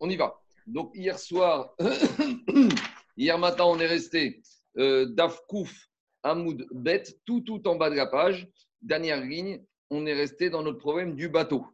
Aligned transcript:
On 0.00 0.10
y 0.10 0.16
va. 0.16 0.40
Donc, 0.66 0.90
hier 0.94 1.18
soir, 1.18 1.74
hier 3.16 3.38
matin, 3.38 3.64
on 3.64 3.78
est 3.78 3.86
resté 3.86 4.42
euh, 4.78 5.06
Dafkouf, 5.06 5.88
Hamoud, 6.22 6.66
Bet, 6.72 7.04
tout, 7.24 7.40
tout 7.40 7.66
en 7.68 7.76
bas 7.76 7.90
de 7.90 7.94
la 7.94 8.06
page. 8.06 8.48
Dernière 8.82 9.24
ligne, 9.24 9.62
on 9.90 10.06
est 10.06 10.14
resté 10.14 10.50
dans 10.50 10.62
notre 10.62 10.78
problème 10.78 11.14
du 11.14 11.28
bateau. 11.28 11.66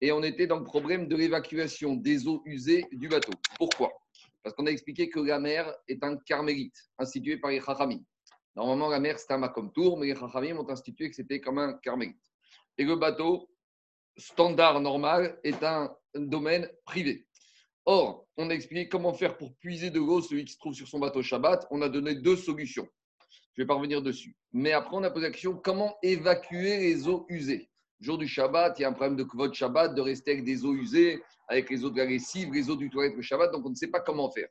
Et 0.00 0.12
on 0.12 0.22
était 0.22 0.46
dans 0.46 0.58
le 0.58 0.64
problème 0.64 1.08
de 1.08 1.16
l'évacuation 1.16 1.94
des 1.94 2.28
eaux 2.28 2.42
usées 2.44 2.84
du 2.92 3.08
bateau. 3.08 3.32
Pourquoi? 3.56 3.92
Parce 4.42 4.54
qu'on 4.54 4.66
a 4.66 4.70
expliqué 4.70 5.08
que 5.08 5.20
la 5.20 5.40
mer 5.40 5.74
est 5.88 6.02
un 6.04 6.16
carmélite 6.18 6.76
institué 6.98 7.38
par 7.38 7.50
les 7.50 7.60
Chachamim. 7.60 8.00
Normalement, 8.54 8.88
la 8.88 9.00
mer, 9.00 9.18
c'est 9.18 9.32
un 9.32 9.42
Tour, 9.74 9.98
mais 9.98 10.06
les 10.06 10.14
Chachamim 10.14 10.56
ont 10.58 10.70
institué 10.70 11.10
que 11.10 11.16
c'était 11.16 11.40
comme 11.40 11.58
un 11.58 11.74
carmélite. 11.74 12.22
Et 12.78 12.84
le 12.84 12.96
bateau, 12.96 13.48
standard 14.16 14.80
normal, 14.80 15.38
est 15.42 15.62
un 15.62 15.94
domaine 16.14 16.68
privé. 16.84 17.26
Or, 17.86 18.26
on 18.36 18.50
a 18.50 18.52
expliqué 18.52 18.88
comment 18.88 19.14
faire 19.14 19.36
pour 19.36 19.54
puiser 19.56 19.90
de 19.90 19.98
l'eau 19.98 20.20
celui 20.20 20.44
qui 20.44 20.52
se 20.52 20.58
trouve 20.58 20.74
sur 20.74 20.88
son 20.88 20.98
bateau 20.98 21.22
Shabbat. 21.22 21.66
On 21.70 21.82
a 21.82 21.88
donné 21.88 22.16
deux 22.16 22.36
solutions. 22.36 22.86
Je 23.54 23.62
vais 23.62 23.66
pas 23.66 23.74
revenir 23.74 24.02
dessus. 24.02 24.36
Mais 24.52 24.72
après, 24.72 24.96
on 24.96 25.02
a 25.02 25.10
posé 25.10 25.26
la 25.26 25.32
question 25.32 25.54
comment 25.56 25.96
évacuer 26.02 26.78
les 26.78 27.08
eaux 27.08 27.24
usées? 27.28 27.70
Jour 28.00 28.18
du 28.18 28.28
Shabbat, 28.28 28.78
il 28.78 28.82
y 28.82 28.84
a 28.84 28.88
un 28.88 28.92
problème 28.92 29.16
de 29.16 29.24
kvot 29.24 29.52
Shabbat, 29.52 29.94
de 29.94 30.00
rester 30.02 30.32
avec 30.32 30.44
des 30.44 30.64
eaux 30.64 30.74
usées, 30.74 31.22
avec 31.48 31.70
les 31.70 31.84
eaux 31.84 31.90
de 31.90 31.96
la 31.96 32.04
lessive, 32.04 32.52
les 32.52 32.68
eaux 32.68 32.76
du 32.76 32.90
toilette 32.90 33.14
le 33.14 33.22
Shabbat, 33.22 33.52
donc 33.52 33.64
on 33.64 33.70
ne 33.70 33.74
sait 33.74 33.88
pas 33.88 34.00
comment 34.00 34.30
faire. 34.30 34.48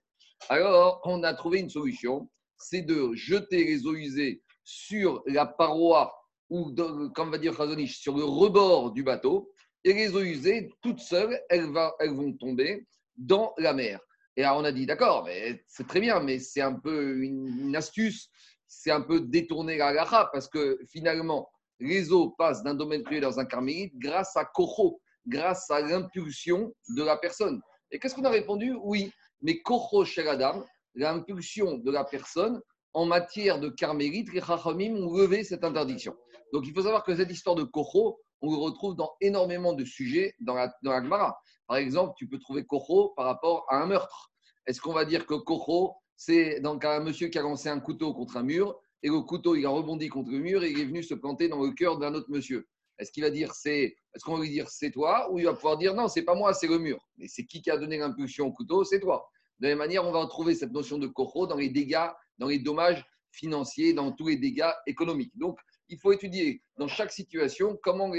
Alors, 0.49 1.01
on 1.03 1.21
a 1.23 1.33
trouvé 1.33 1.59
une 1.59 1.69
solution 1.69 2.27
c'est 2.57 2.81
de 2.81 3.13
jeter 3.13 3.63
les 3.65 3.85
eaux 3.85 3.95
usées 3.95 4.41
sur 4.63 5.21
la 5.27 5.45
paroi 5.45 6.13
ou, 6.49 6.73
comme 7.13 7.31
va 7.31 7.37
dire 7.37 7.55
Khazonich, 7.55 7.97
sur 7.97 8.15
le 8.15 8.23
rebord 8.23 8.91
du 8.91 9.03
bateau. 9.03 9.51
Et 9.83 9.93
les 9.93 10.15
eaux 10.15 10.21
usées, 10.21 10.71
toutes 10.81 10.99
seules, 10.99 11.39
elles 11.49 11.69
vont 11.69 12.33
tomber 12.33 12.85
dans 13.17 13.53
la 13.57 13.73
mer. 13.73 13.99
Et 14.37 14.45
on 14.45 14.63
a 14.63 14.71
dit, 14.71 14.85
d'accord, 14.85 15.23
mais 15.25 15.63
c'est 15.67 15.87
très 15.87 16.01
bien, 16.01 16.19
mais 16.19 16.39
c'est 16.39 16.61
un 16.61 16.73
peu 16.73 17.17
une, 17.17 17.75
astuce, 17.75 18.29
c'est 18.67 18.91
un 18.91 19.01
peu 19.01 19.21
détourner 19.21 19.77
la 19.77 19.93
gacha, 19.93 20.29
parce 20.33 20.49
que 20.49 20.77
finalement, 20.89 21.49
les 21.79 22.11
eaux 22.11 22.31
passent 22.37 22.63
d'un 22.63 22.73
domaine 22.73 23.03
privé 23.03 23.21
dans 23.21 23.39
un 23.39 23.45
carmélite 23.45 23.93
grâce 23.97 24.35
à 24.35 24.45
Kocho, 24.45 25.01
grâce 25.25 25.69
à 25.71 25.81
l'impulsion 25.81 26.73
de 26.89 27.03
la 27.03 27.17
personne. 27.17 27.61
Et 27.91 27.99
qu'est-ce 27.99 28.15
qu'on 28.15 28.25
a 28.25 28.29
répondu? 28.29 28.75
Oui, 28.81 29.11
mais 29.41 29.61
Kocho 29.61 30.03
chez 30.03 30.23
la 30.23 30.35
dame, 30.35 30.65
l'impulsion 30.95 31.77
de 31.77 31.91
la 31.91 32.03
personne 32.03 32.61
en 32.93 33.05
matière 33.05 33.59
de 33.59 33.69
carmélite, 33.69 34.33
les 34.33 34.41
Chachamim 34.41 34.95
ont 34.95 35.13
levé 35.17 35.43
cette 35.43 35.63
interdiction. 35.63 36.15
Donc 36.53 36.65
il 36.65 36.73
faut 36.73 36.83
savoir 36.83 37.03
que 37.03 37.15
cette 37.15 37.31
histoire 37.31 37.55
de 37.55 37.63
Kocho, 37.63 38.19
on 38.41 38.51
le 38.51 38.57
retrouve 38.57 38.95
dans 38.95 39.13
énormément 39.21 39.73
de 39.73 39.85
sujets 39.85 40.35
dans 40.39 40.55
la, 40.55 40.73
dans 40.83 40.91
la 40.91 41.03
Gemara. 41.03 41.39
Par 41.67 41.77
exemple, 41.77 42.13
tu 42.17 42.27
peux 42.27 42.39
trouver 42.39 42.65
Kocho 42.65 43.13
par 43.15 43.25
rapport 43.25 43.65
à 43.69 43.81
un 43.81 43.85
meurtre. 43.85 44.31
Est-ce 44.67 44.81
qu'on 44.81 44.93
va 44.93 45.05
dire 45.05 45.25
que 45.25 45.33
Kocho, 45.33 45.93
c'est 46.15 46.59
donc 46.59 46.85
un 46.85 46.99
monsieur 46.99 47.27
qui 47.27 47.37
a 47.37 47.41
lancé 47.41 47.69
un 47.69 47.79
couteau 47.79 48.13
contre 48.13 48.37
un 48.37 48.43
mur 48.43 48.79
et 49.03 49.09
le 49.09 49.21
couteau 49.21 49.55
il 49.55 49.65
a 49.65 49.69
rebondi 49.69 50.07
contre 50.07 50.31
le 50.31 50.39
mur 50.39 50.63
et 50.63 50.71
il 50.71 50.79
est 50.79 50.85
venu 50.85 51.03
se 51.03 51.13
planter 51.13 51.47
dans 51.47 51.61
le 51.61 51.71
cœur 51.71 51.97
d'un 51.97 52.13
autre 52.13 52.29
monsieur? 52.29 52.67
Est-ce 52.97 53.11
qu'il 53.11 53.23
va 53.23 53.29
dire 53.29 53.53
c'est 53.53 53.95
est-ce 54.13 54.23
qu'on 54.23 54.37
va 54.37 54.43
lui 54.43 54.49
dire 54.49 54.69
c'est 54.69 54.91
toi 54.91 55.31
ou 55.31 55.39
il 55.39 55.45
va 55.45 55.53
pouvoir 55.53 55.77
dire 55.77 55.93
non 55.93 56.07
c'est 56.07 56.23
pas 56.23 56.35
moi 56.35 56.53
c'est 56.53 56.67
le 56.67 56.79
mur? 56.79 56.97
Mais 57.17 57.27
c'est 57.27 57.45
qui 57.45 57.61
qui 57.61 57.69
a 57.69 57.77
donné 57.77 57.97
l'impulsion 57.97 58.47
au 58.47 58.51
couteau? 58.51 58.83
C'est 58.83 58.99
toi. 58.99 59.29
De 59.59 59.67
la 59.67 59.69
même 59.69 59.77
manière, 59.79 60.05
on 60.05 60.11
va 60.11 60.19
retrouver 60.19 60.55
cette 60.55 60.71
notion 60.71 60.97
de 60.97 61.07
Kocho 61.07 61.47
dans 61.47 61.55
les 61.55 61.69
dégâts, 61.69 62.09
dans 62.37 62.47
les 62.47 62.59
dommages 62.59 63.05
financiers, 63.31 63.93
dans 63.93 64.11
tous 64.11 64.27
les 64.27 64.37
dégâts 64.37 64.71
économiques. 64.85 65.37
Donc 65.37 65.59
il 65.89 65.99
faut 65.99 66.11
étudier 66.11 66.61
dans 66.77 66.87
chaque 66.87 67.11
situation 67.11 67.77
comment, 67.83 68.11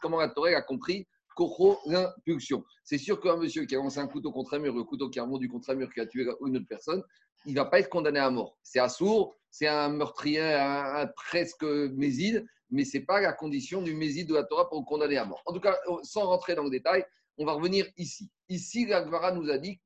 comment 0.00 0.20
la 0.20 0.28
Torah 0.28 0.50
a 0.50 0.62
compris 0.62 1.06
l'impulsion. 1.86 2.64
C'est 2.84 2.98
sûr 2.98 3.20
qu'un 3.20 3.36
monsieur 3.36 3.64
qui 3.64 3.74
a 3.76 3.78
lancé 3.78 3.98
un 3.98 4.08
couteau 4.08 4.32
contre 4.32 4.54
un 4.54 4.58
mur, 4.58 4.74
le 4.74 4.84
couteau 4.84 5.08
qui 5.08 5.18
a 5.18 5.22
remonté 5.22 5.48
contre 5.48 5.70
un 5.70 5.74
mur, 5.74 5.92
qui 5.92 6.00
a 6.00 6.06
tué 6.06 6.26
une 6.44 6.56
autre 6.56 6.66
personne, 6.68 7.02
il 7.46 7.52
ne 7.52 7.58
va 7.58 7.66
pas 7.66 7.78
être 7.78 7.88
condamné 7.88 8.18
à 8.18 8.30
mort. 8.30 8.58
C'est 8.62 8.80
assourd, 8.80 9.36
c'est 9.50 9.66
un 9.66 9.88
meurtrier, 9.88 10.40
un, 10.40 11.06
presque 11.14 11.62
méside, 11.62 12.46
mais 12.70 12.84
ce 12.84 12.98
n'est 12.98 13.04
pas 13.04 13.20
la 13.20 13.32
condition 13.32 13.82
du 13.82 13.94
méside 13.94 14.28
de 14.28 14.34
la 14.34 14.44
Torah 14.44 14.68
pour 14.68 14.80
le 14.80 14.84
condamner 14.84 15.16
à 15.16 15.24
mort. 15.24 15.42
En 15.46 15.52
tout 15.52 15.60
cas, 15.60 15.76
sans 16.02 16.26
rentrer 16.26 16.54
dans 16.54 16.64
le 16.64 16.70
détail, 16.70 17.04
on 17.38 17.46
va 17.46 17.52
revenir 17.52 17.86
ici. 17.96 18.30
Ici, 18.48 18.86
la 18.86 19.04
nous 19.32 19.50
a 19.50 19.58
dit 19.58 19.80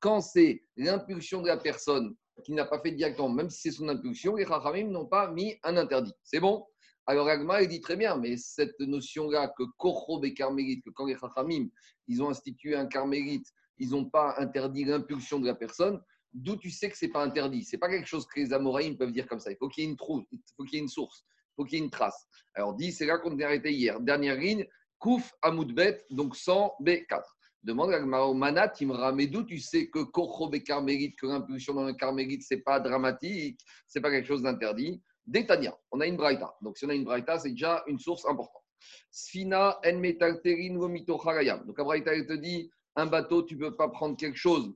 Quand 0.00 0.20
c'est 0.20 0.62
l'impulsion 0.76 1.40
de 1.40 1.48
la 1.48 1.56
personne 1.56 2.14
qui 2.44 2.52
n'a 2.52 2.64
pas 2.64 2.80
fait 2.80 2.92
directement, 2.92 3.28
même 3.28 3.50
si 3.50 3.60
c'est 3.60 3.76
son 3.76 3.88
impulsion, 3.88 4.36
les 4.36 4.46
Chachamim 4.46 4.88
n'ont 4.88 5.06
pas 5.06 5.30
mis 5.30 5.56
un 5.62 5.76
interdit. 5.76 6.12
C'est 6.22 6.40
bon? 6.40 6.66
Alors 7.06 7.28
Agma, 7.28 7.62
il 7.62 7.68
dit 7.68 7.80
très 7.80 7.96
bien, 7.96 8.16
mais 8.16 8.36
cette 8.36 8.78
notion-là 8.78 9.52
que 9.56 9.64
Kocho 9.76 10.22
et 10.22 10.32
que 10.34 10.90
quand 10.90 11.06
les 11.06 11.16
Chachamim, 11.18 11.68
ils 12.06 12.22
ont 12.22 12.30
institué 12.30 12.76
un 12.76 12.86
carmélite, 12.86 13.46
ils 13.78 13.90
n'ont 13.90 14.08
pas 14.08 14.34
interdit 14.38 14.84
l'impulsion 14.84 15.40
de 15.40 15.46
la 15.46 15.54
personne, 15.54 16.00
d'où 16.32 16.56
tu 16.56 16.70
sais 16.70 16.90
que 16.90 16.96
ce 16.96 17.06
n'est 17.06 17.12
pas 17.12 17.22
interdit? 17.22 17.64
C'est 17.64 17.78
pas 17.78 17.88
quelque 17.88 18.06
chose 18.06 18.26
que 18.26 18.40
les 18.40 18.52
Amoraïm 18.52 18.96
peuvent 18.96 19.12
dire 19.12 19.26
comme 19.26 19.40
ça. 19.40 19.50
Il 19.50 19.56
faut 19.56 19.68
qu'il 19.68 19.84
y 19.84 19.86
ait 19.86 19.90
une 19.90 19.96
trousse, 19.96 20.24
il 20.30 20.38
faut 20.56 20.64
qu'il 20.64 20.74
y 20.74 20.76
ait 20.78 20.82
une 20.82 20.88
source, 20.88 21.24
il 21.26 21.54
faut 21.56 21.64
qu'il 21.64 21.78
y 21.78 21.82
ait 21.82 21.84
une 21.84 21.90
trace. 21.90 22.26
Alors 22.54 22.74
dit, 22.74 22.92
c'est 22.92 23.06
là 23.06 23.18
qu'on 23.18 23.38
a 23.38 23.44
arrêté 23.44 23.72
hier. 23.72 24.00
Dernière 24.00 24.36
ligne, 24.36 24.66
Kouf 24.98 25.32
Amoudbet, 25.42 26.04
donc 26.10 26.36
100 26.36 26.76
B4. 26.80 27.22
Demande 27.62 27.92
à 27.92 28.00
Mana, 28.00 28.72
mais 29.14 29.28
d'où 29.28 29.44
tu 29.44 29.58
sais 29.58 29.88
que 29.88 30.00
Kocho 30.00 30.50
Carmélite, 30.50 31.16
que 31.16 31.26
l'impulsion 31.26 31.74
dans 31.74 31.84
le 31.84 31.92
Carmélite, 31.92 32.42
ce 32.42 32.54
n'est 32.54 32.60
pas 32.60 32.80
dramatique, 32.80 33.60
ce 33.86 33.98
n'est 33.98 34.02
pas 34.02 34.10
quelque 34.10 34.26
chose 34.26 34.42
d'interdit. 34.42 35.00
Détania, 35.26 35.72
on 35.92 36.00
a 36.00 36.06
une 36.06 36.16
braïta. 36.16 36.56
Donc 36.60 36.76
si 36.76 36.84
on 36.84 36.88
a 36.88 36.94
une 36.94 37.04
braïta, 37.04 37.38
c'est 37.38 37.50
déjà 37.50 37.84
une 37.86 38.00
source 38.00 38.26
importante. 38.26 38.64
Sfina 39.12 39.78
en 39.86 39.98
metalterin 39.98 40.76
vomito 40.76 41.16
Donc 41.16 41.78
la 41.78 41.84
braïta, 41.84 42.10
te 42.24 42.32
dit 42.32 42.68
un 42.96 43.06
bateau, 43.06 43.44
tu 43.44 43.54
ne 43.54 43.60
peux 43.60 43.76
pas 43.76 43.88
prendre 43.88 44.16
quelque 44.16 44.38
chose 44.38 44.74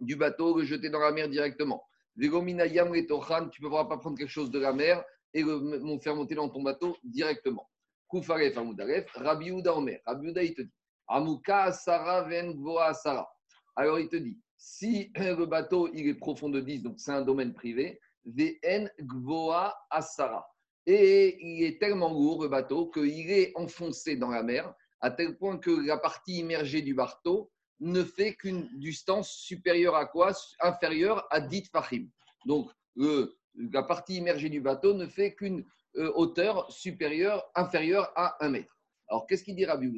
du 0.00 0.16
bateau, 0.16 0.58
le 0.58 0.64
jeter 0.64 0.90
dans 0.90 0.98
la 0.98 1.12
mer 1.12 1.28
directement. 1.28 1.84
Vegominayam 2.16 2.90
retochan, 2.90 3.50
tu 3.50 3.62
ne 3.62 3.68
peux 3.68 3.72
pas 3.72 3.84
prendre 3.84 4.18
quelque 4.18 4.28
chose 4.28 4.50
de 4.50 4.58
la 4.58 4.72
mer 4.72 5.04
et 5.32 5.44
le 5.44 5.98
faire 6.02 6.16
monter 6.16 6.34
dans 6.34 6.48
ton 6.48 6.62
bateau 6.62 6.96
directement. 7.04 7.70
Koufaref 8.08 8.58
Amoudaref, 8.58 9.08
Rabbi 9.14 9.52
Omer. 9.52 10.00
Rabbi 10.04 10.32
il 10.34 10.54
te 10.54 10.62
dit 10.62 10.79
Amuka 11.10 11.64
Asara 11.64 12.22
Ven 12.22 12.56
Asara. 12.80 13.28
Alors 13.76 13.98
il 13.98 14.08
te 14.08 14.16
dit, 14.16 14.38
si 14.56 15.10
le 15.16 15.44
bateau 15.44 15.88
il 15.92 16.08
est 16.08 16.14
profond 16.14 16.48
de 16.48 16.60
10, 16.60 16.82
donc 16.82 17.00
c'est 17.00 17.12
un 17.12 17.22
domaine 17.22 17.52
privé, 17.52 18.00
Vn 18.24 18.90
Gvoa 19.00 19.76
Asara. 19.90 20.46
Et 20.86 21.36
il 21.40 21.64
est 21.64 21.80
tellement 21.80 22.12
lourd 22.12 22.42
le 22.42 22.48
bateau 22.48 22.90
qu'il 22.90 23.30
est 23.30 23.52
enfoncé 23.54 24.16
dans 24.16 24.30
la 24.30 24.42
mer 24.42 24.72
à 25.00 25.10
tel 25.10 25.36
point 25.36 25.58
que 25.58 25.70
la 25.70 25.98
partie 25.98 26.38
immergée 26.38 26.82
du 26.82 26.94
bateau 26.94 27.50
ne 27.80 28.04
fait 28.04 28.34
qu'une 28.34 28.68
distance 28.78 29.30
supérieure 29.30 29.96
à 29.96 30.06
quoi? 30.06 30.32
Inférieure 30.60 31.26
à 31.30 31.40
10 31.40 31.70
fachim. 31.70 32.06
Donc 32.46 32.70
la 32.96 33.82
partie 33.82 34.16
immergée 34.16 34.50
du 34.50 34.60
bateau 34.60 34.94
ne 34.94 35.06
fait 35.06 35.34
qu'une 35.34 35.64
euh, 35.96 36.12
hauteur 36.14 36.70
supérieure, 36.70 37.50
inférieure 37.54 38.12
à 38.14 38.36
1 38.44 38.50
mètre. 38.50 38.78
Alors 39.08 39.26
qu'est-ce 39.26 39.42
qu'il 39.42 39.56
dit 39.56 39.64
Rabbi 39.64 39.88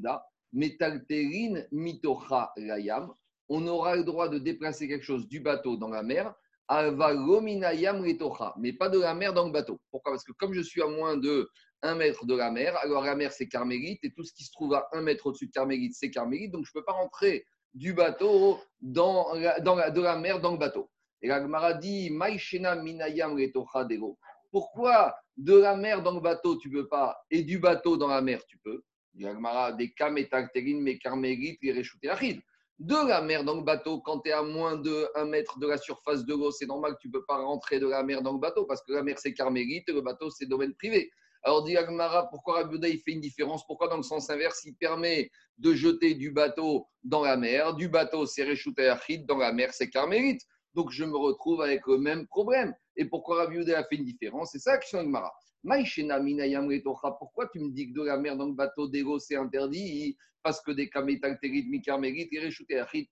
Metalterin 0.52 1.62
mitocha 1.70 2.52
layam, 2.56 3.12
on 3.48 3.66
aura 3.66 3.96
le 3.96 4.04
droit 4.04 4.28
de 4.28 4.38
déplacer 4.38 4.88
quelque 4.88 5.04
chose 5.04 5.28
du 5.28 5.40
bateau 5.40 5.76
dans 5.76 5.88
la 5.88 6.02
mer, 6.02 6.34
mais 6.70 6.96
pas 8.72 8.88
de 8.88 8.98
la 8.98 9.14
mer 9.14 9.34
dans 9.34 9.46
le 9.46 9.52
bateau. 9.52 9.80
Pourquoi? 9.90 10.12
Parce 10.12 10.24
que 10.24 10.32
comme 10.32 10.54
je 10.54 10.60
suis 10.60 10.82
à 10.82 10.86
moins 10.86 11.16
de 11.16 11.50
1 11.82 11.96
mètre 11.96 12.24
de 12.24 12.34
la 12.34 12.50
mer, 12.50 12.76
alors 12.78 13.04
la 13.04 13.14
mer 13.14 13.32
c'est 13.32 13.48
carmélite, 13.48 14.02
et 14.04 14.12
tout 14.12 14.24
ce 14.24 14.32
qui 14.32 14.44
se 14.44 14.52
trouve 14.52 14.74
à 14.74 14.88
1 14.92 15.02
mètre 15.02 15.26
au-dessus 15.26 15.48
de 15.48 15.52
carmélite, 15.52 15.94
c'est 15.94 16.10
carmélite, 16.10 16.52
donc 16.52 16.64
je 16.64 16.70
ne 16.74 16.80
peux 16.80 16.84
pas 16.84 16.92
rentrer 16.92 17.44
du 17.74 17.92
bateau 17.92 18.60
dans, 18.80 19.34
la, 19.34 19.60
de 19.60 20.00
la 20.00 20.16
mer 20.16 20.40
dans 20.40 20.52
le 20.52 20.58
bateau. 20.58 20.90
Et 21.20 21.28
la 21.28 21.40
Gemara 21.40 21.74
dit, 21.74 22.10
minayam 22.10 23.38
Pourquoi 24.50 25.14
de 25.36 25.56
la 25.56 25.76
mer 25.76 26.02
dans 26.02 26.14
le 26.14 26.20
bateau 26.20 26.56
tu 26.56 26.70
ne 26.70 26.80
peux 26.80 26.88
pas, 26.88 27.18
et 27.30 27.42
du 27.42 27.58
bateau 27.58 27.96
dans 27.96 28.08
la 28.08 28.22
mer 28.22 28.44
tu 28.46 28.58
peux? 28.58 28.82
Des 29.14 29.94
De 32.78 33.08
la 33.08 33.20
mer 33.22 33.44
dans 33.44 33.54
le 33.54 33.62
bateau, 33.62 34.00
quand 34.00 34.20
tu 34.20 34.30
es 34.30 34.32
à 34.32 34.42
moins 34.42 34.76
de 34.76 35.08
1 35.14 35.24
mètre 35.26 35.58
de 35.58 35.66
la 35.66 35.78
surface 35.78 36.24
de 36.24 36.34
l'eau, 36.34 36.50
c'est 36.50 36.66
normal 36.66 36.94
que 36.94 37.00
tu 37.02 37.08
ne 37.08 37.12
peux 37.12 37.24
pas 37.24 37.36
rentrer 37.36 37.78
de 37.78 37.86
la 37.86 38.02
mer 38.02 38.22
dans 38.22 38.32
le 38.32 38.38
bateau 38.38 38.64
parce 38.64 38.82
que 38.82 38.92
la 38.92 39.02
mer 39.02 39.18
c'est 39.18 39.34
carmélite 39.34 39.88
et 39.88 39.92
le 39.92 40.00
bateau 40.00 40.30
c'est 40.30 40.46
domaine 40.46 40.74
privé. 40.74 41.10
Alors, 41.44 41.64
dit 41.64 41.76
Agmara, 41.76 42.28
pourquoi 42.30 42.62
Rabbi 42.62 42.78
il 42.88 43.00
fait 43.00 43.12
une 43.12 43.20
différence? 43.20 43.66
Pourquoi 43.66 43.88
dans 43.88 43.96
le 43.96 44.04
sens 44.04 44.30
inverse, 44.30 44.64
il 44.64 44.76
permet 44.76 45.28
de 45.58 45.74
jeter 45.74 46.14
du 46.14 46.30
bateau 46.30 46.86
dans 47.02 47.22
la 47.22 47.36
mer? 47.36 47.74
Du 47.74 47.88
bateau, 47.88 48.26
c'est 48.26 48.44
Reshut 48.44 48.76
dans 49.26 49.38
la 49.38 49.52
mer, 49.52 49.72
c'est 49.72 49.90
carmélite. 49.90 50.42
Donc, 50.74 50.92
je 50.92 51.04
me 51.04 51.16
retrouve 51.16 51.60
avec 51.60 51.84
le 51.88 51.98
même 51.98 52.28
problème. 52.28 52.72
Et 52.96 53.06
pourquoi 53.06 53.44
Rabbi 53.44 53.72
a 53.72 53.82
fait 53.84 53.96
une 53.96 54.04
différence? 54.04 54.50
C'est 54.52 54.60
ça 54.60 54.78
que 54.78 54.96
Agmara. 54.96 55.32
Pourquoi 55.62 57.48
tu 57.52 57.60
me 57.60 57.70
dis 57.70 57.92
que 57.92 57.98
de 58.00 58.04
la 58.04 58.16
mer 58.18 58.36
dans 58.36 58.46
le 58.46 58.54
bateau 58.54 58.88
d'Ego 58.88 59.18
c'est 59.18 59.36
interdit 59.36 60.16
Parce 60.42 60.60
que 60.60 60.72
des 60.72 60.90
kamétaltérites, 60.90 61.68
mi-carmérites, 61.68 62.30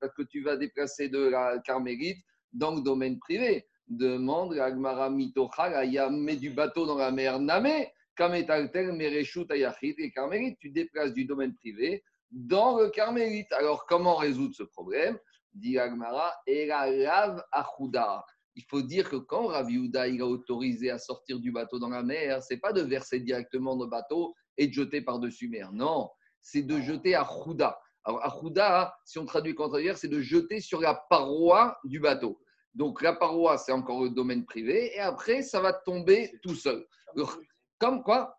parce 0.00 0.14
que 0.14 0.22
tu 0.22 0.42
vas 0.42 0.56
déplacer 0.56 1.08
de 1.08 1.28
la 1.28 1.60
carmérite 1.64 2.18
dans 2.52 2.74
le 2.74 2.80
domaine 2.80 3.18
privé? 3.18 3.66
Demande 3.86 4.58
à 4.58 4.66
Agmara 4.66 5.10
Mitocha, 5.10 6.10
mais 6.10 6.36
du 6.36 6.50
bateau 6.50 6.86
dans 6.86 6.98
la 6.98 7.10
mer, 7.10 7.38
Name, 7.40 7.86
kamétalter, 8.16 8.92
mereshut, 8.92 9.46
et 9.50 10.10
carmérite, 10.10 10.58
tu 10.60 10.70
déplaces 10.70 11.12
du 11.12 11.24
domaine 11.24 11.54
privé 11.54 12.02
dans 12.30 12.78
le 12.78 12.90
carmélite. 12.90 13.52
Alors, 13.52 13.86
comment 13.86 14.16
résoudre 14.16 14.54
ce 14.54 14.62
problème? 14.62 15.18
Dit 15.52 15.78
Agmara, 15.78 16.32
et 16.46 16.66
la 16.66 16.90
lave 16.90 17.44
Achuda. 17.50 18.24
Il 18.56 18.64
faut 18.64 18.82
dire 18.82 19.08
que 19.08 19.16
quand 19.16 19.46
Rabbi 19.46 19.78
Houda 19.78 20.08
il 20.08 20.20
a 20.20 20.26
autorisé 20.26 20.90
à 20.90 20.98
sortir 20.98 21.38
du 21.38 21.52
bateau 21.52 21.78
dans 21.78 21.88
la 21.88 22.02
mer, 22.02 22.42
c'est 22.42 22.58
pas 22.58 22.72
de 22.72 22.82
verser 22.82 23.20
directement 23.20 23.76
dans 23.76 23.84
le 23.84 23.90
bateau 23.90 24.34
et 24.58 24.66
de 24.66 24.72
jeter 24.72 25.00
par-dessus 25.00 25.48
mer. 25.48 25.72
Non, 25.72 26.10
c'est 26.40 26.62
de 26.62 26.80
jeter 26.80 27.14
à 27.14 27.24
Chouda. 27.24 27.78
Alors, 28.04 28.24
à 28.24 28.30
Chouda, 28.30 28.94
si 29.04 29.18
on 29.18 29.24
traduit 29.24 29.54
quand 29.54 29.72
c'est 29.94 30.08
de 30.08 30.20
jeter 30.20 30.60
sur 30.60 30.80
la 30.80 30.94
paroi 30.94 31.78
du 31.84 32.00
bateau. 32.00 32.40
Donc, 32.74 33.02
la 33.02 33.12
paroi, 33.12 33.58
c'est 33.58 33.72
encore 33.72 34.04
le 34.04 34.10
domaine 34.10 34.44
privé, 34.44 34.94
et 34.94 35.00
après, 35.00 35.42
ça 35.42 35.60
va 35.60 35.72
tomber 35.72 36.32
tout 36.42 36.54
seul. 36.54 36.86
Comme 37.78 38.02
quoi 38.02 38.36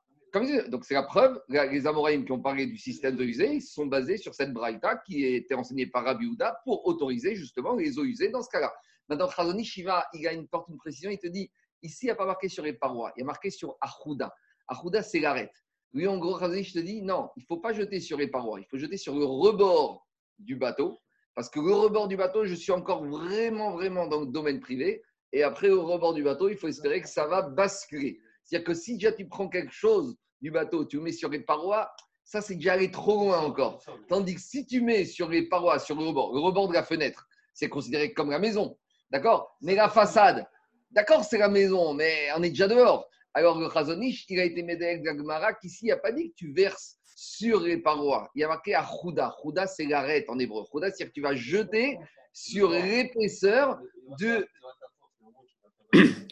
donc 0.69 0.85
c'est 0.85 0.93
la 0.93 1.03
preuve, 1.03 1.41
les 1.49 1.87
Amoraïm 1.87 2.23
qui 2.23 2.31
ont 2.31 2.41
parlé 2.41 2.65
du 2.65 2.77
système 2.77 3.17
de 3.17 3.23
usée, 3.25 3.55
ils 3.55 3.61
sont 3.61 3.85
basés 3.85 4.15
sur 4.15 4.33
cette 4.33 4.53
braïta 4.53 4.95
qui 5.05 5.25
était 5.25 5.55
enseignée 5.55 5.87
par 5.87 6.05
Rabbi 6.05 6.25
Houda 6.25 6.61
pour 6.63 6.85
autoriser 6.87 7.35
justement 7.35 7.75
les 7.75 7.99
eaux 7.99 8.05
usées 8.05 8.29
dans 8.29 8.41
ce 8.41 8.49
cas-là. 8.49 8.71
Maintenant, 9.11 9.27
Khazoni 9.27 9.65
Shiva, 9.65 10.07
il 10.13 10.25
a 10.25 10.31
une 10.31 10.47
porte 10.47 10.69
une 10.69 10.77
précision, 10.77 11.11
il 11.11 11.19
te 11.19 11.27
dit, 11.27 11.51
ici, 11.83 12.05
il 12.05 12.07
n'y 12.07 12.11
a 12.11 12.15
pas 12.15 12.25
marqué 12.25 12.47
sur 12.47 12.63
les 12.63 12.71
parois, 12.71 13.11
il 13.17 13.19
y 13.19 13.23
a 13.23 13.25
marqué 13.25 13.49
sur 13.49 13.75
Ahuda. 13.81 14.33
Ahuda, 14.69 15.03
c'est 15.03 15.19
l'arête. 15.19 15.51
Lui, 15.91 16.07
en 16.07 16.17
gros, 16.17 16.37
Khazoni, 16.37 16.63
je 16.63 16.71
te 16.75 16.79
dis, 16.79 17.01
non, 17.01 17.29
il 17.35 17.41
ne 17.41 17.45
faut 17.45 17.57
pas 17.57 17.73
jeter 17.73 17.99
sur 17.99 18.17
les 18.17 18.29
parois, 18.29 18.61
il 18.61 18.65
faut 18.67 18.77
jeter 18.77 18.95
sur 18.95 19.13
le 19.13 19.25
rebord 19.25 20.07
du 20.39 20.55
bateau, 20.55 21.01
parce 21.35 21.49
que 21.49 21.59
le 21.59 21.73
rebord 21.73 22.07
du 22.07 22.15
bateau, 22.15 22.45
je 22.45 22.55
suis 22.55 22.71
encore 22.71 23.03
vraiment, 23.05 23.71
vraiment 23.73 24.07
dans 24.07 24.21
le 24.21 24.27
domaine 24.27 24.61
privé, 24.61 25.03
et 25.33 25.43
après, 25.43 25.69
au 25.69 25.85
rebord 25.85 26.13
du 26.13 26.23
bateau, 26.23 26.47
il 26.47 26.55
faut 26.55 26.69
espérer 26.69 27.01
que 27.01 27.09
ça 27.09 27.27
va 27.27 27.41
basculer. 27.41 28.17
C'est-à-dire 28.45 28.65
que 28.65 28.73
si 28.73 28.93
déjà 28.93 29.11
tu 29.11 29.27
prends 29.27 29.49
quelque 29.49 29.73
chose 29.73 30.15
du 30.39 30.51
bateau, 30.51 30.85
tu 30.85 30.95
le 30.95 31.03
mets 31.03 31.11
sur 31.11 31.27
les 31.27 31.41
parois, 31.41 31.91
ça 32.23 32.39
c'est 32.39 32.55
déjà 32.55 32.73
aller 32.73 32.91
trop 32.91 33.25
loin 33.25 33.39
encore. 33.39 33.83
Tandis 34.07 34.35
que 34.35 34.41
si 34.41 34.65
tu 34.65 34.79
mets 34.79 35.03
sur 35.03 35.27
les 35.27 35.49
parois, 35.49 35.79
sur 35.79 35.97
le 35.97 36.05
rebord, 36.05 36.33
le 36.33 36.39
rebord 36.39 36.69
de 36.69 36.73
la 36.73 36.83
fenêtre, 36.83 37.27
c'est 37.53 37.67
considéré 37.67 38.13
comme 38.13 38.29
la 38.29 38.39
maison. 38.39 38.77
D'accord? 39.11 39.57
Mais 39.61 39.75
la 39.75 39.89
façade, 39.89 40.47
d'accord, 40.91 41.23
c'est 41.23 41.37
la 41.37 41.49
maison, 41.49 41.93
mais 41.93 42.29
on 42.35 42.43
est 42.43 42.49
déjà 42.49 42.67
dehors. 42.67 43.07
Alors 43.33 43.59
le 43.59 43.69
Chazonish, 43.69 44.25
il 44.29 44.39
a 44.39 44.43
été 44.43 44.63
médaillé 44.63 44.99
de 44.99 45.59
qu'ici, 45.59 45.85
il 45.85 45.89
n'a 45.89 45.97
pas 45.97 46.11
dit 46.11 46.31
que 46.31 46.35
tu 46.35 46.53
verses 46.53 46.97
sur 47.15 47.59
les 47.59 47.77
parois. 47.77 48.29
Il 48.35 48.41
y 48.41 48.43
a 48.43 48.47
marqué 48.47 48.73
à. 48.73 48.83
Chouda, 48.83 49.67
c'est 49.67 49.85
l'arête 49.85 50.29
en 50.29 50.39
hébreu. 50.39 50.65
Chouda, 50.71 50.87
c'est-à-dire 50.87 51.07
que 51.07 51.13
tu 51.13 51.21
vas 51.21 51.35
jeter 51.35 51.97
sur 52.33 52.71
l'épaisseur 52.71 53.79
de. 54.19 54.47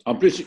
En 0.06 0.16
plus, 0.16 0.46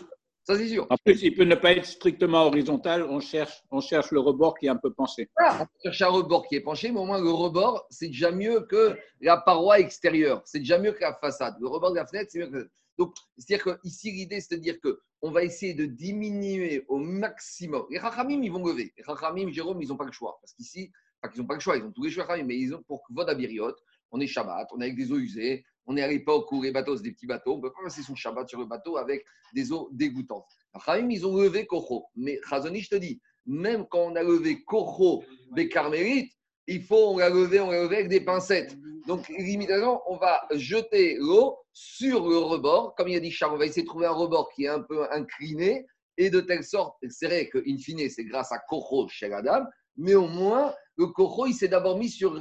ça, 0.53 0.59
c'est 0.59 0.69
sûr. 0.69 0.87
En 0.91 0.97
plus, 1.05 1.23
il 1.23 1.35
peut 1.35 1.45
ne 1.45 1.55
pas 1.55 1.73
être 1.73 1.87
strictement 1.87 2.47
horizontal. 2.47 3.03
On 3.05 3.21
cherche, 3.21 3.63
on 3.71 3.81
cherche 3.81 4.11
le 4.11 4.21
rebord 4.21 4.57
qui 4.59 4.67
est 4.67 4.71
un 4.71 4.77
peu 4.77 4.93
penché. 4.93 5.31
on 5.39 5.67
cherche 5.85 6.03
un 6.03 6.09
rebord 6.09 6.47
qui 6.47 6.57
est 6.57 6.61
penché, 6.61 6.91
mais 6.91 7.01
au 7.01 7.05
moins 7.05 7.21
le 7.21 7.31
rebord, 7.31 7.87
c'est 7.91 8.09
déjà 8.09 8.31
mieux 8.31 8.61
que 8.63 8.97
la 9.21 9.37
paroi 9.37 9.81
extérieure. 9.81 10.43
C'est 10.45 10.61
déjà 10.61 10.79
mieux 10.79 10.93
que 10.93 11.01
la 11.01 11.15
façade. 11.15 11.57
Le 11.61 11.69
rebord 11.69 11.91
de 11.91 11.97
la 11.97 12.07
fenêtre, 12.07 12.31
c'est 12.33 12.41
mieux 12.41 12.51
que. 12.51 12.71
Donc, 12.99 13.15
c'est-à-dire 13.39 13.79
qu'ici, 13.81 14.13
l'idée, 14.13 14.41
c'est 14.41 14.57
de 14.57 14.61
dire 14.61 14.77
qu'on 14.81 15.31
va 15.31 15.43
essayer 15.43 15.75
de 15.75 15.87
diminuer 15.87 16.85
au 16.89 16.99
maximum. 16.99 17.87
Les 17.91 17.99
Rachamim, 17.99 18.43
ils 18.43 18.53
vont 18.53 18.65
lever. 18.65 18.93
Les 18.97 19.03
Rachamim, 19.03 19.51
Jérôme, 19.51 19.81
ils 19.81 19.89
n'ont 19.89 19.97
pas 19.97 20.05
le 20.05 20.13
choix. 20.13 20.39
Parce 20.43 20.53
qu'ici, 20.53 20.93
qu'ils 21.31 21.41
n'ont 21.41 21.47
pas 21.47 21.55
le 21.55 21.61
choix, 21.61 21.77
ils 21.77 21.85
ont 21.85 21.93
tous 21.93 22.05
les 22.05 22.11
choix, 22.11 22.27
mais 22.43 22.59
ils 22.59 22.75
ont 22.75 22.83
pour 22.83 23.03
Vodabiriot, 23.11 23.75
on 24.11 24.21
est 24.21 24.27
Shabbat, 24.27 24.69
on 24.73 24.81
est 24.81 24.85
avec 24.85 24.97
des 24.97 25.13
eaux 25.13 25.19
usées, 25.19 25.65
on 25.87 25.97
est 25.97 26.03
à 26.03 26.09
l'époque 26.09 26.51
où 26.53 26.63
les 26.63 26.71
bateaux, 26.71 26.97
c'est 26.97 27.03
des 27.03 27.13
petits 27.13 27.27
bateaux. 27.27 27.55
On 27.55 27.57
ne 27.57 27.63
peut 27.63 27.73
pas 27.73 27.85
passer 27.85 28.03
son 28.03 28.15
Shabbat 28.15 28.49
sur 28.49 28.59
le 28.59 28.67
bateau 28.67 28.97
avec 28.97 29.25
des 29.55 29.73
eaux 29.73 29.89
dégoûtantes. 29.93 30.49
Khamim, 30.85 31.11
ils 31.11 31.27
ont 31.27 31.37
levé 31.37 31.67
Kocho. 31.67 32.05
Mais 32.17 32.41
Chazoni, 32.49 32.81
je 32.81 32.91
te 32.91 32.95
dis, 32.97 33.21
même 33.47 33.87
quand 33.91 34.01
on 34.01 34.17
a 34.17 34.23
levé 34.23 34.63
Kocho 34.65 35.25
des 35.55 35.69
carmélites, 35.69 36.33
il 36.69 36.83
faut, 36.83 37.11
on 37.15 37.19
l'a 37.19 37.29
levé, 37.29 37.61
on 37.61 37.71
l'a 37.71 37.83
levé 37.83 37.97
avec 37.97 38.09
des 38.09 38.21
pincettes. 38.21 38.77
Donc, 39.07 39.29
limitation, 39.29 40.01
on 40.07 40.17
va 40.17 40.41
jeter 40.53 41.17
l'eau 41.19 41.59
sur 41.73 42.29
le 42.29 42.39
rebord. 42.39 42.95
Comme 42.95 43.09
il 43.09 43.17
a 43.17 43.21
dit 43.21 43.33
Charles, 43.33 43.55
on 43.55 43.59
va 43.59 43.67
essayer 43.67 43.83
de 43.83 43.89
trouver 43.89 44.07
un 44.07 44.13
rebord 44.13 44.51
qui 44.55 44.65
est 44.65 44.69
un 44.69 44.81
peu 44.81 45.11
incliné. 45.11 45.87
Et 46.19 46.31
de 46.31 46.41
telle 46.41 46.63
sorte, 46.63 46.97
c'est 47.09 47.27
vrai 47.27 47.49
qu'in 47.49 47.79
fine, 47.79 48.09
c'est 48.09 48.25
grâce 48.25 48.53
à 48.53 48.59
Kocho 48.69 49.09
chez 49.09 49.29
la 49.29 49.43
dame, 49.43 49.67
mais 49.97 50.15
au 50.15 50.29
moins, 50.29 50.75
le 50.97 51.07
Kocho, 51.07 51.47
il 51.47 51.55
s'est 51.55 51.69
d'abord 51.69 51.99
mis 51.99 52.11
sur 52.11 52.39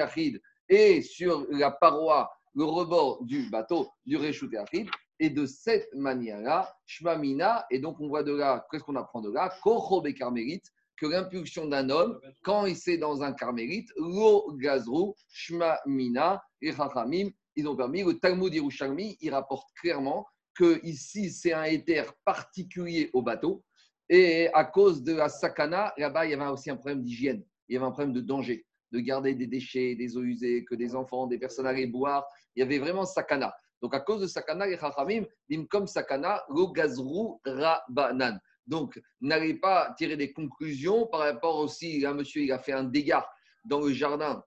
Achid 0.00 0.40
et 0.68 1.02
sur 1.02 1.46
la 1.50 1.70
paroi 1.70 2.30
le 2.54 2.64
rebord 2.64 3.24
du 3.24 3.48
bateau 3.50 3.88
du 4.06 4.16
Réchouté 4.16 4.58
Achid. 4.58 4.88
Et 5.20 5.30
de 5.30 5.46
cette 5.46 5.88
manière-là, 5.94 6.74
Shmamina, 6.86 7.66
et 7.70 7.78
donc 7.78 8.00
on 8.00 8.08
voit 8.08 8.24
de 8.24 8.34
là, 8.34 8.66
qu'est-ce 8.70 8.82
qu'on 8.82 8.96
apprend 8.96 9.20
de 9.20 9.30
là? 9.30 9.52
Kochob 9.62 10.06
et 10.08 10.14
carmélite, 10.14 10.66
que 10.96 11.06
l'impulsion 11.06 11.66
d'un 11.66 11.88
homme, 11.88 12.18
quand 12.42 12.66
il 12.66 12.76
est 12.86 12.98
dans 12.98 13.22
un 13.22 13.32
carmélite, 13.32 13.90
lo 13.96 14.52
gazru, 14.56 15.12
Shmamina, 15.28 16.42
et 16.60 16.72
Chachamim, 16.72 17.30
ils 17.56 17.68
ont 17.68 17.76
permis, 17.76 18.02
le 18.02 18.18
Talmud 18.18 18.52
Yerushalmi, 18.52 19.16
il 19.20 19.30
rapporte 19.32 19.68
clairement 19.80 20.26
que 20.54 20.84
ici 20.84 21.30
c'est 21.30 21.52
un 21.52 21.64
éther 21.64 22.12
particulier 22.24 23.10
au 23.12 23.22
bateau, 23.22 23.62
et 24.08 24.48
à 24.52 24.64
cause 24.64 25.02
de 25.02 25.14
la 25.14 25.28
sakana, 25.28 25.92
là-bas 25.96 26.26
il 26.26 26.32
y 26.32 26.34
avait 26.34 26.46
aussi 26.46 26.70
un 26.70 26.76
problème 26.76 27.02
d'hygiène, 27.02 27.44
il 27.68 27.74
y 27.74 27.76
avait 27.76 27.86
un 27.86 27.92
problème 27.92 28.12
de 28.12 28.20
danger, 28.20 28.66
de 28.92 29.00
garder 29.00 29.34
des 29.34 29.46
déchets, 29.46 29.94
des 29.94 30.16
eaux 30.16 30.22
usées, 30.22 30.64
que 30.64 30.74
des 30.74 30.94
enfants, 30.94 31.26
des 31.26 31.38
personnes 31.38 31.66
allaient 31.66 31.86
boire, 31.86 32.24
il 32.56 32.60
y 32.60 32.62
avait 32.62 32.78
vraiment 32.78 33.04
sakana. 33.04 33.54
Donc, 33.84 33.94
à 33.94 34.00
cause 34.00 34.22
de 34.22 34.26
Sakana, 34.26 34.66
les 34.66 34.78
Chachamim, 34.78 35.26
comme 35.68 35.86
Sakana, 35.86 36.42
lo 36.48 36.72
gazrou 36.72 37.38
rabanan. 37.44 38.40
Donc, 38.66 38.98
n'allez 39.20 39.54
pas 39.54 39.92
tirer 39.98 40.16
des 40.16 40.32
conclusions 40.32 41.06
par 41.06 41.20
rapport 41.20 41.58
aussi, 41.58 42.02
un 42.06 42.14
monsieur, 42.14 42.42
il 42.42 42.52
a 42.52 42.58
fait 42.58 42.72
un 42.72 42.84
dégât 42.84 43.28
dans 43.66 43.80
le 43.80 43.92
jardin 43.92 44.42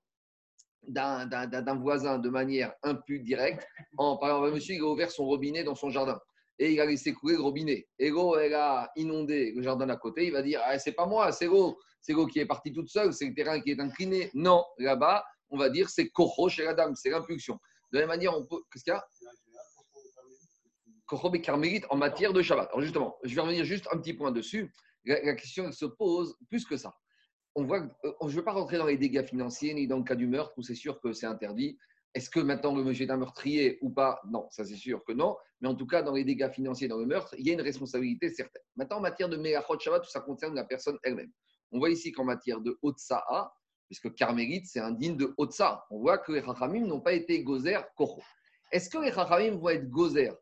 d'un 0.88 1.76
voisin 1.76 2.18
de 2.18 2.30
manière 2.30 2.74
peu 3.06 3.20
directe. 3.20 3.68
En, 3.98 4.18
par 4.18 4.30
exemple, 4.30 4.48
un 4.48 4.52
monsieur, 4.56 4.74
il 4.74 4.82
a 4.82 4.86
ouvert 4.86 5.12
son 5.12 5.26
robinet 5.26 5.64
dans 5.64 5.76
son 5.76 5.92
jardin 5.92 6.20
et 6.58 6.72
il 6.72 6.82
a 6.82 6.86
laissé 6.88 7.14
couler 7.14 7.36
le 7.36 7.42
robinet. 7.42 7.88
Et 8.00 8.10
l'eau, 8.10 8.38
elle 8.38 8.56
a 8.56 8.90
inondé 8.96 9.52
le 9.56 9.62
jardin 9.62 9.86
d'à 9.86 9.98
côté. 9.98 10.26
Il 10.26 10.34
va 10.34 10.42
dire 10.42 10.62
ah, 10.64 10.80
c'est 10.80 10.94
pas 10.94 11.06
moi, 11.06 11.32
c'est 11.32 11.46
l'eau. 11.46 11.78
C'est 12.02 12.14
l'eau 12.14 12.26
qui 12.26 12.40
est 12.40 12.46
partie 12.46 12.74
toute 12.74 12.90
seule, 12.90 13.14
c'est 13.14 13.26
le 13.26 13.36
terrain 13.36 13.60
qui 13.60 13.70
est 13.70 13.80
incliné. 13.80 14.32
Non, 14.34 14.66
là-bas, 14.80 15.24
on 15.50 15.58
va 15.58 15.70
dire 15.70 15.90
c'est 15.90 16.10
Koro 16.10 16.50
chez 16.50 16.64
la 16.64 16.74
dame, 16.74 16.96
c'est 16.96 17.10
l'impulsion. 17.10 17.60
De 17.92 18.00
la 18.00 18.02
même 18.02 18.10
manière, 18.10 18.38
on 18.38 18.46
peut. 18.46 18.62
Qu'est-ce 18.72 18.84
qu'il 18.84 18.94
y 18.94 18.96
a? 18.96 19.06
Et 21.34 21.42
carmélite 21.42 21.86
en 21.90 21.96
matière 21.96 22.34
de 22.34 22.42
Shabbat. 22.42 22.68
Alors 22.68 22.82
justement, 22.82 23.18
je 23.24 23.34
vais 23.34 23.42
revenir 23.42 23.64
juste 23.64 23.88
un 23.92 23.98
petit 23.98 24.14
point 24.14 24.32
dessus. 24.32 24.74
La, 25.06 25.36
question 25.36 25.72
se 25.72 25.86
pose 25.86 26.36
plus 26.50 26.66
que 26.66 26.76
ça. 26.76 26.94
On 27.56 27.64
voit, 27.64 27.80
euh, 28.04 28.12
je 28.24 28.26
ne 28.26 28.32
veux 28.32 28.44
pas 28.44 28.52
rentrer 28.52 28.78
dans 28.78 28.86
les 28.86 28.98
dégâts 28.98 29.26
financiers 29.26 29.74
ni 29.74 29.88
dans 29.88 29.98
le 29.98 30.04
cas 30.04 30.16
du 30.16 30.28
meurtre 30.28 30.54
où 30.58 30.64
c'est 30.64 30.76
sûr 30.76 31.00
que 31.00 31.14
c'est 31.14 31.26
interdit. 31.26 31.78
Est-ce 32.14 32.30
que 32.30 32.42
maintenant 32.42 32.76
le 32.76 32.84
monsieur 32.84 33.06
est 33.06 33.12
un 33.12 33.18
meurtrier 33.18 33.78
ou 33.82 33.90
pas? 33.90 34.20
Non, 34.30 34.48
ça 34.52 34.66
c'est 34.66 34.76
sûr 34.76 35.04
que 35.06 35.14
non. 35.14 35.38
Mais 35.62 35.70
en 35.70 35.76
tout 35.76 35.88
cas, 35.88 36.02
dans 36.02 36.14
les 36.14 36.26
dégâts 36.26 36.50
financiers, 36.50 36.90
dans 36.90 36.98
le 36.98 37.06
meurtre, 37.06 37.34
il 37.38 37.48
y 37.48 37.52
a 37.52 37.54
une 37.54 37.62
responsabilité 37.62 38.30
certaine. 38.30 38.64
Maintenant, 38.76 38.98
en 38.98 39.02
matière 39.02 39.30
de 39.30 39.38
Meachot 39.38 39.80
Shabbat, 39.80 40.04
tout 40.04 40.10
ça 40.10 40.20
concerne 40.20 40.56
la 40.56 40.66
personne 40.66 40.98
elle-même. 41.04 41.32
On 41.72 41.80
voit 41.80 41.90
ici 41.90 42.12
qu'en 42.12 42.26
matière 42.26 42.60
de 42.60 42.78
Otsa'a, 42.82 43.54
puisque 43.88 44.14
carmélite, 44.14 44.68
c'est 44.68 44.80
un 44.80 44.92
digne 44.92 45.18
de 45.18 45.34
Otsa, 45.38 45.86
on 45.90 46.00
voit 46.00 46.18
que 46.18 46.32
les 46.32 46.44
Chachamim 46.44 46.86
n'ont 46.86 47.02
pas 47.02 47.14
été 47.14 47.44
gozer 47.44 47.80
Kocho. 47.96 48.22
Est-ce 48.72 48.90
que 48.90 48.98
les 48.98 49.12
Chachamim 49.12 49.58
vont 49.58 49.70
être 49.70 49.90
gozer 49.90 50.34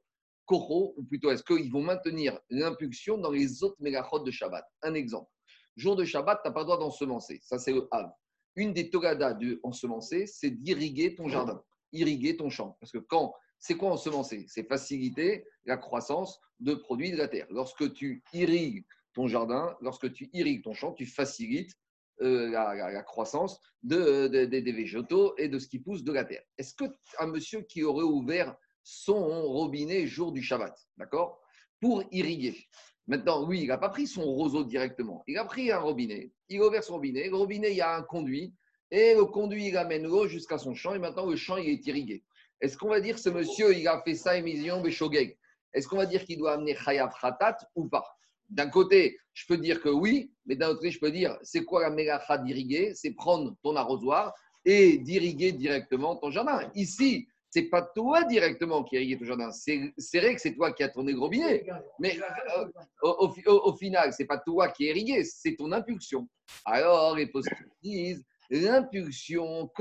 Kocho, 0.45 0.93
ou 0.97 1.03
plutôt 1.03 1.31
est-ce 1.31 1.43
qu'ils 1.43 1.71
vont 1.71 1.81
maintenir 1.81 2.39
l'impulsion 2.49 3.17
dans 3.17 3.31
les 3.31 3.63
autres 3.63 3.77
mégachot 3.79 4.19
de 4.19 4.31
Shabbat? 4.31 4.65
Un 4.83 4.93
exemple. 4.93 5.29
Jour 5.75 5.95
de 5.95 6.05
Shabbat, 6.05 6.41
tu 6.41 6.47
n'as 6.47 6.53
pas 6.53 6.61
le 6.61 6.65
droit 6.65 6.79
d'ensemencer. 6.79 7.39
Ça, 7.43 7.59
c'est 7.59 7.73
le 7.73 7.87
Hav. 7.91 8.09
Une 8.55 8.73
des 8.73 8.89
togadas 8.89 9.33
de 9.33 9.59
ensemencer, 9.63 10.27
c'est 10.27 10.51
d'irriguer 10.51 11.15
ton 11.15 11.27
jardin, 11.27 11.61
irriguer 11.91 12.37
ton 12.37 12.49
champ. 12.49 12.77
Parce 12.79 12.91
que 12.91 12.99
quand, 12.99 13.33
c'est 13.59 13.75
quoi 13.75 13.91
ensemencer? 13.91 14.45
C'est 14.47 14.67
faciliter 14.67 15.45
la 15.65 15.77
croissance 15.77 16.39
de 16.59 16.73
produits 16.75 17.11
de 17.11 17.17
la 17.17 17.27
terre. 17.27 17.47
Lorsque 17.49 17.93
tu 17.93 18.23
irrigues 18.31 18.85
ton 19.13 19.27
jardin, 19.27 19.75
lorsque 19.81 20.13
tu 20.13 20.29
irrigues 20.31 20.63
ton 20.63 20.73
champ, 20.73 20.93
tu 20.93 21.05
facilites 21.05 21.73
euh, 22.21 22.49
la, 22.49 23.03
croissance 23.03 23.59
de, 23.83 24.27
des 24.27 24.71
végétaux 24.71 25.35
et 25.37 25.49
de 25.49 25.59
ce 25.59 25.67
qui 25.67 25.79
pousse 25.79 26.03
de 26.03 26.13
la 26.13 26.23
terre. 26.23 26.43
Est-ce 26.57 26.73
qu'un 26.75 27.27
monsieur 27.27 27.61
qui 27.61 27.83
aurait 27.83 28.03
ouvert 28.03 28.55
son 28.83 29.43
robinet 29.43 30.07
jour 30.07 30.31
du 30.31 30.41
Shabbat, 30.41 30.77
d'accord 30.97 31.41
Pour 31.81 32.03
irriguer? 32.11 32.67
Maintenant, 33.07 33.45
oui, 33.45 33.61
il 33.61 33.67
n'a 33.67 33.77
pas 33.77 33.89
pris 33.89 34.07
son 34.07 34.23
roseau 34.23 34.63
directement. 34.63 35.23
Il 35.27 35.37
a 35.37 35.45
pris 35.45 35.71
un 35.71 35.79
robinet, 35.79 36.31
il 36.49 36.61
a 36.61 36.65
ouvert 36.65 36.83
son 36.83 36.93
robinet. 36.93 37.29
Le 37.29 37.35
robinet, 37.35 37.71
il 37.71 37.77
y 37.77 37.81
a 37.81 37.95
un 37.95 38.01
conduit. 38.01 38.53
Et 38.91 39.13
le 39.13 39.25
conduit, 39.25 39.67
il 39.67 39.77
amène 39.77 40.03
l'eau 40.03 40.27
jusqu'à 40.27 40.57
son 40.57 40.73
champ. 40.73 40.93
Et 40.93 40.99
maintenant, 40.99 41.25
le 41.25 41.35
champ, 41.35 41.57
il 41.57 41.69
est 41.69 41.85
irrigué. 41.85 42.23
Est-ce 42.61 42.77
qu'on 42.77 42.89
va 42.89 43.01
dire 43.01 43.19
ce 43.19 43.29
monsieur, 43.29 43.75
il 43.75 43.87
a 43.87 44.01
fait 44.01 44.15
ça 44.15 44.37
émission 44.37 44.81
Beshogeg 44.81 45.37
Est-ce 45.73 45.87
qu'on 45.87 45.97
va 45.97 46.05
dire 46.05 46.23
qu'il 46.23 46.37
doit 46.37 46.53
amener 46.53 46.75
Chayav 46.75 47.13
Khatat 47.19 47.57
ou 47.75 47.89
pas? 47.89 48.14
D'un 48.49 48.69
côté, 48.69 49.17
je 49.33 49.45
peux 49.47 49.57
dire 49.57 49.81
que 49.81 49.89
oui, 49.89 50.31
mais 50.45 50.55
d'un 50.55 50.69
autre 50.69 50.79
côté, 50.79 50.91
je 50.91 50.99
peux 50.99 51.11
dire 51.11 51.37
c'est 51.43 51.63
quoi 51.63 51.81
la 51.81 51.89
mélacha 51.89 52.37
d'irriguer? 52.37 52.93
C'est 52.95 53.11
prendre 53.11 53.55
ton 53.63 53.75
arrosoir 53.75 54.33
et 54.65 54.97
d'irriguer 54.97 55.51
directement 55.51 56.15
ton 56.15 56.31
jardin. 56.31 56.69
Ici, 56.75 57.27
c'est 57.55 57.69
pas 57.69 57.81
toi 57.81 58.23
directement 58.25 58.83
qui 58.83 58.95
irrigué 58.95 59.17
ton 59.17 59.25
jardin. 59.25 59.49
C'est 59.51 60.19
vrai 60.19 60.35
que 60.35 60.41
c'est 60.41 60.53
toi 60.53 60.73
qui 60.73 60.83
as 60.83 60.91
le 60.95 61.17
robinet. 61.17 61.65
Mais 61.99 62.19
euh, 62.57 62.65
au, 63.01 63.33
au, 63.47 63.51
au, 63.69 63.75
final, 63.77 64.11
c'est 64.11 64.25
pas 64.25 64.39
toi 64.39 64.67
qui 64.69 64.85
irrigué, 64.85 65.23
c'est 65.23 65.55
ton 65.55 65.71
impulsion. 65.71 66.27
Alors, 66.65 67.15
les 67.15 67.27
postes 67.27 67.49
disent 67.81 68.25
l'impulsion, 68.49 69.71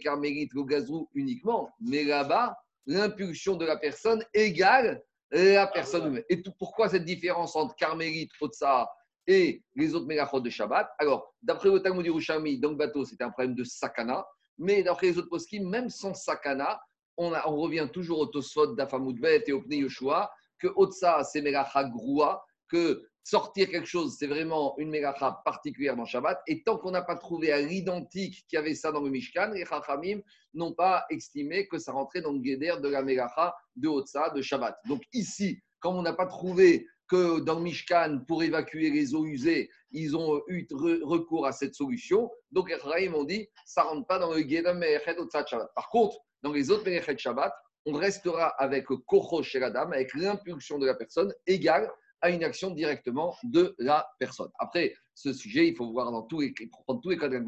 Carmélite, 0.00 0.54
le 0.54 0.64
gazou 0.64 1.08
uniquement, 1.14 1.70
mais 1.80 2.04
là-bas, 2.04 2.56
l'impulsion 2.86 3.56
de 3.56 3.66
la 3.66 3.76
personne 3.76 4.24
égale 4.32 5.02
la 5.30 5.66
personne 5.66 6.22
Et 6.28 6.42
tout, 6.42 6.52
pourquoi 6.58 6.88
cette 6.88 7.04
différence 7.04 7.56
entre 7.56 7.74
Carmélite, 7.76 8.30
Otsa 8.40 8.88
et 9.26 9.62
les 9.74 9.94
autres 9.94 10.06
mégachot 10.06 10.40
de 10.40 10.50
Shabbat? 10.50 10.88
Alors, 10.98 11.34
d'après 11.42 11.70
le 11.70 11.80
Talmud 11.80 12.04
Yerushalmi, 12.04 12.58
dans 12.58 12.70
le 12.70 12.76
bateau, 12.76 13.04
c'était 13.04 13.24
un 13.24 13.30
problème 13.30 13.54
de 13.54 13.64
sakana, 13.64 14.26
mais 14.56 14.82
d'après 14.82 15.08
les 15.08 15.18
autres 15.18 15.28
poskim, 15.28 15.68
même 15.68 15.90
sans 15.90 16.14
sakana, 16.14 16.80
on, 17.16 17.32
on, 17.32 17.56
revient 17.56 17.88
toujours 17.92 18.20
au 18.20 18.26
Tosfot 18.26 18.74
d'Afamoudbet 18.74 19.44
et 19.46 19.52
au 19.52 19.62
Pnei 19.62 19.78
Yoshua, 19.78 20.30
que 20.58 20.68
Otsa, 20.76 21.24
c'est 21.24 21.42
Melacha 21.42 21.84
Groua, 21.84 22.44
que 22.68 23.07
sortir 23.24 23.68
quelque 23.68 23.86
chose, 23.86 24.16
c'est 24.18 24.26
vraiment 24.26 24.74
une 24.78 24.90
Melacha 24.90 25.40
particulière 25.44 25.96
dans 25.96 26.04
Shabbat. 26.04 26.40
Et 26.46 26.62
tant 26.62 26.78
qu'on 26.78 26.90
n'a 26.90 27.02
pas 27.02 27.16
trouvé 27.16 27.52
à 27.52 27.60
l'identique 27.60 28.44
qui 28.48 28.56
avait 28.56 28.74
ça 28.74 28.90
dans 28.92 29.00
le 29.00 29.10
Mishkan, 29.10 29.50
les 29.52 29.64
Chachamim 29.64 30.20
n'ont 30.54 30.72
pas 30.72 31.04
estimé 31.10 31.68
que 31.68 31.78
ça 31.78 31.92
rentrait 31.92 32.22
dans 32.22 32.32
le 32.32 32.38
Guéder 32.38 32.74
de 32.82 32.88
la 32.88 33.02
Melacha 33.02 33.54
de 33.76 33.88
Otsa, 33.88 34.30
de 34.30 34.40
Shabbat. 34.42 34.78
Donc 34.86 35.02
ici, 35.12 35.60
comme 35.80 35.96
on 35.96 36.02
n'a 36.02 36.14
pas 36.14 36.26
trouvé 36.26 36.86
que 37.08 37.40
dans 37.40 37.54
le 37.54 37.62
Mishkan, 37.62 38.20
pour 38.26 38.42
évacuer 38.42 38.90
les 38.90 39.14
eaux 39.14 39.24
usées, 39.24 39.70
ils 39.90 40.16
ont 40.16 40.42
eu 40.48 40.66
recours 41.02 41.46
à 41.46 41.52
cette 41.52 41.74
solution. 41.74 42.30
Donc, 42.50 42.70
les 42.70 42.78
Chachamim 42.78 43.14
ont 43.14 43.24
dit, 43.24 43.48
ça 43.64 43.82
rentre 43.82 44.06
pas 44.06 44.18
dans 44.18 44.32
le 44.32 44.42
Guéder 44.42 44.74
Melechet 44.74 45.18
Otsa 45.18 45.44
Shabbat. 45.46 45.70
Par 45.74 45.88
contre, 45.88 46.18
dans 46.42 46.52
les 46.52 46.70
autres 46.70 46.84
Melechet 46.84 47.16
Shabbat, 47.16 47.52
on 47.86 47.92
restera 47.92 48.48
avec 48.58 48.86
Kocho 49.06 49.42
chez 49.42 49.58
la 49.58 49.70
dame, 49.70 49.92
avec 49.92 50.12
l'impulsion 50.14 50.78
de 50.78 50.86
la 50.86 50.94
personne 50.94 51.32
égale 51.46 51.90
à 52.20 52.30
une 52.30 52.44
action 52.44 52.70
directement 52.70 53.36
de 53.44 53.74
la 53.78 54.08
personne. 54.18 54.50
Après, 54.58 54.94
ce 55.14 55.32
sujet, 55.32 55.68
il 55.68 55.76
faut 55.76 55.90
voir 55.90 56.10
dans 56.10 56.22
tous 56.22 56.40
les, 56.40 56.54
prendre 56.84 57.00
tous 57.00 57.10
les 57.10 57.18
cas 57.18 57.28
de 57.28 57.40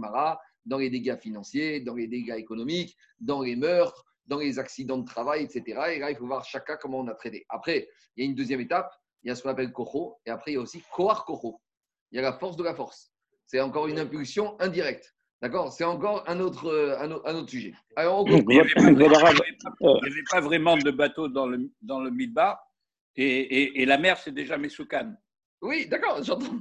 dans 0.67 0.79
les 0.79 0.91
dégâts 0.91 1.17
financiers, 1.19 1.81
dans 1.81 1.95
les 1.95 2.07
dégâts 2.07 2.37
économiques, 2.37 2.97
dans 3.21 3.43
les 3.43 3.57
meurtres, 3.57 4.05
dans 4.27 4.39
les 4.39 4.59
accidents 4.59 4.99
de 4.99 5.07
travail, 5.07 5.43
etc. 5.43 5.63
Et 5.95 5.99
là, 5.99 6.11
il 6.11 6.17
faut 6.17 6.27
voir 6.27 6.45
chacun 6.45 6.77
comment 6.77 7.01
on 7.01 7.09
a 7.09 7.15
traité. 7.15 7.45
Après, 7.49 7.89
il 8.17 8.25
y 8.25 8.27
a 8.27 8.31
une 8.31 8.37
deuxième 8.37 8.61
étape, 8.61 8.93
il 9.23 9.29
y 9.29 9.31
a 9.31 9.35
ce 9.35 9.43
qu'on 9.43 9.51
appelle 9.51 9.73
Kocho, 9.73 10.17
et 10.27 10.31
après, 10.31 10.53
il 10.53 10.55
y 10.55 10.59
a 10.59 10.61
aussi 10.61 10.83
Kohar 10.93 11.25
Kocho. 11.25 11.61
Il 12.13 12.17
y 12.17 12.19
a 12.19 12.23
la 12.23 12.33
force 12.33 12.57
de 12.57 12.63
la 12.63 12.75
force. 12.75 13.13
C'est 13.47 13.61
encore 13.61 13.89
une 13.89 13.99
impulsion 13.99 14.61
indirecte. 14.61 15.15
D'accord? 15.43 15.73
C'est 15.73 15.85
encore 15.85 16.23
un 16.29 16.39
autre, 16.39 16.67
euh, 16.67 16.99
un, 17.01 17.11
autre, 17.11 17.49
sujet. 17.49 17.73
Alors, 17.97 18.29
il 18.29 18.47
n'y 18.47 18.61
avait, 18.61 18.69
pas 20.31 20.41
vraiment 20.41 20.77
de 20.77 20.91
bateau 20.91 21.29
dans 21.29 21.47
le, 21.47 21.71
dans 21.81 22.01
le 22.01 22.11
Midbar 22.11 22.59
et, 23.23 23.83
et, 23.83 23.87
la 23.87 23.99
mer, 23.99 24.19
c'est 24.19 24.33
déjà 24.33 24.57
Mesoukan. 24.57 25.13
Oui, 25.63 25.87
d'accord, 25.89 26.23
j'entends. 26.23 26.55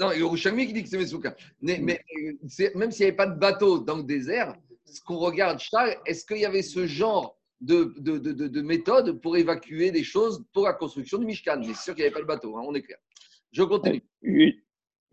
Non, 0.00 0.12
il 0.12 0.20
y 0.20 0.24
a 0.24 0.66
qui 0.66 0.72
dit 0.72 0.82
que 0.82 0.88
c'est 0.88 0.98
Mesoukan. 0.98 1.32
Mais, 1.60 1.78
mais 1.78 2.00
même 2.74 2.90
s'il 2.90 3.04
n'y 3.04 3.08
avait 3.08 3.16
pas 3.16 3.26
de 3.26 3.38
bateau 3.38 3.78
dans 3.78 3.98
le 3.98 4.02
désert, 4.02 4.54
ce 4.86 5.00
qu'on 5.02 5.18
regarde, 5.18 5.58
Charles, 5.58 5.94
est-ce 6.06 6.24
qu'il 6.24 6.38
y 6.38 6.46
avait 6.46 6.62
ce 6.62 6.86
genre 6.86 7.38
de, 7.60 7.94
de, 7.98 8.18
de, 8.18 8.32
de, 8.32 8.62
méthode 8.62 9.20
pour 9.20 9.36
évacuer 9.36 9.90
des 9.90 10.04
choses 10.04 10.44
pour 10.52 10.64
la 10.64 10.74
construction 10.74 11.18
du 11.18 11.26
Mishkan 11.26 11.58
Mais 11.60 11.74
c'est 11.74 11.84
sûr 11.84 11.94
qu'il 11.94 12.04
n'y 12.04 12.08
avait 12.08 12.14
pas 12.14 12.20
de 12.20 12.26
bateau, 12.26 12.56
hein, 12.56 12.62
on 12.66 12.74
est 12.74 12.82
clair. 12.82 12.98
Je 13.52 13.62
continue. 13.62 14.02
Euh, 14.24 14.50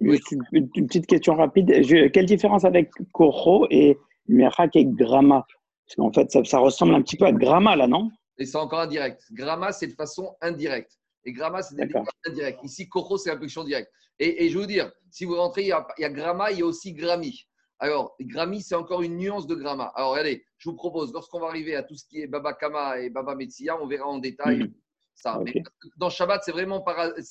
une, 0.02 0.88
petite 0.88 1.08
question 1.08 1.36
rapide. 1.36 1.72
quelle 2.12 2.26
différence 2.26 2.66
avec 2.66 2.92
Koro 3.14 3.68
et 3.70 3.98
Merak 4.28 4.76
et 4.76 4.86
Grama? 4.86 5.46
Parce 5.86 5.96
qu'en 5.96 6.12
fait, 6.12 6.46
ça, 6.46 6.60
ressemble 6.60 6.96
un 6.96 7.02
petit 7.02 7.18
peu 7.18 7.26
à 7.26 7.32
Grama, 7.32 7.76
là, 7.76 7.88
non? 7.88 8.10
Et 8.38 8.46
c'est 8.46 8.58
encore 8.58 8.80
indirect. 8.80 9.24
Grama, 9.32 9.72
c'est 9.72 9.88
de 9.88 9.94
façon 9.94 10.36
indirecte. 10.42 11.00
Et 11.26 11.32
Grama, 11.32 11.62
c'est 11.62 11.76
des. 11.76 12.58
Ici, 12.64 12.90
Koro, 12.90 13.18
c'est 13.18 13.30
l'impulsion 13.30 13.64
directe. 13.64 13.92
Et, 14.20 14.50
je 14.50 14.58
veux 14.60 14.68
dire, 14.68 14.92
si 15.10 15.26
vous 15.26 15.36
rentrez, 15.36 15.64
il 15.64 15.68
y, 15.68 15.72
a, 15.72 15.88
il 15.98 16.02
y 16.02 16.06
a 16.06 16.10
Grama, 16.10 16.52
il 16.52 16.60
y 16.60 16.62
a 16.62 16.66
aussi 16.66 16.94
Grami. 16.94 17.48
Alors, 17.80 18.16
Grami, 18.22 18.62
c'est 18.62 18.76
encore 18.76 19.02
une 19.02 19.18
nuance 19.18 19.48
de 19.48 19.56
Grama. 19.56 19.92
Alors, 19.96 20.12
regardez, 20.12 20.46
je 20.58 20.70
vous 20.70 20.76
propose, 20.76 21.12
lorsqu'on 21.12 21.40
va 21.40 21.48
arriver 21.48 21.76
à 21.76 21.84
tout 21.84 21.96
ce 21.96 22.06
qui 22.06 22.22
est 22.22 22.28
Baba 22.28 22.54
Kama 22.54 23.00
et 23.00 23.10
Baba 23.10 23.36
Metsia, 23.36 23.82
on 23.82 23.88
verra 23.88 24.06
en 24.06 24.20
détail 24.20 24.60
mhm. 24.60 24.74
ça. 25.16 25.42
Mais 25.44 25.64
dans 25.98 26.10
Shabbat, 26.10 26.44
c'est 26.44 26.52
vraiment, 26.52 26.84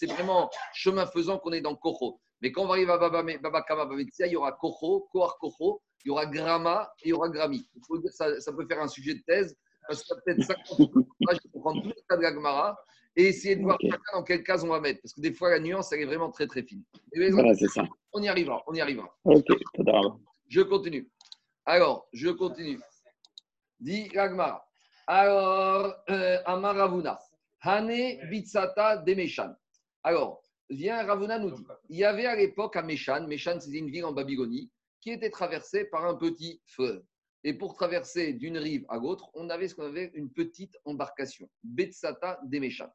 vraiment 0.08 0.50
chemin 0.74 1.06
faisant 1.06 1.38
qu'on 1.38 1.52
est 1.52 1.60
dans 1.60 1.76
Koro. 1.76 2.20
Mais 2.40 2.50
quand 2.50 2.64
on 2.64 2.66
va 2.66 2.74
arriver 2.74 2.92
à 2.92 2.98
Baba, 2.98 3.22
Baba 3.22 3.62
Kama, 3.62 3.86
Baba 3.86 4.00
il 4.00 4.26
y 4.26 4.36
aura 4.36 4.52
Kocho, 4.52 5.08
Kohar 5.12 5.38
Kocho, 5.38 5.80
il 6.04 6.08
y 6.08 6.10
aura 6.10 6.26
Grama 6.26 6.92
et 7.02 7.08
il 7.08 7.10
y 7.10 7.12
aura 7.12 7.28
dire, 7.28 8.12
ça, 8.12 8.40
ça 8.40 8.52
peut 8.52 8.66
faire 8.66 8.82
un 8.82 8.88
sujet 8.88 9.14
de 9.14 9.22
thèse, 9.24 9.56
parce 9.88 10.02
que 10.04 10.14
peut-être 10.24 10.42
50 10.42 10.66
je 10.78 11.24
vais 11.26 11.60
prendre 11.60 11.82
tous 11.82 11.88
les 11.88 12.04
cas 12.08 12.16
de 12.16 12.22
la 12.22 12.76
et 13.16 13.26
essayer 13.26 13.56
de 13.56 13.62
voir 13.62 13.78
chacun 13.80 13.98
dans 14.14 14.22
quelle 14.22 14.42
case 14.42 14.64
on 14.64 14.68
va 14.68 14.80
mettre. 14.80 15.02
Parce 15.02 15.12
que 15.12 15.20
des 15.20 15.32
fois, 15.32 15.50
la 15.50 15.60
nuance, 15.60 15.92
elle 15.92 16.00
est 16.00 16.06
vraiment 16.06 16.30
très, 16.30 16.46
très 16.46 16.62
fine. 16.62 16.82
voilà, 17.32 17.54
c'est 17.54 17.68
ça. 17.68 17.84
On 18.12 18.22
y 18.22 18.28
arrivera, 18.28 18.62
on 18.66 18.74
y 18.74 18.80
arrivera. 18.80 19.14
Ok, 19.24 19.46
Je 20.48 20.60
continue. 20.62 21.10
Alors, 21.66 22.08
je 22.12 22.30
continue. 22.30 22.80
Dit 23.80 24.08
Ragmara. 24.14 24.66
Alors, 25.06 25.94
euh, 26.08 26.38
Amaravuna. 26.46 27.18
Hane 27.60 28.18
Bitsata 28.30 28.98
Demeshan. 28.98 29.54
Alors, 30.02 30.42
vient 30.70 31.04
Ravuna 31.04 31.38
nous 31.38 31.50
dit 31.50 31.64
il 31.90 31.98
y 31.98 32.04
avait 32.04 32.26
à 32.26 32.34
l'époque 32.34 32.76
à 32.76 32.82
Meshan, 32.82 33.26
Meshan 33.26 33.60
c'était 33.60 33.78
une 33.78 33.90
ville 33.90 34.04
en 34.04 34.12
Babylonie, 34.12 34.70
qui 35.00 35.10
était 35.10 35.30
traversée 35.30 35.84
par 35.84 36.04
un 36.04 36.14
petit 36.14 36.60
fleuve. 36.66 37.04
Et 37.44 37.54
pour 37.54 37.74
traverser 37.74 38.32
d'une 38.34 38.58
rive 38.58 38.84
à 38.88 38.96
l'autre, 38.96 39.30
on 39.34 39.50
avait 39.50 39.68
ce 39.68 39.74
qu'on 39.74 39.86
avait 39.86 40.12
une 40.14 40.30
petite 40.30 40.76
embarcation, 40.84 41.48
Betsata 41.64 42.40
des 42.44 42.60
Meshan. 42.60 42.88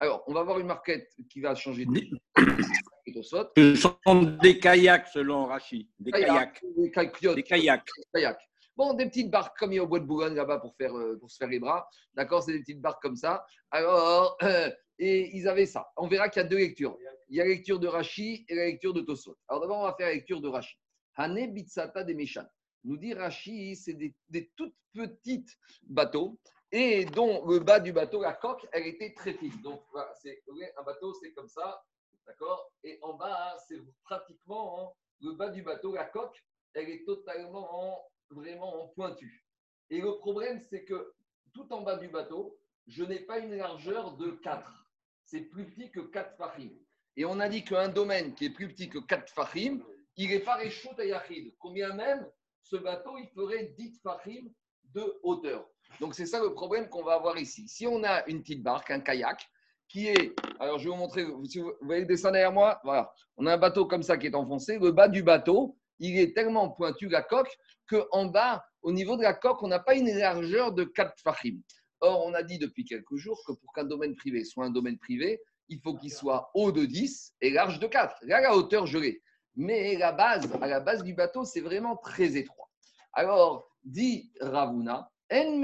Alors, 0.00 0.22
on 0.28 0.32
va 0.32 0.44
voir 0.44 0.60
une 0.60 0.66
marquette 0.66 1.12
qui 1.28 1.40
va 1.40 1.54
changer 1.54 1.84
de 1.84 2.00
Ce 3.22 3.74
sont 3.74 4.22
des 4.42 4.58
kayaks 4.58 5.08
selon 5.08 5.46
Rachid. 5.46 5.88
Des 5.98 6.12
kayaks. 6.12 6.62
Des 6.76 6.90
kayaks. 6.90 7.34
Des 7.34 7.42
kayaks. 7.42 8.48
Bon, 8.76 8.94
des 8.94 9.06
petites 9.06 9.30
barques 9.30 9.58
comme 9.58 9.72
il 9.72 9.76
y 9.76 9.78
a 9.80 9.82
au 9.82 9.88
bois 9.88 9.98
de 9.98 10.04
Boulogne 10.04 10.34
là-bas 10.34 10.58
pour, 10.58 10.76
faire, 10.76 10.96
euh, 10.96 11.18
pour 11.18 11.30
se 11.30 11.36
faire 11.36 11.48
les 11.48 11.58
bras. 11.58 11.88
D'accord 12.14 12.44
C'est 12.44 12.52
des 12.52 12.60
petites 12.60 12.80
barques 12.80 13.02
comme 13.02 13.16
ça. 13.16 13.44
Alors, 13.72 14.36
euh, 14.44 14.70
et 15.00 15.36
ils 15.36 15.48
avaient 15.48 15.66
ça. 15.66 15.88
On 15.96 16.06
verra 16.06 16.28
qu'il 16.28 16.42
y 16.42 16.44
a 16.44 16.48
deux 16.48 16.58
lectures. 16.58 16.96
Il 17.28 17.36
y 17.36 17.40
a 17.40 17.44
la 17.44 17.50
lecture 17.50 17.80
de 17.80 17.88
Rashi 17.88 18.44
et 18.48 18.54
la 18.54 18.66
lecture 18.66 18.92
de 18.92 19.00
Tosot. 19.00 19.36
Alors 19.48 19.62
d'abord, 19.62 19.78
on 19.80 19.84
va 19.84 19.94
faire 19.94 20.06
la 20.06 20.14
lecture 20.14 20.40
de 20.40 20.48
Rashi. 20.48 20.76
Hane 21.16 21.52
Bitsata 21.52 22.04
des 22.04 22.14
Meshan. 22.14 22.44
Nous 22.84 22.96
dit 22.96 23.14
Rashi, 23.14 23.76
c'est 23.76 23.94
des, 23.94 24.14
toutes 24.56 24.74
petites 24.94 25.56
bateaux 25.82 26.38
et 26.70 27.04
dont 27.06 27.46
le 27.46 27.60
bas 27.60 27.80
du 27.80 27.92
bateau, 27.92 28.22
la 28.22 28.34
coque, 28.34 28.66
elle 28.72 28.86
était 28.86 29.14
très 29.14 29.32
fine. 29.34 29.60
Donc, 29.62 29.82
voilà, 29.90 30.12
c'est, 30.22 30.42
un 30.76 30.82
bateau, 30.82 31.14
c'est 31.14 31.32
comme 31.32 31.48
ça, 31.48 31.82
d'accord? 32.26 32.70
Et 32.84 32.98
en 33.02 33.14
bas, 33.14 33.56
c'est 33.66 33.80
pratiquement 34.04 34.94
le 35.20 35.32
bas 35.32 35.48
du 35.48 35.62
bateau, 35.62 35.94
la 35.94 36.04
coque, 36.04 36.44
elle 36.74 36.90
est 36.90 37.04
totalement 37.04 37.94
en, 37.94 38.10
vraiment 38.30 38.84
en 38.84 38.88
pointu. 38.88 39.44
Et 39.90 40.00
le 40.00 40.18
problème, 40.18 40.60
c'est 40.70 40.84
que 40.84 41.14
tout 41.54 41.72
en 41.72 41.80
bas 41.80 41.96
du 41.96 42.08
bateau, 42.08 42.58
je 42.86 43.02
n'ai 43.04 43.20
pas 43.20 43.38
une 43.38 43.56
largeur 43.56 44.16
de 44.16 44.30
4. 44.30 44.86
C'est 45.24 45.42
plus 45.42 45.70
petit 45.70 45.90
que 45.90 46.00
4 46.00 46.36
fahim. 46.36 46.70
Et 47.16 47.24
on 47.24 47.40
a 47.40 47.48
dit 47.48 47.64
qu'un 47.64 47.88
domaine 47.88 48.34
qui 48.34 48.46
est 48.46 48.50
plus 48.50 48.68
petit 48.68 48.88
que 48.88 48.98
4 48.98 49.32
fahim, 49.32 49.82
il 50.16 50.30
n'est 50.30 50.40
pas 50.40 50.56
réchaud 50.56 50.90
à 50.98 51.04
Yachid. 51.04 51.54
Combien 51.58 51.94
même 51.94 52.30
ce 52.68 52.76
bateau, 52.76 53.16
il 53.18 53.28
ferait 53.28 53.72
10 53.78 54.00
fahim 54.02 54.50
de 54.94 55.18
hauteur. 55.22 55.66
Donc 56.00 56.14
c'est 56.14 56.26
ça 56.26 56.40
le 56.40 56.52
problème 56.52 56.88
qu'on 56.88 57.02
va 57.02 57.14
avoir 57.14 57.38
ici. 57.38 57.66
Si 57.66 57.86
on 57.86 58.04
a 58.04 58.26
une 58.26 58.42
petite 58.42 58.62
barque, 58.62 58.90
un 58.90 59.00
kayak, 59.00 59.40
qui 59.88 60.08
est, 60.08 60.34
alors 60.60 60.78
je 60.78 60.84
vais 60.84 60.90
vous 60.90 60.96
montrer, 60.96 61.24
vous 61.24 61.46
voyez 61.80 62.02
le 62.02 62.06
dessin 62.06 62.30
derrière 62.30 62.52
moi, 62.52 62.78
voilà, 62.84 63.10
on 63.38 63.46
a 63.46 63.54
un 63.54 63.58
bateau 63.58 63.86
comme 63.86 64.02
ça 64.02 64.18
qui 64.18 64.26
est 64.26 64.34
enfoncé, 64.34 64.78
le 64.78 64.92
bas 64.92 65.08
du 65.08 65.22
bateau, 65.22 65.78
il 65.98 66.18
est 66.18 66.34
tellement 66.34 66.68
pointu, 66.70 67.08
la 67.08 67.22
coque, 67.22 67.56
qu'en 67.88 68.26
bas, 68.26 68.62
au 68.82 68.92
niveau 68.92 69.16
de 69.16 69.22
la 69.22 69.32
coque, 69.32 69.62
on 69.62 69.68
n'a 69.68 69.78
pas 69.78 69.94
une 69.94 70.14
largeur 70.16 70.72
de 70.72 70.84
4 70.84 71.14
fahim. 71.22 71.62
Or, 72.00 72.26
on 72.26 72.34
a 72.34 72.42
dit 72.42 72.58
depuis 72.58 72.84
quelques 72.84 73.16
jours 73.16 73.40
que 73.46 73.52
pour 73.52 73.72
qu'un 73.72 73.84
domaine 73.84 74.14
privé 74.14 74.44
soit 74.44 74.66
un 74.66 74.70
domaine 74.70 74.98
privé, 74.98 75.40
il 75.70 75.80
faut 75.80 75.94
qu'il 75.94 76.12
soit 76.12 76.50
haut 76.54 76.70
de 76.70 76.84
10 76.84 77.34
et 77.40 77.50
large 77.50 77.80
de 77.80 77.86
4. 77.86 78.14
Là, 78.22 78.40
la 78.40 78.54
hauteur 78.54 78.86
gelée. 78.86 79.22
Mais 79.58 79.96
la 79.96 80.12
base, 80.12 80.48
à 80.62 80.68
la 80.68 80.78
base 80.78 81.02
du 81.02 81.14
bateau, 81.14 81.44
c'est 81.44 81.60
vraiment 81.60 81.96
très 81.96 82.36
étroit. 82.36 82.70
Alors, 83.12 83.68
dit 83.82 84.32
Ravuna, 84.40 85.10
En 85.32 85.60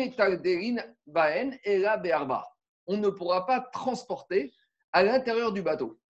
baen 1.06 1.58
On 2.88 2.96
ne 2.96 3.08
pourra 3.08 3.46
pas 3.46 3.60
transporter 3.60 4.52
à 4.92 5.04
l'intérieur 5.04 5.52
du 5.52 5.62
bateau. 5.62 6.00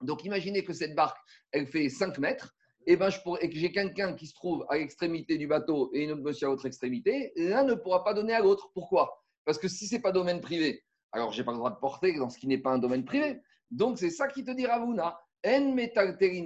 Donc, 0.00 0.24
imaginez 0.24 0.64
que 0.64 0.72
cette 0.72 0.94
barque, 0.94 1.18
elle 1.52 1.66
fait 1.66 1.90
5 1.90 2.16
mètres 2.16 2.54
et, 2.86 2.96
ben 2.96 3.10
je 3.10 3.18
et 3.42 3.50
que 3.50 3.56
j'ai 3.58 3.72
quelqu'un 3.72 4.14
qui 4.14 4.26
se 4.26 4.34
trouve 4.34 4.64
à 4.70 4.78
l'extrémité 4.78 5.36
du 5.36 5.46
bateau 5.46 5.90
et 5.92 6.04
une 6.04 6.12
autre 6.12 6.22
monsieur 6.22 6.46
à 6.46 6.50
l'autre 6.50 6.64
extrémité, 6.64 7.34
l'un 7.36 7.62
ne 7.62 7.74
pourra 7.74 8.04
pas 8.04 8.14
donner 8.14 8.32
à 8.32 8.40
l'autre. 8.40 8.70
Pourquoi? 8.72 9.22
Parce 9.44 9.58
que 9.58 9.68
si 9.68 9.86
ce 9.86 9.96
n'est 9.96 10.00
pas 10.00 10.12
domaine 10.12 10.40
privé, 10.40 10.82
alors 11.12 11.30
je 11.32 11.38
n'ai 11.38 11.44
pas 11.44 11.52
le 11.52 11.58
droit 11.58 11.70
de 11.70 11.76
porter 11.76 12.16
dans 12.16 12.30
ce 12.30 12.38
qui 12.38 12.46
n'est 12.46 12.56
pas 12.56 12.70
un 12.70 12.78
domaine 12.78 13.04
privé. 13.04 13.42
Donc 13.70 13.98
c'est 13.98 14.08
ça 14.08 14.28
qui 14.28 14.44
te 14.44 14.50
dit 14.52 14.66
Ravuna. 14.66 15.20
En 15.46 15.76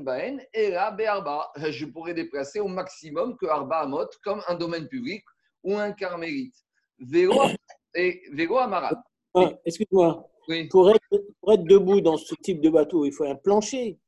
baen 0.03 0.39
et 0.53 0.71
be'arba. 0.71 1.51
Je 1.71 1.87
pourrais 1.87 2.15
déplacer 2.15 2.61
au 2.61 2.69
maximum 2.69 3.37
que 3.37 3.47
arba 3.47 3.81
amot 3.81 4.09
comme 4.23 4.43
un 4.49 4.55
domaine 4.55 4.89
public 4.89 5.25
ou 5.63 5.77
un 5.77 5.93
carmélite. 5.93 6.55
Vélo 6.99 7.35
et 7.95 8.23
vélo 8.33 8.59
amarat. 8.59 9.03
Ah, 9.35 9.53
excuse-moi. 9.65 10.29
Pour, 10.71 10.91
être, 10.91 11.01
pour 11.41 11.53
être 11.53 11.65
debout 11.65 12.01
dans 12.01 12.17
ce 12.17 12.35
type 12.43 12.61
de 12.61 12.69
bateau, 12.69 13.05
il 13.05 13.13
faut 13.13 13.25
un 13.25 13.37
plancher. 13.37 13.99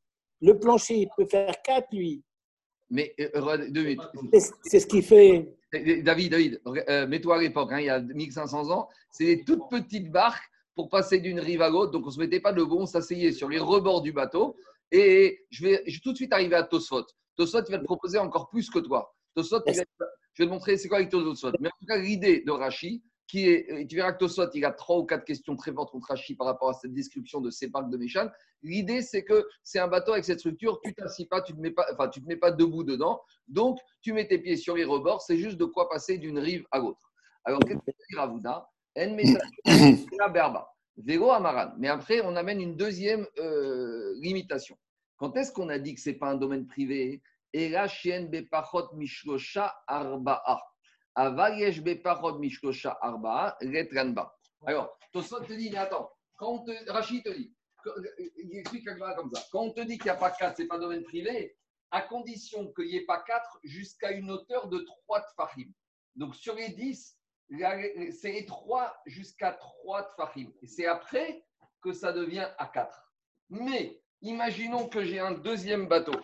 Le 0.40 0.58
plancher, 0.58 0.96
il 0.96 1.08
peut 1.16 1.26
faire 1.26 1.54
4, 1.62 1.86
lui. 1.92 2.22
Mais 2.90 3.14
euh, 3.20 3.70
deux 3.70 3.84
minutes. 3.84 4.02
C'est 4.64 4.80
ce 4.80 4.86
qui 4.86 5.00
fait. 5.00 5.48
David, 5.72 6.30
David, 6.30 6.60
euh, 6.88 7.06
mets-toi 7.06 7.36
à 7.36 7.40
l'époque, 7.40 7.72
hein, 7.72 7.80
il 7.80 7.86
y 7.86 7.90
a 7.90 8.00
1500 8.00 8.70
ans, 8.70 8.88
c'est 9.10 9.24
des 9.24 9.44
toutes 9.44 9.68
petites 9.70 10.10
barques 10.12 10.44
pour 10.74 10.88
passer 10.88 11.18
d'une 11.18 11.40
rive 11.40 11.62
à 11.62 11.70
l'autre. 11.70 11.90
Donc 11.92 12.04
on 12.04 12.08
ne 12.08 12.12
se 12.12 12.20
mettait 12.20 12.40
pas 12.40 12.52
debout, 12.52 12.78
on 12.80 12.86
s'asseyait 12.86 13.32
sur 13.32 13.48
les 13.48 13.58
rebords 13.58 14.02
du 14.02 14.12
bateau. 14.12 14.56
Et 14.90 15.44
je 15.50 15.64
vais, 15.64 15.84
tout 16.02 16.12
de 16.12 16.16
suite 16.16 16.32
arriver 16.32 16.56
à 16.56 16.62
Tosfot. 16.62 17.06
Tosfot, 17.36 17.62
il 17.66 17.72
va 17.72 17.78
te 17.78 17.84
proposer 17.84 18.18
encore 18.18 18.48
plus 18.48 18.70
que 18.70 18.78
toi. 18.78 19.14
Tosfot, 19.34 19.60
je 19.66 19.72
vais 20.42 20.46
te 20.46 20.50
montrer 20.50 20.76
c'est 20.76 20.88
quoi 20.88 20.98
avec 20.98 21.10
Tosfot. 21.10 21.52
Mais 21.60 21.68
en 21.68 21.76
tout 21.78 21.86
cas, 21.86 21.96
l'idée 21.96 22.42
de 22.42 22.50
Rashi, 22.50 23.02
qui 23.26 23.48
est, 23.48 23.86
tu 23.88 23.96
verras 23.96 24.12
que 24.12 24.18
Tosfot, 24.18 24.50
il 24.54 24.64
a 24.64 24.70
trois 24.70 24.98
ou 24.98 25.04
quatre 25.04 25.24
questions 25.24 25.56
très 25.56 25.72
fortes 25.72 25.90
contre 25.90 26.08
Rashi 26.08 26.36
par 26.36 26.46
rapport 26.46 26.68
à 26.70 26.74
cette 26.74 26.92
description 26.92 27.40
de 27.40 27.50
ces 27.50 27.70
parcs 27.70 27.90
de 27.90 27.96
Méchan. 27.96 28.28
L'idée, 28.62 29.02
c'est 29.02 29.24
que 29.24 29.46
c'est 29.62 29.78
un 29.78 29.88
bateau 29.88 30.12
avec 30.12 30.24
cette 30.24 30.38
structure, 30.38 30.80
tu 30.84 30.94
t'assis 30.94 31.26
pas, 31.26 31.42
tu 31.42 31.54
ne 31.54 31.60
mets 31.60 31.70
pas, 31.70 31.86
enfin, 31.92 32.08
tu 32.08 32.22
te 32.22 32.26
mets 32.26 32.36
pas 32.36 32.50
debout 32.50 32.84
dedans. 32.84 33.20
Donc, 33.48 33.78
tu 34.02 34.12
mets 34.12 34.28
tes 34.28 34.38
pieds 34.38 34.56
sur 34.56 34.76
les 34.76 34.84
rebords, 34.84 35.22
c'est 35.22 35.38
juste 35.38 35.56
de 35.56 35.64
quoi 35.64 35.88
passer 35.88 36.18
d'une 36.18 36.38
rive 36.38 36.66
à 36.70 36.78
l'autre. 36.78 37.12
Alors, 37.44 37.60
qu'est-ce 37.60 37.78
que 37.78 37.90
dire 38.10 38.18
Ravuna? 38.18 38.68
En 38.96 40.30
berba. 40.30 40.70
Vélo 40.96 41.30
Amaran. 41.30 41.72
Mais 41.78 41.88
après, 41.88 42.20
on 42.20 42.36
amène 42.36 42.60
une 42.60 42.76
deuxième 42.76 43.26
euh, 43.38 44.14
limitation. 44.20 44.78
Quand 45.16 45.36
est-ce 45.36 45.52
qu'on 45.52 45.68
a 45.68 45.78
dit 45.78 45.94
que 45.94 46.00
ce 46.00 46.10
n'est 46.10 46.16
pas 46.16 46.28
un 46.28 46.36
domaine 46.36 46.66
privé? 46.66 47.22
Et 47.52 47.68
là, 47.68 47.86
Shien 47.88 48.24
Bepachot 48.24 48.94
Mishlosha 48.94 49.74
Arba'a. 49.86 50.60
Avayesh 51.14 51.80
Bepachot 51.82 52.38
Mishlosha 52.38 52.98
Arba'a, 53.00 53.56
Retranba. 53.60 54.34
Alors, 54.66 54.98
Tosot 55.12 55.40
te 55.40 55.52
dit, 55.52 55.70
mais 55.70 55.78
attends, 55.78 56.10
quand 56.36 56.48
on 56.48 56.64
te, 56.64 56.90
Rachid 56.90 57.22
te 57.22 57.30
dit, 57.30 57.54
il 58.36 58.58
explique 58.58 58.86
comme 58.86 58.98
ça. 58.98 59.46
Quand 59.52 59.60
on 59.60 59.70
te 59.72 59.80
dit 59.82 59.98
qu'il 59.98 60.04
n'y 60.04 60.10
a 60.10 60.16
pas 60.16 60.30
quatre, 60.30 60.56
ce 60.56 60.62
n'est 60.62 60.68
pas 60.68 60.76
un 60.76 60.80
domaine 60.80 61.04
privé, 61.04 61.56
à 61.90 62.02
condition 62.02 62.72
qu'il 62.72 62.86
n'y 62.86 62.96
ait 62.96 63.04
pas 63.04 63.22
quatre 63.22 63.58
jusqu'à 63.62 64.12
une 64.12 64.30
hauteur 64.30 64.68
de 64.68 64.78
3 64.78 65.20
tfahim. 65.20 65.72
Donc 66.16 66.34
sur 66.34 66.54
les 66.54 66.70
10, 66.70 67.16
c'est 68.12 68.44
3 68.46 69.02
jusqu'à 69.06 69.52
3 69.52 70.14
tfahim. 70.16 70.52
Et 70.62 70.66
c'est 70.66 70.86
après 70.86 71.44
que 71.82 71.92
ça 71.92 72.12
devient 72.12 72.48
à 72.58 72.66
4. 72.66 73.12
Mais 73.50 74.00
imaginons 74.22 74.88
que 74.88 75.04
j'ai 75.04 75.18
un 75.18 75.32
deuxième 75.32 75.86
bateau 75.86 76.18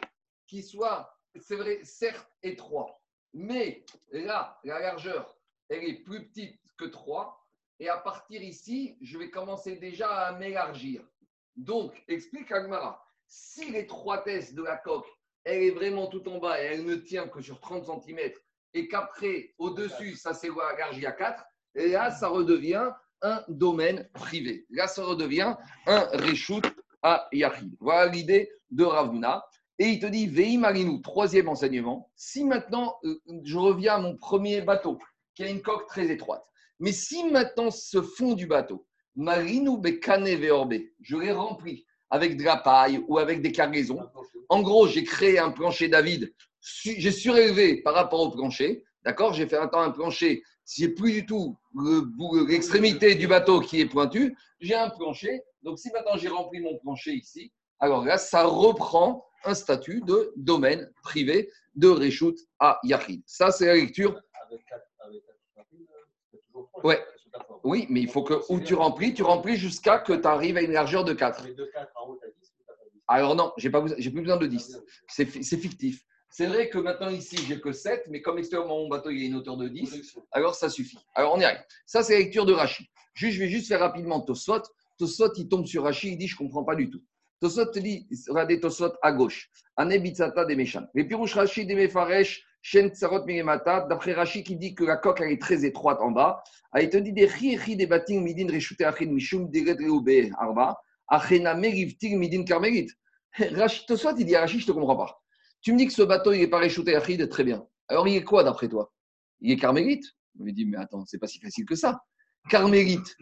qui 0.47 0.63
soit, 0.63 1.17
c'est 1.37 1.57
vrai, 1.57 1.81
certes 1.85 2.31
étroit, 2.43 3.01
mais 3.33 3.85
là, 4.11 4.59
la 4.65 4.81
largeur, 4.81 5.37
elle 5.69 5.85
est 5.85 6.03
plus 6.03 6.29
petite 6.29 6.61
que 6.77 6.87
3. 6.87 7.37
Et 7.79 7.89
à 7.89 7.97
partir 7.97 8.43
ici, 8.43 8.99
je 9.01 9.17
vais 9.17 9.31
commencer 9.31 9.77
déjà 9.77 10.11
à 10.27 10.33
m'élargir. 10.33 11.03
Donc, 11.57 12.03
explique 12.09 12.53
Agmara, 12.53 13.03
si 13.27 13.71
l'étroitesse 13.71 14.55
de 14.55 14.63
la 14.63 14.77
coque, 14.77 15.09
elle 15.45 15.63
est 15.63 15.71
vraiment 15.71 16.07
tout 16.09 16.29
en 16.29 16.39
bas 16.39 16.61
et 16.61 16.67
elle 16.67 16.85
ne 16.85 16.97
tient 16.97 17.29
que 17.29 17.41
sur 17.41 17.61
30 17.61 17.87
cm, 18.03 18.33
et 18.75 18.89
qu'après, 18.89 19.55
au-dessus, 19.59 20.17
ça 20.17 20.35
s'élargit 20.35 21.07
à 21.07 21.13
4, 21.13 21.45
et 21.77 21.89
là, 21.89 22.11
ça 22.11 22.29
redevient 22.29 22.91
un 23.23 23.43
domaine 23.49 24.09
privé. 24.15 24.67
Là, 24.71 24.87
ça 24.87 25.05
redevient 25.05 25.55
un 25.87 26.01
reshoot 26.13 26.65
à 27.03 27.29
Yahid. 27.33 27.77
Voilà 27.81 28.11
l'idée 28.11 28.51
de 28.71 28.85
Ravuna. 28.85 29.45
Et 29.79 29.89
il 29.89 29.99
te 29.99 30.07
dit, 30.07 30.27
Vei 30.27 30.59
Marinou, 30.59 30.99
troisième 30.99 31.49
enseignement. 31.49 32.11
Si 32.15 32.45
maintenant, 32.45 32.97
euh, 33.05 33.19
je 33.45 33.57
reviens 33.57 33.95
à 33.95 33.99
mon 33.99 34.17
premier 34.17 34.61
bateau, 34.61 34.99
qui 35.35 35.43
a 35.43 35.49
une 35.49 35.63
coque 35.63 35.87
très 35.87 36.11
étroite, 36.11 36.45
mais 36.79 36.93
si 36.93 37.25
maintenant 37.25 37.71
ce 37.71 38.03
fond 38.03 38.35
du 38.35 38.47
bateau, 38.47 38.87
Marinou 39.17 39.79
Bekane 39.79 40.35
Veorbe, 40.37 40.75
je 41.01 41.17
l'ai 41.17 41.33
rempli 41.33 41.87
avec 42.11 42.37
de 42.37 42.45
la 42.45 42.57
paille 42.57 43.03
ou 43.09 43.19
avec 43.19 43.41
des 43.41 43.53
cargaisons. 43.53 44.07
En 44.49 44.63
gros, 44.63 44.87
j'ai 44.87 45.05
créé 45.05 45.39
un 45.39 45.51
plancher 45.51 45.89
David, 45.89 46.35
j'ai 46.61 47.11
surélevé 47.11 47.83
par 47.83 47.95
rapport 47.95 48.21
au 48.21 48.31
plancher. 48.31 48.85
D'accord 49.05 49.33
J'ai 49.33 49.47
fait 49.47 49.57
un 49.57 49.69
temps 49.69 49.81
un 49.81 49.91
plancher, 49.91 50.43
c'est 50.65 50.89
plus 50.89 51.13
du 51.13 51.27
tout 51.27 51.57
l'extrémité 52.47 53.15
du 53.15 53.27
bateau 53.27 53.61
qui 53.61 53.81
est 53.81 53.87
pointu, 53.87 54.37
j'ai 54.61 54.75
un 54.75 54.91
plancher. 54.91 55.43
Donc 55.63 55.79
si 55.79 55.91
maintenant 55.91 56.17
j'ai 56.17 56.29
rempli 56.29 56.61
mon 56.61 56.79
plancher 56.79 57.13
ici, 57.13 57.51
alors 57.81 58.05
là, 58.05 58.19
ça 58.19 58.45
reprend 58.45 59.27
un 59.45 59.55
statut 59.55 60.03
de 60.03 60.33
domaine 60.37 60.93
privé 61.03 61.51
de 61.75 61.89
Réchout 61.89 62.37
à 62.59 62.79
Yahid. 62.85 63.23
Ça, 63.27 63.51
c'est 63.51 63.67
la 63.67 63.75
lecture. 63.75 64.21
Ouais. 66.85 67.03
Oui, 67.65 67.87
mais 67.89 68.01
il 68.01 68.11
faut 68.11 68.23
que 68.23 68.35
où 68.49 68.61
tu 68.61 68.75
remplis, 68.75 69.15
tu 69.15 69.23
remplis 69.23 69.57
jusqu'à 69.57 69.99
que 69.99 70.13
tu 70.13 70.27
arrives 70.27 70.57
à 70.57 70.63
une 70.63 70.73
largeur 70.73 71.05
de 71.05 71.13
4. 71.15 71.47
Alors 73.09 73.35
non, 73.35 73.53
j'ai 73.57 73.71
pas 73.71 73.85
j'ai 73.99 74.11
plus 74.11 74.21
besoin 74.21 74.37
de 74.37 74.47
10. 74.47 74.83
C'est 75.09 75.27
fictif. 75.27 76.05
C'est 76.33 76.47
vrai 76.47 76.69
que 76.69 76.79
maintenant 76.79 77.11
ici, 77.11 77.37
j'ai 77.49 77.61
que 77.61 77.73
7, 77.73 78.05
mais 78.09 78.23
comme 78.23 78.39
extérieurement 78.39 78.79
mon 78.79 78.89
bateau 78.89 79.11
il 79.11 79.25
a 79.25 79.27
une 79.27 79.35
hauteur 79.35 79.57
de 79.57 79.67
10, 79.67 80.17
alors 80.31 80.55
ça 80.55 80.69
suffit. 80.69 80.99
Alors 81.17 81.35
on 81.35 81.41
y 81.41 81.45
arrive. 81.45 81.61
Ça, 81.87 82.05
c'est 82.05 82.13
la 82.13 82.21
lecture 82.21 82.47
de 82.47 82.53
Rachid. 82.53 82.87
je 83.15 83.27
vais 83.27 83.49
juste 83.49 83.67
faire 83.67 83.81
rapidement 83.81 84.21
Tosfot. 84.21 84.63
Tosfot, 84.97 85.33
il 85.37 85.49
tombe 85.49 85.67
sur 85.67 85.83
Rachid, 85.83 86.13
il 86.13 86.19
dit 86.19 86.29
Je 86.29 86.37
ne 86.37 86.39
comprends 86.39 86.63
pas 86.63 86.77
du 86.77 86.89
tout. 86.89 87.03
Tosfot 87.41 87.67
te 87.67 87.81
dit 87.81 88.07
Regardez 88.29 88.61
Tosfot 88.61 88.93
à 89.03 89.11
gauche. 89.11 89.51
Anebitsata 89.77 90.45
des 90.45 90.55
méchants. 90.55 90.87
Les 90.95 91.03
pirouches 91.03 91.35
Rachid 91.35 91.67
des 91.67 91.75
Mefaresh, 91.75 92.45
Shen 92.63 92.91
Tsarot 92.91 93.25
Mirimata, 93.25 93.87
d'après 93.91 94.13
Rachid 94.13 94.47
qui 94.47 94.55
dit 94.55 94.77
que 94.77 94.85
la 94.85 94.99
coque 94.99 95.21
elle 95.21 95.33
est 95.33 95.43
très 95.43 95.65
étroite 95.65 95.99
en 96.01 96.13
bas. 96.13 96.45
Ah, 96.71 96.81
il 96.81 96.91
te 96.91 96.97
dit 96.97 97.13
des 97.13 97.27
Ri 97.27 97.77
des 97.77 97.87
batim 97.87 98.21
midin 98.21 98.47
reshute 98.47 98.83
achin 98.83 99.07
mishum 99.07 99.51
deret 99.51 99.79
reube 99.81 100.33
arba. 100.39 100.81
Achena 101.09 101.55
merivting 101.55 102.21
midin 102.21 102.45
karmelit. 102.45 102.93
Rachid 103.39 103.87
Tosfot, 103.87 104.15
il 104.17 104.27
dit 104.27 104.37
Rachid, 104.37 104.61
je 104.61 104.67
ne 104.67 104.69
te 104.69 104.73
comprends 104.79 104.97
pas. 104.97 105.21
Tu 105.63 105.73
me 105.73 105.79
dis 105.79 105.87
que 105.87 105.93
ce 105.93 106.03
bateau, 106.03 106.33
il 106.33 106.41
n'est 106.41 106.49
pas 106.49 106.59
réchauté 106.59 106.95
à 106.95 107.01
très 107.01 107.45
bien. 107.45 107.67
Alors, 107.89 108.09
il 108.09 108.17
est 108.17 108.25
quoi 108.25 108.45
d'après 108.45 108.69
toi? 108.69 108.93
Il 109.41 109.51
est 109.51 109.57
carmélite? 109.57 110.05
Je 110.39 110.45
me 110.45 110.53
dis, 110.53 110.65
mais 110.65 110.79
attends, 110.79 111.05
c'est 111.07 111.19
pas 111.19 111.27
si 111.27 111.39
facile 111.41 111.67
que 111.67 111.75
ça. 111.75 112.03
Carmélite, 112.49 113.17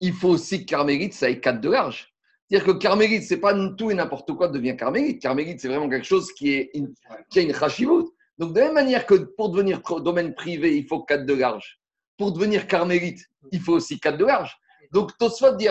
il 0.00 0.12
faut 0.12 0.30
aussi 0.30 0.60
que 0.60 0.70
carmélite, 0.70 1.14
ça 1.14 1.30
ait 1.30 1.40
4 1.40 1.60
de 1.60 1.70
large. 1.70 2.12
C'est-à-dire 2.48 2.66
que 2.66 2.78
carmélite, 2.78 3.22
c'est 3.22 3.38
pas 3.38 3.54
tout 3.76 3.90
et 3.90 3.94
n'importe 3.94 4.32
quoi 4.32 4.48
devient 4.48 4.76
carmélite. 4.76 5.22
Carmélite, 5.22 5.60
c'est 5.60 5.68
vraiment 5.68 5.88
quelque 5.88 6.06
chose 6.06 6.32
qui, 6.32 6.52
est 6.52 6.70
a 6.74 7.40
une 7.40 7.54
chashivut. 7.54 8.10
Donc, 8.38 8.52
de 8.52 8.58
la 8.58 8.66
même 8.66 8.74
manière 8.74 9.06
que 9.06 9.14
pour 9.14 9.50
devenir 9.50 9.80
domaine 10.00 10.34
privé, 10.34 10.76
il 10.76 10.86
faut 10.86 11.02
4 11.02 11.24
de 11.24 11.34
large. 11.34 11.80
Pour 12.16 12.32
devenir 12.32 12.66
carmélite, 12.66 13.20
il 13.52 13.60
faut 13.60 13.74
aussi 13.74 14.00
4 14.00 14.18
de 14.18 14.24
large. 14.24 14.56
Donc, 14.92 15.16
Tosfot 15.18 15.56
dit 15.56 15.68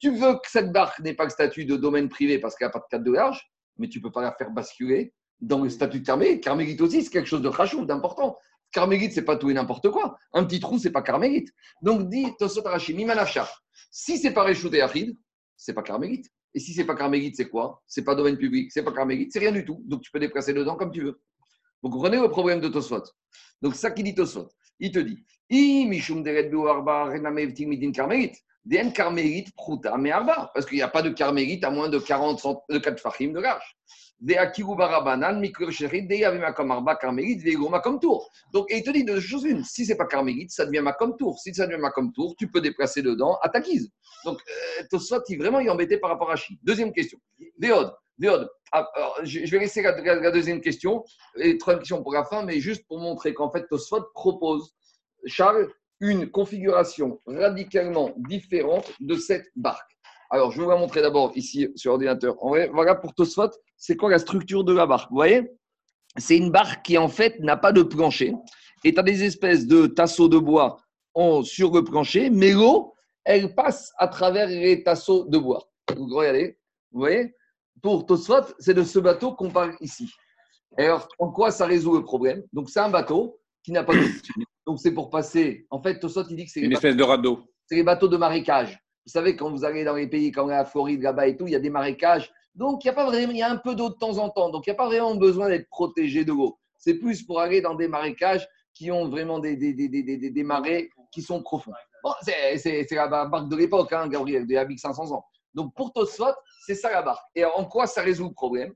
tu 0.00 0.10
veux 0.10 0.34
que 0.34 0.50
cette 0.50 0.72
barque 0.72 0.98
n'ait 1.00 1.14
pas 1.14 1.24
le 1.24 1.30
statut 1.30 1.64
de 1.64 1.76
domaine 1.76 2.08
privé 2.08 2.38
parce 2.38 2.56
qu'elle 2.56 2.68
n'a 2.68 2.72
pas 2.72 2.80
de 2.80 2.86
4 2.90 3.02
de 3.02 3.12
large, 3.12 3.50
mais 3.78 3.88
tu 3.88 3.98
ne 3.98 4.02
peux 4.02 4.10
pas 4.10 4.22
la 4.22 4.32
faire 4.32 4.50
basculer 4.50 5.12
dans 5.40 5.62
le 5.62 5.68
statut 5.68 6.00
de 6.00 6.06
carmélite. 6.06 6.42
Carmélite 6.42 6.80
aussi, 6.80 7.02
c'est 7.02 7.10
quelque 7.10 7.28
chose 7.28 7.42
de 7.42 7.48
rachou, 7.48 7.84
d'important. 7.84 8.36
Carmélite, 8.72 9.12
c'est 9.12 9.24
pas 9.24 9.36
tout 9.36 9.50
et 9.50 9.54
n'importe 9.54 9.90
quoi. 9.90 10.18
Un 10.32 10.44
petit 10.44 10.60
trou, 10.60 10.78
c'est 10.78 10.90
pas 10.90 11.02
carmélite. 11.02 11.48
Donc, 11.82 12.08
dit 12.08 12.26
Tosot 12.38 12.66
Arashi, 12.66 12.96
Si 13.90 14.18
c'est 14.18 14.32
pas 14.32 14.42
réchouté 14.42 14.82
Achid, 14.82 15.16
c'est 15.56 15.72
pas 15.72 15.82
carmélite. 15.82 16.30
Et 16.54 16.60
si 16.60 16.74
c'est 16.74 16.84
pas 16.84 16.94
carmélite, 16.94 17.36
c'est 17.36 17.48
quoi? 17.48 17.82
C'est 17.86 18.04
pas 18.04 18.14
domaine 18.14 18.36
public, 18.36 18.70
c'est 18.72 18.82
pas 18.82 18.92
carmélite, 18.92 19.32
c'est 19.32 19.38
rien 19.38 19.52
du 19.52 19.64
tout. 19.64 19.82
Donc, 19.86 20.02
tu 20.02 20.10
peux 20.10 20.18
déplacer 20.18 20.52
dedans 20.52 20.76
comme 20.76 20.90
tu 20.90 21.02
veux. 21.02 21.20
Vous 21.82 21.90
comprenez 21.90 22.20
le 22.20 22.28
problème 22.28 22.60
de 22.60 22.68
Tosot. 22.68 23.04
Donc, 23.62 23.74
ça 23.74 23.90
qui 23.90 24.02
dit 24.02 24.14
Tosot. 24.14 24.48
Il 24.80 24.92
te 24.92 24.98
dit, 24.98 25.24
D'en 25.50 25.90
carmélite 27.92 28.36
prouta 29.56 29.96
mais 29.96 30.10
arba, 30.10 30.50
parce 30.54 30.66
qu'il 30.66 30.76
n'y 30.76 30.82
a 30.82 30.88
pas 30.88 31.02
de 31.02 31.10
carmélite 31.10 31.64
à 31.64 31.70
moins 31.70 31.88
de 31.88 31.98
40 31.98 32.64
de 32.68 32.78
4 32.78 33.00
fachim 33.00 33.32
de 33.32 33.40
large. 33.40 33.76
De 34.20 34.34
akiru 34.34 34.76
barabanan, 34.76 35.38
mikrocherit, 35.38 36.08
de 36.08 36.14
yavima 36.16 36.52
comme 36.52 36.72
arba 36.72 36.96
carmélite, 36.96 37.44
de 37.44 37.80
comme 37.80 38.00
tour. 38.00 38.28
Donc, 38.52 38.66
il 38.70 38.82
te 38.82 38.90
dit 38.90 39.04
deux 39.04 39.20
choses 39.20 39.44
une. 39.44 39.62
Si 39.62 39.86
c'est 39.86 39.96
pas 39.96 40.06
carmélite, 40.06 40.50
ça 40.50 40.66
devient 40.66 40.80
ma 40.80 40.92
comme 40.92 41.16
tour. 41.16 41.38
Si 41.38 41.54
ça 41.54 41.66
devient 41.66 41.80
ma 41.80 41.90
comme 41.90 42.12
tour, 42.12 42.34
tu 42.36 42.50
peux 42.50 42.60
déplacer 42.60 43.00
dedans 43.00 43.38
à 43.42 43.48
ta 43.48 43.60
guise. 43.60 43.88
Donc, 44.24 44.40
euh, 44.40 44.84
Tosfot, 44.90 45.22
il 45.28 45.38
vraiment 45.38 45.60
est 45.60 45.68
embêté 45.68 45.98
par 45.98 46.10
rapport 46.10 46.32
à 46.32 46.36
Chi. 46.36 46.58
Deuxième 46.64 46.92
question. 46.92 47.18
Déode. 47.58 47.94
Déode. 48.18 48.48
Ah, 48.72 48.90
je 49.22 49.46
vais 49.50 49.60
laisser 49.60 49.82
la, 49.82 50.30
deuxième 50.32 50.60
question 50.60 51.04
et 51.36 51.56
troisième 51.56 51.80
question 51.80 52.02
pour 52.02 52.12
la 52.12 52.24
fin, 52.24 52.44
mais 52.44 52.60
juste 52.60 52.86
pour 52.88 52.98
montrer 52.98 53.32
qu'en 53.32 53.50
fait, 53.50 53.66
Tosfot 53.68 54.02
propose, 54.14 54.74
Charles, 55.26 55.70
une 56.00 56.30
configuration 56.30 57.20
radicalement 57.26 58.12
différente 58.16 58.92
de 59.00 59.14
cette 59.16 59.46
barque. 59.56 59.90
Alors, 60.30 60.52
je 60.52 60.58
vais 60.58 60.64
vous 60.64 60.70
la 60.70 60.76
montrer 60.76 61.02
d'abord 61.02 61.32
ici 61.34 61.68
sur 61.74 61.92
l'ordinateur. 61.92 62.36
Voilà 62.72 62.94
pour 62.94 63.14
Tosfot, 63.14 63.50
c'est 63.76 63.96
quoi 63.96 64.10
la 64.10 64.18
structure 64.18 64.64
de 64.64 64.74
la 64.74 64.86
barque 64.86 65.10
Vous 65.10 65.16
voyez? 65.16 65.50
C'est 66.16 66.36
une 66.36 66.50
barque 66.50 66.84
qui 66.84 66.98
en 66.98 67.08
fait 67.08 67.38
n'a 67.40 67.56
pas 67.56 67.72
de 67.72 67.82
plancher 67.82 68.34
et 68.84 68.92
tu 68.92 69.00
as 69.00 69.02
des 69.02 69.24
espèces 69.24 69.66
de 69.66 69.86
tasseaux 69.86 70.28
de 70.28 70.38
bois 70.38 70.78
sur 71.42 71.72
le 71.72 71.82
plancher, 71.82 72.30
mais 72.30 72.52
l'eau, 72.52 72.94
elle 73.24 73.54
passe 73.54 73.92
à 73.98 74.06
travers 74.08 74.48
les 74.48 74.82
tasseaux 74.84 75.24
de 75.24 75.38
bois. 75.38 75.68
Vous 75.96 76.06
regardez 76.06 76.58
Vous 76.92 77.00
voyez? 77.00 77.34
Pour 77.82 78.06
Tosfot, 78.06 78.54
c'est 78.58 78.74
de 78.74 78.82
ce 78.82 78.98
bateau 78.98 79.32
qu'on 79.34 79.50
parle 79.50 79.76
ici. 79.80 80.10
Alors, 80.76 81.08
en 81.18 81.30
quoi 81.30 81.50
ça 81.50 81.66
résout 81.66 81.94
le 81.96 82.04
problème? 82.04 82.42
Donc, 82.52 82.70
c'est 82.70 82.80
un 82.80 82.90
bateau 82.90 83.40
qui 83.62 83.72
n'a 83.72 83.82
pas 83.82 83.94
de 83.94 84.00
donc 84.68 84.78
c'est 84.80 84.92
pour 84.92 85.08
passer. 85.08 85.66
En 85.70 85.82
fait, 85.82 85.98
Tosot, 85.98 86.24
il 86.28 86.36
dit 86.36 86.44
que 86.44 86.50
c'est 86.50 86.60
une 86.60 86.72
espèce 86.72 86.94
de 86.94 87.02
radeau. 87.02 87.40
C'est 87.64 87.76
les 87.76 87.82
bateaux 87.82 88.06
de 88.06 88.18
marécage. 88.18 88.78
Vous 89.06 89.10
savez, 89.10 89.34
quand 89.34 89.50
vous 89.50 89.64
allez 89.64 89.82
dans 89.82 89.94
les 89.94 90.06
pays 90.06 90.30
comme 90.30 90.50
la 90.50 90.66
Floride, 90.66 91.00
là-bas 91.00 91.26
et 91.26 91.38
tout, 91.38 91.46
il 91.46 91.54
y 91.54 91.56
a 91.56 91.58
des 91.58 91.70
marécages. 91.70 92.30
Donc, 92.54 92.84
il 92.84 92.88
y 92.88 92.90
a 92.90 92.92
pas 92.92 93.06
vraiment, 93.06 93.32
il 93.32 93.38
y 93.38 93.42
a 93.42 93.50
un 93.50 93.56
peu 93.56 93.74
d'eau 93.74 93.88
de 93.88 93.94
temps 93.94 94.18
en 94.18 94.28
temps. 94.28 94.50
Donc, 94.50 94.66
il 94.66 94.70
n'y 94.70 94.74
a 94.74 94.76
pas 94.76 94.88
vraiment 94.88 95.14
besoin 95.14 95.48
d'être 95.48 95.70
protégé 95.70 96.22
de 96.26 96.32
l'eau. 96.32 96.58
C'est 96.76 96.96
plus 96.96 97.22
pour 97.22 97.40
aller 97.40 97.62
dans 97.62 97.76
des 97.76 97.88
marécages 97.88 98.46
qui 98.74 98.90
ont 98.90 99.08
vraiment 99.08 99.38
des, 99.38 99.56
des, 99.56 99.72
des, 99.72 99.88
des, 99.88 100.30
des 100.30 100.42
marais 100.42 100.90
qui 101.12 101.22
sont 101.22 101.42
profonds. 101.42 101.72
Bon, 102.04 102.12
c'est 102.20 102.86
la 102.90 103.06
barque 103.08 103.48
de 103.48 103.56
l'époque, 103.56 103.90
hein, 103.94 104.06
Gabriel, 104.06 104.46
de 104.46 104.54
Habik 104.54 104.78
500 104.80 105.12
ans. 105.12 105.24
Donc, 105.54 105.72
pour 105.74 105.94
Tosfot, 105.94 106.34
c'est 106.66 106.74
ça 106.74 106.92
la 106.92 107.00
barque. 107.00 107.24
Et 107.34 107.42
en 107.46 107.64
quoi 107.64 107.86
ça 107.86 108.02
résout 108.02 108.28
le 108.28 108.34
problème? 108.34 108.74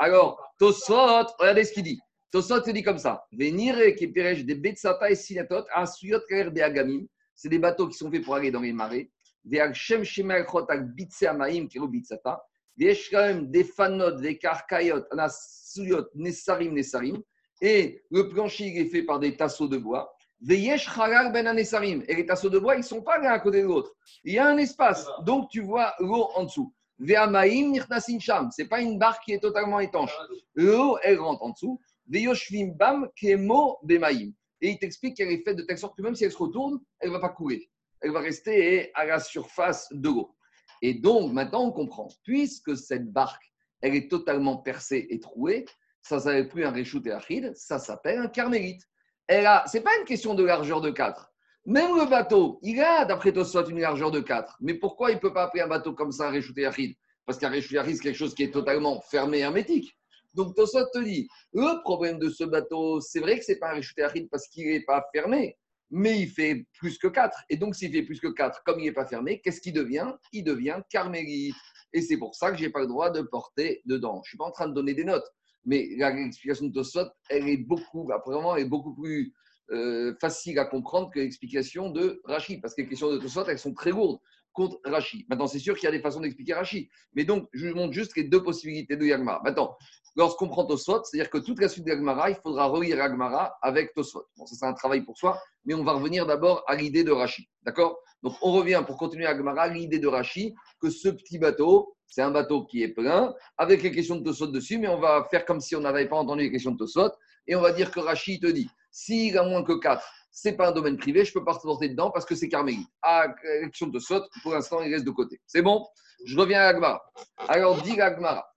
Alors, 0.00 0.42
Tosfot, 0.58 1.24
regardez 1.38 1.62
ce 1.62 1.72
qu'il 1.72 1.84
dit. 1.84 2.00
Tosfot 2.30 2.62
se 2.62 2.70
dit 2.70 2.82
comme 2.82 2.98
ça 2.98 3.26
Venir 3.32 3.76
qui 3.96 4.08
des 4.08 4.54
Betsata 4.54 5.10
et 5.10 5.14
Sinatot, 5.14 5.64
Asuyot 5.74 6.20
des 6.28 6.60
Agamim. 6.62 7.06
C'est 7.34 7.48
des 7.48 7.58
bateaux 7.58 7.88
qui 7.88 7.96
sont 7.96 8.10
faits 8.10 8.24
pour 8.24 8.34
aller 8.34 8.50
dans 8.50 8.60
les 8.60 8.72
marais. 8.72 9.10
Des 9.44 9.64
Shem 9.72 10.04
Shemelchot 10.04 10.66
ak 10.68 10.94
Bitse 10.94 11.22
Amaim, 11.22 11.68
est 11.72 11.88
Bitsata. 11.88 12.42
Des 12.76 12.94
Shkaim, 12.94 13.50
des 13.50 13.64
Fanot, 13.64 14.20
des 14.20 14.38
Karkayot, 14.38 15.04
Anasuyot, 15.10 16.06
Nesarim, 16.14 16.74
Nesarim. 16.74 17.22
Et 17.60 18.02
le 18.10 18.28
plancher 18.28 18.66
est 18.78 18.86
fait 18.86 19.02
par 19.02 19.18
des 19.18 19.36
tasseaux 19.36 19.68
de 19.68 19.78
bois. 19.78 20.14
Ben. 20.40 20.54
Et 20.54 22.14
les 22.14 22.26
tasseaux 22.26 22.50
de 22.50 22.58
bois, 22.58 22.74
ils 22.76 22.78
ne 22.78 22.82
sont 22.84 23.02
pas 23.02 23.18
l'un 23.18 23.32
à 23.32 23.40
côté 23.40 23.62
de 23.62 23.66
l'autre. 23.66 23.92
Il 24.22 24.34
y 24.34 24.38
a 24.38 24.46
un 24.46 24.56
espace. 24.58 25.08
Donc, 25.24 25.50
tu 25.50 25.60
vois 25.60 25.94
l'eau 25.98 26.28
en 26.34 26.44
dessous. 26.44 26.72
Ce 27.00 28.62
n'est 28.62 28.68
pas 28.68 28.80
une 28.80 28.98
barque 28.98 29.24
qui 29.24 29.32
est 29.32 29.40
totalement 29.40 29.80
étanche. 29.80 30.16
L'eau, 30.54 30.98
elle 31.02 31.18
rentre 31.18 31.42
en 31.42 31.50
dessous. 31.50 31.80
Veyoshvim 32.08 32.72
bam 32.76 33.08
kemo 33.16 33.78
bemaim. 33.82 34.32
Et 34.60 34.70
il 34.70 34.78
t'explique 34.78 35.16
qu'elle 35.16 35.30
est 35.30 35.44
faite 35.44 35.56
de 35.56 35.62
telle 35.62 35.78
sorte 35.78 35.96
que 35.96 36.02
même 36.02 36.14
si 36.14 36.24
elle 36.24 36.32
se 36.32 36.38
retourne, 36.38 36.80
elle 37.00 37.10
ne 37.10 37.14
va 37.14 37.20
pas 37.20 37.28
couler. 37.28 37.70
Elle 38.00 38.12
va 38.12 38.20
rester 38.20 38.90
à 38.94 39.04
la 39.04 39.20
surface 39.20 39.88
de 39.92 40.08
l'eau. 40.08 40.34
Et 40.82 40.94
donc, 40.94 41.32
maintenant, 41.32 41.64
on 41.66 41.72
comprend. 41.72 42.08
Puisque 42.24 42.76
cette 42.76 43.10
barque, 43.12 43.52
elle 43.80 43.94
est 43.94 44.10
totalement 44.10 44.56
percée 44.58 45.06
et 45.10 45.20
trouée, 45.20 45.64
ça 46.02 46.16
ne 46.16 46.20
s'appelle 46.20 46.48
plus 46.48 46.64
un 46.64 46.70
Réchout 46.70 47.06
et 47.06 47.12
Achid, 47.12 47.52
ça 47.54 47.78
s'appelle 47.78 48.18
un 48.18 48.28
carmélite. 48.28 48.82
Ce 49.28 49.76
n'est 49.76 49.82
pas 49.82 49.96
une 49.98 50.04
question 50.06 50.34
de 50.34 50.44
largeur 50.44 50.80
de 50.80 50.90
4. 50.90 51.32
Même 51.66 51.96
le 51.96 52.06
bateau, 52.06 52.58
il 52.62 52.80
a, 52.80 53.04
d'après 53.04 53.32
Tosot, 53.32 53.66
une 53.66 53.80
largeur 53.80 54.10
de 54.10 54.20
4. 54.20 54.56
Mais 54.60 54.74
pourquoi 54.74 55.10
il 55.10 55.16
ne 55.16 55.20
peut 55.20 55.32
pas 55.32 55.44
appeler 55.44 55.62
un 55.62 55.68
bateau 55.68 55.92
comme 55.92 56.12
ça 56.12 56.28
un 56.28 56.30
Réchout 56.30 56.54
et 56.56 56.66
Achid 56.66 56.96
Parce 57.26 57.38
qu'un 57.38 57.50
Réchout 57.50 57.74
et 57.74 57.78
Achid, 57.78 57.96
c'est 57.96 58.02
quelque 58.02 58.16
chose 58.16 58.34
qui 58.34 58.44
est 58.44 58.52
totalement 58.52 59.00
fermé 59.02 59.38
et 59.38 59.42
hermétique. 59.42 59.97
Donc 60.38 60.54
Tosot 60.54 60.86
te 60.94 61.00
dit, 61.00 61.28
le 61.52 61.82
problème 61.82 62.20
de 62.20 62.30
ce 62.30 62.44
bateau, 62.44 63.00
c'est 63.00 63.18
vrai 63.18 63.40
que 63.40 63.44
ce 63.44 63.52
n'est 63.52 63.58
pas 63.58 63.72
un 63.72 63.74
Réchout 63.74 63.94
et 63.98 64.02
Achid 64.04 64.30
parce 64.30 64.46
qu'il 64.46 64.68
n'est 64.68 64.84
pas 64.84 65.04
fermé, 65.12 65.58
mais 65.90 66.20
il 66.20 66.28
fait 66.28 66.64
plus 66.78 66.96
que 66.96 67.08
4. 67.08 67.36
Et 67.50 67.56
donc 67.56 67.74
s'il 67.74 67.90
fait 67.90 68.04
plus 68.04 68.20
que 68.20 68.28
4, 68.28 68.62
comme 68.64 68.78
il 68.78 68.84
n'est 68.84 68.92
pas 68.92 69.04
fermé, 69.04 69.40
qu'est-ce 69.40 69.60
qu'il 69.60 69.72
devient? 69.72 70.12
Il 70.32 70.44
devient 70.44 70.80
carmélite. 70.90 71.56
Et 71.92 72.02
c'est 72.02 72.18
pour 72.18 72.36
ça 72.36 72.52
que 72.52 72.56
je 72.56 72.62
n'ai 72.62 72.70
pas 72.70 72.82
le 72.82 72.86
droit 72.86 73.10
de 73.10 73.20
porter 73.20 73.82
dedans. 73.84 74.22
Je 74.22 74.28
ne 74.28 74.30
suis 74.30 74.38
pas 74.38 74.44
en 74.44 74.52
train 74.52 74.68
de 74.68 74.74
donner 74.74 74.94
des 74.94 75.02
notes. 75.02 75.26
Mais 75.64 75.88
l'explication 75.96 76.66
de 76.66 76.72
Tosot, 76.72 77.08
elle 77.30 77.48
est 77.48 77.56
beaucoup, 77.56 78.08
apparemment, 78.12 78.54
est 78.54 78.64
beaucoup 78.64 78.94
plus 78.94 79.34
euh, 79.72 80.14
facile 80.20 80.60
à 80.60 80.66
comprendre 80.66 81.10
que 81.12 81.18
l'explication 81.18 81.90
de 81.90 82.20
Rachi, 82.22 82.58
parce 82.58 82.76
que 82.76 82.82
les 82.82 82.88
questions 82.88 83.10
de 83.10 83.18
Tosot, 83.18 83.46
elles 83.46 83.58
sont 83.58 83.74
très 83.74 83.90
lourdes 83.90 84.20
contre 84.58 84.80
Rachi. 84.84 85.24
Maintenant, 85.30 85.46
c'est 85.46 85.60
sûr 85.60 85.76
qu'il 85.76 85.84
y 85.84 85.86
a 85.86 85.92
des 85.92 86.00
façons 86.00 86.18
d'expliquer 86.18 86.54
Rachi. 86.54 86.90
Mais 87.14 87.24
donc, 87.24 87.48
je 87.52 87.68
vous 87.68 87.76
montre 87.76 87.92
juste 87.92 88.16
les 88.16 88.24
deux 88.24 88.42
possibilités 88.42 88.96
de 88.96 89.06
Yagmara. 89.06 89.40
Maintenant, 89.44 89.76
lorsqu'on 90.16 90.48
prend 90.48 90.66
Tosot, 90.66 91.04
c'est-à-dire 91.04 91.30
que 91.30 91.38
toute 91.38 91.60
la 91.60 91.68
suite 91.68 91.84
de 91.84 91.90
Yagmara, 91.90 92.30
il 92.30 92.36
faudra 92.42 92.66
relire 92.66 92.96
Yagmara 92.96 93.56
avec 93.62 93.94
Tosot. 93.94 94.26
Bon, 94.36 94.46
ça, 94.46 94.56
c'est 94.58 94.66
un 94.66 94.72
travail 94.72 95.02
pour 95.02 95.16
soi, 95.16 95.40
mais 95.64 95.74
on 95.74 95.84
va 95.84 95.92
revenir 95.92 96.26
d'abord 96.26 96.64
à 96.66 96.74
l'idée 96.74 97.04
de 97.04 97.12
Rachi. 97.12 97.48
D'accord? 97.62 98.00
Donc, 98.24 98.34
on 98.42 98.50
revient 98.50 98.82
pour 98.84 98.96
continuer 98.96 99.26
Yagmara 99.26 99.62
à 99.62 99.68
l'idée 99.68 100.00
de 100.00 100.08
Rachi, 100.08 100.56
que 100.80 100.90
ce 100.90 101.08
petit 101.08 101.38
bateau, 101.38 101.94
c'est 102.08 102.22
un 102.22 102.32
bateau 102.32 102.64
qui 102.64 102.82
est 102.82 102.88
plein, 102.88 103.32
avec 103.58 103.84
les 103.84 103.92
questions 103.92 104.16
de 104.16 104.24
Tosot 104.24 104.48
dessus, 104.48 104.78
mais 104.78 104.88
on 104.88 104.98
va 104.98 105.24
faire 105.30 105.44
comme 105.44 105.60
si 105.60 105.76
on 105.76 105.80
n'avait 105.80 106.08
pas 106.08 106.16
entendu 106.16 106.42
les 106.42 106.50
questions 106.50 106.72
de 106.72 106.78
Tosot, 106.78 107.12
et 107.46 107.54
on 107.54 107.60
va 107.60 107.70
dire 107.70 107.92
que 107.92 108.00
Rachid 108.00 108.42
te 108.42 108.48
dit, 108.48 108.68
s'il 108.90 109.38
a 109.38 109.44
moins 109.44 109.62
que 109.62 109.78
4, 109.78 110.04
c'est 110.30 110.52
pas 110.52 110.68
un 110.68 110.72
domaine 110.72 110.96
privé, 110.96 111.24
je 111.24 111.32
peux 111.32 111.44
pas 111.44 111.58
porter 111.58 111.88
dedans 111.88 112.10
parce 112.10 112.24
que 112.24 112.34
c'est 112.34 112.48
carmélite. 112.48 112.88
À 113.02 113.26
la 113.26 113.68
question 113.68 113.86
de 113.86 113.98
Tosot, 113.98 114.24
pour 114.42 114.52
l'instant, 114.52 114.80
il 114.82 114.92
reste 114.92 115.04
de 115.04 115.10
côté. 115.10 115.40
C'est 115.46 115.62
bon? 115.62 115.86
Je 116.24 116.38
reviens 116.38 116.60
à 116.60 116.68
Agmara. 116.68 117.02
Alors, 117.48 117.80
dit 117.82 118.00
Agmara. 118.00 118.48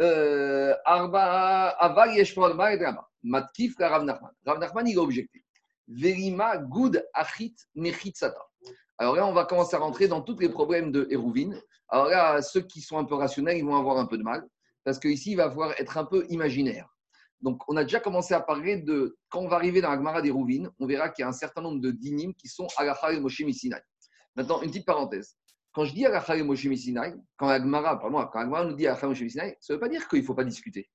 Euh, 0.00 0.74
Aval 0.84 2.14
Matkif 3.24 3.74
Rav 3.78 4.04
Nachman. 4.04 4.30
Rav 4.46 4.58
Nachman, 4.58 4.86
il 4.86 4.98
a 4.98 5.02
objecté. 5.02 5.44
Verima 5.88 6.58
Good 6.58 7.04
Achit 7.14 7.56
Mechitsata. 7.74 8.40
Alors 8.98 9.16
là, 9.16 9.26
on 9.26 9.32
va 9.32 9.44
commencer 9.44 9.76
à 9.76 9.78
rentrer 9.78 10.08
dans 10.08 10.20
tous 10.20 10.38
les 10.38 10.48
problèmes 10.48 10.92
de 10.92 11.06
Hérouvine. 11.10 11.60
Alors 11.88 12.08
là, 12.08 12.42
ceux 12.42 12.60
qui 12.60 12.80
sont 12.80 12.98
un 12.98 13.04
peu 13.04 13.14
rationnels, 13.14 13.56
ils 13.56 13.64
vont 13.64 13.76
avoir 13.76 13.98
un 13.98 14.06
peu 14.06 14.18
de 14.18 14.22
mal, 14.22 14.46
parce 14.84 14.98
qu'ici, 14.98 15.32
il 15.32 15.36
va 15.36 15.48
falloir 15.48 15.72
être 15.78 15.96
un 15.96 16.04
peu 16.04 16.26
imaginaire. 16.28 16.88
Donc, 17.40 17.62
on 17.68 17.76
a 17.76 17.84
déjà 17.84 18.00
commencé 18.00 18.34
à 18.34 18.40
parler 18.40 18.78
de, 18.78 19.16
quand 19.28 19.40
on 19.40 19.48
va 19.48 19.56
arriver 19.56 19.80
dans 19.80 19.90
la 19.90 19.96
Gemara 19.96 20.22
d'Hérouvine, 20.22 20.70
on 20.78 20.86
verra 20.86 21.08
qu'il 21.08 21.22
y 21.22 21.26
a 21.26 21.28
un 21.28 21.32
certain 21.32 21.62
nombre 21.62 21.80
de 21.80 21.90
dynimes 21.90 22.34
qui 22.34 22.48
sont 22.48 22.66
Agachar 22.76 23.10
et 23.12 23.20
Moshe 23.20 23.40
Missinai. 23.40 23.80
Maintenant, 24.34 24.60
une 24.62 24.70
petite 24.70 24.86
parenthèse. 24.86 25.36
Quand 25.72 25.84
je 25.84 25.94
dis 25.94 26.04
Agachar 26.04 26.36
et 26.36 26.42
Moshe 26.42 26.66
quand 27.36 27.46
la 27.48 27.60
Gemara, 27.60 27.96
quand 27.96 28.44
la 28.44 28.64
nous 28.64 28.74
dit 28.74 28.86
Agachar 28.86 29.04
et 29.04 29.08
Moshe 29.08 29.22
Missinai, 29.22 29.56
ça 29.60 29.72
ne 29.72 29.76
veut 29.76 29.80
pas 29.80 29.88
dire 29.88 30.08
qu'il 30.08 30.20
ne 30.20 30.24
faut 30.24 30.34
pas 30.34 30.44
discuter. 30.44 30.90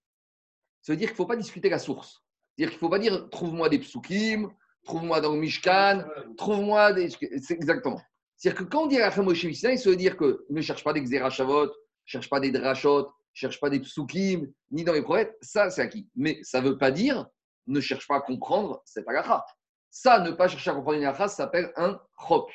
Ça 0.82 0.92
veut 0.92 0.98
dire 0.98 1.08
qu'il 1.08 1.14
ne 1.14 1.18
faut 1.18 1.26
pas 1.26 1.38
discuter 1.38 1.70
la 1.70 1.80
source. 1.80 2.24
C'est-à-dire 2.56 2.72
qu'il 2.72 2.78
ne 2.78 2.80
faut 2.80 2.90
pas 2.90 3.00
dire 3.00 3.30
trouve-moi 3.30 3.70
des 3.70 3.80
psukim, 3.80 4.52
trouve-moi 4.84 5.22
dans 5.22 5.34
le 5.34 5.40
Mishkan, 5.40 6.04
trouve-moi 6.38 6.92
des. 6.92 7.10
C'est 7.10 7.54
exactement. 7.54 8.02
C'est-à-dire 8.36 8.66
que 8.66 8.70
quand 8.70 8.84
on 8.84 8.88
dit 8.88 9.02
Rachem 9.02 9.24
Moshe 9.24 9.46
Mishnah, 9.46 9.78
ça 9.78 9.90
veut 9.90 9.96
dire 9.96 10.18
que 10.18 10.46
ne 10.50 10.62
cherche 10.62 10.84
pas 10.84 10.92
des 10.92 11.02
Xerashavot, 11.02 11.68
ne 11.68 11.72
cherche 12.06 12.30
pas 12.30 12.42
des 12.42 12.52
Drachot, 12.52 13.10
cherche 13.34 13.60
pas 13.60 13.70
des 13.70 13.80
Psukim, 13.80 14.52
ni 14.72 14.84
dans 14.84 14.94
les 14.94 15.02
prophètes. 15.02 15.36
Ça, 15.42 15.70
c'est 15.70 15.82
acquis. 15.82 16.08
Mais 16.16 16.40
ça 16.44 16.62
ne 16.62 16.70
veut 16.70 16.78
pas 16.78 16.92
dire 16.92 17.28
ne 17.68 17.80
cherche 17.80 18.08
pas 18.08 18.18
à 18.18 18.22
comprendre 18.22 18.82
cette 18.86 19.08
agacha. 19.08 19.46
Ça, 19.90 20.20
ne 20.20 20.32
pas 20.32 20.48
chercher 20.48 20.72
à 20.72 20.74
comprendre 20.74 20.98
une 20.98 21.06
agacha, 21.06 21.28
ça 21.28 21.36
s'appelle 21.36 21.72
un 21.76 22.00
chok. 22.28 22.52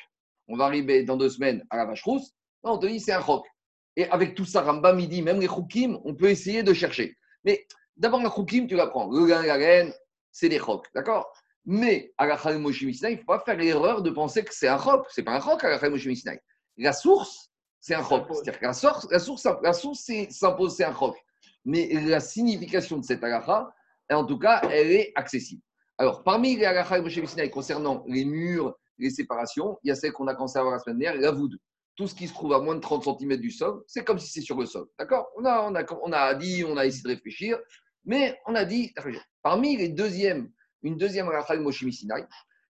On 0.47 0.55
va 0.55 0.65
arriver 0.65 1.03
dans 1.03 1.17
deux 1.17 1.29
semaines 1.29 1.65
à 1.69 1.77
la 1.77 1.85
vache 1.85 2.03
rousse. 2.03 2.31
On 2.63 2.77
te 2.77 2.85
dit 2.85 2.99
c'est 2.99 3.13
un 3.13 3.23
chok. 3.23 3.45
Et 3.95 4.05
avec 4.09 4.35
tout 4.35 4.45
ça, 4.45 4.61
Rambam, 4.61 4.97
midi, 4.97 5.21
même 5.21 5.39
les 5.39 5.47
chokim, 5.47 5.99
on 6.05 6.15
peut 6.15 6.29
essayer 6.29 6.63
de 6.63 6.73
chercher. 6.73 7.17
Mais 7.43 7.67
d'abord, 7.97 8.21
la 8.21 8.29
chokim, 8.29 8.67
tu 8.67 8.75
l'apprends. 8.75 9.09
Le 9.09 9.25
gain, 9.25 9.41
la 9.41 9.55
reine, 9.55 9.93
c'est 10.31 10.49
des 10.49 10.59
chocs. 10.59 10.87
D'accord? 10.93 11.31
Mais 11.65 12.13
Moshe 12.59 12.81
il 12.81 12.97
ne 13.01 13.17
faut 13.17 13.25
pas 13.25 13.41
faire 13.41 13.57
l'erreur 13.57 14.01
de 14.01 14.09
penser 14.09 14.43
que 14.43 14.53
c'est 14.53 14.67
un 14.67 14.77
roc. 14.77 15.05
Ce 15.11 15.21
n'est 15.21 15.25
pas 15.25 15.39
un 15.39 15.57
la 15.61 15.89
Moshe 15.89 16.07
La 16.77 16.93
source, 16.93 17.48
c'est 17.79 17.95
un 17.95 18.01
roc. 18.01 18.27
C'est-à-dire 18.31 18.59
que 18.59 18.65
la 18.65 18.73
source, 18.73 19.07
la 19.11 19.19
source, 19.19 19.47
la 19.63 19.73
source 19.73 20.11
s'impose, 20.29 20.75
c'est 20.75 20.83
un 20.83 20.91
roc. 20.91 21.15
Mais 21.65 21.89
la 21.93 22.19
signification 22.19 22.97
de 22.97 23.03
cette 23.03 23.23
agacha, 23.23 23.69
en 24.11 24.25
tout 24.25 24.39
cas, 24.39 24.61
elle 24.71 24.91
est 24.91 25.11
accessible. 25.15 25.61
Alors, 25.97 26.23
parmi 26.23 26.55
les 26.55 26.65
agacha 26.65 27.01
Moshe 27.01 27.19
concernant 27.51 28.03
les 28.07 28.25
murs, 28.25 28.75
les 28.97 29.09
séparations, 29.09 29.77
il 29.83 29.89
y 29.89 29.91
a 29.91 29.95
celle 29.95 30.11
qu'on 30.11 30.27
a 30.27 30.35
commencé 30.35 30.57
à 30.57 30.61
voir 30.61 30.73
la 30.73 30.79
semaine 30.79 30.99
dernière, 30.99 31.21
la 31.21 31.31
voûte. 31.31 31.53
Tout 31.95 32.07
ce 32.07 32.15
qui 32.15 32.27
se 32.27 32.33
trouve 32.33 32.53
à 32.53 32.59
moins 32.59 32.75
de 32.75 32.79
30 32.79 33.03
cm 33.03 33.35
du 33.37 33.51
sol, 33.51 33.83
c'est 33.87 34.05
comme 34.05 34.19
si 34.19 34.31
c'est 34.31 34.41
sur 34.41 34.57
le 34.57 34.65
sol. 34.65 34.87
D'accord? 34.97 35.27
On 35.37 35.43
a, 35.45 35.61
on, 35.61 35.75
a, 35.75 35.83
on 36.03 36.11
a 36.13 36.33
dit, 36.33 36.63
on 36.65 36.77
a 36.77 36.85
essayé 36.85 37.03
de 37.03 37.09
réfléchir, 37.09 37.59
mais 38.05 38.39
on 38.45 38.55
a 38.55 38.63
dit, 38.63 38.93
parmi 39.43 39.75
les 39.75 39.89
deuxièmes 39.89 40.49
une 40.83 40.97
deuxième 40.97 41.29
Sinai, 41.91 42.25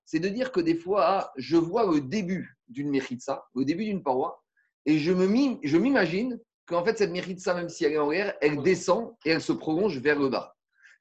c'est 0.06 0.20
de 0.20 0.30
dire 0.30 0.52
que 0.52 0.60
des 0.60 0.76
fois, 0.76 1.32
je 1.38 1.58
vois 1.58 1.86
le 1.86 2.02
début 2.02 2.58
d'une 2.68 2.90
méritza, 2.90 3.46
le 3.56 3.66
début 3.66 3.86
d'une 3.86 4.04
paroi, 4.04 4.44
et 4.86 5.00
je 5.00 5.78
m'imagine 5.78 6.40
qu'en 6.66 6.84
fait, 6.84 6.98
cette 6.98 7.12
méritza, 7.12 7.54
même 7.54 7.70
si 7.70 7.86
elle 7.86 7.94
est 7.94 7.98
en 7.98 8.10
l'air, 8.10 8.36
elle 8.42 8.62
descend 8.62 9.16
et 9.26 9.32
elle 9.32 9.42
se 9.42 9.52
prolonge 9.52 9.98
vers 10.00 10.20
le 10.20 10.30
bas. 10.30 10.56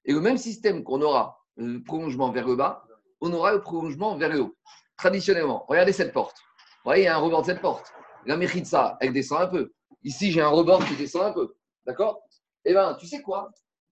Et 0.05 0.13
le 0.13 0.21
même 0.21 0.39
système 0.39 0.83
qu'on 0.83 1.03
aura, 1.03 1.45
le 1.57 1.83
prolongement 1.83 2.31
vers 2.31 2.47
le 2.47 2.57
bas, 2.57 2.85
on 3.21 3.33
aura 3.33 3.53
le 3.53 3.61
prolongement 3.61 4.17
vers 4.17 4.31
le 4.31 4.41
haut. 4.41 4.57
Traditionnellement, 4.97 5.65
regardez 5.69 5.93
cette 5.93 6.13
porte. 6.13 6.37
Vous 6.39 6.91
voyez, 6.91 7.03
il 7.03 7.07
y 7.07 7.09
a 7.09 7.17
un 7.17 7.21
rebord 7.21 7.43
de 7.43 7.47
cette 7.47 7.61
porte. 7.61 7.93
La 8.25 8.37
méritza, 8.37 8.97
elle 9.01 9.13
descend 9.13 9.43
un 9.43 9.47
peu. 9.49 9.73
Ici, 10.03 10.33
j'ai 10.33 10.41
un 10.41 10.49
rebord 10.49 10.85
qui 10.85 10.97
descend 10.97 11.25
un 11.25 11.33
peu. 11.33 11.55
D'accord? 11.87 12.23
Eh 12.65 12.73
bien, 12.73 12.95
tu 12.95 13.07
sais 13.07 13.23
quoi? 13.23 13.51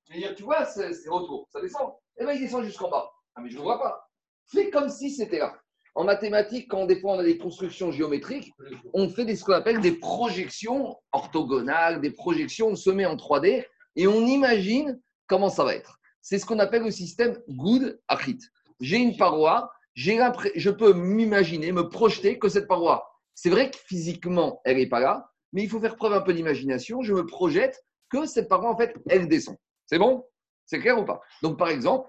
Tu 0.08 0.42
vois, 0.42 0.64
c'est 0.64 0.88
retour, 1.08 1.48
ça 1.52 1.60
descend. 1.60 1.92
Eh 2.16 2.24
bien, 2.24 2.34
il 2.34 2.40
descend 2.40 2.64
jusqu'en 2.64 2.88
bas. 2.88 3.10
Ah, 3.34 3.40
mais 3.42 3.50
je 3.50 3.58
ne 3.58 3.62
vois 3.62 3.78
pas. 3.78 4.08
Fais 4.46 4.70
comme 4.70 4.88
si 4.88 5.10
c'était 5.10 5.38
là. 5.38 5.58
En 5.96 6.04
mathématiques, 6.04 6.68
quand 6.70 6.84
des 6.84 7.00
fois 7.00 7.14
on 7.14 7.18
a 7.18 7.24
des 7.24 7.38
constructions 7.38 7.90
géométriques, 7.90 8.52
on 8.92 9.08
fait 9.08 9.24
des, 9.24 9.34
ce 9.34 9.42
qu'on 9.44 9.54
appelle 9.54 9.80
des 9.80 9.92
projections 9.92 10.98
orthogonales, 11.10 12.02
des 12.02 12.10
projections, 12.10 12.68
on 12.68 12.76
se 12.76 12.90
met 12.90 13.06
en 13.06 13.16
3D 13.16 13.64
et 13.96 14.06
on 14.06 14.26
imagine 14.26 15.00
comment 15.26 15.48
ça 15.48 15.64
va 15.64 15.74
être. 15.74 15.98
C'est 16.20 16.38
ce 16.38 16.44
qu'on 16.44 16.58
appelle 16.58 16.82
le 16.82 16.90
système 16.90 17.40
good 17.48 17.98
achit. 18.08 18.38
J'ai 18.78 18.98
une 18.98 19.16
paroi, 19.16 19.72
je 19.94 20.70
peux 20.70 20.92
m'imaginer, 20.92 21.72
me 21.72 21.88
projeter 21.88 22.38
que 22.38 22.50
cette 22.50 22.68
paroi, 22.68 23.10
c'est 23.34 23.48
vrai 23.48 23.70
que 23.70 23.78
physiquement, 23.78 24.60
elle 24.66 24.76
n'est 24.76 24.88
pas 24.88 25.00
là, 25.00 25.30
mais 25.54 25.62
il 25.62 25.70
faut 25.70 25.80
faire 25.80 25.96
preuve 25.96 26.12
un 26.12 26.20
peu 26.20 26.34
d'imagination. 26.34 27.00
Je 27.00 27.14
me 27.14 27.24
projette 27.24 27.82
que 28.10 28.26
cette 28.26 28.50
paroi, 28.50 28.70
en 28.70 28.76
fait, 28.76 28.94
elle 29.08 29.28
descend. 29.28 29.56
C'est 29.86 29.98
bon? 29.98 30.26
C'est 30.66 30.78
clair 30.78 30.98
ou 30.98 31.06
pas? 31.06 31.22
Donc, 31.42 31.58
par 31.58 31.68
exemple, 31.68 32.06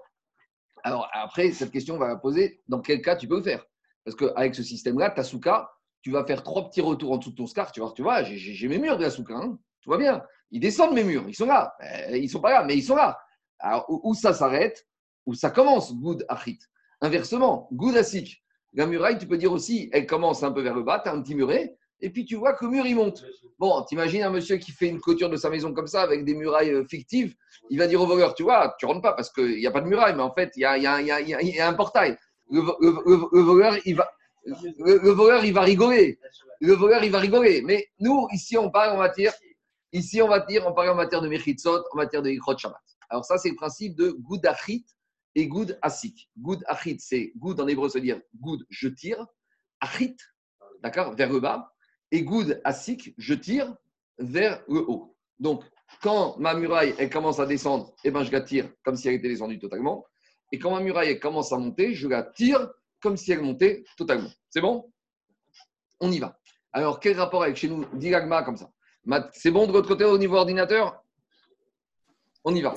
alors 0.84 1.08
après, 1.14 1.52
cette 1.52 1.70
question 1.70 1.96
va 1.96 2.14
poser 2.16 2.60
dans 2.68 2.80
quel 2.80 3.00
cas 3.00 3.16
tu 3.16 3.26
peux 3.26 3.38
le 3.38 3.42
faire? 3.42 3.64
Parce 4.08 4.16
qu'avec 4.16 4.54
ce 4.54 4.62
système-là, 4.62 5.10
ta 5.10 5.22
souka, 5.22 5.70
tu 6.00 6.10
vas 6.10 6.24
faire 6.24 6.42
trois 6.42 6.66
petits 6.68 6.80
retours 6.80 7.12
en 7.12 7.18
dessous 7.18 7.30
de 7.30 7.36
ton 7.36 7.46
scar, 7.46 7.72
tu 7.72 7.80
vois, 7.80 7.92
tu 7.94 8.02
vois 8.02 8.22
j'ai 8.22 8.68
mes 8.68 8.78
murs 8.78 8.96
de 8.96 9.02
la 9.02 9.10
souka, 9.10 9.34
hein 9.34 9.58
tout 9.82 9.90
va 9.90 9.98
bien. 9.98 10.22
Ils 10.50 10.60
descendent 10.60 10.94
mes 10.94 11.04
murs, 11.04 11.24
ils 11.28 11.34
sont 11.34 11.44
là. 11.44 11.74
Euh, 11.82 12.16
ils 12.16 12.30
sont 12.30 12.40
pas 12.40 12.50
là, 12.50 12.64
mais 12.64 12.74
ils 12.74 12.82
sont 12.82 12.96
là. 12.96 13.18
Alors, 13.58 13.84
où 13.88 14.14
ça 14.14 14.32
s'arrête, 14.32 14.86
où 15.26 15.34
ça 15.34 15.50
commence, 15.50 15.94
Goud 15.94 16.24
Achit. 16.28 16.58
Inversement, 17.02 17.68
Goud 17.72 17.96
Asik. 17.98 18.42
La 18.72 18.86
muraille, 18.86 19.18
tu 19.18 19.26
peux 19.26 19.36
dire 19.36 19.52
aussi, 19.52 19.90
elle 19.92 20.06
commence 20.06 20.42
un 20.42 20.52
peu 20.52 20.62
vers 20.62 20.74
le 20.74 20.82
bas, 20.82 21.00
tu 21.00 21.10
as 21.10 21.12
un 21.12 21.20
petit 21.20 21.34
muret, 21.34 21.76
et 22.00 22.10
puis 22.10 22.24
tu 22.24 22.36
vois 22.36 22.54
que 22.54 22.64
le 22.64 22.70
mur, 22.70 22.86
il 22.86 22.96
monte. 22.96 23.24
Bon, 23.58 23.82
t'imagines 23.82 24.22
un 24.22 24.30
monsieur 24.30 24.56
qui 24.56 24.72
fait 24.72 24.88
une 24.88 25.00
clôture 25.00 25.28
de 25.28 25.36
sa 25.36 25.50
maison 25.50 25.74
comme 25.74 25.86
ça, 25.86 26.02
avec 26.02 26.24
des 26.24 26.34
murailles 26.34 26.70
euh, 26.70 26.84
fictives, 26.84 27.34
il 27.70 27.78
va 27.78 27.86
dire 27.86 28.00
au 28.00 28.06
voleur, 28.06 28.34
tu 28.34 28.42
vois, 28.44 28.74
tu 28.78 28.86
rentres 28.86 29.02
pas 29.02 29.12
parce 29.12 29.30
qu'il 29.30 29.56
n'y 29.56 29.66
a 29.66 29.70
pas 29.70 29.80
de 29.80 29.88
muraille, 29.88 30.14
mais 30.14 30.22
en 30.22 30.32
fait, 30.32 30.52
il 30.56 30.60
y 30.60 30.64
a, 30.64 31.68
un 31.68 31.74
portail. 31.74 32.16
Le, 32.50 32.60
voleur, 33.42 33.76
il 33.84 33.96
va, 33.96 34.10
le, 34.44 35.10
voleur, 35.10 35.44
il 35.44 35.52
va 35.52 35.62
rigoler. 35.62 36.18
Le 36.60 36.72
voleur, 36.74 37.04
il 37.04 37.10
va 37.10 37.18
rigoler. 37.18 37.62
Mais 37.62 37.88
nous, 38.00 38.26
ici, 38.32 38.56
on 38.56 38.70
parle 38.70 38.96
en 38.96 38.98
matière, 38.98 39.34
ici, 39.92 40.22
on 40.22 40.28
va 40.28 40.40
dire, 40.40 40.66
on 40.66 40.72
parle 40.72 40.90
en 40.90 40.94
matière 40.94 41.20
de 41.20 41.28
Mechitsot, 41.28 41.84
en 41.92 41.96
matière 41.96 42.22
de. 42.22 42.30
Alors 43.10 43.24
ça, 43.24 43.38
c'est 43.38 43.50
le 43.50 43.56
principe 43.56 43.96
de 43.96 44.10
Goudachit 44.10 44.86
et 45.34 45.46
Goud 45.46 45.78
Asik. 45.82 46.28
Goud 46.36 46.62
Achit, 46.66 46.98
c'est 47.00 47.32
Goud 47.36 47.60
en 47.60 47.66
hébreu, 47.66 47.88
veut 47.88 48.00
dire 48.00 48.20
Goud, 48.40 48.64
je 48.70 48.88
tire. 48.88 49.24
Achit, 49.80 50.16
d'accord, 50.82 51.14
vers 51.14 51.32
le 51.32 51.40
bas. 51.40 51.72
Et 52.10 52.22
Goud 52.22 52.60
Asik, 52.64 53.14
je 53.16 53.34
tire 53.34 53.74
vers 54.18 54.62
le 54.68 54.80
haut. 54.80 55.16
Donc, 55.38 55.64
quand 56.02 56.36
ma 56.38 56.54
muraille 56.54 56.94
elle 56.98 57.10
commence 57.10 57.38
à 57.38 57.46
descendre, 57.46 57.94
eh 58.04 58.10
ben, 58.10 58.24
je 58.24 58.32
la 58.32 58.40
tire 58.40 58.68
comme 58.82 58.96
si 58.96 59.08
elle 59.08 59.14
était 59.14 59.28
descendue 59.28 59.58
totalement. 59.58 60.04
Et 60.52 60.58
quand 60.58 60.70
ma 60.70 60.80
muraille 60.80 61.10
elle 61.10 61.20
commence 61.20 61.52
à 61.52 61.58
monter, 61.58 61.94
je 61.94 62.08
la 62.08 62.22
tire 62.22 62.68
comme 63.00 63.16
si 63.16 63.32
elle 63.32 63.42
montait 63.42 63.84
totalement. 63.96 64.30
C'est 64.50 64.60
bon? 64.60 64.90
On 66.00 66.10
y 66.10 66.18
va. 66.18 66.38
Alors, 66.72 67.00
quel 67.00 67.18
rapport 67.18 67.42
avec 67.42 67.56
chez 67.56 67.68
nous? 67.68 67.84
Dilagma 67.94 68.42
comme 68.42 68.56
ça. 68.56 68.70
C'est 69.32 69.50
bon 69.50 69.66
de 69.66 69.72
votre 69.72 69.88
côté 69.88 70.04
au 70.04 70.18
niveau 70.18 70.36
ordinateur? 70.36 71.02
On 72.44 72.54
y 72.54 72.62
va. 72.62 72.74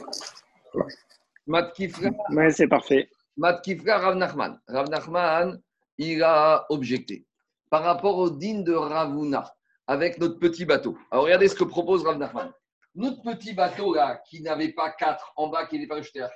Mat 1.48 1.74
Oui, 1.78 2.54
c'est 2.54 2.68
parfait. 2.68 3.10
Mat 3.38 3.62
Rav 3.86 4.16
Nachman. 4.16 4.60
Rav 4.68 4.90
Nachman, 4.90 5.62
il 5.98 6.24
a 6.24 6.66
objecté 6.70 7.26
par 7.70 7.84
rapport 7.84 8.18
au 8.18 8.30
din 8.30 8.62
de 8.62 8.74
Ravuna 8.74 9.54
avec 9.88 10.20
notre 10.20 10.40
petit 10.40 10.66
bateau. 10.66 10.98
Alors, 11.10 11.26
regardez 11.26 11.48
ce 11.48 11.56
que 11.56 11.64
propose 11.64 12.04
Rav 12.06 12.18
Nachman. 12.18 12.52
Notre 12.96 13.22
petit 13.22 13.54
bateau 13.54 13.94
là, 13.94 14.22
qui 14.28 14.42
n'avait 14.42 14.74
pas 14.74 14.92
quatre 14.92 15.32
en 15.36 15.48
bas, 15.48 15.66
qui 15.66 15.80
n'est 15.80 15.88
pas 15.88 16.02
jeté 16.02 16.22
à 16.22 16.30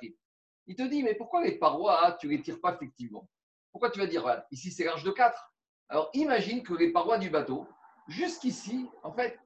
il 0.66 0.76
te 0.76 0.82
dit, 0.82 1.02
mais 1.02 1.14
pourquoi 1.14 1.42
les 1.42 1.58
parois, 1.58 2.16
tu 2.20 2.26
ne 2.26 2.32
les 2.32 2.42
tires 2.42 2.60
pas 2.60 2.74
effectivement? 2.74 3.28
Pourquoi 3.72 3.90
tu 3.90 3.98
vas 3.98 4.06
dire, 4.06 4.42
ici 4.50 4.70
c'est 4.70 4.84
large 4.84 5.04
de 5.04 5.10
4 5.10 5.52
Alors 5.88 6.10
imagine 6.14 6.62
que 6.62 6.74
les 6.74 6.92
parois 6.92 7.18
du 7.18 7.30
bateau, 7.30 7.66
jusqu'ici, 8.08 8.88
en 9.02 9.12
fait, 9.12 9.38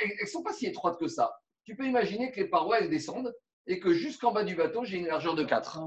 elles 0.00 0.10
ne 0.20 0.26
sont 0.26 0.42
pas 0.42 0.52
si 0.52 0.66
étroites 0.66 0.98
que 0.98 1.08
ça. 1.08 1.34
Tu 1.64 1.76
peux 1.76 1.84
imaginer 1.84 2.30
que 2.30 2.40
les 2.40 2.48
parois, 2.48 2.80
elles 2.80 2.90
descendent 2.90 3.34
et 3.66 3.78
que 3.78 3.92
jusqu'en 3.92 4.32
bas 4.32 4.44
du 4.44 4.54
bateau, 4.54 4.84
j'ai 4.84 4.98
une 4.98 5.06
largeur 5.06 5.34
de 5.34 5.44
4. 5.44 5.78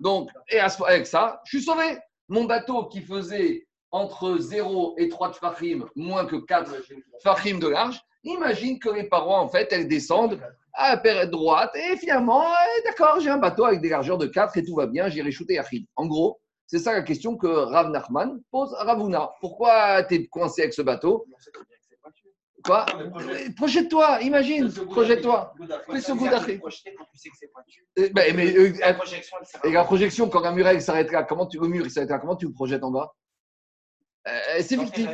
Donc, 0.00 0.30
et 0.48 0.58
avec 0.58 1.06
ça, 1.06 1.40
je 1.44 1.56
suis 1.56 1.64
sauvé. 1.64 1.98
Mon 2.28 2.44
bateau 2.44 2.86
qui 2.86 3.00
faisait 3.00 3.66
entre 3.90 4.38
0 4.38 4.96
et 4.98 5.08
3 5.08 5.32
fachim, 5.34 5.86
moins 5.94 6.26
que 6.26 6.36
4 6.36 6.74
fachim 7.22 7.58
de 7.58 7.68
large, 7.68 8.00
imagine 8.24 8.78
que 8.78 8.90
les 8.90 9.04
parois, 9.04 9.38
en 9.38 9.48
fait, 9.48 9.72
elles 9.72 9.88
descendent 9.88 10.40
à 10.74 11.00
la 11.02 11.26
droite. 11.26 11.74
Et 11.76 11.96
finalement, 11.96 12.44
d'accord, 12.84 13.20
j'ai 13.20 13.30
un 13.30 13.38
bateau 13.38 13.64
avec 13.64 13.80
des 13.80 13.88
largeurs 13.88 14.18
de 14.18 14.26
4 14.26 14.56
et 14.58 14.64
tout 14.64 14.74
va 14.74 14.86
bien, 14.86 15.08
j'irai 15.08 15.30
shooter 15.30 15.58
Achid. 15.58 15.86
En 15.96 16.06
gros, 16.06 16.40
c'est 16.66 16.78
ça 16.78 16.92
la 16.92 17.02
question 17.02 17.36
que 17.36 17.46
Rav 17.46 17.90
Nachman 17.90 18.40
pose 18.50 18.74
à 18.78 18.84
Ravuna. 18.84 19.30
Pourquoi 19.40 20.02
tu 20.04 20.14
es 20.14 20.26
coincé 20.26 20.62
avec 20.62 20.74
ce 20.74 20.82
bateau? 20.82 21.26
Quoi? 22.64 22.86
Projette-toi, 23.56 24.22
imagine, 24.22 24.72
projette-toi. 24.72 25.54
Fais 25.90 26.00
ce 26.00 26.12
goût 26.12 26.28
d'Achid. 26.28 26.60
Mais, 28.14 28.32
mais 28.32 28.56
euh, 28.56 28.72
et 29.64 29.70
la 29.72 29.84
projection, 29.84 30.30
quand 30.30 30.42
un 30.44 30.52
mur 30.52 30.80
s'arrête 30.80 31.12
là, 31.12 31.24
comment 31.24 31.46
tu, 31.46 31.58
le 31.58 31.68
mur 31.68 31.90
s'arrête 31.90 32.08
là, 32.08 32.18
comment 32.18 32.36
tu 32.36 32.46
le 32.46 32.52
projettes 32.52 32.82
en 32.82 32.90
bas? 32.90 33.14
Euh, 34.26 34.62
C'est 34.62 34.78
fictif. 34.78 35.10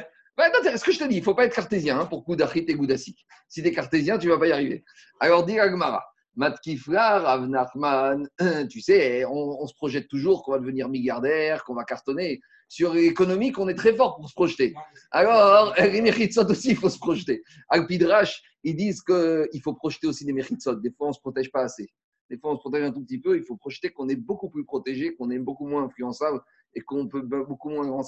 Ce 0.76 0.84
que 0.84 0.92
je 0.92 0.98
te 0.98 1.04
dis, 1.04 1.16
il 1.16 1.20
ne 1.20 1.24
faut 1.24 1.34
pas 1.34 1.44
être 1.44 1.54
cartésien 1.54 2.00
hein, 2.00 2.06
pour 2.06 2.24
Goudachit 2.24 2.64
et 2.66 2.74
Goudasik. 2.74 3.26
Si 3.48 3.62
tu 3.62 3.68
es 3.68 3.72
cartésien, 3.72 4.18
tu 4.18 4.26
ne 4.26 4.32
vas 4.32 4.38
pas 4.38 4.46
y 4.46 4.52
arriver. 4.52 4.84
Alors, 5.18 5.44
dis 5.44 5.58
Agmara, 5.58 6.04
Matkifla, 6.36 7.18
Rav 7.18 7.48
Nachman, 7.48 8.28
tu 8.70 8.80
sais, 8.80 9.24
on, 9.26 9.66
se 9.66 9.74
projette 9.74 10.08
toujours 10.08 10.42
qu'on 10.42 10.52
va 10.52 10.58
devenir 10.58 10.88
milliardaire, 10.88 11.64
qu'on 11.64 11.74
va 11.74 11.84
cartonner. 11.84 12.40
Sur 12.68 12.94
l'économie, 12.94 13.52
on 13.58 13.68
est 13.68 13.74
très 13.74 13.94
fort 13.94 14.16
pour 14.16 14.28
se 14.28 14.34
projeter. 14.34 14.74
Alors, 15.10 15.74
les 15.76 16.00
Mechitsot 16.00 16.48
aussi, 16.48 16.70
il 16.70 16.76
faut 16.76 16.88
se 16.88 16.98
projeter. 16.98 17.42
Alpidrash, 17.68 18.40
ils 18.62 18.76
disent 18.76 19.02
qu'il 19.02 19.60
faut 19.62 19.74
projeter 19.74 20.06
aussi 20.06 20.24
des 20.24 20.32
Mechitsot. 20.32 20.76
Des 20.76 20.92
fois, 20.92 21.08
on 21.08 21.10
ne 21.10 21.14
se 21.14 21.20
protège 21.20 21.50
pas 21.50 21.62
assez. 21.62 21.88
Des 22.30 22.38
fois, 22.38 22.52
on 22.52 22.54
se 22.54 22.60
protège 22.60 22.84
un 22.84 22.92
tout 22.92 23.02
petit 23.02 23.18
peu. 23.18 23.36
Il 23.36 23.42
faut 23.42 23.56
projeter 23.56 23.90
qu'on 23.90 24.08
est 24.08 24.16
beaucoup 24.16 24.48
plus 24.48 24.64
protégé, 24.64 25.16
qu'on 25.16 25.30
est 25.30 25.38
beaucoup 25.40 25.66
moins 25.66 25.84
influençable 25.84 26.40
et 26.74 26.80
qu'on 26.80 27.08
peut 27.08 27.22
beaucoup 27.22 27.70
moins 27.70 28.02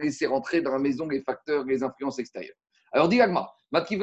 laisser 0.00 0.26
rentrer 0.26 0.60
dans 0.60 0.72
la 0.72 0.78
maison 0.78 1.08
les 1.08 1.20
facteurs, 1.20 1.64
les 1.64 1.82
influences 1.82 2.18
extérieures. 2.18 2.56
Alors, 2.92 3.08
dis 3.08 3.20
Agma, 3.20 3.50
pourquoi 3.70 3.96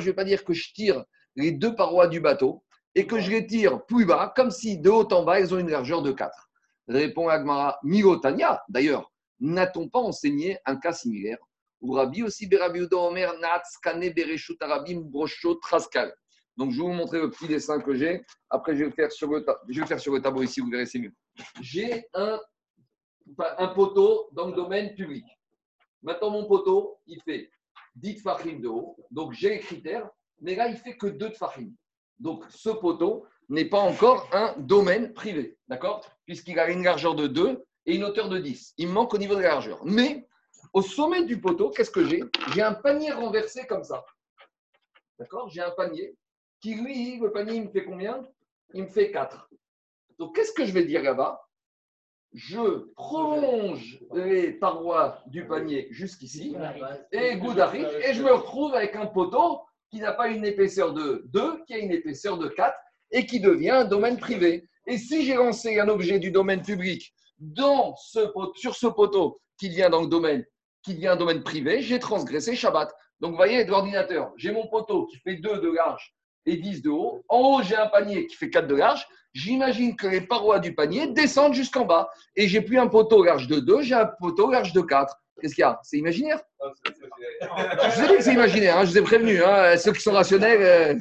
je 0.00 0.06
ne 0.06 0.10
vais 0.10 0.14
pas 0.14 0.24
dire 0.24 0.44
que 0.44 0.54
je 0.54 0.72
tire 0.72 1.04
les 1.36 1.52
deux 1.52 1.74
parois 1.74 2.08
du 2.08 2.20
bateau 2.20 2.64
et 2.94 3.06
que 3.06 3.20
je 3.20 3.30
les 3.30 3.46
tire 3.46 3.84
plus 3.86 4.06
bas, 4.06 4.32
comme 4.34 4.50
si 4.50 4.78
de 4.78 4.88
haut 4.88 5.12
en 5.12 5.24
bas, 5.24 5.40
elles 5.40 5.52
ont 5.52 5.58
une 5.58 5.70
largeur 5.70 6.02
de 6.02 6.12
4 6.12 6.50
Répond 6.86 7.28
Agmara, 7.28 7.78
Milotania. 7.82 8.62
D'ailleurs, 8.68 9.12
n'a-t-on 9.40 9.88
pas 9.88 9.98
enseigné 9.98 10.58
un 10.64 10.76
cas 10.76 10.92
similaire 10.92 11.38
où 11.80 11.92
Rabbi 11.92 12.22
aussi 12.22 12.48
Omer 12.92 13.38
Natz 13.40 13.78
Kane 13.82 14.10
Bereshut 14.10 14.62
Arabim 14.62 15.10
Traskal? 15.60 16.14
Donc, 16.56 16.70
je 16.70 16.76
vais 16.76 16.82
vous 16.82 16.92
montrer 16.92 17.20
le 17.20 17.30
petit 17.30 17.48
dessin 17.48 17.80
que 17.80 17.94
j'ai. 17.94 18.22
Après, 18.48 18.74
je 18.74 18.80
vais 18.80 18.86
le 18.86 18.92
faire 18.92 19.10
sur 19.10 19.28
le, 19.28 19.44
je 19.68 19.74
vais 19.74 19.80
le 19.80 19.86
faire 19.86 20.00
sur 20.00 20.12
le 20.12 20.22
tableau 20.22 20.42
ici, 20.42 20.60
vous 20.60 20.70
verrez, 20.70 20.86
c'est 20.86 21.00
mieux. 21.00 21.12
J'ai 21.60 22.06
un, 22.14 22.40
poteau 23.74 24.28
dans 24.32 24.48
le 24.48 24.52
domaine 24.52 24.94
public. 24.94 25.24
Maintenant, 26.02 26.30
mon 26.30 26.44
poteau, 26.44 27.00
il 27.06 27.20
fait 27.22 27.50
10 27.96 28.20
farines 28.20 28.60
de 28.60 28.68
haut. 28.68 28.96
Donc, 29.10 29.32
j'ai 29.32 29.50
les 29.50 29.60
critères. 29.60 30.08
Mais 30.40 30.54
là, 30.54 30.68
il 30.68 30.76
fait 30.76 30.96
que 30.96 31.06
2 31.06 31.30
farines. 31.30 31.74
Donc, 32.18 32.44
ce 32.50 32.70
poteau 32.70 33.26
n'est 33.48 33.64
pas 33.64 33.80
encore 33.80 34.28
un 34.32 34.54
domaine 34.58 35.12
privé. 35.12 35.56
D'accord? 35.68 36.06
Puisqu'il 36.26 36.58
a 36.58 36.68
une 36.70 36.84
largeur 36.84 37.14
de 37.14 37.26
2 37.26 37.64
et 37.86 37.96
une 37.96 38.04
hauteur 38.04 38.28
de 38.28 38.38
10. 38.38 38.74
Il 38.78 38.88
manque 38.88 39.14
au 39.14 39.18
niveau 39.18 39.34
de 39.34 39.40
la 39.40 39.48
largeur. 39.48 39.84
Mais, 39.84 40.28
au 40.72 40.82
sommet 40.82 41.24
du 41.24 41.40
poteau, 41.40 41.70
qu'est-ce 41.70 41.90
que 41.90 42.04
j'ai? 42.04 42.22
J'ai 42.52 42.62
un 42.62 42.74
panier 42.74 43.12
renversé 43.12 43.66
comme 43.66 43.84
ça. 43.84 44.04
D'accord? 45.18 45.48
J'ai 45.48 45.62
un 45.62 45.70
panier 45.70 46.16
qui 46.60 46.74
lui, 46.74 47.18
le 47.18 47.30
panier, 47.30 47.56
il 47.56 47.64
me 47.64 47.70
fait 47.70 47.84
combien? 47.84 48.22
Il 48.72 48.84
me 48.84 48.88
fait 48.88 49.10
4. 49.10 49.48
Donc, 50.18 50.34
qu'est-ce 50.34 50.52
que 50.52 50.64
je 50.64 50.72
vais 50.72 50.84
dire 50.84 51.02
là-bas? 51.02 51.40
Je 52.32 52.92
prolonge 52.96 54.00
les 54.12 54.52
parois 54.52 55.22
du 55.26 55.46
panier 55.46 55.86
jusqu'ici, 55.90 56.56
et 57.12 57.36
Goudari, 57.36 57.84
et 58.02 58.12
je 58.12 58.22
me 58.22 58.32
retrouve 58.32 58.74
avec 58.74 58.96
un 58.96 59.06
poteau 59.06 59.60
qui 59.90 60.00
n'a 60.00 60.12
pas 60.12 60.28
une 60.28 60.44
épaisseur 60.44 60.92
de 60.92 61.22
2, 61.26 61.64
qui 61.64 61.74
a 61.74 61.78
une 61.78 61.92
épaisseur 61.92 62.36
de 62.36 62.48
4, 62.48 62.76
et 63.12 63.26
qui 63.26 63.38
devient 63.38 63.70
un 63.70 63.84
domaine 63.84 64.18
privé. 64.18 64.68
Et 64.86 64.98
si 64.98 65.24
j'ai 65.24 65.34
lancé 65.34 65.78
un 65.78 65.88
objet 65.88 66.18
du 66.18 66.32
domaine 66.32 66.62
public 66.62 67.14
dans 67.38 67.94
ce, 67.96 68.32
sur 68.56 68.74
ce 68.74 68.88
poteau 68.88 69.40
qui 69.56 69.68
vient 69.68 69.90
dans 69.90 70.02
le 70.02 70.08
domaine, 70.08 70.44
qui 70.82 70.94
devient 70.94 71.08
un 71.08 71.16
domaine 71.16 71.42
privé, 71.42 71.80
j'ai 71.80 72.00
transgressé 72.00 72.56
Shabbat. 72.56 72.92
Donc, 73.20 73.30
vous 73.30 73.36
voyez, 73.36 73.64
de 73.64 73.70
l'ordinateur, 73.70 74.32
j'ai 74.36 74.50
mon 74.50 74.66
poteau 74.66 75.06
qui 75.06 75.18
fait 75.18 75.36
2 75.36 75.60
de 75.60 75.70
large 75.70 76.14
et 76.46 76.56
10 76.56 76.82
de 76.82 76.90
haut. 76.90 77.24
En 77.28 77.38
haut, 77.38 77.62
j'ai 77.62 77.76
un 77.76 77.86
panier 77.86 78.26
qui 78.26 78.36
fait 78.36 78.50
4 78.50 78.66
de 78.66 78.74
large. 78.74 79.06
J'imagine 79.32 79.96
que 79.96 80.06
les 80.06 80.20
parois 80.20 80.60
du 80.60 80.74
panier 80.74 81.08
descendent 81.08 81.54
jusqu'en 81.54 81.84
bas. 81.84 82.08
Et 82.36 82.46
j'ai 82.46 82.60
plus 82.60 82.78
un 82.78 82.86
poteau 82.86 83.24
large 83.24 83.48
de 83.48 83.60
2, 83.60 83.82
j'ai 83.82 83.94
un 83.94 84.06
poteau 84.06 84.50
large 84.50 84.72
de 84.72 84.80
4. 84.80 85.16
Qu'est-ce 85.40 85.54
qu'il 85.54 85.62
y 85.62 85.64
a? 85.64 85.80
C'est 85.82 85.98
imaginaire? 85.98 86.40
Je 86.60 87.96
vous 87.96 88.04
ai 88.04 88.08
dit 88.08 88.16
que 88.16 88.22
c'est 88.22 88.32
imaginaire, 88.32 88.78
hein, 88.78 88.84
je 88.84 88.90
vous 88.90 88.98
ai 88.98 89.02
prévenu. 89.02 89.42
Hein, 89.42 89.76
ceux 89.76 89.92
qui 89.92 90.00
sont 90.00 90.12
rationnels. 90.12 90.62
Euh... 90.62 90.94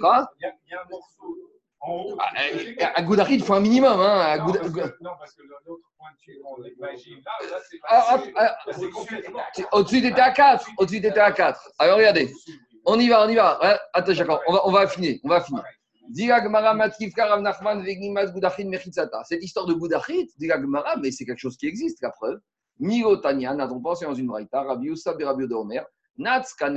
Quoi? 0.00 0.30
Il 0.40 0.46
y 0.70 0.74
a 0.74 0.80
un 0.80 0.88
morceau 0.88 1.57
ah, 1.80 2.92
à 2.94 3.02
Goudari, 3.02 3.34
il 3.34 3.42
faut 3.42 3.54
un 3.54 3.60
minimum. 3.60 4.00
Hein, 4.00 4.38
non, 4.38 4.52
parce 5.18 5.34
que 5.34 5.42
l'autre 5.66 5.88
pointure, 5.96 6.40
on 6.44 6.62
imagine. 6.64 7.20
Là, 7.24 7.32
là 7.50 7.58
c'est 7.70 7.78
ah, 7.88 8.18
ah, 8.36 8.56
Au-dessus, 9.72 9.98
était 9.98 10.20
à 10.20 10.32
4. 10.32 10.66
Au-dessus, 10.78 10.96
était 10.96 11.18
à 11.18 11.32
4. 11.32 11.72
Alors, 11.78 11.98
regardez. 11.98 12.32
On 12.84 12.98
y 12.98 13.08
va, 13.08 13.24
on 13.24 13.28
y 13.28 13.36
va. 13.36 13.58
Attends, 13.92 14.12
Attends, 14.12 14.40
on 14.46 14.52
va, 14.52 14.66
on 14.66 14.72
va 14.72 14.80
affiner. 14.80 15.20
On 15.22 15.28
va 15.28 15.36
affiner. 15.36 15.60
Cette 19.24 19.44
histoire 19.44 19.66
de 19.66 19.74
Goudachit, 19.74 20.30
Gmara, 20.40 20.96
mais 20.96 21.10
c'est 21.10 21.26
quelque 21.26 21.38
chose 21.38 21.56
qui 21.56 21.66
existe, 21.66 22.00
la 22.02 22.10
preuve. 22.10 22.38
Milotania, 22.78 23.54
n'a-t-on 23.54 23.80
pas 23.80 23.94
dans 24.00 24.14
une 24.14 24.28
braïta, 24.28 24.62
Rabbi 24.62 24.86
Youssa, 24.86 25.12
Rabbi 25.20 25.44
Omer, 25.52 25.84
Natz, 26.16 26.54
quand 26.54 26.74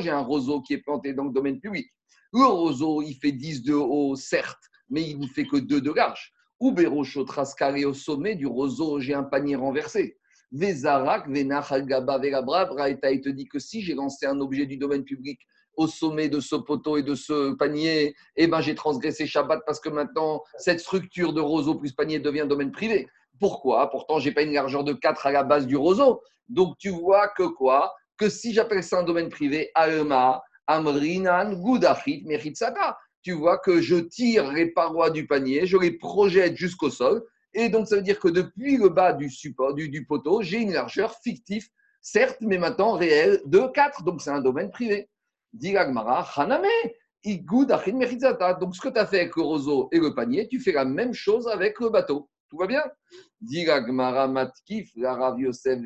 j'ai 0.00 0.10
un 0.10 0.20
roseau 0.20 0.60
qui 0.62 0.74
est 0.74 0.78
planté 0.78 1.14
dans 1.14 1.24
le 1.24 1.32
domaine 1.32 1.60
public, 1.60 1.86
le 2.32 2.44
roseau, 2.44 3.02
il 3.02 3.14
fait 3.14 3.32
10 3.32 3.62
de 3.62 3.74
haut, 3.74 4.14
certes, 4.16 4.64
mais 4.90 5.02
il 5.02 5.18
ne 5.18 5.26
fait 5.26 5.46
que 5.46 5.56
2 5.56 5.80
de 5.80 5.92
large. 5.92 6.32
Ou 6.60 6.72
Bérocho 6.72 7.24
Trascaré 7.24 7.84
au 7.84 7.94
sommet 7.94 8.34
du 8.34 8.46
roseau, 8.46 8.98
j'ai 9.00 9.14
un 9.14 9.22
panier 9.22 9.56
renversé. 9.56 10.18
Vezarak, 10.50 11.28
Venachal 11.28 11.86
Gaba, 11.86 12.18
Verabra, 12.18 12.90
il 12.90 13.20
te 13.20 13.28
dit 13.28 13.46
que 13.46 13.58
si 13.58 13.82
j'ai 13.82 13.94
lancé 13.94 14.26
un 14.26 14.40
objet 14.40 14.66
du 14.66 14.76
domaine 14.76 15.04
public 15.04 15.38
au 15.76 15.86
sommet 15.86 16.28
de 16.28 16.40
ce 16.40 16.56
poteau 16.56 16.96
et 16.96 17.02
de 17.02 17.14
ce 17.14 17.52
panier, 17.54 18.14
eh 18.36 18.46
ben, 18.48 18.60
j'ai 18.60 18.74
transgressé 18.74 19.26
Shabbat 19.26 19.60
parce 19.64 19.78
que 19.78 19.88
maintenant, 19.88 20.42
cette 20.56 20.80
structure 20.80 21.32
de 21.32 21.40
roseau 21.40 21.76
plus 21.76 21.92
panier 21.92 22.18
devient 22.18 22.46
domaine 22.48 22.72
privé. 22.72 23.08
Pourquoi? 23.38 23.88
Pourtant, 23.90 24.18
j'ai 24.18 24.32
pas 24.32 24.42
une 24.42 24.52
largeur 24.52 24.82
de 24.82 24.92
4 24.92 25.26
à 25.26 25.30
la 25.32 25.44
base 25.44 25.66
du 25.66 25.76
roseau. 25.76 26.20
Donc, 26.48 26.76
tu 26.78 26.88
vois 26.88 27.28
que 27.28 27.44
quoi? 27.44 27.94
Que 28.16 28.28
si 28.28 28.52
j'appelle 28.52 28.82
ça 28.82 28.98
un 28.98 29.04
domaine 29.04 29.28
privé, 29.28 29.70
Alma, 29.74 30.42
Amrinan, 30.68 31.54
Gudachit, 31.54 32.22
Meritsaka, 32.26 32.96
tu 33.22 33.32
vois 33.32 33.58
que 33.58 33.80
je 33.80 33.96
tire 33.96 34.52
les 34.52 34.66
parois 34.66 35.10
du 35.10 35.26
panier, 35.26 35.66
je 35.66 35.76
les 35.76 35.90
projette 35.90 36.56
jusqu'au 36.56 36.90
sol. 36.90 37.24
Et 37.54 37.68
donc, 37.68 37.88
ça 37.88 37.96
veut 37.96 38.02
dire 38.02 38.20
que 38.20 38.28
depuis 38.28 38.76
le 38.76 38.90
bas 38.90 39.12
du 39.12 39.28
support, 39.30 39.74
du, 39.74 39.88
du 39.88 40.06
poteau, 40.06 40.42
j'ai 40.42 40.58
une 40.58 40.72
largeur 40.72 41.14
fictive, 41.22 41.66
certes, 42.00 42.38
mais 42.40 42.58
maintenant 42.58 42.92
réelle, 42.92 43.40
de 43.46 43.66
4. 43.74 44.04
Donc, 44.04 44.22
c'est 44.22 44.30
un 44.30 44.40
domaine 44.40 44.70
privé. 44.70 45.08
Dit 45.52 45.76
Haname, 45.76 46.66
donc, 47.24 48.76
ce 48.76 48.80
que 48.80 48.88
tu 48.88 48.98
as 48.98 49.06
fait 49.06 49.20
avec 49.20 49.36
le 49.36 49.42
roseau 49.42 49.88
et 49.90 49.98
le 49.98 50.14
panier, 50.14 50.46
tu 50.48 50.60
fais 50.60 50.72
la 50.72 50.84
même 50.84 51.14
chose 51.14 51.48
avec 51.48 51.80
le 51.80 51.88
bateau. 51.90 52.28
Tout 52.48 52.56
va 52.56 52.66
bien 52.66 52.82
Matkif, 54.28 54.90
la 54.96 55.14
Rav 55.14 55.38
Yosef 55.38 55.80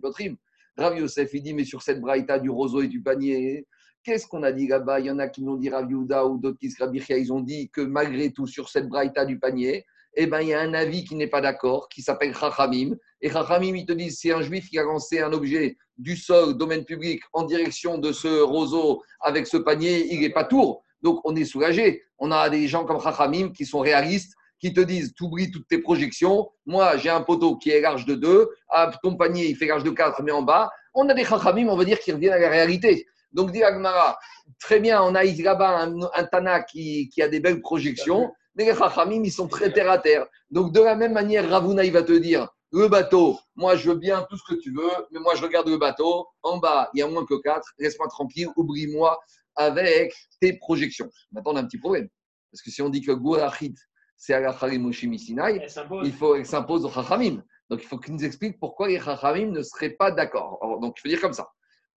Potrim. 0.00 0.36
Rav 0.76 0.98
Yosef, 0.98 1.34
il 1.34 1.42
dit, 1.42 1.54
mais 1.54 1.64
sur 1.64 1.82
cette 1.82 2.00
braïta 2.00 2.38
du 2.38 2.50
roseau 2.50 2.82
et 2.82 2.88
du 2.88 3.02
panier, 3.02 3.66
qu'est-ce 4.04 4.28
qu'on 4.28 4.44
a 4.44 4.52
dit 4.52 4.68
là-bas? 4.68 5.00
Il 5.00 5.06
y 5.06 5.10
en 5.10 5.18
a 5.18 5.28
qui 5.28 5.42
m'ont 5.42 5.56
dit 5.56 5.70
Rav 5.70 5.90
Yuda 5.90 6.26
ou 6.26 6.38
d'autres 6.38 6.58
qui 6.58 6.70
se 6.70 7.16
ils 7.18 7.32
ont 7.32 7.40
dit 7.40 7.68
que 7.70 7.80
malgré 7.80 8.32
tout, 8.32 8.46
sur 8.46 8.68
cette 8.68 8.88
braïta 8.88 9.24
du 9.24 9.40
panier, 9.40 9.84
eh 10.16 10.26
ben, 10.26 10.40
il 10.40 10.48
y 10.48 10.54
a 10.54 10.60
un 10.60 10.74
avis 10.74 11.04
qui 11.04 11.16
n'est 11.16 11.26
pas 11.26 11.40
d'accord, 11.40 11.88
qui 11.88 12.00
s'appelle 12.00 12.34
Chachamim. 12.36 12.94
Et 13.20 13.30
Chachamim, 13.30 13.74
ils 13.74 13.86
te 13.86 13.92
disent, 13.92 14.18
c'est 14.20 14.32
un 14.32 14.42
juif 14.42 14.68
qui 14.68 14.78
a 14.78 14.84
lancé 14.84 15.18
un 15.20 15.32
objet 15.32 15.76
du 15.98 16.16
sol, 16.16 16.56
domaine 16.56 16.84
public, 16.84 17.22
en 17.32 17.42
direction 17.42 17.98
de 17.98 18.12
ce 18.12 18.40
roseau 18.40 19.02
avec 19.20 19.48
ce 19.48 19.56
panier, 19.56 20.12
il 20.12 20.20
n'est 20.20 20.30
pas 20.30 20.44
tour. 20.44 20.84
Donc, 21.04 21.20
on 21.24 21.36
est 21.36 21.44
soulagé. 21.44 22.02
On 22.18 22.32
a 22.32 22.48
des 22.50 22.66
gens 22.66 22.84
comme 22.84 23.00
Chachamim 23.00 23.50
qui 23.50 23.66
sont 23.66 23.80
réalistes, 23.80 24.34
qui 24.58 24.72
te 24.72 24.80
disent, 24.80 25.14
tu 25.14 25.24
oublies 25.24 25.50
toutes 25.50 25.68
tes 25.68 25.78
projections. 25.78 26.50
Moi, 26.66 26.96
j'ai 26.96 27.10
un 27.10 27.20
poteau 27.20 27.56
qui 27.56 27.70
est 27.70 27.80
large 27.80 28.06
de 28.06 28.14
2, 28.14 28.48
ah, 28.70 28.90
ton 29.02 29.14
panier, 29.14 29.46
il 29.46 29.56
fait 29.56 29.66
large 29.66 29.84
de 29.84 29.90
4, 29.90 30.22
mais 30.22 30.32
en 30.32 30.42
bas. 30.42 30.70
On 30.94 31.08
a 31.08 31.14
des 31.14 31.24
Chachamim, 31.24 31.68
on 31.68 31.76
va 31.76 31.84
dire, 31.84 32.00
qui 32.00 32.10
reviennent 32.10 32.32
à 32.32 32.38
la 32.38 32.48
réalité. 32.48 33.06
Donc, 33.32 33.52
dit 33.52 33.62
Agmara, 33.62 34.18
très 34.58 34.80
bien, 34.80 35.02
on 35.02 35.14
a 35.14 35.22
là-bas 35.22 35.88
un, 36.14 36.24
Tana 36.24 36.62
qui, 36.62 37.10
qui 37.10 37.22
a 37.22 37.28
des 37.28 37.40
belles 37.40 37.60
projections 37.60 38.32
les 38.56 38.74
Chachamim, 38.74 39.22
ils 39.24 39.32
sont 39.32 39.48
très 39.48 39.72
terre 39.72 39.90
à 39.90 39.98
terre. 39.98 40.26
Donc, 40.50 40.72
de 40.72 40.80
la 40.80 40.94
même 40.94 41.12
manière, 41.12 41.48
Ravuna, 41.48 41.84
il 41.84 41.92
va 41.92 42.02
te 42.02 42.12
dire 42.12 42.48
le 42.72 42.88
bateau, 42.88 43.38
moi, 43.54 43.76
je 43.76 43.88
veux 43.88 43.96
bien 43.96 44.26
tout 44.28 44.36
ce 44.36 44.42
que 44.52 44.60
tu 44.60 44.72
veux, 44.72 44.90
mais 45.12 45.20
moi, 45.20 45.36
je 45.36 45.42
regarde 45.44 45.68
le 45.68 45.76
bateau. 45.76 46.26
En 46.42 46.58
bas, 46.58 46.90
il 46.92 46.98
y 46.98 47.02
a 47.02 47.06
moins 47.06 47.24
que 47.24 47.34
quatre. 47.34 47.68
Laisse-moi 47.78 48.08
tranquille, 48.08 48.48
oublie-moi 48.56 49.16
avec 49.56 50.14
tes 50.40 50.54
projections. 50.58 51.10
Maintenant, 51.32 51.52
on 51.52 51.56
a 51.56 51.60
un 51.60 51.64
petit 51.64 51.78
problème. 51.78 52.08
Parce 52.50 52.62
que 52.62 52.70
si 52.70 52.82
on 52.82 52.88
dit 52.88 53.00
que 53.00 53.12
Gourachit, 53.12 53.74
c'est 54.16 54.34
Agacharim 54.34 54.92
Sinai, 54.92 55.66
il 56.04 56.12
faut 56.12 56.34
qu'il 56.34 56.46
s'impose 56.46 56.84
aux 56.84 56.90
Chachamim. 56.90 57.42
Donc, 57.68 57.82
il 57.82 57.86
faut 57.86 57.98
qu'il 57.98 58.14
nous 58.14 58.24
explique 58.24 58.58
pourquoi 58.58 58.88
les 58.88 59.00
Chachamim 59.00 59.50
ne 59.50 59.62
seraient 59.62 59.90
pas 59.90 60.10
d'accord. 60.10 60.58
Donc, 60.80 60.96
il 60.98 61.00
faut 61.00 61.08
dire 61.08 61.20
comme 61.20 61.32
ça. 61.32 61.48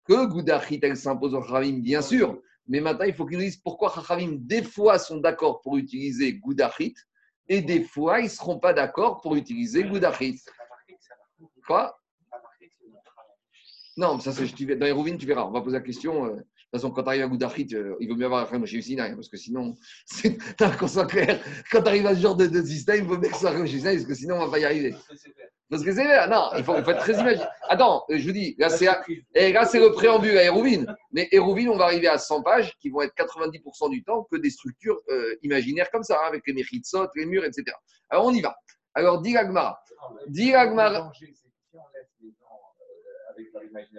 Que 0.05 0.27
Goudachit, 0.27 0.81
elle 0.83 0.97
s'impose 0.97 1.35
aux 1.35 1.43
Chachamim, 1.43 1.81
bien 1.81 2.03
sûr, 2.03 2.41
mais 2.69 2.81
maintenant, 2.81 3.05
il 3.05 3.15
faut 3.15 3.27
qu'ils 3.27 3.39
nous 3.39 3.45
disent 3.45 3.59
pourquoi 3.59 3.93
Chachamim, 3.95 4.39
des 4.41 4.63
fois, 4.63 4.99
sont 4.99 5.19
d'accord 5.19 5.61
pour 5.61 5.77
utiliser 5.77 6.35
Goudachit 6.35 6.95
et 7.49 7.61
des 7.61 7.83
fois, 7.85 8.21
ils 8.21 8.25
ne 8.25 8.29
seront 8.29 8.59
pas 8.59 8.73
d'accord 8.73 9.21
pour 9.21 9.37
utiliser 9.37 9.85
Goudachit. 9.85 10.41
Quoi? 11.67 11.97
Non, 13.97 14.19
ça, 14.21 14.33
c'est, 14.33 14.47
dans 14.77 14.87
les 14.87 14.93
rouvines, 14.93 15.17
tu 15.17 15.27
verras. 15.27 15.45
On 15.45 15.53
va 15.53 15.61
poser 15.61 15.79
la 15.79 15.83
question. 15.83 16.37
Euh, 16.77 16.79
de 16.79 16.83
toute 16.83 16.91
façon, 16.91 16.91
quand 16.91 17.03
tu 17.03 17.09
arrives 17.09 17.23
à 17.23 17.27
Goudachit, 17.27 17.69
euh, 17.75 17.97
il 18.01 18.09
vaut 18.09 18.17
mieux 18.17 18.27
avoir 18.27 18.53
un 18.53 18.65
chez 18.65 18.83
Sinai, 18.83 19.15
parce 19.15 19.29
que 19.29 19.37
sinon, 19.37 19.77
c'est 20.07 20.39
qu'on 20.79 20.89
soit 20.89 21.07
clair. 21.07 21.41
Quand 21.71 21.83
tu 21.83 21.89
arrives 21.89 22.07
à 22.07 22.15
ce 22.15 22.21
genre 22.21 22.37
de, 22.37 22.63
système, 22.63 23.05
il 23.05 23.05
vaut 23.05 23.19
mieux 23.19 23.29
que 23.29 23.35
ce 23.35 23.41
soit 23.41 23.67
chez 23.67 23.79
Sinai, 23.79 23.95
parce 23.95 24.07
que 24.07 24.15
sinon, 24.15 24.37
on 24.37 24.41
ne 24.41 24.45
va 24.47 24.51
pas 24.51 24.59
y 24.59 24.65
arriver. 24.65 24.95
Parce 25.69 25.83
que 25.83 25.93
c'est 25.93 26.29
non, 26.29 26.51
il 26.57 26.63
faut, 26.63 26.77
être 26.77 26.97
très. 26.99 27.41
Attends, 27.69 28.05
je 28.09 28.25
vous 28.25 28.33
dis, 28.33 28.55
là 28.57 28.69
c'est, 28.69 28.87
eh, 29.35 29.53
là, 29.53 29.67
c'est 29.67 29.81
le 29.81 29.91
préambule 29.91 30.39
à 30.39 30.45
Hérouvine. 30.45 30.87
Mais 31.11 31.29
Hérouvine, 31.33 31.71
on 31.71 31.77
va 31.77 31.87
arriver 31.87 32.07
à 32.07 32.19
100 32.19 32.43
pages 32.43 32.73
qui 32.81 32.89
vont 32.89 33.03
être 33.03 33.15
90% 33.17 33.91
du 33.91 34.05
temps 34.05 34.29
que 34.31 34.37
des 34.37 34.51
structures 34.51 35.01
euh, 35.09 35.35
imaginaires 35.43 35.91
comme 35.91 36.05
ça, 36.05 36.21
hein, 36.23 36.29
avec 36.29 36.43
les 36.47 36.53
méritsot, 36.53 37.09
les 37.17 37.27
murs, 37.27 37.45
etc. 37.45 37.77
Alors 38.11 38.27
on 38.27 38.33
y 38.33 38.41
va. 38.41 38.55
Alors, 38.95 39.21
dit 39.21 39.37
Agmara. 39.37 39.83
Dit 40.29 40.55
Agmara. 40.55 41.13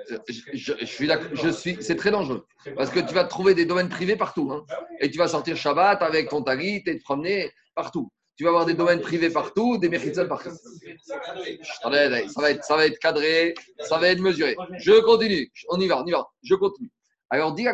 Je, 0.10 0.16
je, 0.54 0.86
suis 0.86 1.10
je 1.34 1.50
suis, 1.50 1.78
c'est 1.82 1.96
très 1.96 2.12
dangereux 2.12 2.46
parce 2.76 2.90
que 2.90 3.00
tu 3.00 3.14
vas 3.14 3.24
trouver 3.24 3.54
des 3.54 3.66
domaines 3.66 3.90
privés 3.90 4.16
partout, 4.16 4.52
hein, 4.52 4.66
et 5.00 5.10
tu 5.10 5.18
vas 5.18 5.28
sortir 5.28 5.56
Shabbat 5.58 6.02
avec 6.02 6.30
ton 6.30 6.42
talit 6.42 6.84
et 6.86 6.98
te 6.98 7.04
promener 7.04 7.52
partout 7.76 8.12
tu 8.38 8.44
vas 8.44 8.52
avoir 8.52 8.66
des 8.68 8.76
domaines 8.76 9.02
privés 9.02 9.32
partout, 9.32 9.80
des 9.80 9.90
méchitzot 9.90 10.28
partout. 10.28 10.52
Ça 11.02 11.90
va, 11.90 11.98
être, 12.52 12.64
ça 12.64 12.76
va 12.76 12.86
être 12.86 13.00
cadré, 13.00 13.56
ça 13.80 13.98
va 13.98 14.10
être 14.10 14.22
mesuré. 14.22 14.56
Je 14.78 15.02
continue, 15.02 15.52
on 15.70 15.80
y 15.80 15.88
va, 15.88 16.04
on 16.04 16.06
y 16.06 16.12
va, 16.12 16.28
je 16.44 16.54
continue. 16.54 16.92
Alors, 17.32 17.54
dis 17.54 17.66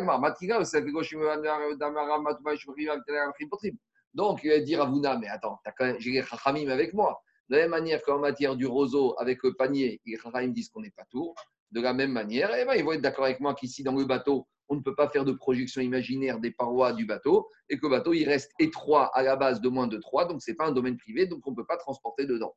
donc, 4.14 4.42
il 4.44 4.50
va 4.50 4.60
dire 4.60 4.82
à 4.82 4.86
Vouna, 4.86 5.18
mais 5.18 5.28
attends, 5.28 5.60
j'ai 6.00 6.12
les 6.12 6.24
Chachamim 6.24 6.70
avec 6.70 6.94
moi. 6.94 7.22
De 7.50 7.58
la 7.58 7.64
même 7.64 7.72
manière 7.72 8.02
qu'en 8.02 8.20
matière 8.20 8.56
du 8.56 8.66
roseau 8.66 9.16
avec 9.20 9.44
le 9.44 9.54
panier, 9.54 10.00
les 10.06 10.18
Chachamim 10.18 10.48
disent 10.50 10.70
qu'on 10.70 10.82
n'est 10.82 10.92
pas 10.92 11.04
tout. 11.10 11.34
De 11.74 11.82
la 11.82 11.92
même 11.92 12.12
manière, 12.12 12.52
eh 12.56 12.66
ben, 12.66 12.76
ils 12.76 12.84
vont 12.84 12.92
être 12.92 13.02
d'accord 13.02 13.26
avec 13.26 13.40
moi 13.40 13.56
qu'ici, 13.56 13.82
dans 13.82 13.96
le 13.96 14.06
bateau, 14.06 14.48
on 14.70 14.76
ne 14.76 14.82
peut 14.82 14.94
pas 14.94 15.10
faire 15.10 15.26
de 15.26 15.32
projection 15.32 15.82
imaginaire 15.82 16.40
des 16.40 16.52
parois 16.52 16.94
du 16.94 17.08
bateau 17.08 17.50
et 17.68 17.78
que 17.78 17.88
le 17.88 17.90
bateau 17.90 18.14
il 18.14 18.26
reste 18.26 18.52
étroit 18.60 19.10
à 19.18 19.24
la 19.24 19.36
base 19.36 19.60
de 19.60 19.70
moins 19.70 19.88
de 19.88 19.98
3, 19.98 20.26
donc 20.26 20.44
ce 20.44 20.52
n'est 20.52 20.56
pas 20.56 20.68
un 20.68 20.72
domaine 20.72 20.98
privé, 20.98 21.26
donc 21.26 21.42
on 21.48 21.50
ne 21.50 21.56
peut 21.56 21.66
pas 21.66 21.78
transporter 21.78 22.28
dedans. 22.28 22.56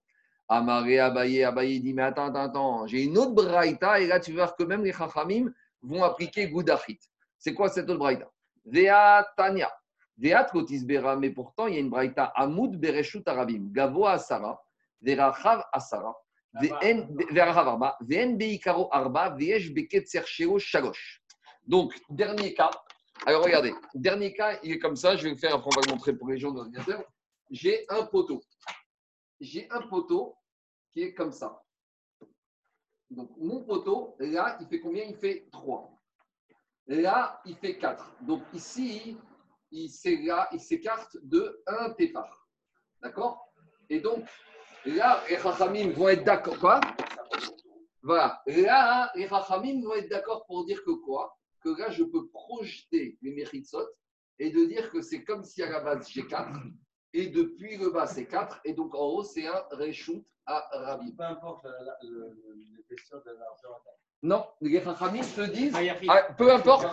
Amaré, 0.48 0.98
Abaye, 0.98 1.44
Abaye 1.44 1.81
dit 1.81 1.94
Mais 1.94 2.02
attends, 2.02 2.26
attends, 2.26 2.42
attends, 2.42 2.87
j'ai 2.87 3.05
une 3.05 3.16
autre 3.16 3.33
braïta 3.33 4.00
et 4.00 4.07
là 4.07 4.20
tu 4.20 4.33
vas 4.33 4.44
voir 4.44 4.57
que 4.57 4.64
même 4.64 4.85
les 4.85 4.92
Chachamim 4.92 5.50
vont 5.81 6.05
appliquer 6.05 6.50
Goudachit. 6.50 7.00
C'est 7.38 7.55
quoi 7.55 7.70
cette 7.70 7.88
autre 7.88 7.98
braïta? 7.98 8.31
Vea 8.66 9.26
Tanya. 9.35 9.72
Vea 10.18 10.46
Bera, 10.85 11.16
mais 11.16 11.31
pourtant 11.31 11.68
il 11.68 11.74
y 11.74 11.76
a 11.79 11.81
une 11.81 11.90
braïta 11.90 12.33
Amoud 12.37 12.76
Bereshut 12.76 13.26
Arabim, 13.26 13.70
Gavo 13.72 14.05
Asara, 14.05 14.62
Verachav 15.00 15.64
Asara. 15.72 16.14
Donc, 21.66 21.95
dernier 22.11 22.55
cas. 22.55 22.71
Alors, 23.27 23.42
regardez, 23.45 23.75
dernier 23.95 24.33
cas, 24.33 24.59
il 24.62 24.73
est 24.73 24.79
comme 24.79 24.97
ça. 24.97 25.16
Je 25.16 25.25
vais 25.25 25.31
le 25.31 25.37
faire, 25.37 25.55
après, 25.55 25.69
on 25.73 25.81
va 25.81 25.87
le 25.87 25.92
montrer 25.92 26.16
pour 26.16 26.29
les 26.29 26.38
gens 26.38 26.51
de 26.51 26.57
l'ordinateur. 26.57 27.05
J'ai 27.51 27.85
un 27.88 28.05
poteau. 28.07 28.42
J'ai 29.40 29.69
un 29.71 29.83
poteau 29.83 30.37
qui 30.92 31.03
est 31.03 31.14
comme 31.14 31.33
ça. 31.33 31.62
Donc, 33.11 33.31
mon 33.38 33.62
poteau, 33.62 34.16
là, 34.19 34.59
il 34.61 34.66
fait 34.66 34.81
combien 34.81 35.05
Il 35.05 35.16
fait 35.16 35.49
3. 35.53 35.92
Là, 36.88 37.40
il 37.45 37.57
fait 37.57 37.79
4. 37.79 38.16
Donc, 38.23 38.42
ici, 38.53 39.16
il 39.71 39.90
s'écarte 39.90 41.16
de 41.23 41.62
1 41.66 41.90
tépar. 41.90 42.49
D'accord 43.03 43.53
Et 43.88 44.01
donc, 44.01 44.25
là, 44.87 45.22
les 45.29 45.38
Chachamim 45.38 45.90
vont 45.90 46.09
être 46.09 46.25
d'accord. 46.25 46.59
Quoi 46.59 46.81
Voilà. 48.03 48.40
Là, 48.46 49.11
les 49.14 49.29
Chachamim 49.29 49.83
vont 49.83 49.94
être 49.94 50.09
d'accord 50.09 50.44
pour 50.46 50.64
dire 50.64 50.83
que 50.85 50.92
quoi 50.92 51.37
que 51.62 51.81
là, 51.81 51.90
je 51.90 52.05
peux 52.05 52.29
projeter 52.29 53.18
les 53.22 53.33
méritsot 53.33 53.88
et 54.38 54.51
de 54.51 54.64
dire 54.66 54.90
que 54.90 55.01
c'est 55.01 55.25
comme 55.25 55.44
si 55.44 55.62
à 55.62 55.70
la 55.70 55.81
base 55.81 56.09
j'ai 56.09 56.27
4 56.27 56.61
et 57.12 57.29
depuis 57.29 57.77
le 57.77 57.90
bas 57.90 58.07
c'est 58.07 58.27
4 58.27 58.61
et 58.64 58.75
donc 58.75 58.94
en 58.94 59.07
haut 59.07 59.25
c'est 59.25 59.46
un 59.46 59.64
reshoot 59.70 60.25
à 60.44 60.68
Rabbi. 60.70 61.12
Peu 61.12 61.25
importe 61.25 61.66
l'épaisseur 62.03 63.22
de 63.25 63.31
la 63.31 63.38
largeur. 63.40 63.83
Non, 64.23 64.46
les 64.61 64.83
Chachamim 64.83 65.23
se 65.23 65.40
disent, 65.42 65.77
ah, 66.08 66.23
peu 66.37 66.52
importe, 66.52 66.87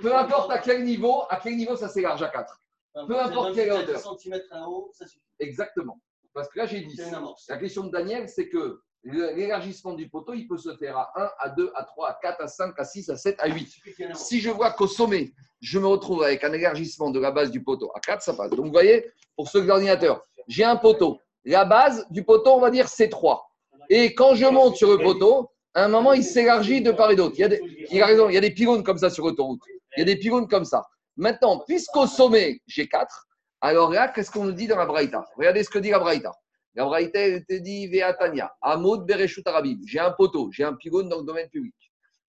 peu 0.00 0.14
importe 0.16 0.50
à 0.50 0.58
quel 0.58 0.84
niveau, 0.84 1.22
à 1.28 1.40
quel 1.42 1.56
niveau 1.56 1.76
ça 1.76 1.88
s'élarge 1.88 2.22
à 2.22 2.28
4. 2.28 2.60
Peu 3.06 3.20
importe 3.20 3.54
quelle 3.54 3.72
hauteur. 3.72 4.18
cm 4.18 4.40
à 4.50 4.68
haut, 4.68 4.90
ça 4.92 5.06
suffit. 5.06 5.24
Exactement. 5.38 6.00
Parce 6.32 6.48
que 6.48 6.58
là 6.58 6.66
j'ai 6.66 6.80
dit, 6.80 7.00
la 7.48 7.56
question 7.58 7.84
de 7.84 7.90
Daniel 7.90 8.28
c'est 8.28 8.48
que 8.48 8.80
l'élargissement 9.04 9.94
du 9.94 10.08
poteau, 10.08 10.34
il 10.34 10.46
peut 10.46 10.58
se 10.58 10.74
faire 10.76 10.96
à 10.96 11.10
1, 11.16 11.30
à 11.38 11.48
2, 11.50 11.72
à 11.74 11.84
3, 11.84 12.08
à 12.08 12.18
4, 12.20 12.40
à 12.42 12.48
5, 12.48 12.74
à 12.78 12.84
6, 12.84 13.10
à 13.10 13.16
7, 13.16 13.36
à 13.38 13.48
8. 13.48 13.68
Si 14.14 14.40
je 14.40 14.50
vois 14.50 14.72
qu'au 14.72 14.86
sommet, 14.86 15.32
je 15.60 15.78
me 15.78 15.86
retrouve 15.86 16.22
avec 16.22 16.44
un 16.44 16.52
élargissement 16.52 17.10
de 17.10 17.20
la 17.20 17.30
base 17.30 17.50
du 17.50 17.62
poteau 17.62 17.90
à 17.94 18.00
4, 18.00 18.22
ça 18.22 18.34
passe. 18.34 18.50
Donc, 18.50 18.66
vous 18.66 18.72
voyez, 18.72 19.10
pour 19.36 19.48
ceux 19.48 19.62
de 19.62 19.66
l'ordinateur, 19.66 20.22
j'ai 20.48 20.64
un 20.64 20.76
poteau. 20.76 21.20
La 21.44 21.64
base 21.64 22.06
du 22.10 22.24
poteau, 22.24 22.50
on 22.50 22.60
va 22.60 22.70
dire, 22.70 22.88
c'est 22.88 23.08
3. 23.08 23.46
Et 23.88 24.14
quand 24.14 24.34
je 24.34 24.46
monte 24.46 24.76
sur 24.76 24.90
le 24.90 25.02
poteau, 25.02 25.50
à 25.74 25.84
un 25.84 25.88
moment, 25.88 26.12
il 26.12 26.24
s'élargit 26.24 26.82
de 26.82 26.92
part 26.92 27.10
et 27.10 27.16
d'autre. 27.16 27.34
Il, 27.38 27.40
y 27.40 27.44
a 27.44 27.48
des, 27.48 27.60
il 27.90 28.02
a 28.02 28.06
raison, 28.06 28.28
il 28.28 28.34
y 28.34 28.38
a 28.38 28.40
des 28.40 28.50
pylônes 28.50 28.82
comme 28.82 28.98
ça 28.98 29.08
sur 29.08 29.24
l'autoroute. 29.24 29.62
Il 29.96 30.00
y 30.00 30.02
a 30.02 30.04
des 30.04 30.16
pylônes 30.16 30.48
comme 30.48 30.64
ça. 30.64 30.86
Maintenant, 31.16 31.60
puisqu'au 31.66 32.06
sommet, 32.06 32.60
j'ai 32.66 32.88
4, 32.88 33.28
Alors 33.60 33.90
là, 33.90 34.08
qu'est-ce 34.08 34.30
qu'on 34.30 34.44
nous 34.44 34.52
dit 34.52 34.66
dans 34.66 34.76
la 34.76 34.86
Braïta 34.86 35.24
Regardez 35.36 35.62
ce 35.64 35.70
que 35.70 35.78
dit 35.78 35.90
la 35.90 35.98
Braïta. 35.98 36.32
La 36.74 36.84
Braïta, 36.84 37.18
elle 37.18 37.44
te 37.44 37.54
dit 37.54 37.88
Veatania, 37.88 38.54
Amod 38.62 39.06
Bereshut 39.06 39.46
Arabim. 39.46 39.78
J'ai 39.86 39.98
un 39.98 40.12
poteau, 40.12 40.50
j'ai 40.52 40.64
un 40.64 40.74
pylône 40.74 41.08
dans 41.08 41.18
le 41.18 41.24
domaine 41.24 41.48
public. 41.48 41.74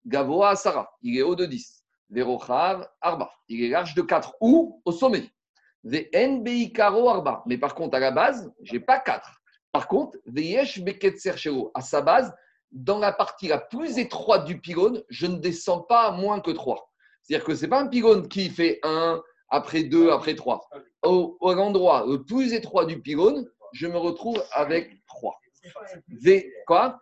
Gavoa 0.06 0.50
Asara, 0.50 0.92
il 1.02 1.18
est 1.18 1.22
haut 1.22 1.36
de 1.36 1.46
10. 1.46 1.84
Verochav 2.10 2.88
Arba, 3.00 3.32
il 3.48 3.64
est 3.64 3.70
large 3.70 3.96
de 3.96 4.02
4. 4.02 4.36
Ou 4.42 4.82
au 4.84 4.92
sommet. 4.92 5.30
Karo 6.74 7.10
Arba. 7.10 7.44
Mais 7.46 7.58
par 7.58 7.76
contre, 7.76 7.96
à 7.96 8.00
la 8.00 8.12
base, 8.12 8.52
je 8.62 8.74
n'ai 8.74 8.80
pas 8.80 9.00
4. 9.00 9.32
Par 9.72 9.88
contre, 9.88 10.18
Veyesh 10.26 10.82
Beketser 10.82 11.34
à 11.74 11.82
sa 11.82 12.02
base, 12.02 12.34
dans 12.72 13.00
la 13.00 13.14
partie 13.14 13.48
la 13.48 13.58
plus 13.58 13.98
étroite 13.98 14.46
du 14.46 14.60
pylône, 14.60 15.02
je 15.10 15.28
ne 15.28 15.38
descends 15.38 15.82
pas 15.82 16.08
à 16.08 16.12
moins 16.12 16.42
que 16.42 16.52
3. 16.52 16.92
C'est-à-dire 17.22 17.46
que 17.46 17.56
ce 17.56 17.62
n'est 17.62 17.70
pas 17.70 17.82
un 17.82 17.88
pylône 17.88 18.28
qui 18.28 18.50
fait 18.50 18.80
1, 18.84 19.22
après 19.50 19.84
2, 19.84 20.12
après 20.12 20.36
3. 20.36 20.62
Au, 21.04 21.38
au 21.40 21.52
endroit 21.52 22.06
le 22.08 22.24
plus 22.24 22.54
étroit 22.54 22.86
du 22.86 23.02
pylône, 23.02 23.50
je 23.74 23.88
me 23.88 23.98
retrouve 23.98 24.44
avec 24.52 25.04
3. 25.08 25.40
V, 26.08 26.54
quoi? 26.68 27.00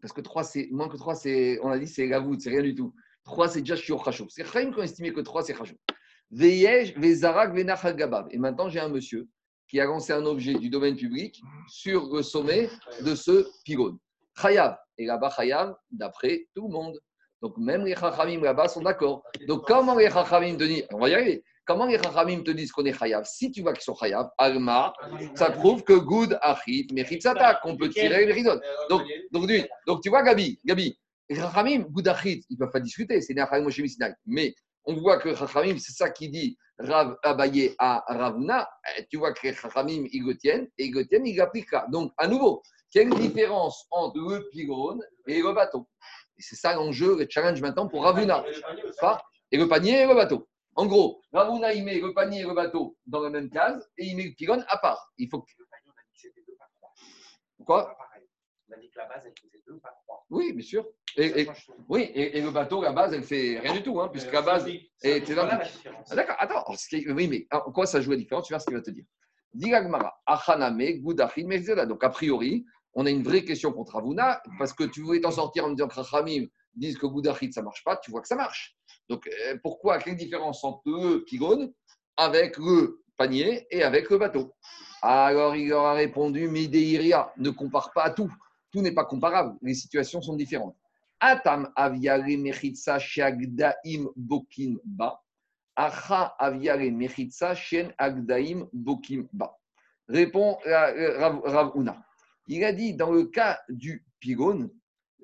Parce 0.00 0.12
que 0.12 0.20
3, 0.20 0.44
c'est 0.44 0.68
moins 0.70 0.88
que 0.88 0.96
3, 0.96 1.14
c'est, 1.14 1.58
on 1.62 1.70
a 1.70 1.78
dit, 1.78 1.88
c'est 1.88 2.06
la 2.06 2.20
voûte, 2.20 2.40
c'est 2.40 2.50
rien 2.50 2.62
du 2.62 2.74
tout. 2.74 2.94
3, 3.24 3.48
c'est 3.48 3.60
déjà 3.60 3.76
shiur 3.76 4.04
chachou. 4.04 4.26
C'est 4.28 4.44
Chaim 4.44 4.72
qui 4.72 4.80
a 4.80 4.84
estimé 4.84 5.12
que 5.12 5.20
3, 5.20 5.42
c'est 5.42 5.54
chachou. 5.54 5.74
Et 6.32 6.78
maintenant, 8.38 8.68
j'ai 8.68 8.80
un 8.80 8.88
monsieur 8.88 9.28
qui 9.68 9.80
a 9.80 9.84
lancé 9.84 10.12
un 10.12 10.24
objet 10.26 10.54
du 10.54 10.70
domaine 10.70 10.96
public 10.96 11.40
sur 11.68 12.12
le 12.14 12.22
sommet 12.22 12.68
de 13.00 13.14
ce 13.14 13.48
pylône. 13.64 13.98
Chayav. 14.40 14.76
Et 14.98 15.06
là-bas, 15.06 15.30
Chayav, 15.30 15.74
d'après 15.90 16.46
tout 16.54 16.68
le 16.68 16.72
monde. 16.72 17.00
Donc, 17.42 17.56
même 17.58 17.84
les 17.84 17.94
Chachamim 17.94 18.40
là-bas 18.40 18.68
sont 18.68 18.82
d'accord. 18.82 19.22
Donc, 19.46 19.66
comment 19.66 19.96
les 19.96 20.10
Chachamim 20.10 20.54
disent, 20.54 20.86
on 20.92 20.98
va 20.98 21.08
y 21.08 21.14
arriver, 21.14 21.44
comment 21.66 21.86
les 21.86 21.98
Chachamim 21.98 22.42
te 22.42 22.50
disent 22.52 22.72
qu'on 22.72 22.84
est 22.84 22.98
Chayav? 22.98 23.24
Si 23.24 23.50
tu 23.50 23.60
vois 23.60 23.74
qu'ils 23.74 23.82
sont 23.82 23.94
Chayav, 23.94 24.30
Alma, 24.38 24.92
ça 25.34 25.50
prouve 25.50 25.82
que 25.82 25.92
Good 25.92 26.38
Achit, 26.40 26.86
Mechit 26.92 27.20
Sata, 27.20 27.56
qu'on 27.62 27.76
peut 27.76 27.90
tirer 27.90 28.24
les 28.24 28.32
risotto. 28.32 28.60
Donc, 28.88 29.02
donc, 29.32 29.50
donc, 29.86 30.02
tu 30.02 30.08
vois, 30.08 30.22
Gabi, 30.22 30.58
Gabi, 30.64 30.98
les 31.28 31.36
Chachamim, 31.36 31.80
Good 31.90 32.08
Achit, 32.08 32.44
ils 32.48 32.54
ne 32.54 32.58
peuvent 32.58 32.70
pas 32.70 32.80
discuter, 32.80 33.20
c'est 33.20 33.34
Chachamim 33.36 33.64
Moshe 33.64 33.80
Mais 34.26 34.54
on 34.84 34.94
voit 34.94 35.18
que 35.18 35.34
Chachamim, 35.34 35.76
c'est 35.78 35.92
ça 35.92 36.10
qui 36.10 36.28
dit 36.30 36.56
Rav 36.78 37.16
Abaye 37.22 37.74
à 37.78 38.04
Ravuna. 38.06 38.68
Tu 39.10 39.18
vois 39.18 39.32
que 39.32 39.52
Chachamim, 39.52 40.06
ils 40.12 40.24
le 40.24 40.36
tiennent 40.36 40.68
et 40.78 40.86
ils 40.86 40.94
le 40.94 41.06
tiennent, 41.06 41.26
ils 41.26 41.36
l'appliquent. 41.36 41.74
Donc, 41.90 42.12
à 42.16 42.28
nouveau, 42.28 42.62
quelle 42.92 43.10
différence 43.10 43.86
entre 43.90 44.18
le 44.18 44.48
pylône 44.50 45.02
et 45.26 45.42
le 45.42 45.52
bateau 45.52 45.88
Et 46.38 46.42
c'est 46.42 46.56
ça 46.56 46.74
l'enjeu, 46.74 47.18
le 47.18 47.26
challenge 47.28 47.60
maintenant 47.60 47.88
pour 47.88 48.04
Ravuna. 48.04 48.44
Et 49.50 49.58
le 49.58 49.68
panier 49.68 50.02
et 50.02 50.06
le 50.06 50.14
bateau. 50.14 50.48
En 50.76 50.86
gros, 50.86 51.22
Ravuna, 51.32 51.72
il 51.72 51.84
met 51.84 51.98
le 51.98 52.12
panier 52.12 52.40
et 52.40 52.44
le 52.44 52.54
bateau 52.54 52.98
dans 53.06 53.20
la 53.20 53.30
même 53.30 53.48
case 53.48 53.90
et 53.96 54.06
il 54.06 54.16
met 54.16 54.24
le 54.24 54.34
pylône 54.34 54.64
à 54.68 54.76
part. 54.76 55.10
Il 55.16 55.28
faut 55.28 55.40
que. 55.40 55.50
Quoi? 57.64 57.96
On 58.68 58.74
a 58.74 58.78
dit 58.78 58.90
que 58.90 58.98
la 58.98 59.06
base, 59.06 59.22
elle 59.24 59.32
faisait 59.40 59.62
deux, 59.66 59.78
pas 59.78 59.96
trois. 60.04 60.24
Oui, 60.28 60.52
bien 60.52 60.64
sûr. 60.64 60.86
Et, 61.16 61.48
oui, 61.88 62.10
et, 62.14 62.42
le 62.42 62.50
bateau, 62.50 62.82
la 62.82 62.92
base, 62.92 63.14
elle 63.14 63.22
fait 63.22 63.58
rien 63.58 63.72
du 63.72 63.82
tout, 63.82 64.00
hein, 64.00 64.08
puisque 64.08 64.32
la 64.32 64.42
base 64.42 64.68
est 65.02 65.34
dans 65.34 65.48
ah, 65.48 66.14
D'accord, 66.14 66.36
attends. 66.38 66.64
Oui, 66.92 67.26
mais 67.28 67.46
en 67.50 67.72
quoi 67.72 67.86
ça 67.86 68.00
joue 68.02 68.10
la 68.10 68.18
différence? 68.18 68.46
Tu 68.46 68.52
vois 68.52 68.60
ce 68.60 68.66
qu'il 68.66 68.76
va 68.76 68.82
te 68.82 68.90
dire. 68.90 69.04
Donc, 71.86 72.04
a 72.04 72.10
priori, 72.10 72.66
on 72.92 73.06
a 73.06 73.10
une 73.10 73.22
vraie 73.22 73.44
question 73.44 73.72
contre 73.72 73.96
Avuna, 73.96 74.42
parce 74.58 74.74
que 74.74 74.84
tu 74.84 75.00
voulais 75.00 75.20
t'en 75.20 75.30
sortir 75.30 75.64
en 75.64 75.70
me 75.70 75.74
disant 75.74 75.88
que 75.88 75.94
Rachamim 75.94 76.46
disent 76.74 76.98
que 76.98 77.06
Goudachid, 77.06 77.54
ça 77.54 77.62
ne 77.62 77.64
marche 77.64 77.82
pas, 77.82 77.96
tu 77.96 78.10
vois 78.10 78.20
que 78.20 78.28
ça 78.28 78.36
marche. 78.36 78.76
Donc, 79.08 79.26
euh, 79.26 79.56
pourquoi 79.62 79.98
Quelle 79.98 80.16
différence 80.16 80.64
entre 80.64 80.82
le 80.86 81.24
pylône 81.24 81.72
avec 82.16 82.56
le 82.58 83.02
panier 83.16 83.66
et 83.70 83.82
avec 83.82 84.10
le 84.10 84.18
bateau? 84.18 84.54
Alors, 85.02 85.54
il 85.54 85.68
leur 85.68 85.84
a 85.84 85.94
répondu 85.94 86.48
Mideiria, 86.48 87.32
ne 87.36 87.50
compare 87.50 87.92
pas 87.92 88.04
à 88.04 88.10
tout. 88.10 88.32
Tout 88.72 88.80
n'est 88.80 88.94
pas 88.94 89.04
comparable. 89.04 89.56
Les 89.62 89.74
situations 89.74 90.20
sont 90.20 90.34
différentes. 90.34 90.76
Atam 91.20 91.72
aviare 91.76 92.36
mechitsa 92.38 92.98
shagdaim. 92.98 94.08
Répond 100.08 100.58
Ravuna. 100.64 102.02
Il 102.48 102.64
a 102.64 102.72
dit 102.72 102.94
dans 102.94 103.10
le 103.10 103.24
cas 103.24 103.60
du 103.68 104.04
pylône, 104.20 104.70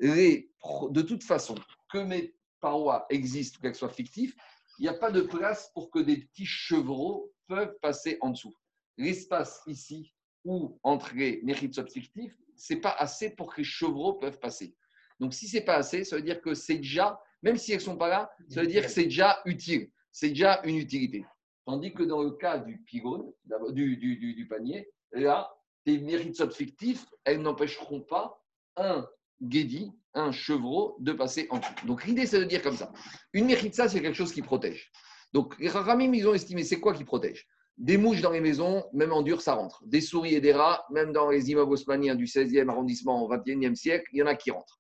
de 0.01 1.03
toute 1.03 1.23
façon, 1.23 1.55
que 1.91 1.99
mes 1.99 2.35
parois 2.63 3.05
existent, 3.11 3.59
qu'elles 3.61 3.75
soient 3.75 3.91
fictives, 3.91 4.35
il 4.79 4.83
n'y 4.83 4.89
a 4.89 4.95
pas 4.95 5.11
de 5.11 5.21
place 5.21 5.71
pour 5.75 5.91
que 5.91 5.99
des 5.99 6.17
petits 6.17 6.47
chevreaux 6.47 7.31
peuvent 7.47 7.77
passer 7.83 8.17
en 8.23 8.31
dessous. 8.31 8.55
L'espace 8.97 9.61
ici, 9.67 10.15
où 10.45 10.79
entre 10.83 11.15
les 11.15 11.43
méritsot 11.43 11.87
fictifs, 11.87 12.35
ce 12.57 12.73
n'est 12.73 12.81
pas 12.81 12.95
assez 12.99 13.31
pour 13.31 13.53
que 13.53 13.61
les 13.61 13.65
chevreaux 13.65 14.15
peuvent 14.15 14.39
passer. 14.39 14.75
Donc, 15.21 15.35
si 15.35 15.47
ce 15.47 15.57
n'est 15.57 15.65
pas 15.65 15.77
assez, 15.77 16.05
ça 16.05 16.17
veut 16.17 16.23
dire 16.23 16.41
que 16.41 16.55
c'est 16.55 16.77
déjà, 16.77 17.21
même 17.43 17.57
si 17.57 17.73
elles 17.73 17.79
ne 17.79 17.85
sont 17.85 17.97
pas 17.97 18.09
là, 18.09 18.31
ça 18.49 18.63
veut 18.63 18.67
dire 18.67 18.85
que 18.85 18.91
c'est 18.91 19.05
déjà 19.05 19.41
utile. 19.45 19.91
C'est 20.11 20.31
déjà 20.31 20.61
une 20.65 20.77
utilité. 20.77 21.25
Tandis 21.65 21.93
que 21.93 22.03
dans 22.03 22.23
le 22.23 22.33
cas 22.33 22.59
du 22.59 22.79
pylône, 22.79 23.33
du, 23.71 24.47
panier, 24.49 24.91
là, 25.13 25.55
les 25.87 25.99
méritsot 25.99 26.51
fictifs, 26.51 27.07
elles 27.25 27.41
n'empêcheront 27.41 28.01
pas 28.01 28.43
un 28.77 29.07
guédi, 29.41 29.93
un 30.15 30.33
chevreau, 30.33 30.97
de 31.01 31.13
passer 31.13 31.47
en 31.51 31.59
dessous. 31.59 31.73
Donc 31.87 32.05
l'idée, 32.05 32.27
c'est 32.27 32.39
de 32.39 32.45
dire 32.45 32.63
comme 32.63 32.77
ça. 32.77 32.93
Une 33.33 33.47
méritza, 33.47 33.89
c'est 33.89 34.01
quelque 34.01 34.17
chose 34.17 34.33
qui 34.33 34.43
protège. 34.43 34.91
Donc 35.33 35.59
les 35.59 35.69
Rahamim, 35.69 36.13
ils 36.13 36.29
ont 36.29 36.35
estimé, 36.35 36.65
c'est 36.65 36.81
quoi 36.81 36.95
qui 36.95 37.05
protège? 37.05 37.47
Des 37.79 37.97
mouches 37.97 38.21
dans 38.21 38.31
les 38.31 38.41
maisons, 38.41 38.85
même 38.93 39.13
en 39.13 39.23
dur, 39.23 39.41
ça 39.41 39.55
rentre. 39.55 39.83
Des 39.87 40.01
souris 40.01 40.35
et 40.35 40.41
des 40.41 40.53
rats, 40.53 40.85
même 40.91 41.13
dans 41.13 41.31
les 41.31 41.51
immeubles 41.51 41.73
haussmanniens 41.73 42.15
du 42.15 42.27
16e 42.27 42.69
arrondissement 42.69 43.25
au 43.25 43.33
21e 43.33 43.75
siècle, 43.75 44.05
il 44.13 44.19
y 44.19 44.23
en 44.23 44.27
a 44.27 44.35
qui 44.35 44.51
rentrent. 44.51 44.79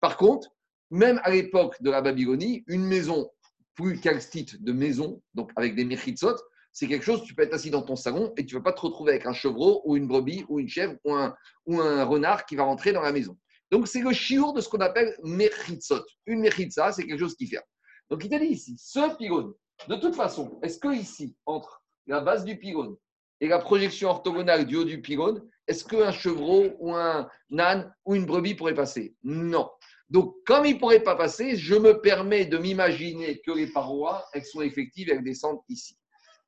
Par 0.00 0.16
contre, 0.16 0.50
même 0.90 1.20
à 1.22 1.30
l'époque 1.30 1.80
de 1.80 1.90
la 1.90 2.02
Babylonie, 2.02 2.64
une 2.66 2.84
maison 2.84 3.30
plus 3.74 4.00
calcite 4.00 4.62
de 4.62 4.72
maison, 4.72 5.22
donc 5.34 5.50
avec 5.56 5.74
des 5.76 5.84
mechitsot, 5.84 6.36
c'est 6.72 6.88
quelque 6.88 7.04
chose, 7.04 7.22
tu 7.22 7.34
peux 7.34 7.42
être 7.42 7.54
assis 7.54 7.70
dans 7.70 7.82
ton 7.82 7.96
salon 7.96 8.32
et 8.36 8.44
tu 8.44 8.54
ne 8.54 8.60
vas 8.60 8.64
pas 8.64 8.72
te 8.72 8.80
retrouver 8.80 9.12
avec 9.12 9.26
un 9.26 9.32
chevreau 9.32 9.82
ou 9.84 9.96
une 9.96 10.06
brebis 10.06 10.44
ou 10.48 10.58
une 10.58 10.68
chèvre 10.68 10.94
ou 11.04 11.14
un, 11.14 11.34
ou 11.66 11.80
un 11.80 12.04
renard 12.04 12.46
qui 12.46 12.56
va 12.56 12.64
rentrer 12.64 12.92
dans 12.92 13.02
la 13.02 13.12
maison. 13.12 13.36
Donc 13.72 13.88
c'est 13.88 14.02
le 14.02 14.12
chiour 14.12 14.52
de 14.52 14.60
ce 14.60 14.68
qu'on 14.68 14.80
appelle 14.80 15.16
mechitsot. 15.24 16.04
Une 16.26 16.40
mechitsa, 16.40 16.92
c'est 16.92 17.06
quelque 17.06 17.18
chose 17.18 17.34
qui 17.34 17.46
ferme. 17.46 17.64
Donc 18.10 18.22
il 18.22 18.28
te 18.28 18.36
dit 18.36 18.52
ici, 18.52 18.76
ce 18.78 19.16
pylône, 19.16 19.54
de 19.88 19.96
toute 19.96 20.14
façon, 20.14 20.60
est-ce 20.62 20.78
que 20.78 20.94
ici, 20.94 21.34
entre 21.46 21.82
la 22.06 22.20
base 22.20 22.44
du 22.44 22.58
pylône 22.58 22.94
et 23.40 23.48
la 23.48 23.58
projection 23.58 24.10
orthogonale 24.10 24.66
du 24.66 24.76
haut 24.76 24.84
du 24.84 25.00
pylône, 25.00 25.42
est-ce 25.66 25.84
qu'un 25.84 26.12
chevreau 26.12 26.66
ou 26.80 26.94
un 26.94 27.28
âne 27.58 27.90
ou 28.04 28.14
une 28.14 28.26
brebis 28.26 28.54
pourrait 28.54 28.74
passer? 28.74 29.16
Non. 29.22 29.70
Donc, 30.10 30.36
comme 30.44 30.66
il 30.66 30.74
ne 30.74 30.78
pourrait 30.78 31.02
pas 31.02 31.16
passer, 31.16 31.56
je 31.56 31.74
me 31.74 31.98
permets 31.98 32.44
de 32.44 32.58
m'imaginer 32.58 33.40
que 33.40 33.52
les 33.52 33.68
parois, 33.68 34.26
elles 34.34 34.44
sont 34.44 34.60
effectives, 34.60 35.08
elles 35.10 35.24
descendent 35.24 35.60
ici. 35.70 35.96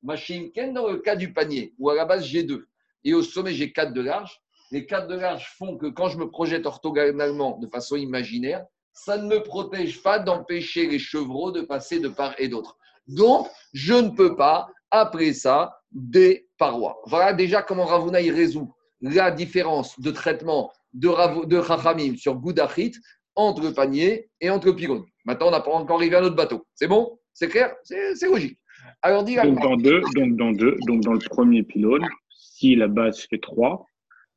Machine 0.03 0.51
dans 0.73 0.87
le 0.87 0.99
cas 0.99 1.15
du 1.15 1.33
panier, 1.33 1.73
où 1.79 1.89
à 1.89 1.95
la 1.95 2.05
base 2.05 2.23
j'ai 2.23 2.43
deux, 2.43 2.67
et 3.03 3.15
au 3.15 3.23
sommet 3.23 3.55
j'ai 3.55 3.73
quatre 3.73 3.93
de 3.93 4.01
large, 4.01 4.44
les 4.71 4.85
quatre 4.85 5.07
de 5.07 5.15
large 5.15 5.53
font 5.57 5.77
que 5.77 5.87
quand 5.87 6.07
je 6.07 6.17
me 6.17 6.29
projette 6.29 6.65
orthogonalement 6.65 7.57
de 7.57 7.67
façon 7.67 7.95
imaginaire, 7.95 8.65
ça 8.93 9.17
ne 9.17 9.27
me 9.27 9.43
protège 9.43 10.01
pas 10.01 10.19
d'empêcher 10.19 10.87
les 10.87 10.99
chevreaux 10.99 11.51
de 11.51 11.61
passer 11.61 11.99
de 11.99 12.07
part 12.07 12.33
et 12.37 12.47
d'autre. 12.47 12.77
Donc, 13.07 13.47
je 13.73 13.93
ne 13.93 14.09
peux 14.09 14.35
pas, 14.35 14.67
après 14.89 15.33
ça, 15.33 15.77
des 15.91 16.47
parois. 16.57 16.97
Voilà 17.05 17.33
déjà 17.33 17.61
comment 17.61 17.85
Ravuna 17.85 18.21
y 18.21 18.31
résout 18.31 18.73
la 19.01 19.31
différence 19.31 19.99
de 19.99 20.11
traitement 20.11 20.71
de, 20.93 21.09
Rav, 21.09 21.45
de 21.45 22.15
sur 22.17 22.35
Goudachit 22.35 22.93
entre 23.35 23.69
panier 23.71 24.29
et 24.39 24.49
entre 24.49 24.71
pylône. 24.71 25.03
Maintenant, 25.25 25.47
on 25.47 25.51
n'a 25.51 25.59
pas 25.59 25.71
encore 25.71 25.97
arrivé 25.97 26.15
à 26.15 26.21
notre 26.21 26.35
bateau. 26.35 26.65
C'est 26.73 26.87
bon? 26.87 27.19
C'est 27.33 27.49
clair? 27.49 27.75
C'est 27.83 28.27
logique. 28.27 28.57
Alors, 29.01 29.23
donc, 29.23 29.61
dans 29.61 29.75
deux, 29.75 30.01
donc, 30.15 30.35
dans 30.37 30.51
deux, 30.51 30.75
donc 30.87 31.01
dans 31.01 31.13
le 31.13 31.19
premier 31.29 31.63
pylône, 31.63 32.07
si 32.29 32.75
la 32.75 32.87
base 32.87 33.19
fait 33.29 33.39
3, 33.39 33.85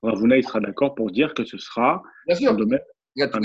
Ravuna 0.03 0.37
il 0.37 0.45
sera 0.45 0.61
d'accord 0.61 0.95
pour 0.95 1.11
dire 1.11 1.35
que 1.35 1.45
ce 1.45 1.59
sera 1.59 2.03
Bien 2.27 2.37
sûr. 2.37 2.57
Là, 3.17 3.27
tu, 3.27 3.39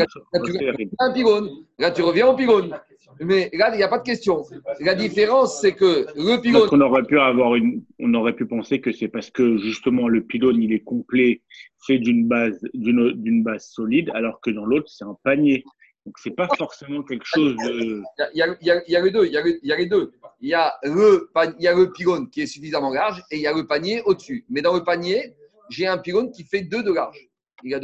un 0.99 1.11
pylône. 1.13 1.49
Là, 1.79 1.89
tu 1.89 2.03
reviens 2.03 2.27
au 2.27 2.35
pylône. 2.35 2.77
Mais 3.19 3.49
là, 3.53 3.71
il 3.73 3.77
n'y 3.77 3.83
a 3.83 3.87
pas 3.87 3.99
de 3.99 4.03
question. 4.03 4.43
La 4.79 4.93
différence, 4.93 5.61
c'est 5.61 5.73
que 5.73 6.05
le 6.15 6.39
pylône. 6.41 6.69
On 6.71 6.81
aurait 6.81 7.03
pu 7.03 7.19
avoir 7.19 7.55
une, 7.55 7.83
on 7.99 8.13
aurait 8.13 8.35
pu 8.35 8.45
penser 8.45 8.81
que 8.81 8.91
c'est 8.91 9.07
parce 9.07 9.31
que 9.31 9.57
justement 9.57 10.07
le 10.07 10.21
pylône 10.21 10.61
il 10.61 10.73
est 10.73 10.83
complet, 10.83 11.41
fait 11.87 11.97
d'une 11.97 12.27
base, 12.27 12.59
d'une 12.73 13.43
base 13.43 13.65
solide, 13.67 14.11
alors 14.13 14.41
que 14.41 14.51
dans 14.51 14.65
l'autre 14.65 14.89
c'est 14.89 15.05
un 15.05 15.17
panier. 15.23 15.63
Donc 16.05 16.15
c'est 16.19 16.35
pas 16.35 16.49
forcément 16.57 17.01
quelque 17.01 17.25
chose 17.25 17.55
de. 17.55 18.01
Il 18.33 18.37
y 18.37 18.41
a, 18.41 18.55
il 18.59 18.67
y 18.67 18.71
a, 18.71 18.83
il 18.87 18.91
y 18.91 18.95
a 18.95 19.01
les 19.01 19.11
deux. 19.11 19.25
Il 19.25 19.31
y 19.31 19.37
a, 19.37 19.47
il 19.47 19.59
y 19.63 19.73
a 19.73 19.77
les 19.77 19.85
deux. 19.85 20.11
Il 20.41 20.49
y 20.49 20.53
a 20.53 20.73
le, 20.83 21.29
il 21.57 21.63
y 21.63 21.67
a 21.67 21.75
le 21.75 21.91
pylône 21.91 22.29
qui 22.29 22.41
est 22.41 22.45
suffisamment 22.45 22.91
large 22.91 23.23
et 23.31 23.37
il 23.37 23.41
y 23.41 23.47
a 23.47 23.53
le 23.53 23.65
panier 23.65 24.01
au-dessus. 24.05 24.45
Mais 24.49 24.61
dans 24.61 24.73
le 24.73 24.83
panier, 24.83 25.33
j'ai 25.69 25.87
un 25.87 25.97
pylône 25.97 26.31
qui 26.31 26.43
fait 26.43 26.61
deux 26.61 26.83
de 26.83 26.91
large. 26.91 27.19
Il 27.63 27.73
a. 27.73 27.79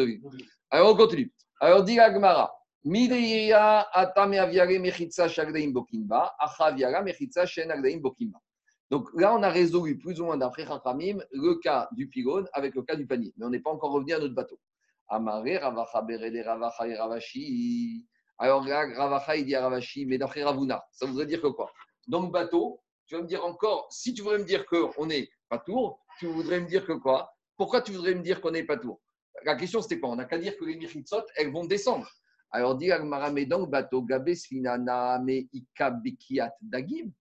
Alors 0.70 0.94
on 0.94 0.96
continue. 0.98 1.34
Alors 1.60 1.84
dit 1.84 2.00
Agmara. 2.00 2.54
Donc 8.92 9.08
là, 9.16 9.36
on 9.36 9.44
a 9.44 9.50
résolu 9.50 9.98
plus 9.98 10.22
ou 10.22 10.26
moins 10.26 10.38
d'après 10.38 10.66
Chachamim 10.66 11.18
le 11.32 11.56
cas 11.56 11.90
du 11.92 12.08
pylône 12.08 12.48
avec 12.54 12.74
le 12.76 12.84
cas 12.84 12.96
du 12.96 13.06
panier. 13.06 13.34
Mais 13.38 13.46
on 13.46 13.50
n'est 13.50 13.60
pas 13.60 13.72
encore 13.72 13.92
revenu 13.92 14.14
à 14.14 14.20
notre 14.20 14.34
bateau. 14.34 14.60
Alors 18.38 18.64
là, 18.64 19.42
dit 19.44 19.56
Ravashi, 19.56 20.06
mais 20.06 20.18
d'après 20.18 20.44
Ravuna, 20.44 20.84
ça 20.92 21.06
voudrait 21.06 21.26
dire 21.26 21.42
que 21.42 21.48
quoi? 21.48 21.72
Le 22.08 22.32
bateau, 22.32 22.82
tu 23.06 23.16
vas 23.16 23.22
me 23.22 23.28
dire 23.28 23.44
encore, 23.44 23.88
si 23.92 24.14
tu 24.14 24.22
voudrais 24.22 24.40
me 24.40 24.46
dire 24.46 24.66
qu'on 24.66 25.06
n'est 25.06 25.30
pas 25.50 25.58
tour, 25.58 26.00
tu 26.20 26.28
voudrais 26.28 26.62
me 26.62 26.68
dire 26.68 26.86
que 26.86 26.94
quoi? 26.94 27.30
Pourquoi 27.60 27.82
tu 27.82 27.92
voudrais 27.92 28.16
me 28.16 28.22
dire 28.22 28.40
qu'on 28.40 28.52
n'est 28.52 28.64
pas 28.64 28.78
tour? 28.78 29.02
La 29.44 29.56
question, 29.58 29.82
c'était 29.82 30.00
quoi? 30.00 30.12
On 30.12 30.16
n'a 30.16 30.24
qu'à 30.24 30.38
dire 30.38 30.58
que 30.58 30.64
les 30.64 30.78
Mechitsot, 30.78 31.24
elles 31.36 31.52
vont 31.52 31.66
descendre. 31.66 32.10
Alors, 32.52 32.76
dit 32.78 32.90
bateau, 33.68 34.02
Gabé, 34.02 34.34
Sfinana, 34.34 35.20
me 35.20 35.42
Ika, 35.52 35.92
Bekiat, 35.92 36.54
Dagim, 36.62 37.12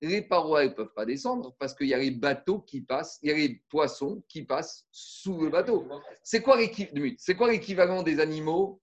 les 0.00 0.22
parois 0.22 0.66
ne 0.66 0.68
peuvent 0.68 0.94
pas 0.94 1.04
descendre 1.04 1.52
parce 1.58 1.74
qu'il 1.74 1.88
y 1.88 1.94
a 1.94 1.98
les 1.98 2.12
bateaux 2.12 2.60
qui 2.60 2.80
passent, 2.82 3.18
il 3.24 3.30
y 3.30 3.32
a 3.32 3.36
les 3.36 3.60
poissons 3.68 4.22
qui 4.28 4.44
passent 4.44 4.86
sous 4.92 5.40
le 5.42 5.50
bateau. 5.50 5.88
C'est 6.22 6.42
quoi 6.42 6.56
l'équi- 6.56 7.16
c'est 7.18 7.34
quoi 7.34 7.50
l'équivalent 7.50 8.04
des 8.04 8.20
animaux? 8.20 8.80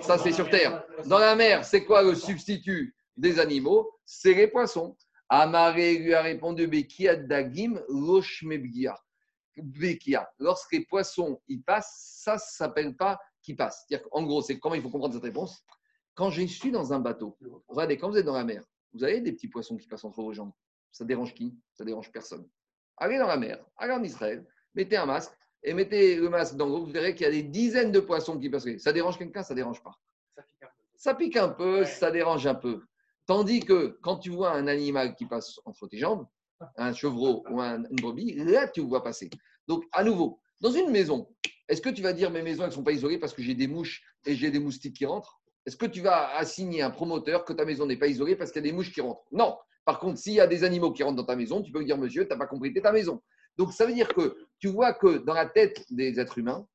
Ça, 0.00 0.18
c'est 0.18 0.32
sur 0.32 0.50
Terre. 0.50 0.84
Dans 1.06 1.20
la 1.20 1.36
mer, 1.36 1.64
c'est 1.64 1.84
quoi 1.84 2.02
le 2.02 2.16
substitut 2.16 2.96
des 3.16 3.38
animaux? 3.38 3.88
C'est 4.04 4.34
les 4.34 4.48
poissons. 4.48 4.96
Amaré 5.28 5.98
lui 5.98 6.12
a 6.12 6.22
répondu 6.22 6.66
Bekia 6.66 7.14
Dagim 7.14 7.80
Loshmebgia. 7.88 8.96
Bekia. 9.62 10.30
Lorsque 10.38 10.72
les 10.72 10.84
poissons 10.84 11.40
y 11.48 11.58
passent, 11.58 12.20
ça 12.22 12.34
ne 12.34 12.40
s'appelle 12.40 12.96
pas 12.96 13.18
qui 13.42 13.54
passe. 13.54 13.84
C'est-à-dire 13.86 14.08
qu'en 14.08 14.22
gros, 14.24 14.42
c'est 14.42 14.58
comment 14.58 14.74
il 14.74 14.82
faut 14.82 14.90
comprendre 14.90 15.14
cette 15.14 15.22
réponse? 15.22 15.64
Quand 16.14 16.30
je 16.30 16.42
suis 16.42 16.70
dans 16.70 16.92
un 16.92 16.98
bateau, 16.98 17.38
regardez, 17.68 17.96
quand 17.96 18.10
vous 18.10 18.18
êtes 18.18 18.26
dans 18.26 18.36
la 18.36 18.44
mer, 18.44 18.62
vous 18.92 19.04
avez 19.04 19.20
des 19.20 19.32
petits 19.32 19.48
poissons 19.48 19.76
qui 19.76 19.86
passent 19.86 20.04
entre 20.04 20.20
vos 20.20 20.32
jambes. 20.32 20.52
Ça 20.92 21.04
dérange 21.04 21.34
qui? 21.34 21.56
Ça 21.72 21.84
dérange 21.84 22.10
personne. 22.10 22.48
Allez 22.96 23.16
dans 23.18 23.28
la 23.28 23.36
mer, 23.36 23.64
allez 23.76 23.92
en 23.94 24.02
Israël, 24.02 24.46
mettez 24.74 24.96
un 24.96 25.06
masque 25.06 25.32
et 25.62 25.72
mettez 25.72 26.16
le 26.16 26.28
masque 26.28 26.56
dans 26.56 26.66
l'eau. 26.66 26.84
Vous 26.84 26.92
verrez 26.92 27.14
qu'il 27.14 27.24
y 27.24 27.28
a 27.28 27.32
des 27.32 27.44
dizaines 27.44 27.92
de 27.92 28.00
poissons 28.00 28.38
qui 28.38 28.50
passent. 28.50 28.66
Ça 28.78 28.92
dérange 28.92 29.16
quelqu'un? 29.16 29.42
Ça 29.42 29.54
dérange 29.54 29.82
pas. 29.82 29.92
Ça 30.96 31.14
pique 31.14 31.36
un 31.36 31.48
peu, 31.48 31.84
ça 31.86 32.10
dérange 32.10 32.46
un 32.46 32.54
peu. 32.54 32.82
Tandis 33.24 33.60
que 33.60 33.98
quand 34.02 34.18
tu 34.18 34.30
vois 34.30 34.50
un 34.50 34.66
animal 34.66 35.14
qui 35.14 35.24
passe 35.24 35.58
entre 35.64 35.86
tes 35.86 35.96
jambes, 35.96 36.26
un 36.76 36.92
chevreau 36.92 37.42
ou 37.48 37.60
un- 37.60 37.84
une 37.84 37.96
brebis, 37.96 38.34
là 38.34 38.68
tu 38.68 38.82
le 38.82 38.86
vois 38.88 39.02
passer. 39.02 39.30
Donc 39.70 39.84
à 39.92 40.02
nouveau, 40.02 40.40
dans 40.60 40.72
une 40.72 40.90
maison, 40.90 41.28
est-ce 41.68 41.80
que 41.80 41.90
tu 41.90 42.02
vas 42.02 42.12
dire 42.12 42.28
mes 42.32 42.42
maisons 42.42 42.64
elles 42.64 42.70
ne 42.70 42.74
sont 42.74 42.82
pas 42.82 42.90
isolées 42.90 43.18
parce 43.18 43.32
que 43.32 43.40
j'ai 43.40 43.54
des 43.54 43.68
mouches 43.68 44.02
et 44.26 44.34
j'ai 44.34 44.50
des 44.50 44.58
moustiques 44.58 44.96
qui 44.96 45.06
rentrent? 45.06 45.40
Est-ce 45.64 45.76
que 45.76 45.86
tu 45.86 46.00
vas 46.00 46.34
assigner 46.36 46.82
un 46.82 46.90
promoteur 46.90 47.44
que 47.44 47.52
ta 47.52 47.64
maison 47.64 47.86
n'est 47.86 47.96
pas 47.96 48.08
isolée 48.08 48.34
parce 48.34 48.50
qu'il 48.50 48.64
y 48.64 48.68
a 48.68 48.68
des 48.68 48.76
mouches 48.76 48.92
qui 48.92 49.00
rentrent? 49.00 49.22
Non. 49.30 49.56
Par 49.84 50.00
contre, 50.00 50.18
s'il 50.18 50.32
y 50.32 50.40
a 50.40 50.48
des 50.48 50.64
animaux 50.64 50.90
qui 50.90 51.04
rentrent 51.04 51.18
dans 51.18 51.24
ta 51.24 51.36
maison, 51.36 51.62
tu 51.62 51.70
peux 51.70 51.78
lui 51.78 51.86
dire 51.86 51.98
monsieur, 51.98 52.24
tu 52.24 52.30
n'as 52.30 52.36
pas 52.36 52.48
complété 52.48 52.82
ta 52.82 52.90
maison. 52.90 53.22
Donc 53.58 53.72
ça 53.72 53.86
veut 53.86 53.94
dire 53.94 54.08
que 54.08 54.36
tu 54.58 54.66
vois 54.66 54.92
que 54.92 55.18
dans 55.18 55.34
la 55.34 55.46
tête 55.46 55.84
des 55.88 56.18
êtres 56.18 56.38
humains, 56.38 56.66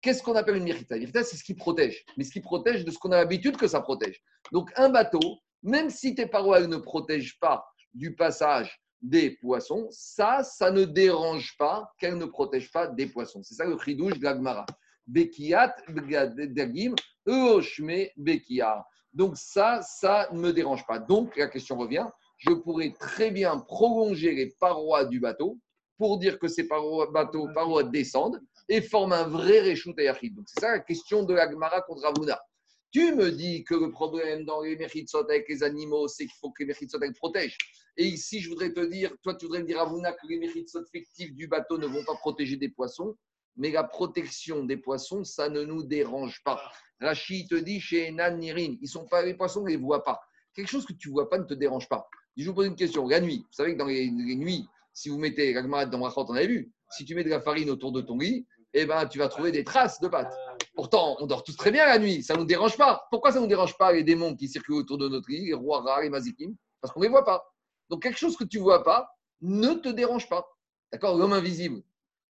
qu'est-ce 0.00 0.20
qu'on 0.20 0.34
appelle 0.34 0.56
une 0.56 0.64
mérita 0.64 0.96
Une 0.96 1.02
mérita, 1.02 1.22
c'est 1.22 1.36
ce 1.36 1.44
qui 1.44 1.54
protège, 1.54 2.04
mais 2.16 2.24
ce 2.24 2.32
qui 2.32 2.40
protège 2.40 2.84
de 2.84 2.90
ce 2.90 2.98
qu'on 2.98 3.12
a 3.12 3.16
l'habitude 3.16 3.56
que 3.58 3.68
ça 3.68 3.80
protège. 3.80 4.20
Donc 4.50 4.72
un 4.74 4.88
bateau, 4.88 5.38
même 5.62 5.88
si 5.88 6.16
tes 6.16 6.26
parois 6.26 6.66
ne 6.66 6.78
protègent 6.78 7.38
pas 7.38 7.64
du 7.94 8.16
passage 8.16 8.82
des 9.02 9.30
poissons, 9.30 9.88
ça, 9.90 10.42
ça 10.42 10.70
ne 10.70 10.84
dérange 10.84 11.56
pas 11.58 11.92
qu'elles 11.98 12.18
ne 12.18 12.26
protègent 12.26 12.70
pas 12.70 12.86
des 12.86 13.06
poissons. 13.06 13.42
C'est 13.42 13.54
ça 13.54 13.64
le 13.64 13.76
cri 13.76 13.94
douche 13.96 14.18
de 14.18 14.24
l'Agmara. 14.24 14.66
Bekiat, 15.06 15.74
Dagim, 15.88 16.94
Eoshme, 17.26 18.08
Bekia. 18.16 18.84
Donc 19.12 19.36
ça, 19.36 19.80
ça 19.82 20.28
ne 20.32 20.40
me 20.40 20.52
dérange 20.52 20.86
pas. 20.86 20.98
Donc 20.98 21.36
la 21.36 21.48
question 21.48 21.76
revient, 21.76 22.06
je 22.36 22.52
pourrais 22.52 22.92
très 22.98 23.30
bien 23.30 23.58
prolonger 23.58 24.32
les 24.32 24.54
parois 24.58 25.04
du 25.04 25.20
bateau 25.20 25.58
pour 25.98 26.18
dire 26.18 26.38
que 26.38 26.48
ces 26.48 26.66
parois, 26.66 27.10
bateaux, 27.10 27.48
parois 27.54 27.84
descendent 27.84 28.40
et 28.68 28.80
forment 28.80 29.12
un 29.12 29.28
vrai 29.28 29.74
Yachid. 29.98 30.34
Donc 30.34 30.46
c'est 30.48 30.60
ça 30.60 30.72
la 30.72 30.80
question 30.80 31.24
de 31.24 31.34
l'Agmara 31.34 31.82
contre 31.82 32.02
Ravuna. 32.02 32.40
Tu 32.92 33.14
me 33.14 33.30
dis 33.30 33.62
que 33.62 33.74
le 33.74 33.92
problème 33.92 34.44
dans 34.44 34.62
les 34.62 34.76
Mechitsot 34.76 35.24
avec 35.30 35.48
les 35.48 35.62
animaux, 35.62 36.08
c'est 36.08 36.24
qu'il 36.24 36.36
faut 36.40 36.50
que 36.50 36.64
les 36.64 36.74
elles 37.02 37.12
protègent. 37.14 37.56
Et 37.96 38.04
ici, 38.04 38.40
je 38.40 38.48
voudrais 38.48 38.72
te 38.72 38.80
dire, 38.80 39.12
toi, 39.22 39.34
tu 39.34 39.46
voudrais 39.46 39.60
me 39.60 39.66
dire 39.66 39.78
à 39.78 39.84
Ravuna 39.84 40.12
que 40.12 40.26
les 40.26 40.38
Mechitsot 40.38 40.84
fictifs 40.90 41.32
du 41.34 41.46
bateau 41.46 41.78
ne 41.78 41.86
vont 41.86 42.04
pas 42.04 42.16
protéger 42.16 42.56
des 42.56 42.68
poissons, 42.68 43.16
mais 43.56 43.70
la 43.70 43.84
protection 43.84 44.64
des 44.64 44.76
poissons, 44.76 45.22
ça 45.22 45.48
ne 45.48 45.62
nous 45.62 45.84
dérange 45.84 46.42
pas. 46.44 46.60
Rachid 47.00 47.48
te 47.48 47.54
dit 47.54 47.80
chez 47.80 48.08
Enan 48.08 48.36
Nirin, 48.38 48.74
ils 48.80 48.88
sont 48.88 49.06
pas 49.06 49.22
les 49.22 49.34
poissons, 49.34 49.60
on 49.60 49.64
ne 49.64 49.70
les 49.70 49.76
voit 49.76 50.02
pas. 50.02 50.20
Quelque 50.54 50.68
chose 50.68 50.84
que 50.84 50.92
tu 50.92 51.08
ne 51.08 51.12
vois 51.12 51.30
pas 51.30 51.38
ne 51.38 51.44
te 51.44 51.54
dérange 51.54 51.88
pas. 51.88 52.08
Je 52.36 52.46
vous 52.48 52.54
pose 52.54 52.66
une 52.66 52.76
question. 52.76 53.06
La 53.06 53.20
nuit, 53.20 53.38
vous 53.38 53.52
savez 53.52 53.74
que 53.74 53.78
dans 53.78 53.86
les, 53.86 54.10
nuits, 54.10 54.66
si 54.92 55.10
vous 55.10 55.18
mettez 55.18 55.52
la 55.52 55.86
dans 55.86 56.02
Rachot, 56.02 56.26
on 56.28 56.34
avait 56.34 56.46
vu, 56.46 56.72
si 56.90 57.04
tu 57.04 57.14
mets 57.14 57.24
de 57.24 57.30
la 57.30 57.40
farine 57.40 57.70
autour 57.70 57.92
de 57.92 58.00
ton 58.00 58.18
lit, 58.18 58.46
eh 58.72 58.86
ben, 58.86 59.06
tu 59.06 59.18
vas 59.18 59.28
trouver 59.28 59.52
des 59.52 59.64
traces 59.64 60.00
de 60.00 60.08
pâtes. 60.08 60.34
Pourtant, 60.74 61.16
on 61.20 61.26
dort 61.26 61.42
tous 61.42 61.56
très 61.56 61.70
bien 61.70 61.84
la 61.86 61.98
nuit, 61.98 62.22
ça 62.22 62.34
ne 62.34 62.40
nous 62.40 62.46
dérange 62.46 62.76
pas. 62.76 63.06
Pourquoi 63.10 63.32
ça 63.32 63.38
ne 63.38 63.42
nous 63.42 63.48
dérange 63.48 63.76
pas 63.76 63.92
les 63.92 64.04
démons 64.04 64.34
qui 64.36 64.48
circulent 64.48 64.76
autour 64.76 64.98
de 64.98 65.08
notre 65.08 65.30
lit, 65.30 65.46
les 65.46 65.54
rois 65.54 65.82
rares, 65.82 66.02
les 66.02 66.10
mazikim? 66.10 66.54
Parce 66.80 66.94
qu'on 66.94 67.00
ne 67.00 67.06
les 67.06 67.10
voit 67.10 67.24
pas. 67.24 67.44
Donc 67.88 68.02
quelque 68.02 68.18
chose 68.18 68.36
que 68.36 68.44
tu 68.44 68.58
ne 68.58 68.62
vois 68.62 68.84
pas 68.84 69.10
ne 69.40 69.74
te 69.74 69.88
dérange 69.88 70.28
pas. 70.28 70.46
D'accord? 70.92 71.16
L'homme 71.16 71.32
invisible. 71.32 71.82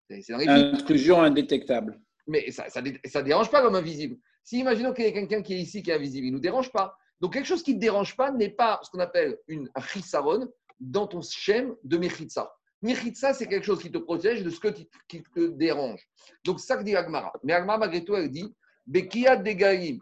C'est 0.09 0.21
films. 0.21 0.39
Intrusion 0.73 1.21
indétectable. 1.21 2.01
Mais 2.27 2.49
ça 2.51 2.81
ne 2.81 3.21
dérange 3.21 3.51
pas 3.51 3.61
l'homme 3.61 3.75
invisible. 3.75 4.17
Si 4.43 4.59
imaginons 4.59 4.93
qu'il 4.93 5.05
y 5.05 5.07
a 5.07 5.11
quelqu'un 5.11 5.41
qui 5.41 5.53
est 5.53 5.59
ici 5.59 5.83
qui 5.83 5.91
est 5.91 5.95
invisible, 5.95 6.27
il 6.27 6.31
ne 6.31 6.35
nous 6.35 6.41
dérange 6.41 6.71
pas. 6.71 6.97
Donc 7.19 7.33
quelque 7.33 7.45
chose 7.45 7.61
qui 7.61 7.73
ne 7.73 7.77
te 7.77 7.81
dérange 7.81 8.15
pas 8.15 8.31
n'est 8.31 8.49
pas 8.49 8.79
ce 8.83 8.89
qu'on 8.89 8.99
appelle 8.99 9.37
une 9.47 9.69
chisaron 9.91 10.47
dans 10.79 11.05
ton 11.05 11.21
schéma 11.21 11.73
de 11.83 11.97
mechitsa. 11.97 12.55
Mechitsa, 12.81 13.33
c'est 13.33 13.47
quelque 13.47 13.65
chose 13.65 13.81
qui 13.81 13.91
te 13.91 13.97
protège 13.97 14.43
de 14.43 14.49
ce 14.49 14.59
que 14.59 14.69
qui, 15.07 15.21
te 15.23 15.47
dérange. 15.47 16.01
Donc 16.45 16.59
ça 16.59 16.77
que 16.77 16.83
dit 16.83 16.95
Agmara. 16.95 17.33
Mais 17.43 17.53
Agmara, 17.53 17.79
malgré 17.79 18.03
tout, 18.03 18.15
elle 18.15 18.29
dit 18.29 18.53
Bekia 18.85 19.35
degaim. 19.35 19.97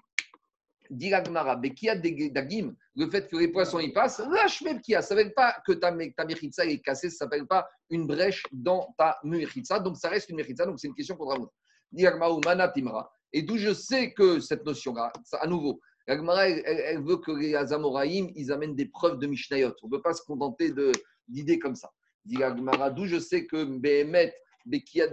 Dit 0.90 1.14
Agmara, 1.14 1.56
Bekia 1.56 1.96
dagim, 1.96 2.76
le 2.96 3.10
fait 3.10 3.28
que 3.28 3.36
les 3.36 3.48
poissons 3.50 3.80
y 3.80 3.92
passent, 3.92 4.20
lâche 4.20 4.62
même 4.62 4.80
kia. 4.80 5.02
Ça 5.02 5.16
ne 5.16 5.20
s'appelle 5.20 5.34
pas 5.34 5.56
que 5.66 5.74
ta, 5.74 5.92
ta 5.92 6.26
est 6.66 6.80
cassée, 6.80 7.10
ça 7.10 7.26
ne 7.26 7.30
s'appelle 7.30 7.48
pas 7.48 7.68
une 7.90 8.06
brèche 8.08 8.44
dans 8.52 8.94
ta 8.98 9.18
mechitsa. 9.24 9.80
Donc 9.80 9.98
ça 9.98 10.10
reste 10.10 10.30
une 10.30 10.38
mechitsa. 10.38 10.66
Donc 10.66 10.80
c'est 10.80 10.88
une 10.88 10.96
question 10.96 11.16
contre 11.16 11.32
Ravuna. 11.32 11.50
Dit 11.92 12.06
Agmara, 12.06 12.38
manatimra. 12.46 13.12
Et 13.34 13.42
d'où 13.42 13.58
je 13.58 13.74
sais 13.74 14.14
que 14.14 14.40
cette 14.40 14.66
notion-là, 14.66 15.12
ça, 15.26 15.38
à 15.38 15.48
nouveau, 15.48 15.82
la 16.08 16.16
Gemara, 16.16 16.48
elle, 16.48 16.64
elle- 16.66 17.04
veut 17.04 17.18
que 17.18 17.32
les 17.32 17.54
Azamoraïm, 17.54 18.32
ils 18.36 18.52
amènent 18.52 18.76
des 18.76 18.86
preuves 18.86 19.20
de 19.20 19.28
Mishnayot. 19.28 19.74
On 19.84 19.88
ne 19.88 19.92
peut 19.92 20.02
pas 20.02 20.14
se 20.14 20.22
contenter 20.24 20.72
de- 20.72 20.94
d'idées 21.28 21.60
comme 21.60 21.76
ça. 21.76 21.92
Je 22.30 23.20
sais 23.20 23.46
que 23.46 23.64
Behemet, 23.64 24.34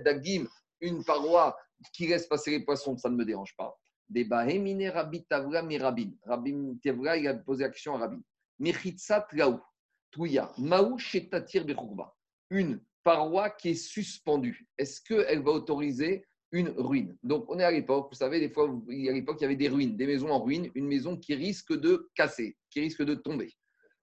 Dagim, 0.04 0.46
une 0.80 1.04
paroi 1.04 1.56
qui 1.92 2.06
laisse 2.06 2.26
passer 2.26 2.50
les 2.50 2.64
poissons, 2.64 2.96
ça 2.96 3.08
ne 3.08 3.16
me 3.16 3.24
dérange 3.24 3.54
pas. 3.56 3.74
Des 4.08 4.26
Rabbi 4.30 5.24
Tavra 5.24 5.62
Mirabin. 5.62 6.10
Rabbi 6.24 6.54
il 6.84 7.28
a 7.28 7.34
posé 7.34 7.64
la 7.64 7.70
question 7.70 7.94
à 7.96 7.98
Rabbi. 7.98 8.22
Mechitzat 8.58 9.26
Laou, 9.32 9.60
Touya, 10.10 10.52
Maou 10.58 10.98
Shetatir. 10.98 11.64
Une 12.50 12.80
paroi 13.02 13.50
qui 13.50 13.70
est 13.70 13.74
suspendue. 13.74 14.66
Est-ce 14.78 15.00
qu'elle 15.02 15.42
va 15.42 15.52
autoriser 15.52 16.24
une 16.52 16.68
ruine? 16.68 17.16
Donc, 17.22 17.46
on 17.48 17.58
est 17.58 17.64
à 17.64 17.70
l'époque, 17.70 18.08
vous 18.10 18.16
savez, 18.16 18.40
des 18.40 18.50
fois, 18.50 18.68
à 18.68 18.92
l'époque, 19.12 19.38
il 19.40 19.42
y 19.42 19.46
avait 19.46 19.56
des 19.56 19.68
ruines, 19.68 19.96
des 19.96 20.06
maisons 20.06 20.30
en 20.30 20.42
ruine, 20.42 20.70
une 20.74 20.86
maison 20.86 21.16
qui 21.16 21.34
risque 21.34 21.72
de 21.72 22.10
casser, 22.14 22.56
qui 22.70 22.80
risque 22.80 23.02
de 23.02 23.14
tomber. 23.14 23.52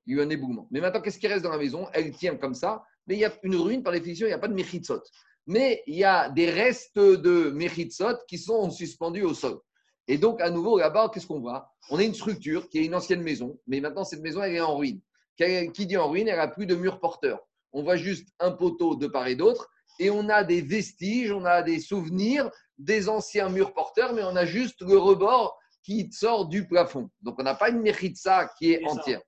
Il 0.05 0.15
y 0.15 0.19
a 0.19 0.23
eu 0.23 0.25
un 0.25 0.29
éboulement. 0.29 0.67
Mais 0.71 0.81
maintenant, 0.81 1.01
qu'est-ce 1.01 1.19
qui 1.19 1.27
reste 1.27 1.43
dans 1.43 1.51
la 1.51 1.57
maison? 1.57 1.87
Elle 1.93 2.11
tient 2.11 2.35
comme 2.35 2.53
ça, 2.53 2.83
mais 3.07 3.15
il 3.15 3.19
y 3.19 3.25
a 3.25 3.33
une 3.43 3.55
ruine, 3.55 3.83
par 3.83 3.93
définition, 3.93 4.25
il 4.25 4.29
n'y 4.29 4.35
a 4.35 4.39
pas 4.39 4.47
de 4.47 4.53
mechitsot. 4.53 5.01
Mais 5.47 5.83
il 5.87 5.95
y 5.95 6.03
a 6.03 6.29
des 6.29 6.49
restes 6.49 6.97
de 6.97 7.49
mechitsot 7.51 8.17
qui 8.27 8.37
sont 8.37 8.69
suspendus 8.69 9.23
au 9.23 9.33
sol. 9.33 9.59
Et 10.07 10.17
donc, 10.17 10.41
à 10.41 10.49
nouveau, 10.49 10.77
là-bas, 10.77 11.09
qu'est-ce 11.13 11.27
qu'on 11.27 11.39
voit? 11.39 11.71
On 11.89 11.97
a 11.99 12.03
une 12.03 12.13
structure 12.13 12.67
qui 12.69 12.79
est 12.79 12.85
une 12.85 12.95
ancienne 12.95 13.21
maison, 13.21 13.59
mais 13.67 13.79
maintenant, 13.79 14.03
cette 14.03 14.21
maison, 14.21 14.41
elle 14.41 14.55
est 14.55 14.61
en 14.61 14.75
ruine. 14.75 15.01
Qui 15.37 15.85
dit 15.85 15.97
en 15.97 16.09
ruine, 16.09 16.27
elle 16.27 16.37
n'a 16.37 16.47
plus 16.47 16.65
de 16.65 16.75
murs 16.75 16.99
porteurs. 16.99 17.39
On 17.71 17.83
voit 17.83 17.95
juste 17.95 18.27
un 18.39 18.51
poteau 18.51 18.95
de 18.95 19.07
part 19.07 19.27
et 19.27 19.35
d'autre, 19.35 19.69
et 19.99 20.09
on 20.09 20.29
a 20.29 20.43
des 20.43 20.61
vestiges, 20.61 21.31
on 21.31 21.45
a 21.45 21.61
des 21.61 21.79
souvenirs 21.79 22.49
des 22.77 23.09
anciens 23.09 23.49
murs 23.49 23.73
porteurs, 23.73 24.13
mais 24.13 24.23
on 24.23 24.35
a 24.35 24.45
juste 24.45 24.81
le 24.81 24.97
rebord 24.97 25.57
qui 25.83 26.11
sort 26.11 26.47
du 26.47 26.67
plafond. 26.67 27.09
Donc 27.21 27.35
on 27.39 27.43
n'a 27.43 27.55
pas 27.55 27.69
une 27.69 27.81
méritza 27.81 28.49
qui 28.57 28.73
est 28.73 28.83
ça. 29.05 29.21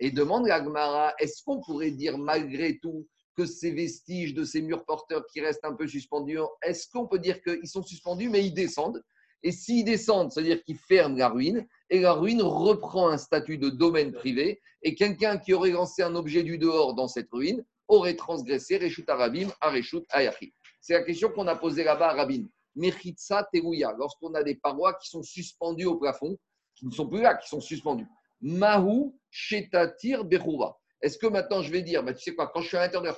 Et 0.00 0.10
demande 0.10 0.48
Gemara, 0.48 1.14
est-ce 1.18 1.42
qu'on 1.44 1.60
pourrait 1.60 1.90
dire 1.90 2.16
malgré 2.18 2.78
tout 2.78 3.06
que 3.36 3.44
ces 3.46 3.70
vestiges 3.70 4.34
de 4.34 4.44
ces 4.44 4.62
murs 4.62 4.84
porteurs 4.84 5.24
qui 5.32 5.40
restent 5.40 5.64
un 5.64 5.74
peu 5.74 5.86
suspendus, 5.86 6.38
est-ce 6.62 6.88
qu'on 6.90 7.06
peut 7.06 7.18
dire 7.18 7.40
qu'ils 7.42 7.68
sont 7.68 7.82
suspendus 7.82 8.28
mais 8.28 8.44
ils 8.44 8.54
descendent? 8.54 9.02
Et 9.42 9.52
s'ils 9.52 9.84
descendent, 9.84 10.32
c'est-à-dire 10.32 10.62
qu'ils 10.64 10.76
ferment 10.76 11.16
la 11.16 11.28
ruine, 11.28 11.66
et 11.88 12.00
la 12.00 12.12
ruine 12.12 12.42
reprend 12.42 13.08
un 13.08 13.18
statut 13.18 13.58
de 13.58 13.70
domaine 13.70 14.12
privé, 14.12 14.60
et 14.82 14.94
quelqu'un 14.94 15.38
qui 15.38 15.52
aurait 15.54 15.70
lancé 15.70 16.02
un 16.02 16.14
objet 16.14 16.42
du 16.42 16.58
dehors 16.58 16.94
dans 16.94 17.08
cette 17.08 17.30
ruine 17.30 17.64
aurait 17.88 18.16
transgressé 18.16 18.78
Reshut 18.78 19.08
Arabim 19.08 19.48
à 19.60 19.70
Reshut 19.70 20.04
Ayachi. 20.10 20.52
C'est 20.80 20.94
la 20.94 21.02
question 21.02 21.30
qu'on 21.30 21.46
a 21.46 21.56
posée 21.56 21.84
là-bas 21.84 22.10
à 22.10 22.14
Rabin. 22.14 22.44
Mechitsa 22.76 23.48
Terouya, 23.52 23.94
lorsqu'on 23.98 24.32
a 24.34 24.42
des 24.42 24.54
parois 24.54 24.94
qui 24.94 25.08
sont 25.08 25.22
suspendues 25.22 25.86
au 25.86 25.96
plafond, 25.96 26.38
qui 26.74 26.86
ne 26.86 26.90
sont 26.90 27.06
plus 27.06 27.20
là, 27.20 27.34
qui 27.34 27.48
sont 27.48 27.60
suspendues. 27.60 28.06
Mahu 28.40 29.12
Shetatir 29.30 30.24
Berouva. 30.24 30.76
Est-ce 31.00 31.18
que 31.18 31.26
maintenant 31.26 31.62
je 31.62 31.70
vais 31.70 31.82
dire, 31.82 32.02
bah, 32.02 32.12
tu 32.12 32.22
sais 32.22 32.34
quoi, 32.34 32.50
quand 32.52 32.60
je 32.60 32.68
suis 32.68 32.76
à 32.76 32.80
l'intérieur 32.80 33.02
de 33.02 33.08
la 33.08 33.14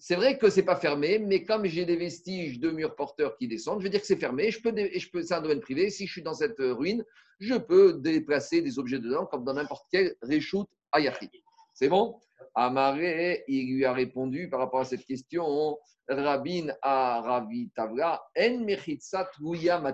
c'est 0.00 0.14
vrai 0.14 0.38
que 0.38 0.48
c'est 0.48 0.62
pas 0.62 0.76
fermé, 0.76 1.18
mais 1.18 1.42
comme 1.42 1.66
j'ai 1.66 1.84
des 1.84 1.96
vestiges 1.96 2.60
de 2.60 2.70
murs 2.70 2.94
porteurs 2.94 3.36
qui 3.36 3.48
descendent, 3.48 3.80
je 3.80 3.84
vais 3.84 3.90
dire 3.90 4.00
que 4.00 4.06
c'est 4.06 4.16
fermé. 4.16 4.50
Je 4.52 4.60
peux, 4.60 4.72
je 4.76 5.10
peux, 5.10 5.22
c'est 5.22 5.34
un 5.34 5.40
domaine 5.40 5.60
privé. 5.60 5.90
Si 5.90 6.06
je 6.06 6.12
suis 6.12 6.22
dans 6.22 6.34
cette 6.34 6.60
euh, 6.60 6.72
ruine, 6.72 7.04
je 7.40 7.54
peux 7.54 7.94
déplacer 7.94 8.62
des 8.62 8.78
objets 8.78 9.00
dedans 9.00 9.26
comme 9.26 9.44
dans 9.44 9.54
n'importe 9.54 9.86
quel 9.90 10.14
reshoot 10.22 10.68
ayachid. 10.92 11.30
C'est 11.74 11.88
bon? 11.88 12.16
Amaré, 12.54 13.44
il 13.48 13.74
lui 13.74 13.84
a 13.84 13.92
répondu 13.92 14.48
par 14.48 14.60
rapport 14.60 14.80
à 14.80 14.84
cette 14.84 15.04
question. 15.04 15.76
Rabin 16.08 16.68
a 16.80 17.20
Ravi 17.20 17.70
Tavla, 17.74 18.22
en. 18.36 19.92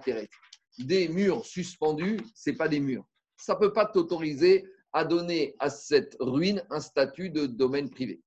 Des 0.78 1.08
murs 1.08 1.44
suspendus, 1.46 2.18
c'est 2.34 2.54
pas 2.54 2.68
des 2.68 2.80
murs. 2.80 3.06
Ça 3.36 3.56
peut 3.56 3.72
pas 3.72 3.86
t'autoriser 3.86 4.66
à 4.92 5.04
donner 5.04 5.56
à 5.58 5.70
cette 5.70 6.16
ruine 6.20 6.64
un 6.70 6.80
statut 6.80 7.30
de 7.30 7.46
domaine 7.46 7.90
privé. 7.90 8.22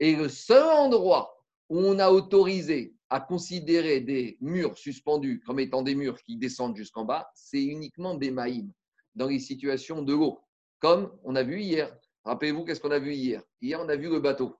Et 0.00 0.16
le 0.16 0.28
seul 0.28 0.64
endroit 0.64 1.36
où 1.68 1.78
on 1.78 1.98
a 1.98 2.10
autorisé 2.10 2.94
à 3.10 3.20
considérer 3.20 4.00
des 4.00 4.38
murs 4.40 4.76
suspendus 4.76 5.40
comme 5.46 5.60
étant 5.60 5.82
des 5.82 5.94
murs 5.94 6.22
qui 6.22 6.36
descendent 6.36 6.76
jusqu'en 6.76 7.04
bas, 7.04 7.30
c'est 7.34 7.62
uniquement 7.62 8.14
des 8.14 8.30
maïms, 8.30 8.72
dans 9.14 9.26
les 9.26 9.38
situations 9.38 10.02
de 10.02 10.12
l'eau. 10.12 10.40
Comme 10.80 11.12
on 11.24 11.34
a 11.36 11.42
vu 11.42 11.60
hier. 11.60 11.94
Rappelez-vous, 12.24 12.64
qu'est-ce 12.64 12.80
qu'on 12.80 12.90
a 12.90 12.98
vu 12.98 13.14
hier? 13.14 13.42
Hier, 13.60 13.80
on 13.80 13.88
a 13.88 13.96
vu 13.96 14.08
le 14.08 14.20
bateau. 14.20 14.56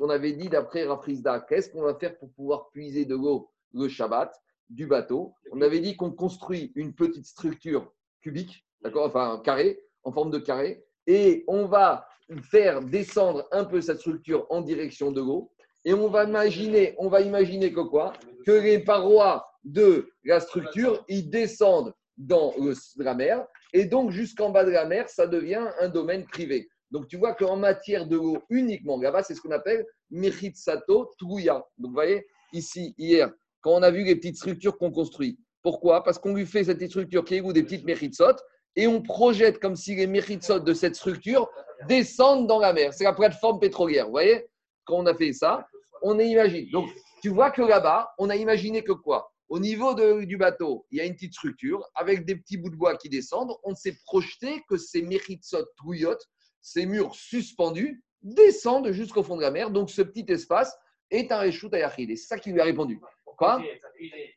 On 0.00 0.10
avait 0.10 0.32
dit 0.32 0.48
d'après 0.48 0.84
Rafrizda, 0.84 1.40
qu'est-ce 1.40 1.70
qu'on 1.70 1.82
va 1.82 1.94
faire 1.94 2.18
pour 2.18 2.32
pouvoir 2.32 2.70
puiser 2.70 3.04
de 3.04 3.14
l'eau 3.14 3.50
le 3.72 3.88
Shabbat 3.88 4.34
du 4.68 4.86
bateau? 4.86 5.34
On 5.52 5.60
avait 5.60 5.80
dit 5.80 5.96
qu'on 5.96 6.10
construit 6.10 6.72
une 6.74 6.94
petite 6.94 7.26
structure 7.26 7.92
cubique, 8.20 8.66
d'accord 8.84 9.06
Enfin, 9.06 9.40
carré, 9.44 9.80
en 10.04 10.12
forme 10.12 10.30
de 10.30 10.38
carré, 10.38 10.84
et 11.06 11.44
on 11.48 11.66
va 11.66 12.06
faire 12.50 12.82
descendre 12.82 13.46
un 13.52 13.64
peu 13.64 13.80
cette 13.80 13.98
structure 13.98 14.46
en 14.50 14.60
direction 14.60 15.10
de 15.10 15.20
l'eau. 15.20 15.50
Et 15.84 15.92
on 15.92 16.08
va 16.08 16.24
imaginer, 16.24 16.94
on 16.98 17.08
va 17.08 17.20
imaginer 17.20 17.72
que 17.72 17.80
quoi 17.80 18.12
Que 18.46 18.52
les 18.52 18.78
parois 18.78 19.46
de 19.64 20.08
la 20.24 20.40
structure, 20.40 21.04
ils 21.08 21.28
descendent 21.28 21.92
dans 22.16 22.54
la 22.96 23.14
mer. 23.14 23.46
Et 23.72 23.84
donc, 23.84 24.10
jusqu'en 24.10 24.50
bas 24.50 24.64
de 24.64 24.70
la 24.70 24.86
mer, 24.86 25.08
ça 25.08 25.26
devient 25.26 25.66
un 25.80 25.88
domaine 25.88 26.24
privé. 26.24 26.68
Donc, 26.90 27.08
tu 27.08 27.16
vois 27.16 27.34
qu'en 27.34 27.56
matière 27.56 28.06
de 28.06 28.16
l'eau 28.16 28.38
uniquement, 28.50 28.98
là-bas, 29.00 29.22
c'est 29.22 29.34
ce 29.34 29.40
qu'on 29.40 29.50
appelle 29.50 29.84
Mechitsato 30.10 31.10
Truya. 31.18 31.54
Donc, 31.76 31.88
vous 31.88 31.94
voyez, 31.94 32.24
ici, 32.52 32.94
hier, 32.96 33.32
quand 33.60 33.72
on 33.72 33.82
a 33.82 33.90
vu 33.90 34.04
les 34.04 34.16
petites 34.16 34.36
structures 34.36 34.78
qu'on 34.78 34.92
construit. 34.92 35.38
Pourquoi? 35.62 36.04
Parce 36.04 36.18
qu'on 36.18 36.34
lui 36.34 36.46
fait 36.46 36.64
cette 36.64 36.86
structure 36.88 37.24
qui 37.24 37.36
est 37.36 37.40
où? 37.40 37.52
Des 37.52 37.62
petites 37.62 37.84
Mechitsot 37.84 38.36
et 38.76 38.86
on 38.86 39.02
projette 39.02 39.60
comme 39.60 39.76
si 39.76 39.94
les 39.94 40.06
Mechitsot 40.06 40.60
de 40.60 40.74
cette 40.74 40.96
structure 40.96 41.48
descendent 41.88 42.46
dans 42.46 42.58
la 42.58 42.72
mer. 42.72 42.92
C'est 42.92 43.04
la 43.04 43.12
plateforme 43.12 43.60
pétrolière. 43.60 44.06
Vous 44.06 44.12
voyez? 44.12 44.46
Quand 44.84 44.96
on 44.96 45.06
a 45.06 45.14
fait 45.14 45.32
ça, 45.32 45.66
on 46.02 46.18
imagine. 46.18 46.68
Donc, 46.70 46.88
tu 47.22 47.28
vois 47.30 47.50
que 47.50 47.62
là-bas, 47.62 48.12
on 48.18 48.28
a 48.30 48.36
imaginé 48.36 48.82
que 48.84 48.92
quoi? 48.92 49.30
Au 49.48 49.58
niveau 49.58 49.94
de- 49.94 50.24
du 50.24 50.36
bateau, 50.36 50.86
il 50.90 50.98
y 50.98 51.00
a 51.00 51.04
une 51.04 51.14
petite 51.14 51.34
structure 51.34 51.84
avec 51.94 52.24
des 52.24 52.36
petits 52.36 52.56
bouts 52.56 52.70
de 52.70 52.76
bois 52.76 52.96
qui 52.96 53.08
descendent. 53.08 53.52
On 53.62 53.74
s'est 53.74 53.96
projeté 54.04 54.62
que 54.68 54.76
ces 54.76 55.02
Mechitsot 55.02 55.64
Trouyot, 55.76 56.16
ces 56.60 56.86
murs 56.86 57.14
suspendus, 57.14 58.02
descendent 58.22 58.90
jusqu'au 58.92 59.22
fond 59.22 59.36
de 59.36 59.42
la 59.42 59.50
mer. 59.50 59.70
Donc, 59.70 59.90
ce 59.90 60.02
petit 60.02 60.24
espace 60.28 60.74
est 61.10 61.30
un 61.30 61.38
Réchout 61.38 61.68
Ayachid. 61.72 62.10
Et 62.10 62.16
c'est 62.16 62.26
ça 62.26 62.38
qui 62.38 62.52
lui 62.52 62.60
a 62.60 62.64
répondu. 62.64 63.00
Quoi? 63.36 63.62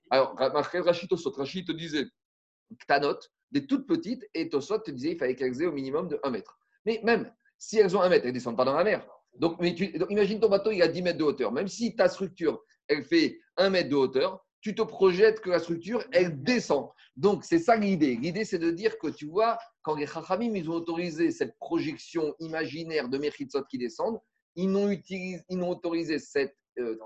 Alors, 0.09 0.35
Rachid 0.37 0.81
Rachid 1.35 1.65
te 1.65 1.71
disait 1.71 2.05
Ktanot, 2.79 3.19
des 3.51 3.65
toutes 3.65 3.87
petites, 3.87 4.27
et 4.33 4.49
Tosot 4.49 4.79
te 4.79 4.91
disait 4.91 5.11
il 5.11 5.17
fallait 5.17 5.35
qu'elles 5.35 5.61
aient 5.61 5.67
au 5.67 5.71
minimum 5.71 6.07
de 6.07 6.19
1 6.23 6.29
mètre. 6.31 6.59
Mais 6.85 6.99
même 7.03 7.31
si 7.57 7.77
elles 7.79 7.95
ont 7.95 8.01
1 8.01 8.09
mètre, 8.09 8.25
elles 8.25 8.31
ne 8.31 8.33
descendent 8.33 8.57
pas 8.57 8.65
dans 8.65 8.73
la 8.75 8.83
mer. 8.83 9.07
Donc, 9.35 9.57
imagine 10.09 10.39
ton 10.39 10.49
bateau, 10.49 10.71
il 10.71 10.81
a 10.81 10.87
10 10.87 11.01
mètres 11.03 11.19
de 11.19 11.23
hauteur. 11.23 11.51
Même 11.51 11.67
si 11.67 11.95
ta 11.95 12.09
structure, 12.09 12.63
elle 12.87 13.03
fait 13.03 13.39
1 13.57 13.69
mètre 13.69 13.89
de 13.89 13.95
hauteur, 13.95 14.43
tu 14.61 14.73
te 14.73 14.81
projettes 14.81 15.39
que 15.39 15.49
la 15.49 15.59
structure, 15.59 16.03
elle 16.11 16.41
descend. 16.41 16.89
Donc, 17.15 17.43
c'est 17.43 17.59
ça 17.59 17.75
l'idée. 17.75 18.15
L'idée, 18.15 18.45
c'est 18.45 18.59
de 18.59 18.71
dire 18.71 18.97
que 18.97 19.07
tu 19.07 19.27
vois, 19.27 19.57
quand 19.83 19.95
les 19.95 20.07
Chachamim, 20.07 20.55
ils 20.55 20.69
ont 20.69 20.73
autorisé 20.73 21.31
cette 21.31 21.57
projection 21.59 22.35
imaginaire 22.39 23.09
de 23.09 23.17
Mechitsot 23.17 23.63
qui 23.69 23.77
descendent, 23.77 24.19
ils 24.55 24.69
n'ont 24.69 24.89
utilisé- 24.89 25.43
ils 25.49 25.57
n'ont 25.57 25.69
autorisé 25.69 26.19
cette 26.19 26.55
euh, 26.79 26.97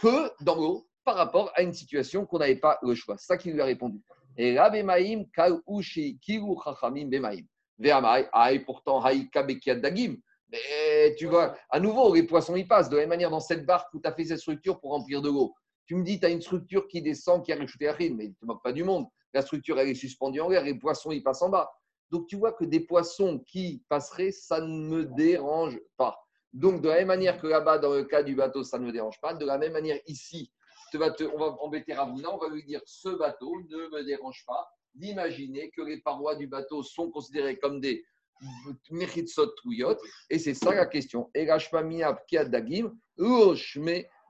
que 0.00 0.44
dans 0.44 0.56
l'eau 0.56 0.88
par 1.04 1.16
rapport 1.16 1.50
à 1.54 1.62
une 1.62 1.72
situation 1.72 2.24
qu'on 2.24 2.38
n'avait 2.38 2.56
pas 2.56 2.78
le 2.82 2.94
choix. 2.94 3.16
C'est 3.18 3.26
ça 3.26 3.36
qu'il 3.36 3.52
lui 3.52 3.60
a 3.60 3.64
répondu. 3.64 4.00
Et 4.40 4.54
là, 4.54 4.70
Bemaïm, 4.70 5.26
Kal 5.34 5.60
Ushi, 5.68 6.18
Kiru 6.18 6.56
Chachamim 6.64 7.08
Bemaïm. 7.08 7.44
Ve'amai, 7.78 8.26
aïe, 8.32 8.60
pourtant, 8.60 8.98
Haïka 9.02 9.42
Bekiat 9.42 9.74
Dagim. 9.74 10.16
Mais 10.50 11.14
tu 11.18 11.26
vois, 11.26 11.54
à 11.68 11.78
nouveau, 11.78 12.14
les 12.14 12.22
poissons 12.22 12.56
y 12.56 12.64
passent. 12.64 12.88
De 12.88 12.96
la 12.96 13.02
même 13.02 13.10
manière, 13.10 13.28
dans 13.28 13.40
cette 13.40 13.66
barque 13.66 13.92
où 13.92 14.00
tu 14.00 14.08
as 14.08 14.14
fait 14.14 14.24
cette 14.24 14.38
structure 14.38 14.80
pour 14.80 14.92
remplir 14.92 15.20
de 15.20 15.28
l'eau, 15.28 15.52
tu 15.84 15.94
me 15.94 16.02
dis, 16.02 16.18
tu 16.18 16.24
as 16.24 16.30
une 16.30 16.40
structure 16.40 16.88
qui 16.88 17.02
descend, 17.02 17.44
qui 17.44 17.52
a 17.52 17.56
rajouté 17.56 17.88
à 17.88 17.92
rien, 17.92 18.14
mais 18.14 18.24
tu 18.24 18.30
ne 18.30 18.34
te 18.36 18.46
moques 18.46 18.62
pas 18.62 18.72
du 18.72 18.82
monde. 18.82 19.04
La 19.34 19.42
structure, 19.42 19.78
elle 19.78 19.90
est 19.90 19.94
suspendue 19.94 20.40
en 20.40 20.48
l'air, 20.48 20.64
les 20.64 20.74
poissons, 20.74 21.10
ils 21.10 21.22
passent 21.22 21.42
en 21.42 21.50
bas. 21.50 21.70
Donc, 22.10 22.26
tu 22.26 22.36
vois 22.36 22.54
que 22.54 22.64
des 22.64 22.80
poissons 22.80 23.40
qui 23.40 23.84
passeraient, 23.90 24.32
ça 24.32 24.62
ne 24.62 24.88
me 24.88 25.04
dérange 25.04 25.78
pas. 25.98 26.18
Donc, 26.54 26.80
de 26.80 26.88
la 26.88 26.94
même 26.96 27.08
manière 27.08 27.38
que 27.38 27.46
là-bas, 27.46 27.76
dans 27.76 27.92
le 27.92 28.04
cas 28.04 28.22
du 28.22 28.34
bateau, 28.34 28.64
ça 28.64 28.78
ne 28.78 28.86
me 28.86 28.92
dérange 28.92 29.20
pas, 29.20 29.34
de 29.34 29.44
la 29.44 29.58
même 29.58 29.74
manière 29.74 29.98
ici, 30.06 30.50
on 30.94 31.38
va 31.38 31.56
embêter 31.60 31.94
Ravuna, 31.94 32.32
on 32.32 32.38
va 32.38 32.48
lui 32.48 32.64
dire 32.64 32.80
ce 32.84 33.08
bateau 33.08 33.60
ne 33.68 33.88
me 33.88 34.04
dérange 34.04 34.44
pas 34.46 34.70
d'imaginer 34.94 35.70
que 35.70 35.82
les 35.82 36.00
parois 36.00 36.34
du 36.34 36.46
bateau 36.46 36.82
sont 36.82 37.10
considérées 37.10 37.58
comme 37.58 37.80
des 37.80 38.04
tuyot, 39.62 39.96
et 40.30 40.38
c'est 40.38 40.54
ça 40.54 40.74
la 40.74 40.86
question. 40.86 41.30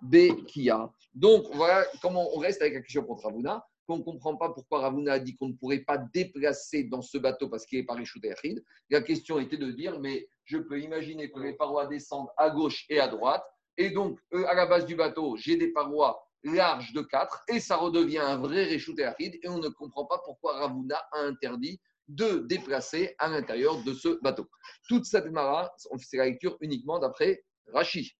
Dagim. 0.02 0.92
Donc 1.14 1.44
voilà 1.52 1.86
comment 2.02 2.28
on 2.34 2.38
reste 2.38 2.62
avec 2.62 2.74
la 2.74 2.80
question 2.80 3.04
contre 3.04 3.24
Ravuna, 3.24 3.64
qu'on 3.86 3.98
ne 3.98 4.02
comprend 4.02 4.36
pas 4.36 4.50
pourquoi 4.50 4.80
Ravuna 4.80 5.14
a 5.14 5.18
dit 5.18 5.36
qu'on 5.36 5.48
ne 5.48 5.54
pourrait 5.54 5.80
pas 5.80 5.98
déplacer 5.98 6.84
dans 6.84 7.02
ce 7.02 7.18
bateau 7.18 7.48
parce 7.48 7.66
qu'il 7.66 7.78
est 7.78 7.84
par 7.84 7.98
Achid. 7.98 8.64
La 8.88 9.02
question 9.02 9.38
était 9.38 9.56
de 9.56 9.70
dire, 9.70 9.98
mais 10.00 10.28
je 10.44 10.58
peux 10.58 10.80
imaginer 10.80 11.30
que 11.30 11.40
les 11.40 11.54
parois 11.54 11.86
descendent 11.86 12.28
à 12.36 12.50
gauche 12.50 12.86
et 12.88 13.00
à 13.00 13.08
droite, 13.08 13.44
et 13.76 13.90
donc 13.90 14.18
euh, 14.34 14.44
à 14.46 14.54
la 14.54 14.66
base 14.66 14.86
du 14.86 14.94
bateau, 14.94 15.36
j'ai 15.36 15.56
des 15.56 15.72
parois 15.72 16.22
larges 16.44 16.92
de 16.92 17.02
4 17.02 17.44
et 17.48 17.60
ça 17.60 17.76
redevient 17.76 18.18
un 18.18 18.38
vrai 18.38 18.64
Réchout 18.64 18.94
et 18.98 19.10
et 19.18 19.48
on 19.48 19.58
ne 19.58 19.68
comprend 19.68 20.06
pas 20.06 20.20
pourquoi 20.24 20.58
Ravuna 20.58 21.02
a 21.12 21.20
interdit 21.20 21.80
de 22.08 22.38
déplacer 22.48 23.14
à 23.18 23.28
l'intérieur 23.28 23.82
de 23.84 23.92
ce 23.92 24.20
bateau. 24.20 24.46
Toute 24.88 25.04
cette 25.04 25.26
Gemara, 25.26 25.72
on 25.90 25.98
fait 25.98 26.16
la 26.16 26.26
lecture 26.26 26.56
uniquement 26.60 26.98
d'après 26.98 27.44
Rashi. 27.72 28.16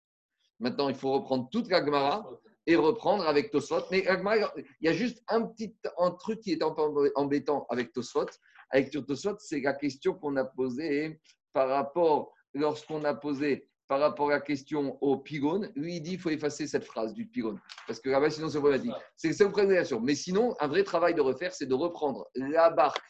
Maintenant, 0.60 0.88
il 0.88 0.94
faut 0.94 1.12
reprendre 1.12 1.48
toute 1.50 1.68
la 1.68 1.84
Gemara 1.84 2.24
et 2.66 2.76
reprendre 2.76 3.26
avec 3.26 3.50
Tosfot. 3.50 3.82
Mais 3.90 4.04
il 4.06 4.86
y 4.86 4.88
a 4.88 4.92
juste 4.92 5.22
un 5.28 5.46
petit 5.46 5.74
un 5.98 6.12
truc 6.12 6.40
qui 6.40 6.52
est 6.52 6.62
un 6.62 6.70
peu 6.70 7.10
embêtant 7.16 7.66
avec 7.68 7.92
Tosfot. 7.92 8.26
Avec 8.70 8.90
Tosfot, 8.90 9.36
c'est 9.38 9.60
la 9.60 9.72
question 9.72 10.14
qu'on 10.14 10.36
a 10.36 10.44
posée 10.44 11.18
par 11.52 11.68
rapport, 11.68 12.32
lorsqu'on 12.54 13.02
a 13.04 13.14
posé 13.14 13.69
par 13.90 13.98
rapport 13.98 14.28
à 14.30 14.34
la 14.34 14.40
question 14.40 14.96
au 15.02 15.16
pylône, 15.18 15.72
lui, 15.74 15.96
il 15.96 16.00
dit 16.00 16.10
qu'il 16.10 16.20
faut 16.20 16.30
effacer 16.30 16.68
cette 16.68 16.84
phrase 16.84 17.12
du 17.12 17.26
pylône. 17.26 17.60
Parce 17.88 17.98
que 17.98 18.08
là-bas, 18.08 18.30
sinon, 18.30 18.48
c'est 18.48 18.60
problématique. 18.60 18.92
C'est 19.16 19.36
une 19.40 19.50
présentation. 19.50 20.00
Mais 20.00 20.14
sinon, 20.14 20.54
un 20.60 20.68
vrai 20.68 20.84
travail 20.84 21.12
de 21.12 21.20
refaire, 21.20 21.52
c'est 21.52 21.66
de 21.66 21.74
reprendre 21.74 22.30
la 22.36 22.70
barque 22.70 23.02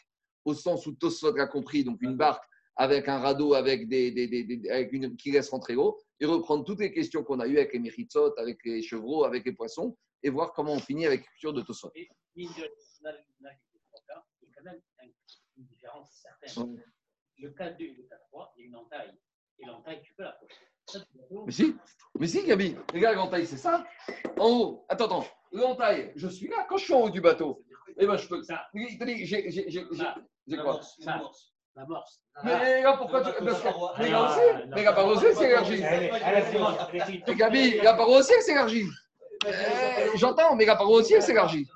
au 0.43 0.55
sens 0.55 0.87
où 0.87 0.93
Tosfot 0.93 1.33
l'a 1.35 1.45
compris, 1.45 1.83
donc 1.83 2.01
une 2.01 2.17
barque 2.17 2.43
avec 2.77 3.07
un 3.07 3.19
radeau 3.19 3.53
avec 3.53 3.87
des, 3.89 4.09
des- 4.09 4.27
des- 4.27 4.43
des- 4.43 4.69
avec 4.71 4.91
une, 4.91 5.15
qui 5.17 5.29
laisse 5.29 5.49
rentrer 5.51 5.75
l'eau, 5.75 5.99
et 6.19 6.25
reprendre 6.25 6.65
toutes 6.65 6.79
les 6.79 6.91
questions 6.91 7.23
qu'on 7.23 7.39
a 7.41 7.45
eues 7.47 7.57
avec 7.57 7.73
les 7.73 7.79
méritsot, 7.79 8.33
avec 8.39 8.57
les 8.65 8.81
chevreaux, 8.81 9.23
avec 9.23 9.45
les 9.45 9.53
poissons, 9.53 9.95
et 10.23 10.31
voir 10.31 10.51
comment 10.51 10.73
on 10.73 10.79
finit 10.79 11.05
avec 11.05 11.23
de 11.43 11.61
Tosfot. 11.61 11.91
Et 11.93 12.09
mine 12.35 12.49
de 12.57 12.63
là, 13.03 13.11
là, 13.41 13.51
il 14.41 14.47
y 14.47 14.49
a 14.49 14.53
quand 14.55 14.63
même 14.63 14.81
un- 15.03 15.05
une 15.57 15.65
différence 15.65 16.09
certaine. 16.41 16.81
Le 17.37 17.51
cas 17.51 17.69
2 17.69 17.85
et 17.85 17.93
le 17.93 18.03
cas 18.09 18.17
3, 18.31 18.51
il 18.57 18.61
y 18.61 18.63
a 18.63 18.67
une 18.69 18.75
entaille. 18.77 19.13
Et 19.61 19.65
l'entaille, 19.65 20.01
tu 20.01 20.13
peux 20.13 20.23
la 20.23 20.37
Mais 21.45 21.51
si, 21.51 21.75
mais 22.19 22.27
si, 22.27 22.45
Gabi. 22.45 22.75
Regarde, 22.93 23.15
l'entaille, 23.15 23.45
c'est 23.45 23.57
ça. 23.57 23.85
En 24.37 24.49
haut, 24.49 24.85
attends, 24.89 25.05
attends. 25.05 25.25
L'entaille, 25.51 26.11
je 26.15 26.27
suis 26.27 26.47
là. 26.47 26.65
Quand 26.67 26.77
je 26.77 26.85
suis 26.85 26.93
en 26.93 27.01
haut 27.01 27.09
du 27.09 27.21
bateau, 27.21 27.63
eh 27.97 28.07
ben, 28.07 28.17
je 28.17 28.27
peux. 28.27 28.41
Ça, 28.43 28.65
Il 28.73 28.97
te 28.97 29.03
dit, 29.03 29.25
j'ai 29.25 29.51
j'ai- 29.51 29.51
j'ai- 29.51 29.69
j'ai- 29.69 29.85
ça, 29.97 30.15
j'ai 30.47 30.57
quoi 30.57 30.81
ça, 30.81 31.21
l'amorce. 31.75 32.21
Mais 32.43 32.81
là, 32.81 32.97
pourquoi 32.97 33.21
tu. 33.21 33.31
Parce 33.43 33.61
que, 33.61 33.67
mais 34.01 34.09
là 34.09 34.27
Ah, 34.27 34.31
aussi, 34.31 34.67
mais 34.69 34.83
la 34.83 34.93
paroi 34.93 35.13
aussi, 35.13 35.25
c'est 35.35 37.35
Gabi, 37.35 37.77
la 37.81 37.93
paroi 37.93 38.17
aussi, 38.19 38.33
elle 38.33 38.41
s'élargit. 38.41 38.85
Eh, 39.45 40.17
J'entends, 40.17 40.55
mais 40.55 40.65
la 40.65 40.75
paroi 40.75 40.97
aussi, 40.99 41.13
elle 41.13 41.21
s'élargit. 41.23 41.67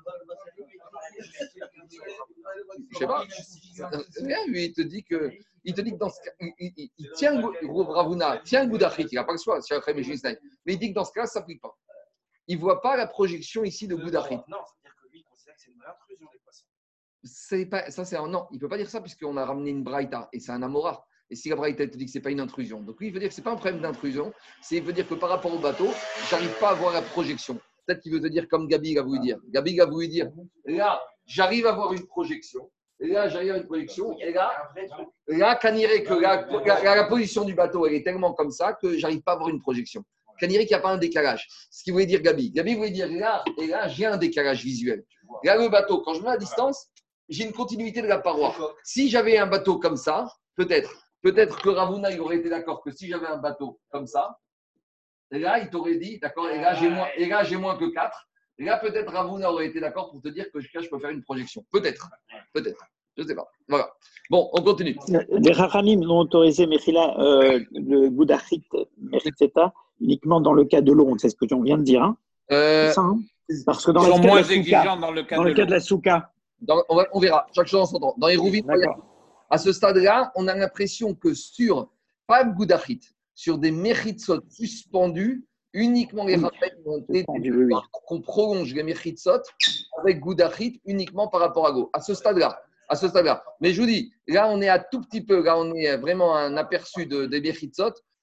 Je 2.92 2.98
sais 2.98 3.06
pas. 3.06 3.24
Rien, 4.22 4.46
lui, 4.48 4.64
il 4.66 4.72
te 4.72 4.82
dit 4.82 5.04
que. 5.04 5.30
Il 5.68 5.74
te 5.74 5.80
dit 5.82 5.90
que 5.92 5.96
dans 5.98 6.08
ce 6.08 6.20
cas, 6.22 6.30
il, 6.40 6.52
il- 6.60 6.90
il- 6.96 7.10
tient 7.12 7.40
Rav 7.42 7.88
Ravuna, 7.90 8.38
tient 8.44 8.66
Goudachit, 8.66 9.06
il 9.10 9.16
n'a 9.16 9.24
pas 9.24 9.32
le 9.32 9.38
choix, 9.38 9.58
mais 9.88 10.38
mais 10.64 10.72
il 10.74 10.78
dit 10.78 10.90
que 10.90 10.94
dans 10.94 11.04
ce 11.04 11.12
cas, 11.12 11.26
ça 11.26 11.40
ne 11.40 11.42
s'applique 11.42 11.60
pas. 11.60 11.76
Il 12.46 12.56
ne 12.56 12.60
voit 12.62 12.80
pas 12.80 12.96
la 12.96 13.06
projection 13.08 13.64
ici 13.64 13.88
de 13.88 13.96
Goudachit. 13.96 14.36
Non, 14.48 14.58
c'est-à-dire 14.64 14.96
que 15.02 15.08
lui, 15.10 15.18
il 15.18 15.24
considère 15.24 15.54
que 15.56 15.60
c'est 15.60 15.72
une 15.72 15.82
intrusion 15.82 16.28
des 16.32 16.38
poissons. 16.38 16.66
C'est 17.24 17.66
pas, 17.66 17.90
ça, 17.90 18.04
c'est 18.04 18.16
un 18.16 18.28
non. 18.28 18.46
Il 18.52 18.54
ne 18.54 18.60
peut 18.60 18.68
pas 18.68 18.78
dire 18.78 18.88
ça 18.88 19.00
puisqu'on 19.00 19.36
a 19.36 19.44
ramené 19.44 19.70
une 19.70 19.82
braïta 19.82 20.28
et 20.32 20.38
c'est 20.38 20.52
un 20.52 20.62
amora. 20.62 21.04
Et 21.28 21.34
si 21.34 21.48
la 21.48 21.56
Braïta 21.56 21.84
te 21.88 21.96
dit 21.96 22.04
que 22.06 22.12
ce 22.12 22.18
n'est 22.18 22.22
pas 22.22 22.30
une 22.30 22.38
intrusion, 22.38 22.80
donc 22.80 23.00
lui, 23.00 23.08
il 23.08 23.12
veut 23.12 23.18
dire 23.18 23.28
que 23.28 23.34
ce 23.34 23.40
n'est 23.40 23.44
pas 23.44 23.50
un 23.50 23.56
problème 23.56 23.80
d'intrusion, 23.80 24.32
c'est 24.62 24.76
il 24.76 24.84
veut 24.84 24.92
dire 24.92 25.08
que 25.08 25.14
par 25.14 25.28
rapport 25.28 25.52
au 25.52 25.58
bateau, 25.58 25.88
j'arrive 26.30 26.56
pas 26.60 26.70
à 26.70 26.74
voir 26.74 26.92
la 26.92 27.02
projection. 27.02 27.58
Peut-être 27.84 28.00
qu'il 28.00 28.12
veut 28.12 28.20
te 28.20 28.28
dire 28.28 28.46
comme 28.48 28.68
Gabi 28.68 28.96
a 28.96 29.02
voulu 29.02 29.18
dire. 29.18 29.38
Gabi 29.48 29.80
a 29.80 29.86
voulu 29.86 30.06
dire, 30.06 30.30
là, 30.66 31.00
j'arrive 31.24 31.66
à 31.66 31.72
voir 31.72 31.92
une 31.92 32.06
projection. 32.06 32.70
Et 33.00 33.08
là, 33.08 33.28
j'arrive 33.28 33.52
à 33.52 33.56
une 33.58 33.66
projection. 33.66 34.16
Et 34.20 34.32
là, 34.32 34.50
là, 35.26 35.54
que 35.56 36.14
la, 36.14 36.46
la- 36.82 36.94
la 36.96 37.04
position 37.04 37.44
du 37.44 37.54
bateau, 37.54 37.86
elle 37.86 37.94
est 37.94 38.02
tellement 38.02 38.32
comme 38.32 38.50
ça 38.50 38.72
que 38.72 38.96
j'arrive 38.96 39.20
pas 39.22 39.32
à 39.32 39.36
voir 39.36 39.48
une 39.50 39.60
projection. 39.60 40.02
Kaniré 40.38 40.64
qu'il 40.66 40.74
n'y 40.76 40.80
a 40.80 40.82
pas 40.82 40.90
un 40.92 40.98
décalage. 40.98 41.46
Ce 41.70 41.82
qu'il 41.82 41.92
voulait 41.92 42.06
dire 42.06 42.20
Gabi. 42.20 42.50
Gabi 42.50 42.74
voulait 42.74 42.90
dire 42.90 43.08
là, 43.10 43.42
et 43.58 43.66
là, 43.66 43.88
j'ai 43.88 44.06
un 44.06 44.16
décalage 44.16 44.62
visuel. 44.62 45.04
Là, 45.44 45.56
le 45.56 45.68
bateau, 45.68 46.00
quand 46.02 46.14
je 46.14 46.22
mets 46.22 46.30
à 46.30 46.36
distance, 46.36 46.88
j'ai 47.28 47.44
une 47.44 47.52
continuité 47.52 48.02
de 48.02 48.06
la 48.06 48.18
paroi. 48.18 48.54
Si 48.84 49.08
j'avais 49.10 49.36
un 49.38 49.46
bateau 49.46 49.78
comme 49.78 49.96
ça, 49.96 50.26
peut-être, 50.56 50.90
peut-être 51.22 51.60
que 51.60 51.68
Ravuna, 51.70 52.10
il 52.10 52.20
aurait 52.20 52.36
été 52.36 52.48
d'accord 52.48 52.82
que 52.82 52.90
si 52.90 53.08
j'avais 53.08 53.26
un 53.26 53.38
bateau 53.38 53.80
comme 53.90 54.06
ça, 54.06 54.38
et 55.32 55.38
là, 55.38 55.58
il 55.58 55.68
t'aurait 55.70 55.96
dit, 55.96 56.18
d'accord, 56.20 56.48
et 56.50 56.60
là, 56.60 56.74
j'ai 56.74 56.88
moins, 56.88 57.08
et 57.16 57.26
là, 57.26 57.42
j'ai 57.42 57.56
moins 57.56 57.76
que 57.76 57.86
4. 57.92 58.28
Et 58.58 58.64
là, 58.64 58.78
peut-être 58.78 59.12
Ravuna 59.12 59.52
aurait 59.52 59.66
été 59.66 59.80
d'accord 59.80 60.10
pour 60.10 60.20
te 60.22 60.28
dire 60.28 60.46
que 60.52 60.60
je 60.60 60.88
peux 60.88 60.98
faire 60.98 61.10
une 61.10 61.22
projection. 61.22 61.64
Peut-être, 61.72 62.08
peut-être. 62.54 62.82
Je 63.16 63.22
ne 63.22 63.28
sais 63.28 63.34
pas. 63.34 63.46
Voilà. 63.68 63.90
Bon, 64.30 64.48
on 64.52 64.62
continue. 64.62 64.96
Les 65.30 65.52
Rachamim 65.52 66.00
ont 66.08 66.20
autorisé 66.20 66.66
Mechila, 66.66 67.18
euh, 67.18 67.60
le 67.72 68.08
Goudachit, 68.10 68.62
Mechitseta, 68.98 69.72
uniquement 70.00 70.40
dans 70.40 70.52
le 70.52 70.64
cas 70.64 70.80
de 70.80 70.92
l'eau. 70.92 71.14
C'est 71.18 71.28
ce 71.30 71.36
que 71.36 71.44
tu 71.46 71.54
viens 71.62 71.78
de 71.78 71.82
dire. 71.82 72.02
Hein 72.02 72.16
Euh, 72.52 72.88
C'est 72.88 72.94
ça, 72.94 73.00
hein 73.02 73.18
Parce 73.64 73.84
que 73.84 73.90
dans 73.92 74.02
Ils 74.04 74.08
le 74.08 74.12
cas 74.14 74.18
moins 74.28 74.36
la 74.36 74.42
souka, 74.42 74.54
exigeants 74.54 74.96
dans 74.98 75.10
le 75.12 75.22
cas 75.22 75.36
dans 75.36 75.42
de 75.44 75.48
le 75.48 75.54
cas 75.54 75.64
de 75.64 75.70
la 75.70 75.80
souka. 75.80 76.32
dans- 76.60 76.82
on, 76.88 76.96
va- 76.96 77.08
on 77.12 77.20
verra. 77.20 77.46
Chaque 77.54 77.66
chose 77.68 77.80
en 77.80 77.86
son 77.86 77.98
temps. 78.00 78.14
Dans 78.18 78.26
les 78.28 78.36
Rouvines, 78.36 78.66
D'accord. 78.66 78.98
à 79.50 79.58
ce 79.58 79.72
stade-là, 79.72 80.32
on 80.34 80.46
a 80.48 80.54
l'impression 80.54 81.14
que 81.14 81.32
sur, 81.34 81.90
pas 82.26 82.42
le 82.44 82.52
Goudachit, 82.52 83.00
sur 83.34 83.56
des 83.58 83.70
Mechitsot 83.70 84.40
suspendus, 84.50 85.46
uniquement 85.72 86.24
les 86.24 86.36
rappels 86.36 86.76
ont 86.86 86.98
été 86.98 87.24
qu'on 88.04 88.20
prolonge 88.20 88.72
les 88.74 88.82
Mechitsot 88.82 89.42
avec 89.98 90.20
Goudachit 90.20 90.80
uniquement 90.86 91.28
par 91.28 91.40
rapport 91.40 91.66
à 91.66 91.72
Go. 91.72 91.90
À 91.92 92.00
ce 92.00 92.14
stade-là. 92.14 92.60
À 92.88 92.96
ce 92.96 93.08
stade-là. 93.08 93.44
Mais 93.60 93.72
je 93.72 93.80
vous 93.80 93.86
dis, 93.86 94.12
là, 94.28 94.48
on 94.48 94.60
est 94.60 94.68
à 94.68 94.78
tout 94.78 95.00
petit 95.00 95.20
peu, 95.20 95.42
là, 95.42 95.58
on 95.58 95.74
est 95.74 95.96
vraiment 95.96 96.36
à 96.36 96.40
un 96.40 96.56
aperçu 96.56 97.06
de, 97.06 97.26
des. 97.26 97.52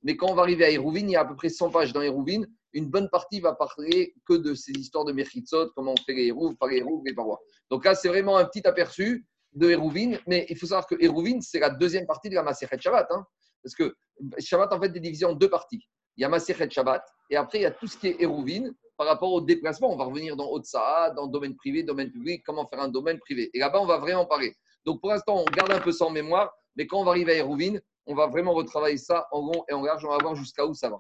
Mais 0.04 0.16
quand 0.18 0.30
on 0.30 0.36
va 0.36 0.44
arriver 0.44 0.66
à 0.66 0.70
Hérouvine, 0.70 1.10
il 1.10 1.14
y 1.14 1.16
a 1.16 1.22
à 1.22 1.26
peu 1.26 1.36
près 1.36 1.50
100 1.50 1.70
pages 1.70 1.94
dans 1.94 2.02
Hérouvine. 2.02 2.48
Une 2.74 2.90
bonne 2.90 3.10
partie 3.10 3.40
va 3.40 3.54
parler 3.54 4.14
que 4.28 4.34
de 4.34 4.54
ces 4.54 4.72
histoires 4.72 5.06
de 5.06 5.14
Mechitsot, 5.14 5.70
comment 5.76 5.94
on 5.94 6.04
fait 6.06 6.14
les 6.14 6.28
Hérouves, 6.28 6.56
par 6.56 6.70
les 6.70 6.78
Hérouves, 6.78 7.04
les 7.06 7.14
parois. 7.14 7.40
Donc 7.70 7.86
là, 7.86 7.96
c'est 7.96 8.08
vraiment 8.08 8.38
un 8.38 8.46
petit 8.46 8.66
aperçu 8.68 9.26
de 9.54 9.70
Hérouvine. 9.70 10.20
Mais 10.28 10.46
il 10.50 10.58
faut 10.58 10.66
savoir 10.66 10.88
que 10.88 10.96
Hérouvine, 11.00 11.42
c'est 11.42 11.60
la 11.60 11.70
deuxième 11.70 12.06
partie 12.06 12.30
de 12.30 12.36
la 12.36 12.44
Maserhet 12.44 12.80
Shabbat. 12.80 13.08
hein. 13.12 13.26
parce 13.62 13.76
que 13.76 13.96
Shabbat, 14.40 14.74
en 14.74 14.80
fait, 14.80 14.96
est 14.96 15.00
divisé 15.00 15.26
en 15.26 15.34
deux 15.34 15.50
parties. 15.50 15.88
Il 16.18 16.22
y 16.22 16.26
a 16.26 16.30
Maserhet 16.30 16.70
Shabbat, 16.70 17.04
et 17.30 17.36
après, 17.36 17.60
il 17.60 17.62
y 17.62 17.66
a 17.66 17.72
tout 17.72 17.88
ce 17.88 17.98
qui 17.98 18.08
est 18.08 18.22
Hérouvine 18.22 18.74
par 18.98 19.08
rapport 19.08 19.34
au 19.34 19.42
déplacement. 19.42 19.92
On 19.92 19.98
va 19.98 20.04
revenir 20.06 20.36
dans 20.36 20.52
Otsaha, 20.52 21.12
dans 21.12 21.28
domaine 21.28 21.56
privé, 21.56 21.84
domaine 21.84 22.12
public, 22.12 22.44
comment 22.46 22.68
faire 22.68 22.80
un 22.82 22.90
domaine 22.90 23.20
privé. 23.20 23.50
Et 23.54 23.60
là-bas, 23.60 23.82
on 23.82 23.86
va 23.86 23.98
vraiment 23.98 24.26
parler. 24.26 24.56
Donc 24.86 25.02
pour 25.02 25.10
l'instant, 25.10 25.42
on 25.42 25.46
garde 25.52 25.72
un 25.72 25.80
peu 25.80 25.92
ça 25.92 26.06
en 26.06 26.12
mémoire, 26.12 26.54
mais 26.76 26.86
quand 26.86 27.00
on 27.00 27.04
va 27.04 27.12
arriver 27.12 27.34
à 27.34 27.36
Hérouvine, 27.38 27.82
on 28.06 28.16
va 28.16 28.28
vraiment 28.28 28.54
retravailler 28.54 28.98
ça 28.98 29.28
en 29.32 29.42
rond 29.42 29.64
et 29.70 29.74
en 29.74 29.82
large. 29.82 30.06
On 30.06 30.10
va 30.10 30.18
voir 30.18 30.36
jusqu'à 30.36 30.66
où 30.66 30.74
ça 30.74 30.90
va. 30.90 30.98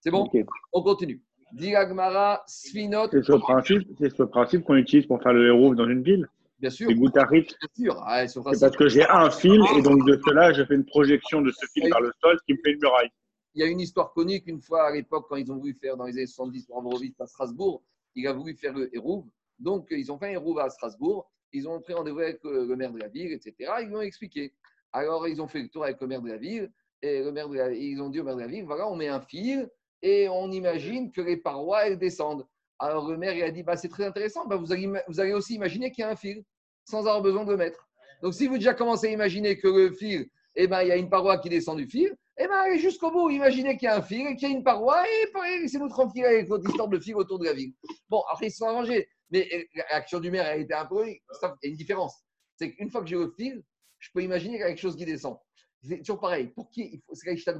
C'est 0.00 0.10
bon? 0.10 0.28
On 0.72 0.82
continue. 0.82 1.22
Diagmara, 1.52 2.42
Sfinot, 2.46 3.08
C'est 3.10 3.24
ce 3.24 3.32
principe, 3.32 3.88
c'est 3.98 4.14
ce 4.14 4.22
principe 4.22 4.64
qu'on 4.64 4.76
utilise 4.76 5.06
pour 5.06 5.22
faire 5.22 5.32
le 5.32 5.48
héros 5.48 5.74
dans 5.74 5.88
une 5.88 6.02
ville? 6.02 6.28
bien 6.62 6.70
sûr. 6.70 6.88
C'est. 6.88 6.94
Bien 6.94 7.68
sûr. 7.74 8.02
Ah, 8.06 8.26
ce 8.26 8.40
C'est 8.40 8.60
parce 8.60 8.76
que 8.76 8.88
j'ai 8.88 9.06
un 9.08 9.30
fil 9.30 9.60
et 9.76 9.82
donc 9.82 10.06
de 10.06 10.18
cela, 10.24 10.52
je 10.52 10.64
fais 10.64 10.74
une 10.74 10.86
projection 10.86 11.42
de 11.42 11.50
ce 11.50 11.66
fil 11.74 11.84
vers 11.90 12.00
le 12.00 12.12
sol, 12.20 12.38
qui 12.46 12.54
me 12.54 12.58
fait 12.64 12.72
une 12.72 12.80
muraille. 12.80 13.10
Il 13.54 13.60
y 13.60 13.64
a 13.64 13.66
une 13.66 13.80
histoire 13.80 14.12
connue 14.12 14.40
qu'une 14.40 14.60
fois 14.60 14.84
à 14.84 14.90
l'époque, 14.92 15.26
quand 15.28 15.36
ils 15.36 15.50
ont 15.52 15.56
voulu 15.58 15.74
faire 15.74 15.96
dans 15.96 16.04
les 16.04 16.14
années 16.16 16.26
70 16.26 16.66
pour 16.66 16.78
Avrovitch 16.78 17.14
à 17.20 17.26
Strasbourg, 17.26 17.82
il 18.14 18.26
a 18.26 18.32
voulu 18.32 18.54
faire 18.56 18.72
le 18.72 18.94
Hérouve. 18.94 19.26
Donc, 19.58 19.88
ils 19.90 20.10
ont 20.10 20.18
fait 20.18 20.26
un 20.28 20.30
Hérouve 20.32 20.58
à 20.58 20.70
Strasbourg. 20.70 21.30
Ils 21.52 21.68
ont 21.68 21.80
pris 21.80 21.92
rendez-vous 21.92 22.20
avec 22.20 22.42
euh, 22.46 22.66
le 22.66 22.76
maire 22.76 22.92
de 22.92 22.98
la 22.98 23.08
ville, 23.08 23.32
etc. 23.32 23.54
Ils 23.82 23.88
lui 23.88 23.96
ont 23.96 24.00
expliqué. 24.00 24.54
Alors, 24.92 25.28
ils 25.28 25.40
ont 25.42 25.48
fait 25.48 25.60
le 25.60 25.68
tour 25.68 25.84
avec 25.84 26.00
le 26.00 26.06
maire 26.06 26.22
de 26.22 26.28
la 26.28 26.38
ville. 26.38 26.70
Et 27.02 27.22
le 27.22 27.32
maire 27.32 27.48
ils 27.72 28.00
ont 28.00 28.08
dit 28.10 28.20
au 28.20 28.24
maire 28.24 28.36
de 28.36 28.42
la 28.42 28.46
ville 28.46 28.64
voilà, 28.64 28.88
on 28.88 28.94
met 28.94 29.08
un 29.08 29.20
fil 29.20 29.68
et 30.02 30.28
on 30.28 30.50
imagine 30.52 31.10
que 31.10 31.20
les 31.20 31.36
parois, 31.36 31.86
elles 31.86 31.98
descendent. 31.98 32.46
Alors, 32.78 33.08
le 33.10 33.16
maire, 33.16 33.34
il 33.34 33.42
a 33.42 33.50
dit 33.50 33.62
bah, 33.62 33.76
c'est 33.76 33.88
très 33.88 34.04
intéressant. 34.04 34.46
Bah, 34.46 34.56
vous, 34.56 34.72
allez, 34.72 34.82
ima- 34.86 35.02
vous 35.08 35.20
allez 35.20 35.32
aussi 35.34 35.54
imaginer 35.54 35.90
qu'il 35.90 36.02
y 36.02 36.04
a 36.04 36.10
un 36.10 36.16
fil 36.16 36.42
sans 36.84 37.00
avoir 37.00 37.20
besoin 37.22 37.44
de 37.44 37.50
le 37.50 37.56
mettre. 37.56 37.88
Donc, 38.22 38.34
si 38.34 38.46
vous 38.46 38.54
déjà 38.54 38.72
commencez 38.74 39.08
à 39.08 39.10
imaginer 39.10 39.58
que 39.58 39.68
le 39.68 39.92
fil, 39.92 40.28
eh 40.54 40.66
ben, 40.66 40.82
il 40.82 40.88
y 40.88 40.92
a 40.92 40.96
une 40.96 41.08
paroi 41.10 41.38
qui 41.38 41.48
descend 41.48 41.76
du 41.76 41.86
fil, 41.86 42.16
eh 42.42 42.48
bien, 42.48 42.56
allez 42.56 42.78
jusqu'au 42.78 43.10
bout. 43.10 43.30
Imaginez 43.30 43.76
qu'il 43.76 43.86
y 43.86 43.88
a 43.88 43.96
un 43.96 44.02
fil, 44.02 44.36
qu'il 44.36 44.48
y 44.48 44.52
a 44.52 44.56
une 44.56 44.64
paroi, 44.64 45.02
et 45.08 45.26
pareil, 45.32 45.60
laissez-nous 45.62 45.88
tranquille 45.88 46.24
avec 46.24 46.48
votre 46.48 46.68
histoire 46.68 46.88
de 46.88 46.98
fil 46.98 47.14
autour 47.16 47.38
de 47.38 47.44
la 47.44 47.52
ville. 47.52 47.72
Bon, 48.08 48.22
après, 48.30 48.46
ils 48.46 48.50
se 48.50 48.58
sont 48.58 48.66
arrangés. 48.66 49.08
Mais 49.30 49.48
euh, 49.52 49.62
l'action 49.90 50.20
du 50.20 50.30
maire 50.30 50.46
a 50.46 50.56
été 50.56 50.74
un 50.74 50.84
peu. 50.86 51.06
Il 51.08 51.12
y 51.14 51.66
a 51.66 51.68
une 51.68 51.76
différence. 51.76 52.22
C'est 52.56 52.72
qu'une 52.72 52.90
fois 52.90 53.00
que 53.00 53.06
j'ai 53.06 53.16
le 53.16 53.32
fil, 53.36 53.62
je 53.98 54.10
peux 54.12 54.22
imaginer 54.22 54.54
qu'il 54.54 54.60
y 54.60 54.64
a 54.64 54.68
quelque 54.68 54.78
chose 54.80 54.96
qui 54.96 55.04
descend. 55.06 55.38
C'est 55.82 55.98
toujours 55.98 56.20
pareil. 56.20 56.48
Pour 56.48 56.70
qui 56.70 57.02
C'est 57.12 57.30
la. 57.46 57.54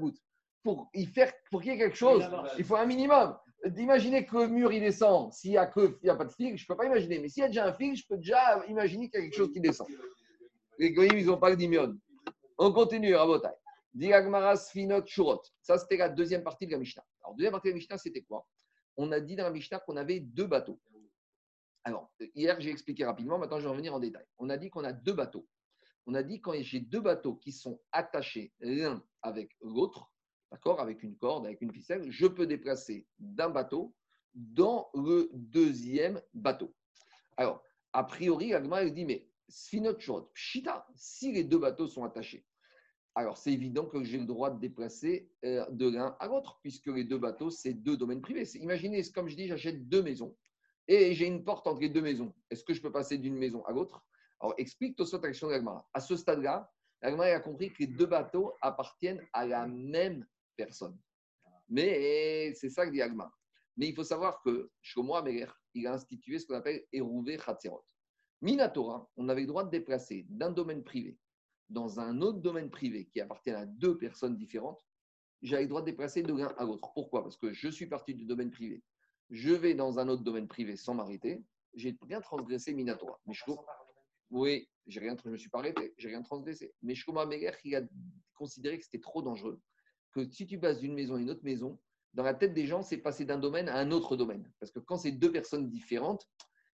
Pour, 0.63 0.91
y 0.95 1.07
faire, 1.07 1.33
pour 1.51 1.61
qu'il 1.61 1.73
y 1.73 1.75
ait 1.75 1.79
quelque 1.79 1.97
chose, 1.97 2.25
il 2.57 2.65
faut 2.65 2.77
un 2.77 2.87
minimum. 2.87 3.37
D'imaginer 3.67 4.25
que 4.27 4.37
le 4.37 4.49
mur 4.49 4.73
il 4.73 4.81
descend, 4.81 5.33
s'il 5.33 5.51
n'y 5.53 5.57
a, 5.57 5.67
que- 5.67 5.99
il 6.03 6.07
y 6.07 6.11
a 6.11 6.15
pas 6.17 6.25
de 6.25 6.33
fil, 6.33 6.57
je 6.57 6.65
ne 6.65 6.67
peux 6.67 6.77
pas 6.77 6.87
imaginer. 6.87 7.19
Mais 7.21 7.29
s'il 7.29 7.43
y 7.43 7.45
a 7.45 7.49
déjà 7.49 7.67
un 7.67 7.73
fil, 7.73 7.97
je 7.97 8.05
peux 8.09 8.17
déjà 8.17 8.65
imaginer 8.69 9.09
qu'il 9.09 9.21
y 9.21 9.23
a 9.23 9.27
quelque 9.27 9.37
chose 9.37 9.53
qui 9.53 9.61
descend. 9.61 9.87
Les 10.79 10.93
goyim, 10.93 11.17
ils 11.17 11.27
n'ont 11.27 11.39
pas 11.39 11.51
le 11.51 11.57
dimion. 11.57 11.95
On 12.59 12.73
continue, 12.73 13.15
Sfinot 13.15 13.41
Shurot. 13.41 13.62
Ça, 13.95 15.79
c'était 15.79 15.97
la 15.97 16.09
deuxième 16.09 16.43
partie 16.43 16.67
de 16.67 16.73
la 16.73 16.79
Mishnah. 16.79 17.05
Alors, 17.23 17.35
deuxième 17.35 17.53
partie 17.53 17.69
de 17.69 17.73
la 17.73 17.77
Mishnah, 17.77 17.99
c'était 17.99 18.23
quoi? 18.23 18.47
On 18.97 19.13
a 19.13 19.21
dit 19.21 19.37
dans 19.37 19.45
la 19.45 19.51
Mishnah 19.51 19.81
qu'on 19.81 19.97
avait 19.97 20.21
deux 20.21 20.47
bateaux. 20.47 20.81
Alors, 21.85 22.13
hier, 22.35 22.61
j'ai 22.61 22.71
expliqué 22.71 23.05
rapidement, 23.05 23.39
maintenant 23.39 23.59
je 23.59 23.65
vais 23.65 23.71
revenir 23.71 23.95
en 23.95 24.01
détail. 24.01 24.25
On 24.39 24.49
a 24.51 24.57
dit 24.57 24.71
qu'on 24.71 24.85
a 24.85 24.93
deux 24.93 25.15
bateaux. 25.15 25.47
On 26.07 26.15
a 26.15 26.23
dit 26.23 26.41
quand 26.41 26.55
j'ai 26.61 26.81
deux 26.81 27.01
bateaux 27.01 27.35
qui 27.37 27.53
sont 27.53 27.81
attachés 27.93 28.53
l'un 28.61 29.05
avec 29.23 29.57
l'autre, 29.61 30.11
d'accord, 30.51 30.81
avec 30.81 31.03
une 31.03 31.17
corde, 31.17 31.47
avec 31.47 31.61
une 31.61 31.73
ficelle, 31.73 32.11
je 32.11 32.27
peux 32.27 32.47
déplacer 32.47 33.07
d'un 33.19 33.51
bateau 33.51 33.95
dans 34.35 34.91
le 34.95 35.31
deuxième 35.33 36.21
bateau. 36.35 36.75
Alors, 37.37 37.63
a 37.93 38.05
priori, 38.05 38.55
Agma 38.55 38.83
elle 38.83 38.95
dit, 38.95 39.05
mais 39.05 39.29
Sfinot 39.49 39.99
Shurot, 39.99 40.31
Pshita, 40.35 40.87
si 40.95 41.33
les 41.33 41.45
deux 41.45 41.59
bateaux 41.59 41.87
sont 41.87 42.05
attachés, 42.05 42.47
alors, 43.15 43.37
c'est 43.37 43.53
évident 43.53 43.85
que 43.85 44.03
j'ai 44.05 44.19
le 44.19 44.25
droit 44.25 44.51
de 44.51 44.59
déplacer 44.59 45.31
euh, 45.45 45.67
de 45.71 45.91
l'un 45.91 46.17
à 46.19 46.29
l'autre, 46.29 46.59
puisque 46.63 46.87
les 46.87 47.05
deux 47.05 47.19
bateaux, 47.19 47.51
c'est 47.51 47.75
deux 47.75 47.97
domaines 47.97 48.23
privés. 48.23 48.49
Imaginez, 48.55 49.03
comme 49.15 49.29
je 49.29 49.37
dis, 49.37 49.49
j'achète 49.49 49.89
deux 49.89 50.03
maisons 50.03 50.35
et 50.89 51.15
j'ai 51.15 51.27
une 51.27 51.45
porte 51.45 51.67
entre 51.67 51.81
les 51.81 51.91
deux 51.91 52.01
maisons. 52.01 52.35
Est-ce 52.51 52.65
que 52.65 52.73
je 52.73 52.81
peux 52.81 52.91
passer 52.91 53.19
d'une 53.19 53.37
maison 53.37 53.65
à 53.67 53.73
l'autre? 53.73 54.03
Alors, 54.41 54.55
explique 54.57 54.97
Tosot 54.97 55.25
Action 55.25 55.49
de 55.49 55.53
l'Agmara. 55.53 55.87
À 55.93 56.01
ce 56.01 56.17
stade-là, 56.17 56.73
l'Agmara 57.03 57.29
a 57.29 57.41
compris 57.41 57.71
que 57.71 57.81
les 57.81 57.87
deux 57.87 58.07
bateaux 58.07 58.55
appartiennent 58.63 59.23
à 59.35 59.47
la 59.47 59.67
même 59.67 60.27
personne. 60.57 60.99
Mais 61.69 62.53
c'est 62.55 62.71
ça 62.71 62.87
que 62.87 62.93
dit 62.93 63.03
Agmara. 63.03 63.33
Mais 63.77 63.89
il 63.89 63.95
faut 63.95 64.05
savoir 64.05 64.43
que 64.43 64.71
Shlomo 64.81 65.15
Ameler, 65.17 65.47
il 65.75 65.87
a 65.87 65.93
institué 65.93 66.39
ce 66.39 66.47
qu'on 66.47 66.55
appelle 66.55 66.83
Erouvé 66.93 67.39
Chatzerot. 67.39 67.85
Minatora, 68.41 69.09
on 69.17 69.29
avait 69.29 69.43
le 69.43 69.47
droit 69.47 69.65
de 69.65 69.71
déplacer 69.71 70.27
d'un 70.29 70.51
domaine 70.51 70.83
privé 70.83 71.19
dans 71.73 72.01
un 72.01 72.21
autre 72.21 72.41
domaine 72.41 72.71
privé 72.71 73.07
qui 73.07 73.21
appartient 73.21 73.51
à 73.51 73.67
deux 73.67 73.99
personnes 73.99 74.37
différentes, 74.37 74.81
j'avais 75.43 75.63
le 75.63 75.69
droit 75.69 75.81
de 75.81 75.87
déplacer 75.87 76.23
de 76.23 76.33
l'un 76.33 76.55
à 76.59 76.65
l'autre. 76.65 76.93
Pourquoi? 76.95 77.23
Parce 77.23 77.37
que 77.37 77.53
je 77.53 77.69
suis 77.69 77.87
parti 77.87 78.15
du 78.15 78.25
domaine 78.25 78.51
privé. 78.51 78.83
Je 79.31 79.53
vais 79.53 79.75
dans 79.75 79.99
un 79.99 80.09
autre 80.09 80.23
domaine 80.23 80.47
privé 80.47 80.77
sans 80.77 80.95
m'arrêter. 80.95 81.43
J'ai 81.75 81.97
bien 82.07 82.21
transgressé 82.21 82.75
Minatora. 82.75 83.19
Mais 83.27 83.35
je 83.35 83.45
oui, 84.33 84.67
j'ai 84.87 85.01
rien, 85.01 85.15
je 85.23 85.29
me 85.29 85.37
suis 85.37 85.51
pas 85.51 85.59
arrêté, 85.59 85.93
j'ai 85.99 86.09
rien 86.09 86.23
transgressé. 86.23 86.73
Mais 86.81 86.95
Shlomo 86.95 87.27
Meger, 87.27 87.53
il 87.65 87.77
a 87.77 87.83
considéré 88.35 88.79
que 88.79 88.85
c'était 88.85 88.99
trop 88.99 89.21
dangereux. 89.21 89.61
Que 90.13 90.27
si 90.31 90.47
tu 90.47 90.59
passes 90.59 90.81
d'une 90.81 90.95
maison 90.95 91.17
à 91.17 91.21
une 91.21 91.31
autre 91.31 91.45
maison, 91.45 91.79
dans 92.15 92.23
la 92.23 92.33
tête 92.33 92.55
des 92.55 92.67
gens, 92.67 92.83
c'est 92.83 92.97
passer 92.97 93.27
d'un 93.27 93.39
domaine 93.39 93.69
à 93.69 93.77
un 93.77 93.91
autre 93.91 94.17
domaine. 94.17 94.51
Parce 94.59 94.73
que 94.73 94.79
quand 94.79 94.97
c'est 94.97 95.13
deux 95.13 95.31
personnes 95.31 95.69
différentes, 95.69 96.27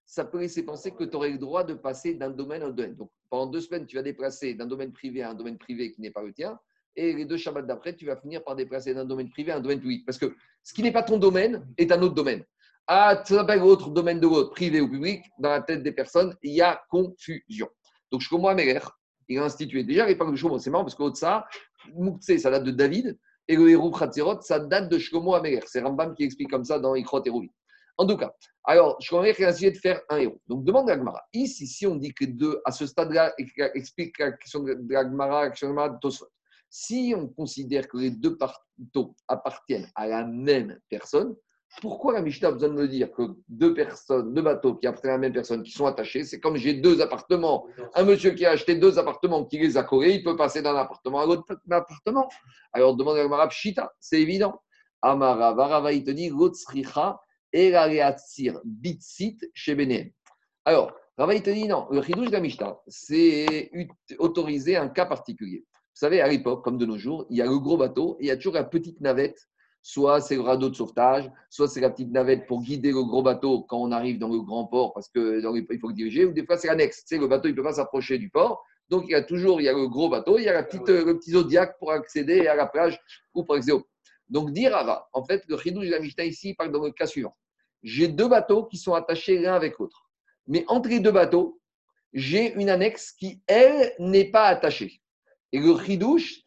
ça 0.09 0.25
peut 0.25 0.41
laisser 0.41 0.65
penser 0.65 0.93
que 0.93 1.05
tu 1.05 1.15
aurais 1.17 1.31
le 1.31 1.37
droit 1.37 1.65
de 1.65 1.75
passer 1.75 2.15
d'un 2.15 2.31
domaine 2.31 2.63
à 2.63 2.67
un 2.67 2.71
domaine. 2.71 2.95
Donc, 2.95 3.11
pendant 3.29 3.47
deux 3.47 3.61
semaines, 3.61 3.85
tu 3.85 3.97
vas 3.97 4.03
déplacer 4.03 4.55
d'un 4.55 4.65
domaine 4.65 4.91
privé 4.91 5.23
à 5.23 5.31
un 5.31 5.35
domaine 5.35 5.59
privé 5.59 5.93
qui 5.93 6.01
n'est 6.01 6.11
pas 6.11 6.23
le 6.23 6.33
tien. 6.33 6.59
Et 6.97 7.13
les 7.13 7.27
deux 7.27 7.37
Shabbats 7.37 7.61
d'après, 7.61 7.95
tu 7.95 8.07
vas 8.07 8.17
finir 8.17 8.43
par 8.43 8.57
déplacer 8.57 8.95
d'un 8.95 9.05
domaine 9.05 9.29
privé 9.29 9.53
à 9.53 9.59
un 9.59 9.61
domaine 9.61 9.81
public. 9.81 10.07
Parce 10.07 10.17
que 10.17 10.35
ce 10.65 10.73
qui 10.73 10.83
n'est 10.83 10.93
pas 10.93 11.03
ton 11.03 11.19
domaine 11.19 11.63
est 11.77 11.93
un 11.93 12.01
autre 12.01 12.15
domaine. 12.15 12.43
Ah, 12.87 13.23
ça 13.23 13.35
s'appelle 13.35 13.63
autre 13.63 13.91
domaine 13.91 14.19
de 14.19 14.27
l'autre, 14.27 14.53
privé 14.53 14.81
ou 14.81 14.89
public, 14.89 15.23
dans 15.39 15.51
la 15.51 15.61
tête 15.61 15.83
des 15.83 15.93
personnes, 15.93 16.35
il 16.43 16.55
y 16.55 16.63
a 16.63 16.83
confusion. 16.89 17.69
Donc, 18.11 18.23
Shlomo 18.23 18.49
Ameler, 18.49 18.81
il 19.29 19.39
a 19.39 19.45
institué. 19.45 19.85
Déjà, 19.85 20.07
l'époque 20.07 20.31
de 20.31 20.37
Shlomo, 20.37 20.59
c'est 20.59 20.71
marrant 20.71 20.85
parce 20.85 20.95
qu'au 20.95 21.15
ça, 21.15 21.47
Mouktsé, 21.95 22.39
ça 22.39 22.51
date 22.51 22.65
de 22.65 22.71
David, 22.71 23.19
et 23.47 23.57
le 23.57 23.69
héros 23.69 23.91
Khatzerot, 23.91 24.41
ça 24.41 24.59
date 24.59 24.89
de 24.89 24.99
Shlomo 24.99 25.35
Ameler. 25.35 25.61
C'est 25.67 25.83
Rambam 25.83 26.15
qui 26.15 26.25
explique 26.25 26.49
comme 26.49 26.65
ça 26.65 26.79
dans 26.79 26.95
Ikrot 26.95 27.23
Rouvi. 27.29 27.51
En 27.99 28.07
tout 28.07 28.17
cas, 28.17 28.33
alors, 28.65 28.97
Shlomo 29.01 29.25
Ameler 29.25 29.45
a 29.45 29.49
essayé 29.51 29.71
de 29.71 29.79
faire 29.79 30.01
un 30.09 30.19
héros. 30.19 30.41
Donc, 30.47 30.63
demande 30.63 30.89
à 30.91 30.97
Gmara. 30.97 31.23
Ici, 31.33 31.67
si 31.67 31.87
on 31.87 31.97
dit 31.97 32.13
que 32.13 32.27
deux, 32.27 32.61
à 32.65 32.71
ce 32.71 32.87
stade-là, 32.87 33.35
explique 33.75 34.19
la 34.19 34.33
question 34.33 34.63
de 34.63 34.77
la 34.89 35.03
la 35.03 35.51
question 35.51 35.73
de 35.73 35.99
Tosfot. 36.01 36.29
Si 36.71 37.15
on 37.17 37.29
considère 37.29 37.89
que 37.89 37.97
les 37.97 38.11
deux 38.11 38.37
bateaux 38.37 39.17
appartiennent 39.27 39.91
à 39.95 40.07
la 40.07 40.25
même 40.25 40.79
personne, 40.91 41.35
pourquoi 41.81 42.13
la 42.13 42.23
Mishnah 42.23 42.49
a 42.49 42.53
besoin 42.53 42.69
de 42.69 42.75
me 42.75 42.89
dire 42.89 43.11
que 43.11 43.23
deux 43.49 43.73
personnes, 43.73 44.35
deux 44.35 44.43
bateaux 44.43 44.75
qui 44.75 44.87
appartiennent 44.87 45.13
à 45.13 45.17
la 45.17 45.21
même 45.21 45.33
personne, 45.33 45.63
qui 45.63 45.71
sont 45.71 45.87
attachés, 45.87 46.25
c'est 46.25 46.39
comme 46.39 46.57
j'ai 46.57 46.75
deux 46.75 47.01
appartements. 47.01 47.67
Un 47.95 48.05
monsieur 48.05 48.33
qui 48.33 48.45
a 48.45 48.51
acheté 48.51 48.75
deux 48.75 48.99
appartements, 48.99 49.45
qui 49.45 49.59
les 49.59 49.77
a 49.77 49.83
collés, 49.83 50.13
il 50.13 50.23
peut 50.23 50.37
passer 50.37 50.61
d'un 50.61 50.77
appartement 50.77 51.21
à 51.21 51.27
l'autre 51.27 51.45
appartement. 51.71 52.29
Alors 52.73 52.97
demande 52.97 53.17
à 53.17 53.29
Marab 53.29 53.51
Shita, 53.51 53.93
c'est 53.99 54.21
évident. 54.21 54.61
Amara, 55.01 55.55
Varava, 55.55 55.93
il 55.93 56.05
te 56.05 56.11
dit, 56.11 56.31
Lotsricha, 57.53 57.69
Eraleatsir, 57.89 58.61
Bitsit, 58.65 59.39
chez. 59.55 60.13
Alors, 60.65 60.93
Rava, 61.17 61.35
il 61.35 61.43
te 61.43 61.51
dit 61.51 61.67
non, 61.67 61.87
le 61.91 62.03
chidouche 62.03 62.27
de 62.29 62.33
la 62.33 62.41
Mishnah, 62.41 62.79
c'est 62.87 63.71
ut- 63.73 63.89
autoriser 64.19 64.77
un 64.77 64.89
cas 64.89 65.07
particulier. 65.07 65.65
Vous 65.73 66.01
savez, 66.07 66.21
à 66.21 66.29
l'époque, 66.29 66.63
comme 66.63 66.79
de 66.79 66.87
nos 66.87 66.99
jours, 66.99 67.27
il 67.31 67.39
y 67.39 67.43
a 67.43 67.47
le 67.47 67.59
gros 67.59 67.77
bateau 67.77 68.17
et 68.21 68.25
il 68.25 68.29
y 68.29 68.31
a 68.31 68.37
toujours 68.37 68.55
la 68.55 68.65
petite 68.65 69.01
navette. 69.01 69.49
Soit 69.81 70.21
c'est 70.21 70.35
le 70.35 70.43
radeau 70.43 70.69
de 70.69 70.75
sauvetage, 70.75 71.31
soit 71.49 71.67
c'est 71.69 71.81
la 71.81 71.89
petite 71.91 72.11
navette 72.11 72.47
pour 72.47 72.63
guider 72.63 72.91
le 72.91 73.03
gros 73.05 73.23
bateau 73.23 73.63
quand 73.63 73.79
on 73.79 73.91
arrive 73.93 74.19
dans 74.19 74.29
le 74.29 74.41
grand 74.41 74.67
port 74.67 74.93
parce 74.93 75.09
que 75.09 75.41
dans 75.41 75.53
les- 75.53 75.67
il 75.71 75.79
faut 75.81 75.89
le 75.89 75.95
diriger, 75.95 76.25
ou 76.25 76.33
des 76.33 76.45
fois 76.45 76.57
c'est 76.59 76.69
l'annexe. 76.69 77.05
Tu 77.05 77.15
sais, 77.15 77.19
le 77.21 77.27
bateau, 77.29 77.49
il 77.49 77.53
ne 77.53 77.57
peut 77.57 77.63
pas 77.63 77.73
s'approcher 77.73 78.19
du 78.19 78.29
port. 78.29 78.63
Donc, 78.91 79.05
il 79.07 79.13
y 79.13 79.15
a 79.15 79.23
toujours 79.23 79.61
il 79.61 79.65
y 79.65 79.69
a 79.69 79.73
le 79.73 79.89
gros 79.89 80.09
bateau, 80.09 80.39
il 80.39 80.45
y 80.45 80.49
a 80.49 80.53
la 80.53 80.63
petite, 80.63 80.89
euh, 80.89 81.05
le 81.05 81.19
petit 81.19 81.31
zodiac 81.31 81.79
pour 81.79 81.93
accéder 81.93 82.47
à 82.49 82.55
la 82.55 82.67
plage 82.67 83.01
ou 83.35 83.45
pour 83.45 83.55
accéder 83.55 83.73
au 83.73 83.83
donc, 84.29 84.53
dire 84.53 84.73
Rava, 84.73 85.09
en 85.13 85.25
fait, 85.25 85.43
le 85.49 85.57
chidouche 85.59 85.87
de 85.87 85.91
la 85.91 86.01
Mishnah 86.01 86.25
ici 86.25 86.55
parle 86.55 86.71
dans 86.71 86.85
le 86.85 86.93
cas 86.93 87.07
suivant. 87.07 87.37
J'ai 87.83 88.09
deux 88.09 88.29
bateaux 88.29 88.65
qui 88.65 88.77
sont 88.77 88.95
attachés 88.95 89.39
l'un 89.39 89.55
avec 89.55 89.79
l'autre. 89.79 90.11
Mais 90.47 90.65
entre 90.69 90.89
les 90.89 91.01
deux 91.01 91.13
bateaux, 91.13 91.61
j'ai 92.13 92.53
une 92.55 92.71
annexe 92.71 93.13
qui, 93.13 93.41
elle, 93.47 93.95
n'est 93.99 94.31
pas 94.31 94.47
attachée. 94.47 95.01
Et 95.53 95.61
le 95.61 95.79
chidouche, 95.79 96.43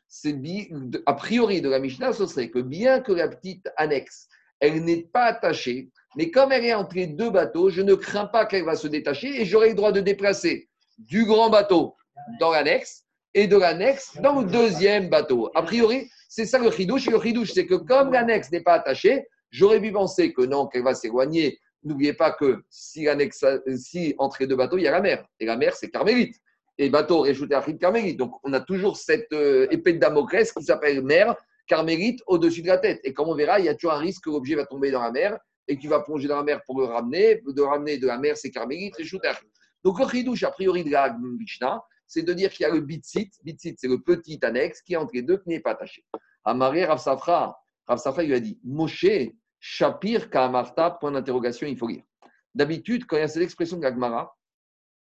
a 1.05 1.13
priori 1.13 1.61
de 1.61 1.69
la 1.69 1.79
Mishnah, 1.79 2.13
ce 2.13 2.25
serait 2.25 2.49
que 2.49 2.59
bien 2.59 2.99
que 3.01 3.11
la 3.11 3.27
petite 3.27 3.67
annexe, 3.77 4.27
elle 4.59 4.83
n'est 4.83 5.03
pas 5.03 5.25
attachée, 5.25 5.89
mais 6.15 6.29
comme 6.29 6.51
elle 6.51 6.65
est 6.65 6.73
entre 6.73 6.95
les 6.95 7.07
deux 7.07 7.31
bateaux, 7.31 7.69
je 7.69 7.81
ne 7.81 7.95
crains 7.95 8.27
pas 8.27 8.45
qu'elle 8.45 8.65
va 8.65 8.75
se 8.75 8.87
détacher 8.87 9.41
et 9.41 9.45
j'aurai 9.45 9.69
le 9.69 9.75
droit 9.75 9.91
de 9.91 10.01
déplacer 10.01 10.69
du 10.97 11.25
grand 11.25 11.49
bateau 11.49 11.95
dans 12.39 12.51
l'annexe 12.51 13.05
et 13.33 13.47
de 13.47 13.57
l'annexe 13.57 14.17
dans 14.21 14.41
le 14.41 14.47
deuxième 14.47 15.09
bateau. 15.09 15.49
A 15.55 15.63
priori, 15.63 16.09
c'est 16.27 16.45
ça 16.45 16.59
le 16.59 16.71
chidouche. 16.71 17.07
Et 17.07 17.11
le 17.11 17.21
chidouche, 17.21 17.51
c'est 17.53 17.65
que 17.65 17.75
comme 17.75 18.11
l'annexe 18.11 18.51
n'est 18.51 18.61
pas 18.61 18.73
attachée, 18.73 19.27
j'aurais 19.49 19.81
pu 19.81 19.91
penser 19.91 20.33
que 20.33 20.41
non, 20.41 20.67
qu'elle 20.67 20.83
va 20.83 20.95
s'éloigner. 20.95 21.59
N'oubliez 21.83 22.13
pas 22.13 22.31
que 22.31 22.63
si, 22.69 23.05
l'annexe, 23.05 23.43
si 23.75 24.13
entre 24.17 24.37
les 24.41 24.47
deux 24.47 24.55
bateaux, 24.55 24.77
il 24.77 24.83
y 24.83 24.87
a 24.87 24.91
la 24.91 25.01
mer. 25.01 25.25
Et 25.39 25.45
la 25.45 25.57
mer, 25.57 25.75
c'est 25.75 25.89
Carmélite. 25.89 26.35
Et 26.77 26.89
bateau 26.89 27.21
réchauffé 27.21 27.53
à 27.53 27.61
Carmélite. 27.61 28.17
Donc, 28.17 28.35
on 28.43 28.53
a 28.53 28.59
toujours 28.59 28.97
cette 28.97 29.31
euh, 29.33 29.67
épée 29.71 29.93
de 29.93 29.99
Damoclès 29.99 30.51
qui 30.51 30.63
s'appelle 30.63 31.01
mer, 31.03 31.35
Carmélite, 31.67 32.21
au-dessus 32.27 32.61
de 32.61 32.67
la 32.67 32.77
tête. 32.77 32.99
Et 33.03 33.13
comme 33.13 33.29
on 33.29 33.35
verra, 33.35 33.59
il 33.59 33.65
y 33.65 33.69
a 33.69 33.75
toujours 33.75 33.93
un 33.93 33.99
risque 33.99 34.25
que 34.25 34.29
l'objet 34.29 34.55
va 34.55 34.65
tomber 34.65 34.91
dans 34.91 35.01
la 35.01 35.11
mer 35.11 35.37
et 35.67 35.77
qu'il 35.77 35.89
va 35.89 36.01
plonger 36.01 36.27
dans 36.27 36.37
la 36.37 36.43
mer 36.43 36.61
pour 36.65 36.79
le 36.79 36.85
ramener. 36.85 37.41
De 37.45 37.61
ramener 37.61 37.97
de 37.97 38.07
la 38.07 38.17
mer, 38.17 38.37
c'est 38.37 38.51
Carmélite, 38.51 38.95
réchauffé 38.95 39.27
à 39.27 39.35
Donc, 39.83 39.99
le 39.99 40.07
chidouche, 40.07 40.43
a 40.43 40.51
priori, 40.51 40.83
de 40.83 40.91
la 40.91 41.15
Mishnah, 41.19 41.81
c'est 42.11 42.23
de 42.23 42.33
dire 42.33 42.51
qu'il 42.51 42.65
y 42.65 42.65
a 42.65 42.73
le 42.73 42.81
bitsit. 42.81 43.31
Bitsit, 43.41 43.75
c'est 43.77 43.87
le 43.87 44.01
petit 44.01 44.37
annexe 44.41 44.81
qui 44.81 44.93
est 44.93 44.97
entre 44.97 45.13
les 45.13 45.21
deux, 45.21 45.37
qui 45.37 45.47
n'est 45.47 45.61
pas 45.61 45.71
attaché. 45.71 46.03
Amaré 46.43 46.83
Rav 46.83 46.99
Safra, 46.99 47.57
Rav 47.87 47.99
Safra 47.99 48.21
lui 48.23 48.33
a 48.33 48.39
dit 48.41 48.59
Moshe, 48.65 49.29
Shapir 49.61 50.29
Kaamarta, 50.29 50.91
point 50.91 51.13
d'interrogation, 51.13 51.67
il 51.67 51.77
faut 51.77 51.87
lire. 51.87 52.03
D'habitude, 52.53 53.05
quand 53.05 53.15
il 53.15 53.21
y 53.21 53.23
a 53.23 53.29
cette 53.29 53.43
expression 53.43 53.77
de 53.77 53.83
la 53.83 53.93
Gemara, 53.93 54.37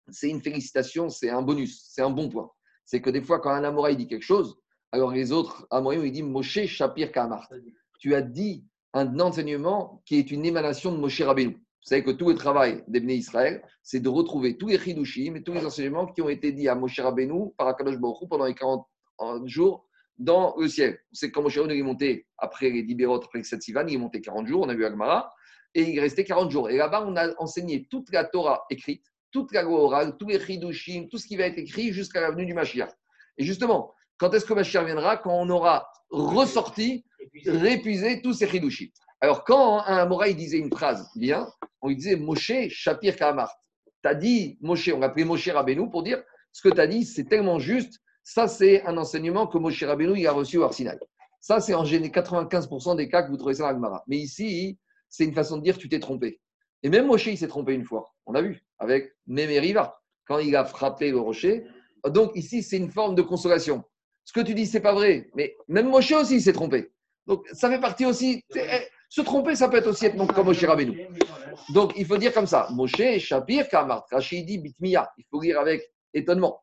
c'est 0.09 0.27
une 0.27 0.41
félicitation, 0.41 1.07
c'est 1.09 1.29
un 1.29 1.43
bonus, 1.43 1.85
c'est 1.87 2.01
un 2.01 2.09
bon 2.09 2.29
point. 2.29 2.49
C'est 2.83 2.99
que 2.99 3.11
des 3.11 3.21
fois, 3.21 3.39
quand 3.41 3.51
un 3.51 3.63
Amora 3.63 3.93
dit 3.93 4.07
quelque 4.07 4.25
chose, 4.25 4.57
alors 4.91 5.11
les 5.11 5.31
autres 5.31 5.67
Amorim, 5.69 6.03
ils 6.03 6.11
disent 6.11 6.23
Moshe, 6.23 6.65
Shapir 6.65 7.11
Kaamarta. 7.11 7.57
Tu 7.99 8.15
as 8.15 8.23
dit 8.23 8.65
un 8.93 9.19
enseignement 9.19 10.01
qui 10.03 10.17
est 10.17 10.31
une 10.31 10.45
émanation 10.45 10.91
de 10.91 10.97
Moshe 10.97 11.21
Rabbeinu. 11.21 11.63
Vous 11.83 11.89
savez 11.89 12.03
que 12.03 12.11
tout 12.11 12.29
le 12.29 12.35
travail 12.35 12.83
d'Ebné 12.87 13.15
Israël, 13.15 13.63
c'est 13.81 14.01
de 14.01 14.09
retrouver 14.09 14.57
tous 14.57 14.67
les 14.67 14.77
chidushim 14.77 15.35
et 15.35 15.43
tous 15.43 15.53
les 15.53 15.65
enseignements 15.65 16.05
qui 16.07 16.21
ont 16.21 16.29
été 16.29 16.51
dits 16.51 16.67
à 16.67 16.75
Moshe 16.75 16.99
Rabbeinu 16.99 17.51
par 17.57 17.67
Akadosh 17.67 17.97
Baruch 17.97 18.27
pendant 18.29 18.45
les 18.45 18.55
40 18.55 18.85
jours 19.45 19.87
dans 20.17 20.55
le 20.57 20.67
ciel. 20.67 20.99
C'est 21.13 21.31
quand 21.31 21.41
Moshe 21.41 21.57
Rabbeinu 21.57 21.79
est 21.79 21.83
monté 21.83 22.27
après 22.37 22.69
les 22.69 22.83
Dibérot, 22.83 23.15
après 23.15 23.39
les 23.39 23.43
sept 23.43 23.61
Sivan, 23.61 23.85
il 23.87 23.95
est 23.95 23.97
monté 23.97 24.19
40 24.19 24.47
jours, 24.47 24.63
on 24.63 24.69
a 24.69 24.73
vu 24.73 24.85
Agmara, 24.85 25.33
et 25.73 25.83
il 25.83 25.97
est 25.97 26.01
resté 26.01 26.23
40 26.25 26.51
jours. 26.51 26.69
Et 26.69 26.75
là-bas, 26.75 27.05
on 27.07 27.15
a 27.15 27.29
enseigné 27.39 27.87
toute 27.89 28.11
la 28.11 28.25
Torah 28.25 28.65
écrite, 28.69 29.05
toute 29.31 29.53
la 29.53 29.61
loi 29.61 29.79
orale, 29.79 30.17
tous 30.17 30.27
les 30.27 30.39
chidushim, 30.39 31.07
tout 31.09 31.17
ce 31.17 31.27
qui 31.27 31.37
va 31.37 31.45
être 31.45 31.57
écrit 31.57 31.93
jusqu'à 31.93 32.19
la 32.19 32.31
venue 32.31 32.45
du 32.45 32.53
Mashiach. 32.53 32.89
Et 33.37 33.43
justement, 33.45 33.93
quand 34.17 34.33
est-ce 34.33 34.45
que 34.45 34.53
Mashiach 34.53 34.83
viendra? 34.85 35.17
Quand 35.17 35.33
on 35.33 35.49
aura 35.49 35.87
ressorti, 36.09 37.05
répuisé 37.45 38.21
tous 38.21 38.33
ces 38.33 38.47
chidushim. 38.47 38.87
Alors, 39.19 39.43
quand 39.43 39.79
un 39.79 39.97
Amora 39.97 40.31
disait 40.31 40.59
une 40.59 40.69
phrase 40.69 41.09
bien, 41.15 41.47
on 41.81 41.89
lui 41.89 41.95
disait 41.95 42.15
Moshe 42.15 42.51
Shapir 42.69 43.15
Kamart. 43.15 43.53
Tu 44.03 44.09
as 44.09 44.15
dit 44.15 44.57
Moshe, 44.61 44.89
on 44.89 44.99
l'appelait 44.99 45.25
Moshe 45.25 45.49
Rabbeinu 45.49 45.89
pour 45.89 46.03
dire 46.03 46.21
ce 46.51 46.61
que 46.61 46.73
tu 46.73 46.79
as 46.79 46.87
dit, 46.87 47.05
c'est 47.05 47.25
tellement 47.25 47.59
juste. 47.59 47.99
Ça, 48.23 48.47
c'est 48.47 48.83
un 48.85 48.97
enseignement 48.97 49.47
que 49.47 49.57
Moshe 49.57 49.83
Rabbeinu 49.83 50.19
il 50.19 50.27
a 50.27 50.31
reçu 50.31 50.57
au 50.57 50.63
Arsinaï. 50.63 50.99
Ça, 51.39 51.59
c'est 51.59 51.73
en 51.73 51.85
général 51.85 52.11
95% 52.11 52.95
des 52.97 53.09
cas 53.09 53.23
que 53.23 53.29
vous 53.29 53.37
trouvez 53.37 53.55
ça 53.55 53.63
dans 53.63 53.69
Agmara. 53.69 54.03
Mais 54.07 54.17
ici, 54.17 54.77
c'est 55.09 55.23
une 55.23 55.33
façon 55.33 55.57
de 55.57 55.63
dire 55.63 55.77
tu 55.77 55.89
t'es 55.89 55.99
trompé. 55.99 56.39
Et 56.83 56.89
même 56.89 57.07
Moshe, 57.07 57.27
il 57.27 57.37
s'est 57.37 57.47
trompé 57.47 57.73
une 57.73 57.85
fois. 57.85 58.13
On 58.25 58.33
l'a 58.33 58.41
vu 58.41 58.61
avec 58.77 59.13
Mémériva, 59.25 59.99
quand 60.25 60.39
il 60.39 60.55
a 60.55 60.65
frappé 60.65 61.09
le 61.09 61.19
rocher. 61.19 61.65
Donc 62.05 62.31
ici, 62.35 62.61
c'est 62.61 62.77
une 62.77 62.91
forme 62.91 63.15
de 63.15 63.21
consolation. 63.21 63.83
Ce 64.25 64.33
que 64.33 64.41
tu 64.41 64.53
dis, 64.53 64.65
c'est 64.65 64.81
pas 64.81 64.93
vrai. 64.93 65.29
Mais 65.35 65.55
même 65.67 65.89
Moshe 65.89 66.11
aussi, 66.11 66.35
il 66.35 66.41
s'est 66.41 66.53
trompé. 66.53 66.91
Donc 67.25 67.45
ça 67.53 67.69
fait 67.69 67.79
partie 67.79 68.05
aussi. 68.05 68.43
Se 69.09 69.21
tromper, 69.21 69.55
ça 69.55 69.69
peut 69.69 69.77
être 69.77 69.87
aussi 69.87 70.05
être 70.05 70.33
comme 70.33 70.45
Moshe 70.45 70.63
Rabbeinu. 70.63 71.07
Donc, 71.69 71.93
il 71.95 72.05
faut 72.05 72.17
dire 72.17 72.33
comme 72.33 72.47
ça. 72.47 72.67
Moshe, 72.71 73.19
Shapir, 73.19 73.69
Kamart, 73.69 74.05
Rachidi, 74.11 74.57
Bitmiya. 74.57 75.09
Il 75.17 75.23
faut 75.29 75.41
lire 75.41 75.59
avec 75.59 75.81
étonnement. 76.13 76.61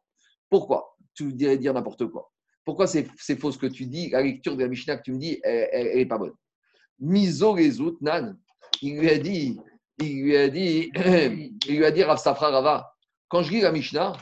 Pourquoi? 0.50 0.96
Tu 1.14 1.32
dirais 1.32 1.56
dire 1.56 1.72
n'importe 1.72 2.06
quoi. 2.06 2.30
Pourquoi 2.64 2.86
c'est 2.86 3.06
faux 3.38 3.52
ce 3.52 3.58
que 3.58 3.66
tu 3.66 3.86
dis? 3.86 4.10
La 4.10 4.22
lecture 4.22 4.56
de 4.56 4.62
la 4.62 4.68
Mishnah 4.68 4.96
que 4.96 5.02
tu 5.02 5.12
me 5.12 5.18
dis, 5.18 5.40
elle 5.42 5.96
n'est 5.96 6.06
pas 6.06 6.18
bonne. 6.18 6.34
Miso 6.98 7.56
Nan, 8.00 8.38
il 8.80 8.98
lui 8.98 9.10
a 9.10 9.18
dit, 9.18 9.58
il 9.98 10.22
lui 10.22 10.36
a 10.36 10.48
dit, 10.48 10.90
il 11.66 11.76
lui 11.76 11.84
a 11.84 11.90
dit 11.90 12.02
Rav 12.02 12.18
Safra 12.18 12.50
Rava, 12.50 12.94
quand 13.28 13.42
je 13.42 13.50
lis 13.50 13.60
la 13.60 13.72
Mishnah, 13.72 14.12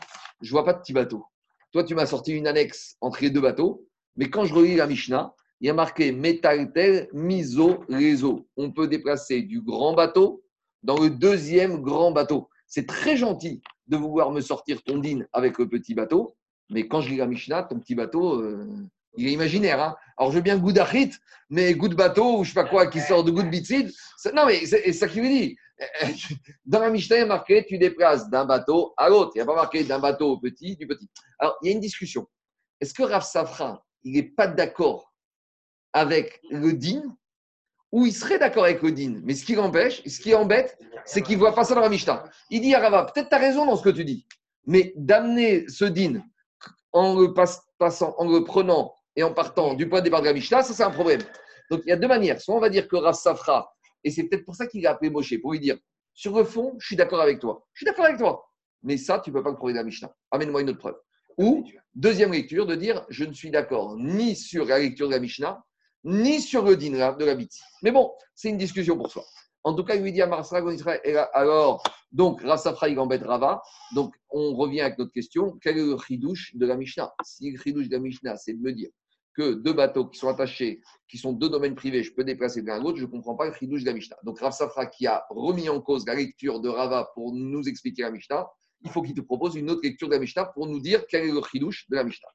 je 0.40 0.50
vois 0.50 0.64
pas 0.64 0.72
de 0.72 0.80
petit 0.80 0.92
bateau. 0.92 1.24
Toi, 1.72 1.84
tu 1.84 1.94
m'as 1.94 2.06
sorti 2.06 2.32
une 2.32 2.46
annexe 2.46 2.96
entre 3.00 3.22
les 3.22 3.30
deux 3.30 3.40
bateaux, 3.40 3.86
mais 4.16 4.28
quand 4.28 4.44
je 4.44 4.54
relis 4.54 4.76
la 4.76 4.86
Mishnah, 4.86 5.34
il 5.62 5.66
y 5.66 5.70
a 5.70 5.74
marqué 5.74 6.10
Metaltel 6.10 7.08
Miso 7.12 7.84
Rezo. 7.88 8.48
On 8.56 8.72
peut 8.72 8.88
déplacer 8.88 9.42
du 9.42 9.60
grand 9.62 9.94
bateau 9.94 10.42
dans 10.82 10.98
le 10.98 11.08
deuxième 11.08 11.80
grand 11.82 12.10
bateau. 12.10 12.48
C'est 12.66 12.84
très 12.84 13.16
gentil 13.16 13.62
de 13.86 13.96
vouloir 13.96 14.32
me 14.32 14.40
sortir 14.40 14.82
ton 14.82 14.98
din 14.98 15.20
avec 15.32 15.58
le 15.58 15.68
petit 15.68 15.94
bateau, 15.94 16.34
mais 16.68 16.88
quand 16.88 17.00
je 17.00 17.10
lis 17.10 17.16
la 17.18 17.26
Mishnah, 17.26 17.62
ton 17.62 17.78
petit 17.78 17.94
bateau, 17.94 18.40
euh, 18.40 18.66
il 19.16 19.28
est 19.28 19.32
imaginaire. 19.32 19.80
hein. 19.80 19.94
Alors 20.18 20.32
je 20.32 20.38
veux 20.38 20.42
bien 20.42 20.58
goût 20.58 20.72
d'achit, 20.72 21.12
mais 21.48 21.74
goût 21.74 21.88
de 21.88 21.94
bateau 21.94 22.40
ou 22.40 22.44
je 22.44 22.48
sais 22.48 22.54
pas 22.54 22.68
quoi 22.68 22.88
qui 22.88 22.98
sort 22.98 23.22
de 23.22 23.30
goût 23.30 23.44
de 23.44 23.48
bitsid. 23.48 23.88
Non, 24.34 24.46
mais 24.46 24.66
c'est 24.66 24.92
ça 24.92 25.06
qu'il 25.06 25.22
veut 25.22 25.28
dire. 25.28 25.54
Dans 26.64 26.80
la 26.80 26.90
Mishnah, 26.90 27.16
il 27.16 27.20
y 27.20 27.22
a 27.22 27.26
marqué 27.26 27.64
tu 27.68 27.78
déplaces 27.78 28.28
d'un 28.28 28.46
bateau 28.46 28.94
à 28.96 29.08
l'autre. 29.08 29.30
Il 29.36 29.38
n'y 29.38 29.42
a 29.42 29.46
pas 29.46 29.54
marqué 29.54 29.84
d'un 29.84 30.00
bateau 30.00 30.32
au 30.32 30.38
petit, 30.38 30.76
du 30.76 30.88
petit. 30.88 31.08
Alors 31.38 31.56
il 31.62 31.68
y 31.68 31.70
a 31.70 31.74
une 31.74 31.80
discussion. 31.80 32.26
Est-ce 32.80 32.94
que 32.94 33.04
Rav 33.04 33.22
Safra, 33.22 33.84
il 34.02 34.14
n'est 34.14 34.24
pas 34.24 34.48
d'accord 34.48 35.11
avec 35.92 36.40
le 36.50 36.72
din 36.72 37.02
ou 37.90 38.06
il 38.06 38.12
serait 38.12 38.38
d'accord 38.38 38.64
avec 38.64 38.82
le 38.82 38.92
din 38.92 39.20
Mais 39.24 39.34
ce 39.34 39.44
qui 39.44 39.54
l'empêche, 39.54 40.02
ce 40.06 40.20
qui 40.20 40.34
embête, 40.34 40.78
c'est 41.04 41.22
qu'il 41.22 41.34
ne 41.34 41.40
voit 41.40 41.54
pas 41.54 41.64
ça 41.64 41.74
dans 41.74 41.82
la 41.82 41.88
Mishnah. 41.88 42.24
Il 42.50 42.62
dit 42.62 42.74
à 42.74 42.80
Rava, 42.80 43.04
peut-être 43.04 43.28
tu 43.28 43.34
as 43.34 43.38
raison 43.38 43.66
dans 43.66 43.76
ce 43.76 43.82
que 43.82 43.90
tu 43.90 44.04
dis, 44.04 44.26
mais 44.66 44.92
d'amener 44.96 45.68
ce 45.68 45.84
din 45.84 46.22
en 46.92 47.18
le 47.18 47.34
passant, 47.78 48.14
en 48.18 48.30
le 48.30 48.44
prenant 48.44 48.94
et 49.16 49.22
en 49.22 49.32
partant 49.32 49.74
du 49.74 49.88
point 49.88 50.00
de 50.00 50.04
départ 50.04 50.22
de 50.22 50.26
la 50.26 50.32
Mishnah, 50.32 50.62
ça 50.62 50.72
c'est 50.72 50.82
un 50.82 50.90
problème. 50.90 51.20
Donc 51.70 51.82
il 51.84 51.90
y 51.90 51.92
a 51.92 51.96
deux 51.96 52.08
manières. 52.08 52.40
Soit 52.40 52.54
on 52.54 52.60
va 52.60 52.70
dire 52.70 52.88
que 52.88 52.96
Rav 52.96 53.14
Safra, 53.14 53.72
et 54.04 54.10
c'est 54.10 54.24
peut-être 54.24 54.44
pour 54.44 54.54
ça 54.54 54.66
qu'il 54.66 54.86
a 54.86 54.92
appelé 54.92 55.10
Moshe, 55.10 55.34
pour 55.40 55.52
lui 55.52 55.60
dire, 55.60 55.76
sur 56.14 56.36
le 56.36 56.44
fond, 56.44 56.74
je 56.78 56.86
suis 56.86 56.96
d'accord 56.96 57.20
avec 57.20 57.38
toi. 57.38 57.66
Je 57.72 57.80
suis 57.80 57.86
d'accord 57.86 58.04
avec 58.04 58.18
toi. 58.18 58.46
Mais 58.82 58.96
ça, 58.96 59.20
tu 59.20 59.30
ne 59.30 59.36
peux 59.36 59.42
pas 59.42 59.50
le 59.50 59.56
prouver 59.56 59.72
de 59.72 59.78
la 59.78 59.84
Mishnah. 59.84 60.12
Amène-moi 60.30 60.62
une 60.62 60.70
autre 60.70 60.78
preuve. 60.78 60.98
Ou, 61.38 61.66
deuxième 61.94 62.32
lecture, 62.32 62.66
de 62.66 62.74
dire, 62.74 63.06
je 63.08 63.24
ne 63.24 63.32
suis 63.32 63.50
d'accord 63.50 63.96
ni 63.96 64.36
sur 64.36 64.66
la 64.66 64.78
lecture 64.78 65.08
de 65.08 65.14
la 65.14 65.20
Mishnah, 65.20 65.64
ni 66.04 66.40
sur 66.40 66.64
le 66.64 66.76
din 66.76 66.92
de 66.92 67.24
la 67.24 67.34
Biti. 67.34 67.60
Mais 67.82 67.90
bon, 67.90 68.12
c'est 68.34 68.48
une 68.48 68.58
discussion 68.58 68.96
pour 68.96 69.10
soi. 69.10 69.24
En 69.64 69.74
tout 69.74 69.84
cas, 69.84 69.94
il 69.94 70.02
lui 70.02 70.12
dit 70.12 70.22
à 70.22 70.26
Marsra, 70.26 70.60
alors, 71.34 71.82
donc, 72.10 72.42
Rassafra, 72.42 72.88
il 72.88 72.98
embête 72.98 73.22
Rava. 73.22 73.62
Donc, 73.94 74.12
on 74.30 74.56
revient 74.56 74.80
avec 74.80 74.98
notre 74.98 75.12
question. 75.12 75.56
Quel 75.62 75.78
est 75.78 75.86
le 75.86 75.96
chidouche 75.98 76.56
de 76.56 76.66
la 76.66 76.76
Mishnah? 76.76 77.12
Si 77.24 77.50
le 77.50 77.58
chidouche 77.58 77.88
de 77.88 77.94
la 77.94 78.00
Mishnah, 78.00 78.36
c'est 78.36 78.54
de 78.54 78.60
me 78.60 78.72
dire 78.72 78.90
que 79.34 79.54
deux 79.54 79.72
bateaux 79.72 80.06
qui 80.06 80.18
sont 80.18 80.28
attachés, 80.28 80.82
qui 81.08 81.16
sont 81.16 81.32
deux 81.32 81.48
domaines 81.48 81.76
privés, 81.76 82.02
je 82.02 82.12
peux 82.12 82.24
déplacer 82.24 82.60
l'un 82.60 82.74
à 82.74 82.78
l'autre, 82.78 82.98
je 82.98 83.04
ne 83.04 83.10
comprends 83.10 83.36
pas 83.36 83.46
le 83.46 83.54
chidouche 83.54 83.82
de 83.82 83.86
la 83.86 83.94
Mishnah. 83.94 84.16
Donc, 84.24 84.40
Rav 84.40 84.52
Safra, 84.52 84.86
qui 84.86 85.06
a 85.06 85.24
remis 85.30 85.68
en 85.68 85.80
cause 85.80 86.04
la 86.06 86.16
lecture 86.16 86.60
de 86.60 86.68
Rava 86.68 87.10
pour 87.14 87.32
nous 87.32 87.66
expliquer 87.68 88.02
la 88.02 88.10
Mishnah, 88.10 88.46
il 88.84 88.90
faut 88.90 89.00
qu'il 89.00 89.14
te 89.14 89.20
propose 89.20 89.54
une 89.54 89.70
autre 89.70 89.82
lecture 89.84 90.08
de 90.08 90.14
la 90.14 90.18
Mishnah 90.18 90.46
pour 90.46 90.66
nous 90.66 90.80
dire 90.80 91.06
quel 91.08 91.28
est 91.28 91.32
le 91.32 91.40
chidouche 91.42 91.88
de 91.88 91.94
la 91.94 92.02
Mishnah. 92.02 92.28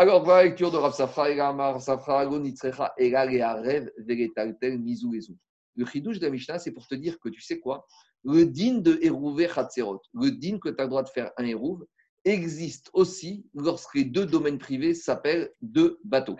Alors, 0.00 0.22
voilà 0.22 0.44
la 0.44 0.48
lecture 0.50 0.70
de 0.70 0.76
Rav 0.76 0.94
Safra, 0.94 1.24
Rav 1.24 1.80
Safra, 1.80 2.20
Agonitzrecha, 2.20 2.94
Ega, 2.98 3.26
Learev, 3.26 3.90
Vegetaltel, 3.98 4.78
Mizou, 4.78 5.12
Ezou. 5.12 5.36
Le 5.74 5.84
chidouche 5.86 6.20
de 6.20 6.26
la 6.26 6.30
Mishnah, 6.30 6.60
c'est 6.60 6.70
pour 6.70 6.86
te 6.86 6.94
dire 6.94 7.18
que 7.18 7.28
tu 7.28 7.40
sais 7.40 7.58
quoi? 7.58 7.84
Le 8.22 8.46
din 8.46 8.78
de 8.78 8.96
Hérouvé 9.02 9.48
Khatserot, 9.52 10.00
le 10.14 10.30
din 10.30 10.60
que 10.60 10.68
tu 10.68 10.76
as 10.78 10.84
le 10.84 10.90
droit 10.90 11.02
de 11.02 11.08
faire 11.08 11.32
un 11.36 11.44
Hérouv, 11.44 11.84
existe 12.24 12.90
aussi 12.92 13.44
lorsque 13.54 13.96
les 13.96 14.04
deux 14.04 14.24
domaines 14.24 14.58
privés 14.58 14.94
s'appellent 14.94 15.50
deux 15.62 15.98
bateaux. 16.04 16.38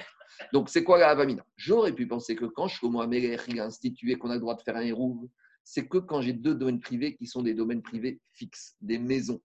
Donc, 0.53 0.69
c'est 0.69 0.85
quoi 0.85 1.01
la 1.01 1.09
Havamina 1.09 1.45
J'aurais 1.57 1.93
pu 1.93 2.07
penser 2.07 2.37
que 2.37 2.45
quand 2.45 2.69
Shlomo 2.69 3.01
Amelech 3.01 3.59
a 3.59 3.65
institué 3.65 4.15
qu'on 4.15 4.31
a 4.31 4.35
le 4.35 4.41
droit 4.41 4.55
de 4.55 4.63
faire 4.63 4.77
un 4.77 4.83
Hérouv, 4.83 5.27
c'est 5.65 5.89
que 5.89 5.99
quand 5.99 6.21
j'ai 6.21 6.33
deux 6.33 6.55
domaines 6.55 6.79
privés 6.79 7.17
qui 7.17 7.27
sont 7.27 7.43
des 7.43 7.55
domaines 7.55 7.83
privés 7.83 8.21
fixes, 8.35 8.77
des 8.81 9.01
maisons. 9.01 9.41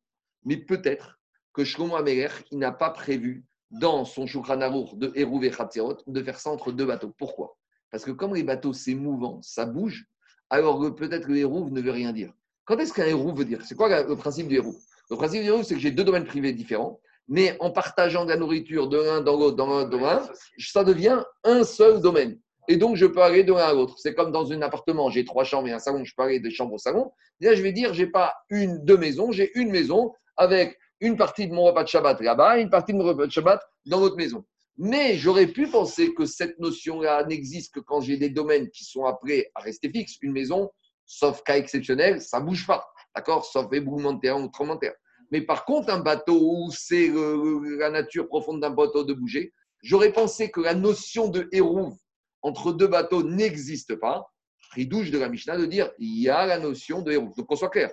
Mais 0.45 0.57
peut-être 0.57 1.19
que 1.51 1.63
Shlomo 1.63 1.95
Amelech, 1.95 2.45
il 2.51 2.59
n'a 2.59 2.71
pas 2.71 2.91
prévu 2.91 3.43
dans 3.73 4.05
son 4.05 4.27
Shulchan 4.27 4.61
Aruch 4.61 4.95
de 4.95 5.11
Hérouv 5.15 5.43
et 5.43 5.51
Khatserot 5.51 5.97
de 6.05 6.23
faire 6.23 6.39
ça 6.39 6.51
entre 6.51 6.71
deux 6.71 6.85
bateaux. 6.85 7.11
Pourquoi? 7.17 7.57
Parce 7.91 8.05
que 8.05 8.11
comme 8.11 8.35
les 8.35 8.43
bateaux, 8.43 8.73
c'est 8.73 8.95
mouvant, 8.95 9.39
ça 9.41 9.65
bouge, 9.65 10.05
alors 10.49 10.95
peut-être 10.95 11.27
que 11.27 11.33
Hérouv 11.33 11.71
ne 11.71 11.81
veut 11.81 11.91
rien 11.91 12.13
dire. 12.13 12.31
Quand 12.65 12.77
est-ce 12.77 12.93
qu'un 12.93 13.05
Hérouv 13.05 13.37
veut 13.37 13.45
dire? 13.45 13.61
C'est 13.65 13.75
quoi 13.75 14.03
le 14.03 14.15
principe 14.15 14.47
du 14.47 14.55
Hérouv 14.55 14.75
Le 15.09 15.17
principe 15.17 15.41
du 15.41 15.47
Hérouv, 15.47 15.63
c'est 15.63 15.73
que 15.73 15.79
j'ai 15.79 15.91
deux 15.91 16.03
domaines 16.03 16.25
privés 16.25 16.53
différents, 16.53 16.99
mais 17.27 17.57
en 17.59 17.71
partageant 17.71 18.25
de 18.25 18.29
la 18.29 18.37
nourriture 18.37 18.87
de 18.87 18.97
l'un 18.97 19.21
dans 19.21 19.37
l'autre, 19.37 19.57
dans 19.57 19.67
l'un 19.67 19.85
dans 19.85 19.99
l'un, 19.99 20.27
ça 20.59 20.83
devient 20.83 21.23
un 21.43 21.63
seul 21.63 22.01
domaine. 22.01 22.39
Et 22.67 22.77
donc, 22.77 22.95
je 22.95 23.05
peux 23.05 23.21
aller 23.21 23.43
de 23.43 23.51
l'un 23.51 23.59
à 23.59 23.73
l'autre. 23.73 23.95
C'est 23.97 24.13
comme 24.13 24.31
dans 24.31 24.51
un 24.51 24.61
appartement, 24.61 25.09
j'ai 25.09 25.25
trois 25.25 25.43
chambres 25.43 25.67
et 25.67 25.71
un 25.73 25.79
salon, 25.79 26.03
je 26.03 26.13
peux 26.15 26.23
aller 26.23 26.39
de 26.39 26.49
chambre 26.49 26.73
au 26.73 26.77
salon. 26.77 27.11
Là, 27.41 27.55
je 27.55 27.61
vais 27.61 27.73
dire, 27.73 27.93
j'ai 27.93 28.07
pas 28.07 28.33
une, 28.49 28.83
deux 28.85 28.97
maisons, 28.97 29.31
j'ai 29.31 29.51
une 29.57 29.69
maison 29.69 30.13
avec 30.37 30.77
une 30.99 31.17
partie 31.17 31.47
de 31.47 31.53
mon 31.53 31.63
repas 31.63 31.83
de 31.83 31.89
Shabbat 31.89 32.21
là-bas 32.21 32.59
une 32.59 32.69
partie 32.69 32.93
de 32.93 32.97
mon 32.97 33.03
repas 33.03 33.25
de 33.25 33.31
Shabbat 33.31 33.61
dans 33.85 33.99
l'autre 33.99 34.15
maison. 34.15 34.45
Mais 34.77 35.17
j'aurais 35.17 35.47
pu 35.47 35.67
penser 35.67 36.13
que 36.13 36.25
cette 36.25 36.57
notion-là 36.59 37.25
n'existe 37.25 37.75
que 37.75 37.79
quand 37.79 38.01
j'ai 38.01 38.17
des 38.17 38.29
domaines 38.29 38.69
qui 38.71 38.83
sont 38.83 39.05
appelés 39.05 39.51
à 39.53 39.61
rester 39.61 39.89
fixes. 39.89 40.17
Une 40.21 40.31
maison, 40.31 40.71
sauf 41.05 41.43
cas 41.43 41.57
exceptionnel, 41.57 42.21
ça 42.21 42.39
ne 42.39 42.45
bouge 42.45 42.65
pas. 42.65 42.87
D'accord? 43.15 43.45
Sauf 43.45 43.71
éboulement 43.71 44.13
de 44.13 44.31
ou 44.31 44.47
tremblement 44.47 44.75
de 44.75 44.79
terre. 44.79 44.95
Mais 45.31 45.41
par 45.41 45.65
contre, 45.65 45.91
un 45.91 45.99
bateau 45.99 46.39
où 46.41 46.71
c'est 46.71 47.09
euh, 47.09 47.77
la 47.77 47.89
nature 47.91 48.27
profonde 48.27 48.61
d'un 48.61 48.71
bateau 48.71 49.03
de 49.03 49.13
bouger, 49.13 49.53
j'aurais 49.81 50.11
pensé 50.11 50.49
que 50.49 50.61
la 50.61 50.73
notion 50.73 51.27
de 51.27 51.47
hérouve 51.51 51.95
entre 52.41 52.73
deux 52.73 52.87
bateaux 52.87 53.23
n'existe 53.23 53.95
pas. 53.95 54.25
Ridouche 54.71 55.11
de 55.11 55.19
la 55.19 55.29
Mishnah 55.29 55.57
de 55.57 55.65
dire 55.65 55.91
il 55.99 56.19
y 56.19 56.29
a 56.29 56.47
la 56.47 56.57
notion 56.57 57.03
de 57.03 57.11
hérouve. 57.11 57.35
Donc 57.35 57.45
qu'on 57.45 57.55
soit 57.55 57.69
clair. 57.69 57.91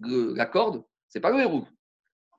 La 0.00 0.46
corde, 0.46 0.84
c'est 1.08 1.20
pas 1.20 1.30
le 1.30 1.40
hérouve. 1.40 1.66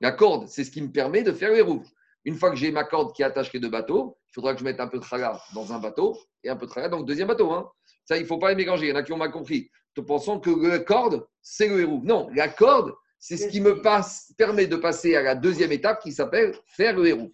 La 0.00 0.12
corde, 0.12 0.48
c'est 0.48 0.64
ce 0.64 0.70
qui 0.70 0.82
me 0.82 0.90
permet 0.90 1.22
de 1.22 1.32
faire 1.32 1.50
le 1.50 1.58
hérouve. 1.58 1.86
Une 2.24 2.34
fois 2.34 2.50
que 2.50 2.56
j'ai 2.56 2.70
ma 2.70 2.84
corde 2.84 3.14
qui 3.14 3.22
attache 3.22 3.52
les 3.52 3.60
deux 3.60 3.70
bateaux, 3.70 4.16
il 4.28 4.34
faudra 4.34 4.52
que 4.52 4.60
je 4.60 4.64
mette 4.64 4.80
un 4.80 4.88
peu 4.88 4.98
de 4.98 5.02
traga 5.02 5.40
dans 5.54 5.72
un 5.72 5.78
bateau 5.78 6.18
et 6.44 6.48
un 6.48 6.56
peu 6.56 6.66
de 6.66 6.70
traga 6.70 6.88
dans 6.88 6.98
le 6.98 7.04
deuxième 7.04 7.28
bateau. 7.28 7.50
hein. 7.52 7.70
Ça, 8.04 8.16
il 8.16 8.22
ne 8.22 8.26
faut 8.26 8.38
pas 8.38 8.50
les 8.50 8.56
mélanger. 8.56 8.86
Il 8.86 8.90
y 8.90 8.92
en 8.92 8.96
a 8.96 9.02
qui 9.02 9.12
ont 9.12 9.16
mal 9.16 9.30
compris. 9.30 9.70
Te 9.94 10.00
pensant 10.00 10.38
que 10.38 10.50
la 10.50 10.78
corde, 10.78 11.26
c'est 11.42 11.68
le 11.68 11.80
hérouve. 11.80 12.04
Non, 12.04 12.28
la 12.34 12.48
corde, 12.48 12.92
c'est 13.18 13.36
ce 13.36 13.48
qui 13.48 13.60
me 13.60 13.82
permet 14.36 14.66
de 14.66 14.76
passer 14.76 15.16
à 15.16 15.22
la 15.22 15.34
deuxième 15.34 15.72
étape 15.72 16.00
qui 16.02 16.12
s'appelle 16.12 16.54
faire 16.76 16.96
le 16.96 17.06
hérouve. 17.06 17.32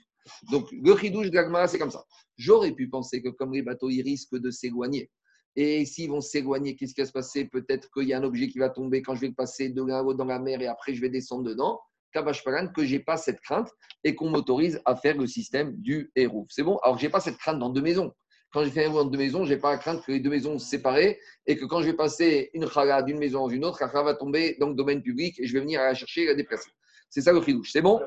Donc, 0.51 0.69
le 0.73 0.93
ridouche 0.93 1.31
de 1.31 1.39
c'est 1.67 1.79
comme 1.79 1.91
ça. 1.91 2.05
J'aurais 2.37 2.73
pu 2.73 2.89
penser 2.89 3.23
que 3.23 3.29
comme 3.29 3.53
les 3.53 3.63
bateaux, 3.63 3.91
ils 3.91 4.03
risquent 4.03 4.39
de 4.39 4.51
s'éloigner. 4.51 5.11
Et 5.57 5.85
s'ils 5.85 6.11
vont 6.11 6.21
s'éloigner, 6.21 6.75
qu'est-ce 6.75 6.95
qui 6.95 7.01
va 7.01 7.07
se 7.07 7.13
passer? 7.13 7.45
Peut-être 7.45 7.89
qu'il 7.93 8.09
y 8.09 8.13
a 8.13 8.19
un 8.19 8.25
objet 8.25 8.49
qui 8.49 8.59
va 8.59 8.71
tomber 8.71 9.03
quand 9.03 9.15
je 9.15 9.21
vais 9.21 9.29
le 9.29 9.35
passer 9.35 9.69
de 9.69 9.83
l'un 9.85 10.03
dans 10.15 10.25
la 10.25 10.39
mer 10.39 10.61
et 10.61 10.67
après 10.67 10.95
je 10.95 11.01
vais 11.01 11.11
descendre 11.11 11.45
dedans. 11.45 11.81
Que 12.15 12.85
je 12.85 12.93
n'ai 12.93 13.01
pas 13.01 13.17
cette 13.17 13.41
crainte 13.41 13.69
et 14.05 14.15
qu'on 14.15 14.31
m'autorise 14.31 14.81
à 14.85 14.95
faire 14.95 15.17
le 15.17 15.27
système 15.27 15.75
du 15.77 16.13
hérouf. 16.15 16.47
C'est 16.51 16.63
bon? 16.63 16.79
Alors, 16.85 16.97
je 16.97 17.05
n'ai 17.05 17.11
pas 17.11 17.21
cette 17.21 17.39
crainte 17.39 17.59
dans 17.59 17.71
deux 17.71 17.83
maisons. 17.83 18.13
Quand 18.53 18.63
j'ai 18.63 18.71
fait 18.71 18.83
un 18.83 18.85
hérouf 18.85 18.99
dans 18.99 19.11
deux 19.11 19.19
maisons, 19.19 19.45
je 19.45 19.53
n'ai 19.53 19.59
pas 19.59 19.73
la 19.73 19.79
crainte 19.79 20.05
que 20.05 20.13
les 20.13 20.21
deux 20.21 20.31
maisons 20.31 20.57
se 20.59 20.67
séparent 20.67 20.99
et 20.99 21.19
que 21.57 21.65
quand 21.65 21.81
je 21.81 21.87
vais 21.87 21.97
passer 21.97 22.51
une 22.55 22.69
chala 22.69 23.03
d'une 23.03 23.19
maison 23.19 23.41
dans 23.41 23.49
une 23.49 23.65
autre, 23.65 23.79
la 23.81 23.89
chala 23.89 24.05
va 24.05 24.15
tomber 24.15 24.57
dans 24.61 24.69
le 24.69 24.75
domaine 24.75 25.03
public 25.03 25.41
et 25.41 25.47
je 25.47 25.53
vais 25.53 25.61
venir 25.61 25.81
à 25.81 25.87
la 25.87 25.95
chercher 25.95 26.23
et 26.23 26.27
la 26.27 26.35
déplacer. 26.35 26.71
C'est 27.11 27.21
ça 27.21 27.33
le 27.33 27.43
chidouche. 27.43 27.73
C'est 27.73 27.83
bon? 27.83 28.01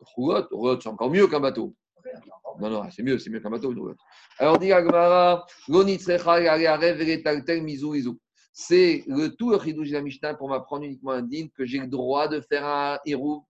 Roulotte, 0.00 0.48
roulotte, 0.50 0.82
c'est 0.82 0.88
encore 0.88 1.10
mieux 1.10 1.26
qu'un 1.28 1.40
bateau. 1.40 1.76
Non, 2.60 2.70
non, 2.70 2.90
c'est 2.90 3.02
mieux, 3.02 3.18
c'est 3.18 3.28
mieux 3.28 3.40
qu'un 3.40 3.50
bateau, 3.50 3.72
une 3.72 3.78
roulotte. 3.78 3.98
Alors, 4.38 4.58
dit 4.58 4.72
Agmara, 4.72 5.44
c'est 8.60 9.04
le 9.06 9.28
tout 9.36 9.50
le 9.52 9.58
chidouche 9.60 9.90
de 9.90 9.92
la 9.92 10.02
Mishnah 10.02 10.34
pour 10.34 10.48
m'apprendre 10.48 10.82
uniquement 10.82 11.12
un 11.12 11.22
din 11.22 11.46
que 11.56 11.64
j'ai 11.64 11.78
le 11.78 11.86
droit 11.86 12.26
de 12.26 12.40
faire 12.40 12.66
un 12.66 12.98
hérouv 13.06 13.44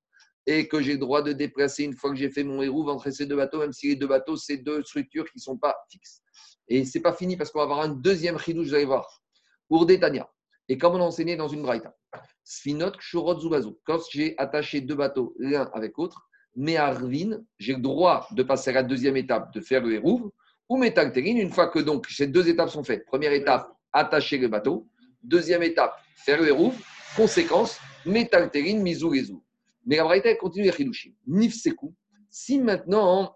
et 0.44 0.68
que 0.68 0.82
j'ai 0.82 0.92
le 0.92 0.98
droit 0.98 1.22
de 1.22 1.32
déplacer 1.32 1.84
une 1.84 1.94
fois 1.94 2.10
que 2.10 2.16
j'ai 2.16 2.28
fait 2.28 2.44
mon 2.44 2.60
hérouv 2.60 2.90
entre 2.90 3.08
ces 3.08 3.24
deux 3.24 3.36
bateaux, 3.36 3.58
même 3.58 3.72
si 3.72 3.88
les 3.88 3.96
deux 3.96 4.06
bateaux, 4.06 4.36
c'est 4.36 4.58
deux 4.58 4.82
structures 4.82 5.24
qui 5.24 5.38
ne 5.38 5.40
sont 5.40 5.56
pas 5.56 5.74
fixes. 5.90 6.20
Et 6.68 6.84
c'est 6.84 7.00
pas 7.00 7.14
fini 7.14 7.38
parce 7.38 7.50
qu'on 7.50 7.60
va 7.60 7.64
avoir 7.64 7.80
un 7.80 7.88
deuxième 7.88 8.38
chidouche, 8.38 8.66
vous 8.68 8.74
allez 8.74 8.84
voir. 8.84 9.22
Pour 9.66 9.86
Tania. 9.86 10.30
Et 10.68 10.76
comme 10.76 10.94
on 10.94 11.00
a 11.00 11.04
enseigné 11.04 11.36
dans 11.36 11.48
une 11.48 11.62
braïta. 11.62 11.96
Sfinot 12.44 12.90
Kshurot 12.90 13.40
Zubazu. 13.40 13.70
Quand 13.84 14.00
j'ai 14.10 14.34
attaché 14.36 14.82
deux 14.82 14.94
bateaux 14.94 15.34
l'un 15.38 15.70
avec 15.72 15.96
l'autre, 15.96 16.28
mais 16.54 16.76
Arvin, 16.76 17.40
j'ai 17.58 17.72
le 17.72 17.80
droit 17.80 18.28
de 18.32 18.42
passer 18.42 18.70
à 18.70 18.74
la 18.74 18.82
deuxième 18.82 19.16
étape, 19.16 19.54
de 19.54 19.62
faire 19.62 19.82
le 19.82 19.94
hérouv, 19.94 20.30
ou 20.68 20.76
Metalterin, 20.76 21.38
une 21.38 21.50
fois 21.50 21.68
que 21.68 21.78
donc 21.78 22.06
ces 22.08 22.26
deux 22.26 22.46
étapes 22.46 22.68
sont 22.68 22.84
faites. 22.84 23.06
Première 23.06 23.32
étape, 23.32 23.72
attacher 23.94 24.36
le 24.36 24.48
bateau. 24.48 24.86
Deuxième 25.22 25.62
étape, 25.62 25.94
faire 26.16 26.40
le 26.40 26.48
hérouv. 26.48 26.74
Conséquence, 27.16 27.78
Metalterin, 28.06 28.78
Mizou, 28.78 29.14
Gezou. 29.14 29.42
Mais 29.86 29.96
la 29.96 30.04
Braïta, 30.04 30.34
continue 30.36 30.66
les 30.66 30.80
Hidushim. 30.80 31.12
Nif 31.26 31.54
Sekou. 31.54 31.94
Si 32.30 32.58
maintenant, 32.58 33.34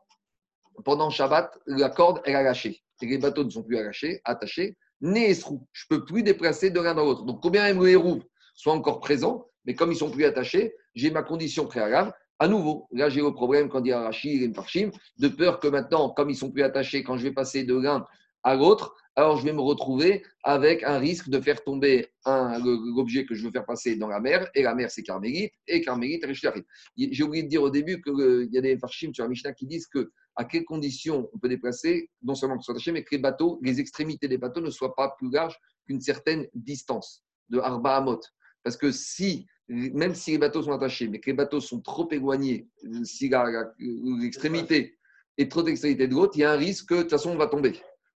pendant 0.85 1.11
Shabbat, 1.11 1.59
la 1.67 1.89
corde, 1.89 2.21
elle 2.25 2.37
a 2.37 2.43
lâché, 2.43 2.83
et 3.01 3.07
les 3.07 3.19
bateaux 3.19 3.45
ne 3.45 3.51
sont 3.51 3.63
plus 3.63 3.79
attachés, 3.79 4.21
attachés, 4.25 4.77
Neesrou, 5.01 5.67
je 5.73 5.87
ne 5.91 5.97
peux 5.97 6.05
plus 6.05 6.23
déplacer 6.23 6.71
de 6.71 6.81
l'un 6.81 6.95
dans 6.95 7.05
l'autre. 7.05 7.25
Donc, 7.25 7.43
combien 7.43 7.73
le 7.73 7.89
hérouv 7.89 8.23
soit 8.55 8.73
encore 8.73 9.01
présent, 9.01 9.49
mais 9.65 9.75
comme 9.75 9.91
ils 9.91 9.95
ne 9.95 9.99
sont 9.99 10.11
plus 10.11 10.25
attachés, 10.25 10.75
j'ai 10.95 11.11
ma 11.11 11.23
condition 11.23 11.67
préalable. 11.67 12.15
À 12.39 12.49
nouveau, 12.49 12.87
là, 12.93 13.09
j'ai 13.09 13.21
le 13.21 13.33
problème 13.33 13.69
quand 13.69 13.85
il 13.85 13.89
y 13.89 13.93
a 13.93 14.01
Rachid 14.01 14.43
et 14.43 14.49
Mfarchim, 14.49 14.91
de 15.19 15.29
peur 15.29 15.59
que 15.59 15.69
maintenant, 15.69 16.11
comme 16.11 16.31
ils 16.31 16.37
sont 16.37 16.51
plus 16.51 16.63
attachés, 16.63 17.03
quand 17.03 17.17
je 17.17 17.25
vais 17.25 17.33
passer 17.33 17.65
de 17.65 17.75
l'un 17.75 18.07
à 18.43 18.55
l'autre, 18.55 18.95
alors 19.15 19.37
je 19.39 19.45
vais 19.45 19.53
me 19.53 19.61
retrouver 19.61 20.23
avec 20.43 20.83
un 20.83 20.99
risque 20.99 21.29
de 21.29 21.41
faire 21.41 21.63
tomber 21.63 22.09
l'objet 22.27 23.27
que 23.27 23.35
je 23.35 23.45
veux 23.45 23.51
faire 23.51 23.67
passer 23.67 23.97
dans 23.97 24.09
la 24.09 24.21
mer, 24.21 24.49
et 24.55 24.63
la 24.63 24.75
mer 24.75 24.91
c'est 24.91 25.03
Carmélite, 25.03 25.53
et 25.67 25.81
Carmélite 25.83 26.25
Rishlachim. 26.25 26.63
J'ai 26.97 27.23
oublié 27.23 27.43
de 27.43 27.49
dire 27.49 27.63
au 27.63 27.71
début 27.71 28.01
qu'il 28.01 28.49
y 28.51 28.59
a 28.59 28.61
des 28.61 28.79
farshim 28.79 29.13
sur 29.13 29.25
la 29.25 29.29
Mishnah 29.29 29.53
qui 29.53 29.67
disent 29.67 29.87
que 29.87 30.11
à 30.37 30.45
quelles 30.45 30.65
conditions 30.65 31.29
on 31.33 31.39
peut 31.39 31.49
déplacer, 31.49 32.09
non 32.23 32.35
seulement 32.35 32.57
qu'ils 32.57 32.65
soient 32.65 32.75
attachés, 32.75 32.93
mais 32.93 33.05
que 33.05 33.15
les 33.15 33.21
bateaux, 33.21 33.59
les 33.63 33.81
extrémités 33.81 34.29
des 34.29 34.39
bateaux 34.39 34.63
ne 34.63 34.71
soient 34.71 34.95
pas 34.95 35.15
plus 35.19 35.31
larges 35.31 35.59
qu'une 35.87 36.01
certaine 36.01 36.47
distance 36.55 37.23
de 37.51 37.59
Arba 37.59 37.97
Amot. 37.97 38.21
Parce 38.63 38.79
que 38.79 38.91
si, 38.93 39.47
même 39.69 40.15
si 40.15 40.31
les 40.31 40.39
bateaux 40.39 40.63
sont 40.63 40.73
attachés, 40.73 41.09
mais 41.09 41.21
que 41.21 41.29
les 41.29 41.37
bateaux 41.37 41.61
sont 41.61 41.81
trop 41.83 42.09
éloignés, 42.11 42.67
si 43.05 43.29
la- 43.29 43.51
la- 43.51 43.75
l'extrémité 43.79 44.97
est 45.37 45.51
trop 45.51 45.63
d'extrémité 45.63 46.09
de 46.09 46.15
l'autre, 46.15 46.33
il 46.37 46.41
y 46.41 46.45
a 46.45 46.53
un 46.53 46.57
risque 46.57 46.89
que 46.89 46.95
de 46.95 47.01
toute 47.03 47.11
façon 47.11 47.31
on 47.31 47.37
va 47.37 47.49
tomber. 47.49 47.75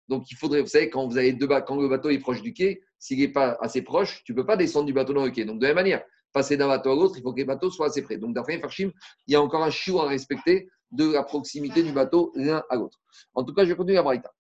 Donc 0.09 0.31
il 0.31 0.37
faudrait, 0.37 0.61
vous 0.61 0.69
savez, 0.69 0.91
quand, 0.91 1.07
vous 1.07 1.19
avez 1.19 1.33
deux, 1.33 1.47
quand 1.47 1.77
le 1.77 1.89
bateau 1.89 2.11
est 2.11 2.19
proche 2.19 2.43
du 2.43 2.53
quai, 2.53 2.83
s'il 2.99 3.19
n'est 3.19 3.29
pas 3.29 3.57
assez 3.61 3.83
proche, 3.83 4.23
tu 4.25 4.33
ne 4.33 4.37
peux 4.37 4.47
pas 4.47 4.57
descendre 4.57 4.87
du 4.87 4.93
bateau 4.93 5.13
dans 5.13 5.25
le 5.25 5.31
quai. 5.31 5.45
Donc 5.45 5.59
de 5.59 5.63
la 5.63 5.71
même 5.71 5.85
manière, 5.85 6.03
passer 6.33 6.57
d'un 6.57 6.69
bateau 6.69 6.93
à 6.93 6.95
l'autre, 6.95 7.15
il 7.17 7.23
faut 7.23 7.33
que 7.33 7.39
les 7.39 7.45
bateaux 7.45 7.71
soient 7.71 7.87
assez 7.87 8.03
près. 8.03 8.19
Donc 8.19 8.35
d'après 8.35 8.59
Farshim, 8.61 8.91
il 9.27 9.33
y 9.33 9.37
a 9.37 9.43
encore 9.43 9.63
un 9.63 9.71
chiot 9.71 10.01
à 10.01 10.09
respecter 10.09 10.69
de 10.93 11.13
la 11.13 11.23
proximité 11.23 11.83
du 11.83 11.93
bateau 11.93 12.33
l'un 12.35 12.63
à 12.71 12.77
l'autre. 12.77 12.99
En 13.35 13.43
tout 13.43 13.53
cas, 13.53 13.65
je 13.65 13.71
vais 13.71 13.77
continuer 13.77 13.97
la 13.97 14.03
braïta. 14.03 14.33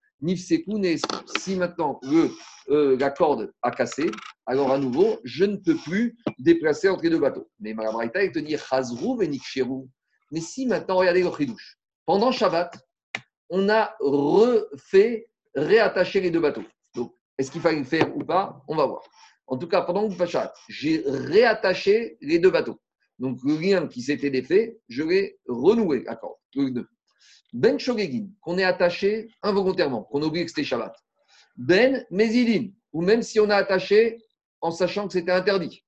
Si 1.38 1.56
maintenant 1.56 2.00
le, 2.02 2.30
euh, 2.70 2.96
la 2.98 3.10
corde 3.10 3.52
a 3.62 3.70
cassé, 3.70 4.10
alors 4.46 4.72
à 4.72 4.78
nouveau, 4.78 5.18
je 5.24 5.44
ne 5.44 5.56
peux 5.56 5.76
plus 5.76 6.16
déplacer 6.38 6.88
entre 6.88 7.02
les 7.02 7.10
deux 7.10 7.18
bateaux. 7.18 7.48
Mais 7.60 7.74
la 7.74 7.92
braïta, 7.92 8.22
elle 8.24 8.32
te 8.32 8.38
dit 8.38 8.56
Chazrou 8.56 9.22
Nikcherou. 9.22 9.88
Mais 10.32 10.40
si 10.40 10.66
maintenant, 10.66 10.96
regardez 10.96 11.22
le. 11.22 11.30
Pendant 12.06 12.32
Shabbat, 12.32 12.78
on 13.50 13.68
a 13.68 13.94
refait 14.00 15.28
réattacher 15.56 16.20
les 16.20 16.30
deux 16.30 16.40
bateaux. 16.40 16.64
Donc, 16.94 17.12
est-ce 17.38 17.50
qu'il 17.50 17.60
fallait 17.60 17.78
le 17.78 17.84
faire 17.84 18.14
ou 18.16 18.20
pas? 18.20 18.62
On 18.68 18.76
va 18.76 18.86
voir. 18.86 19.02
En 19.46 19.56
tout 19.56 19.68
cas, 19.68 19.82
pendant 19.82 20.06
le 20.06 20.26
Shabbat, 20.26 20.54
j'ai 20.68 21.02
réattaché 21.06 22.18
les 22.20 22.38
deux 22.38 22.50
bateaux. 22.50 22.80
Donc, 23.18 23.38
le 23.44 23.56
lien 23.56 23.86
qui 23.88 24.02
s'était 24.02 24.30
défait, 24.30 24.78
je 24.88 25.02
l'ai 25.02 25.38
renoué. 25.46 26.04
Ben 27.52 27.78
Shogegin, 27.78 28.28
qu'on 28.40 28.58
est 28.58 28.64
attaché 28.64 29.28
involontairement, 29.42 30.02
qu'on 30.04 30.22
oublie 30.22 30.44
que 30.44 30.50
c'était 30.50 30.64
Shabbat. 30.64 30.94
Ben 31.56 32.04
Mezidin, 32.10 32.70
ou 32.92 33.02
même 33.02 33.22
si 33.22 33.40
on 33.40 33.48
a 33.48 33.56
attaché 33.56 34.18
en 34.60 34.70
sachant 34.70 35.06
que 35.06 35.12
c'était 35.12 35.32
interdit. 35.32 35.84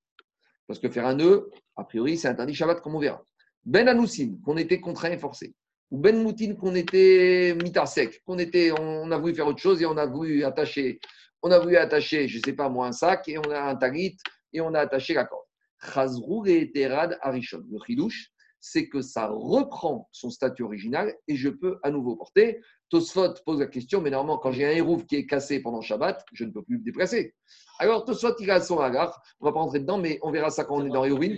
Parce 0.66 0.78
que 0.78 0.88
faire 0.88 1.06
un 1.06 1.14
nœud, 1.14 1.50
a 1.76 1.84
priori, 1.84 2.16
c'est 2.16 2.28
interdit 2.28 2.54
Shabbat, 2.54 2.80
comme 2.80 2.94
on 2.94 3.00
verra. 3.00 3.22
Ben 3.64 3.88
Anoussin, 3.88 4.36
qu'on 4.44 4.56
était 4.56 4.80
contraint 4.80 5.10
et 5.10 5.18
forcé. 5.18 5.54
Ou 5.90 5.98
Ben 5.98 6.22
Moutin, 6.22 6.54
qu'on 6.54 6.74
était 6.74 7.56
sec, 7.86 8.22
qu'on 8.24 8.38
était, 8.38 8.72
on 8.78 9.10
a 9.10 9.18
voulu 9.18 9.34
faire 9.34 9.46
autre 9.46 9.60
chose 9.60 9.80
et 9.80 9.86
on 9.86 9.96
a 9.96 10.06
voulu 10.06 10.44
attacher, 10.44 11.00
on 11.42 11.50
a 11.50 11.58
voulu 11.58 11.76
attacher, 11.76 12.28
je 12.28 12.40
sais 12.44 12.52
pas 12.52 12.68
moi, 12.68 12.88
un 12.88 12.92
sac 12.92 13.26
et 13.28 13.38
on 13.38 13.50
a 13.50 13.60
un 13.60 13.76
talit 13.76 14.16
et 14.52 14.60
on 14.60 14.74
a 14.74 14.80
attaché 14.80 15.14
la 15.14 15.24
corde. 15.24 15.44
Chazrou 15.80 16.44
et 16.46 16.70
Terad 16.72 17.16
Arishon. 17.22 17.62
Le 17.70 17.78
chidouche, 17.86 18.30
c'est 18.60 18.88
que 18.88 19.00
ça 19.00 19.28
reprend 19.28 20.08
son 20.12 20.30
statut 20.30 20.62
original 20.62 21.14
et 21.28 21.36
je 21.36 21.48
peux 21.48 21.78
à 21.82 21.90
nouveau 21.90 22.16
porter. 22.16 22.60
Tosfot 22.90 23.34
pose 23.46 23.60
la 23.60 23.66
question, 23.66 24.00
mais 24.00 24.10
normalement, 24.10 24.38
quand 24.38 24.50
j'ai 24.52 24.66
un 24.66 24.70
hérouf 24.70 25.06
qui 25.06 25.16
est 25.16 25.26
cassé 25.26 25.60
pendant 25.60 25.80
Shabbat, 25.80 26.24
je 26.32 26.44
ne 26.44 26.50
peux 26.50 26.62
plus 26.62 26.78
me 26.78 26.84
déplacer. 26.84 27.34
Alors, 27.78 28.04
Tosfot, 28.04 28.34
il 28.40 28.50
a 28.50 28.60
son 28.60 28.80
agar. 28.80 29.22
On 29.40 29.46
va 29.46 29.52
pas 29.52 29.60
rentrer 29.60 29.80
dedans, 29.80 29.98
mais 29.98 30.18
on 30.22 30.30
verra 30.30 30.50
ça 30.50 30.64
quand 30.64 30.76
on 30.76 30.86
est 30.86 30.90
dans 30.90 31.04
Hérouvin. 31.04 31.36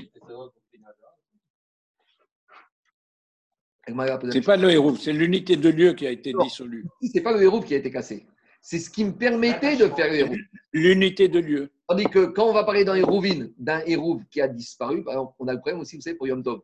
C'est 4.32 4.45
pas 4.45 4.57
le 4.57 4.70
héros, 4.70 4.97
c'est 4.97 5.12
l'unité 5.12 5.57
de 5.57 5.68
lieu 5.68 5.93
qui 5.95 6.07
a 6.07 6.11
été 6.11 6.32
Non. 6.32 6.45
dissolue. 6.45 6.86
C'est 7.12 7.20
pas 7.20 7.32
le 7.32 7.43
hérouf 7.43 7.64
qui 7.64 7.74
a 7.74 7.78
été 7.78 7.91
cassé. 7.91 8.26
C'est 8.61 8.78
ce 8.78 8.91
qui 8.91 9.05
me 9.05 9.12
permettait 9.12 9.76
de 9.76 9.86
faire. 9.88 10.30
L'unité 10.72 11.28
de 11.28 11.38
lieu. 11.41 11.70
Tandis 11.88 12.05
que 12.05 12.26
quand 12.26 12.47
on 12.47 12.53
va 12.53 12.64
parler 12.64 12.84
dans 12.84 12.95
Hérouvin 12.95 13.49
d'un 13.59 13.80
hérouf 13.86 14.22
qui 14.30 14.41
a 14.41 14.49
disparu, 14.49 15.03
par 15.03 15.14
exemple, 15.14 15.32
on 15.38 15.49
a 15.49 15.53
le 15.55 15.59
problème 15.61 15.80
aussi, 15.80 15.97
vous 15.97 16.03
savez, 16.03 16.16
pour 16.16 16.28
Yom 16.28 16.43
Tov. 16.43 16.61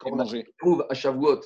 Quand 0.00 0.10
on 0.12 0.24
hérouf 0.24 0.82
à 0.88 0.94
Shavuot 0.94 1.40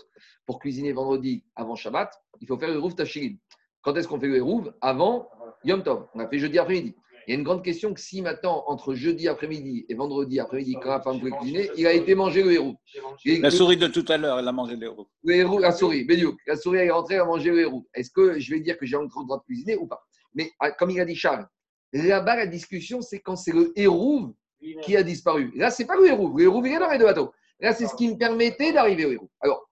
pour 0.46 0.60
cuisiner 0.60 0.92
vendredi 0.92 1.44
avant 1.56 1.74
Shabbat, 1.74 2.10
il 2.40 2.46
faut 2.46 2.56
faire 2.56 2.68
le 2.68 2.76
hérouf 2.76 2.94
Tachilin. 2.94 3.34
Quand 3.82 3.94
est-ce 3.96 4.06
qu'on 4.08 4.20
fait 4.20 4.28
le 4.28 4.36
hérouf 4.36 4.68
Avant 4.80 5.28
Yom 5.64 5.82
Tov? 5.82 6.06
On 6.14 6.20
a 6.20 6.28
fait 6.28 6.38
jeudi 6.38 6.58
après-midi. 6.58 6.94
Il 7.26 7.32
y 7.32 7.34
a 7.34 7.38
une 7.38 7.44
grande 7.44 7.64
question 7.64 7.92
que 7.92 8.00
si 8.00 8.22
maintenant, 8.22 8.62
entre 8.68 8.94
jeudi 8.94 9.26
après-midi 9.26 9.84
et 9.88 9.94
vendredi 9.94 10.38
après-midi, 10.38 10.76
quand 10.80 10.90
la 10.90 11.00
femme 11.00 11.18
pouvait 11.18 11.32
cuisiner, 11.32 11.70
il 11.76 11.84
a 11.86 11.92
été 11.92 12.14
mangé 12.14 12.42
le 12.44 12.52
hérouf. 12.52 12.76
Et 13.24 13.38
La 13.40 13.48
le- 13.50 13.54
souris 13.54 13.76
de 13.76 13.88
tout 13.88 14.04
à 14.08 14.16
l'heure, 14.16 14.38
elle 14.38 14.46
a 14.46 14.52
mangé 14.52 14.76
les 14.76 14.86
héros. 14.86 15.08
le 15.24 15.34
héros, 15.34 15.58
la 15.58 15.72
souris, 15.72 16.04
Bédiouk. 16.04 16.38
La 16.46 16.56
souris 16.56 16.78
elle 16.78 16.86
est 16.86 16.90
rentrée 16.92 17.16
à 17.16 17.24
manger 17.24 17.50
le 17.50 17.60
héros. 17.62 17.84
Est-ce 17.94 18.10
que 18.10 18.38
je 18.38 18.54
vais 18.54 18.60
dire 18.60 18.78
que 18.78 18.86
j'ai 18.86 18.94
encore 18.96 19.22
le 19.22 19.26
droit 19.26 19.38
de 19.38 19.42
cuisiner 19.44 19.76
ou 19.76 19.86
pas? 19.88 20.06
Mais 20.34 20.52
ah, 20.60 20.70
comme 20.70 20.90
il 20.90 21.00
a 21.00 21.04
dit 21.04 21.16
Charles, 21.16 21.46
là-bas, 21.92 22.36
la 22.36 22.46
discussion, 22.46 23.00
c'est 23.02 23.18
quand 23.18 23.34
c'est 23.36 23.52
le 23.52 23.72
héros 23.74 24.34
qui 24.82 24.96
a 24.96 25.02
disparu. 25.02 25.50
Là, 25.56 25.70
c'est 25.72 25.84
pas 25.84 25.96
le 25.96 26.06
héros. 26.06 26.32
Le 26.36 26.44
héros, 26.44 26.64
il 26.64 26.72
est 26.72 26.78
dans 26.78 26.90
les 26.90 26.98
deux 26.98 27.04
bateaux. 27.06 27.32
Là, 27.58 27.72
c'est 27.72 27.86
ce 27.88 27.94
qui 27.96 28.08
me 28.08 28.16
permettait 28.16 28.72
d'arriver 28.72 29.04
au 29.06 29.10
héros. 29.12 29.30
Alors, 29.40 29.68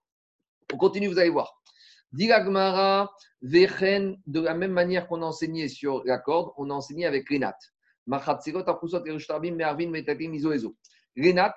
on 0.73 0.77
continue, 0.77 1.07
vous 1.07 1.19
allez 1.19 1.31
voir. 1.31 1.61
Dit 2.15 2.29
la 2.29 2.45
Gemara, 2.45 3.13
Vechen, 3.43 4.17
de 4.29 4.41
la 4.41 4.55
même 4.55 4.71
manière 4.71 5.09
qu'on 5.09 5.21
a 5.23 5.25
enseigné 5.25 5.67
sur 5.67 6.05
la 6.05 6.19
corde, 6.19 6.53
on 6.57 6.71
a 6.71 6.73
enseigné 6.73 7.07
avec. 7.07 7.29
Les 7.29 7.41
nattes, 7.41 7.73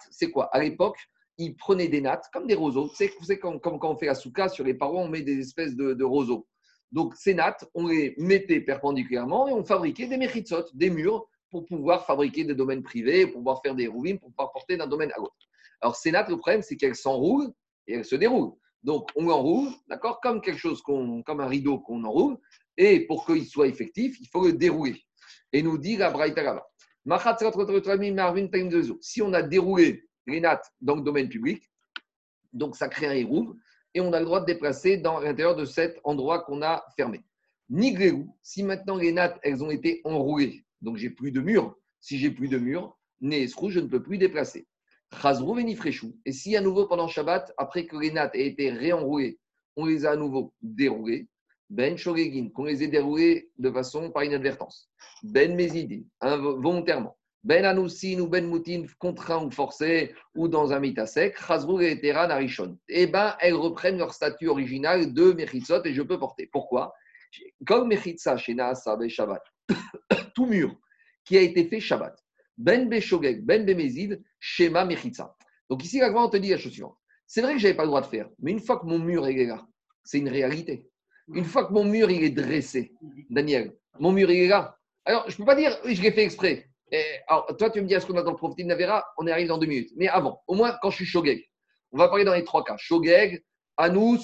c'est 0.09 0.31
quoi? 0.31 0.45
À 0.45 0.59
l'époque, 0.59 0.97
ils 1.37 1.55
prenaient 1.55 1.89
des 1.89 2.01
nattes 2.01 2.25
comme 2.33 2.47
des 2.47 2.55
roseaux. 2.55 2.89
C'est 2.95 3.37
comme, 3.37 3.59
comme 3.59 3.77
quand 3.77 3.91
on 3.91 3.97
fait 3.97 4.07
la 4.07 4.15
souka, 4.15 4.49
sur 4.49 4.63
les 4.63 4.73
parois, 4.73 5.01
on 5.01 5.09
met 5.09 5.21
des 5.21 5.37
espèces 5.37 5.75
de, 5.75 5.93
de 5.93 6.03
roseaux. 6.03 6.47
Donc, 6.91 7.15
ces 7.15 7.35
nattes, 7.35 7.69
on 7.75 7.85
les 7.85 8.15
mettait 8.17 8.61
perpendiculairement 8.61 9.47
et 9.47 9.53
on 9.53 9.63
fabriquait 9.63 10.07
des 10.07 10.17
mechitsot, 10.17 10.71
des 10.73 10.89
murs, 10.89 11.29
pour 11.51 11.65
pouvoir 11.65 12.07
fabriquer 12.07 12.45
des 12.45 12.55
domaines 12.55 12.81
privés, 12.81 13.27
pour 13.27 13.41
pouvoir 13.41 13.61
faire 13.61 13.75
des 13.75 13.85
rouvines, 13.85 14.17
pour 14.17 14.31
pouvoir 14.31 14.51
porter 14.51 14.75
d'un 14.75 14.87
domaine 14.87 15.11
à 15.11 15.19
l'autre. 15.19 15.35
Alors, 15.81 15.95
ces 15.95 16.11
nattes, 16.11 16.29
le 16.29 16.37
problème, 16.37 16.63
c'est 16.63 16.77
qu'elles 16.77 16.95
s'enroulent 16.95 17.53
et 17.85 17.93
elles 17.93 18.05
se 18.05 18.15
déroulent. 18.15 18.53
Donc, 18.83 19.09
on 19.15 19.25
l'enroule, 19.25 19.69
d'accord, 19.87 20.19
comme 20.21 20.41
quelque 20.41 20.59
chose, 20.59 20.81
qu'on, 20.81 21.23
comme 21.23 21.39
un 21.41 21.47
rideau 21.47 21.79
qu'on 21.79 22.03
enroule, 22.03 22.37
et 22.77 23.01
pour 23.01 23.25
qu'il 23.25 23.45
soit 23.45 23.67
effectif, 23.67 24.17
il 24.19 24.27
faut 24.27 24.45
le 24.45 24.53
dérouler. 24.53 25.03
Et 25.51 25.63
nous 25.63 25.77
dit 25.77 25.97
la 25.97 26.11
Braïta. 26.11 26.65
Si 29.01 29.21
on 29.21 29.33
a 29.33 29.41
déroulé 29.41 30.03
les 30.27 30.41
nattes 30.41 30.71
dans 30.81 30.95
le 30.95 31.01
domaine 31.01 31.29
public, 31.29 31.63
donc 32.53 32.75
ça 32.75 32.87
crée 32.89 33.07
un 33.07 33.13
hérouve, 33.13 33.55
et 33.93 34.01
on 34.01 34.13
a 34.13 34.19
le 34.19 34.25
droit 34.25 34.41
de 34.41 34.45
déplacer 34.45 34.97
dans 34.97 35.19
l'intérieur 35.19 35.55
de 35.55 35.65
cet 35.65 35.99
endroit 36.03 36.43
qu'on 36.43 36.61
a 36.61 36.85
fermé. 36.95 37.23
Nigrérou, 37.69 38.37
si 38.43 38.63
maintenant 38.63 38.97
les 38.97 39.11
nattes, 39.11 39.39
elles 39.41 39.63
ont 39.63 39.71
été 39.71 40.01
enroulées, 40.03 40.65
donc 40.81 40.97
j'ai 40.97 41.09
plus 41.09 41.31
de 41.31 41.41
mur, 41.41 41.75
si 41.99 42.17
j'ai 42.17 42.31
plus 42.31 42.47
de 42.47 42.57
mur, 42.57 42.97
Néesrou, 43.19 43.69
je 43.69 43.79
ne 43.79 43.87
peux 43.87 44.03
plus 44.03 44.17
déplacer. 44.17 44.67
Et 46.25 46.31
si 46.31 46.55
à 46.55 46.61
nouveau 46.61 46.87
pendant 46.87 47.07
Shabbat, 47.07 47.53
après 47.57 47.85
que 47.85 47.97
les 47.97 48.11
nattes 48.11 48.35
aient 48.35 48.47
été 48.47 48.69
réenroulées, 48.71 49.39
on 49.75 49.85
les 49.85 50.05
a 50.05 50.11
à 50.11 50.15
nouveau 50.15 50.53
déroulées, 50.61 51.27
Ben 51.69 51.97
Shogegin, 51.97 52.49
qu'on 52.53 52.63
les 52.65 52.83
ait 52.83 52.87
déroulées 52.87 53.49
de 53.57 53.71
façon 53.71 54.11
par 54.11 54.23
inadvertance. 54.23 54.89
Ben 55.23 55.55
Mezidin, 55.55 56.01
invo- 56.21 56.61
volontairement. 56.61 57.17
Ben 57.43 57.63
Anoussin 57.65 58.19
ou 58.19 58.27
Ben 58.27 58.45
Moutin, 58.45 58.83
contraint 58.99 59.45
ou 59.45 59.51
forcé, 59.51 60.13
ou 60.35 60.47
dans 60.47 60.73
un 60.73 60.79
mitasek, 60.79 61.37
Chazrou 61.39 61.79
et 61.79 61.99
Tera 62.01 62.27
Narishon. 62.27 62.77
Eh 62.89 63.07
bien, 63.07 63.35
elles 63.39 63.53
reprennent 63.53 63.97
leur 63.97 64.13
statut 64.13 64.47
original 64.49 65.13
de 65.13 65.31
Mechitzot 65.31 65.83
et 65.85 65.93
je 65.93 66.01
peux 66.01 66.19
porter. 66.19 66.47
Pourquoi? 66.51 66.93
Comme 67.65 67.87
Mechitza 67.89 68.35
chez 68.37 68.53
Naasa 68.53 68.95
Ben 68.97 69.09
Shabbat, 69.09 69.43
tout 70.35 70.45
mur 70.45 70.75
qui 71.23 71.37
a 71.37 71.41
été 71.41 71.65
fait 71.65 71.79
Shabbat, 71.79 72.17
Ben 72.57 72.89
Beshogeg, 72.89 73.45
Ben 73.45 73.65
Bemezid, 73.65 74.21
Shema 74.39 74.85
Mechitza. 74.85 75.35
Donc 75.69 75.83
ici, 75.83 75.99
la 75.99 76.11
on 76.11 76.29
te 76.29 76.37
dit 76.37 76.49
la 76.49 76.57
chose 76.57 76.71
suivante. 76.71 76.97
C'est 77.25 77.41
vrai 77.41 77.53
que 77.53 77.59
je 77.59 77.65
n'avais 77.65 77.77
pas 77.77 77.83
le 77.83 77.89
droit 77.89 78.01
de 78.01 78.07
faire, 78.07 78.29
mais 78.39 78.51
une 78.51 78.59
fois 78.59 78.79
que 78.79 78.85
mon 78.85 78.99
mur 78.99 79.27
est 79.27 79.45
là, 79.45 79.65
c'est 80.03 80.17
une 80.17 80.29
réalité. 80.29 80.89
Une 81.33 81.43
fois 81.43 81.65
que 81.65 81.73
mon 81.73 81.83
mur 81.83 82.09
il 82.09 82.23
est 82.23 82.29
dressé, 82.29 82.93
Daniel, 83.29 83.73
mon 83.99 84.11
mur 84.11 84.29
est 84.31 84.47
là. 84.47 84.77
Alors, 85.03 85.29
je 85.29 85.33
ne 85.33 85.37
peux 85.37 85.45
pas 85.45 85.55
dire, 85.55 85.77
oui, 85.85 85.95
je 85.95 86.01
l'ai 86.01 86.11
fait 86.11 86.23
exprès. 86.23 86.69
Et, 86.91 87.01
alors, 87.27 87.47
toi, 87.57 87.69
tu 87.69 87.81
me 87.81 87.87
dis, 87.87 87.93
est-ce 87.93 88.05
qu'on 88.05 88.17
a 88.17 88.23
dans 88.23 88.31
le 88.31 88.37
Prophétie 88.37 88.63
de 88.63 88.69
Navera? 88.69 89.05
On 89.17 89.27
y 89.27 89.31
arrive 89.31 89.47
dans 89.47 89.57
deux 89.57 89.67
minutes. 89.67 89.91
Mais 89.95 90.07
avant, 90.07 90.41
au 90.47 90.55
moins, 90.55 90.77
quand 90.81 90.89
je 90.89 90.97
suis 90.97 91.05
Shogeg, 91.05 91.45
on 91.91 91.97
va 91.97 92.07
parler 92.07 92.23
dans 92.23 92.33
les 92.33 92.43
trois 92.43 92.63
cas 92.63 92.75
Shogeg, 92.77 93.43
Anous 93.75 94.19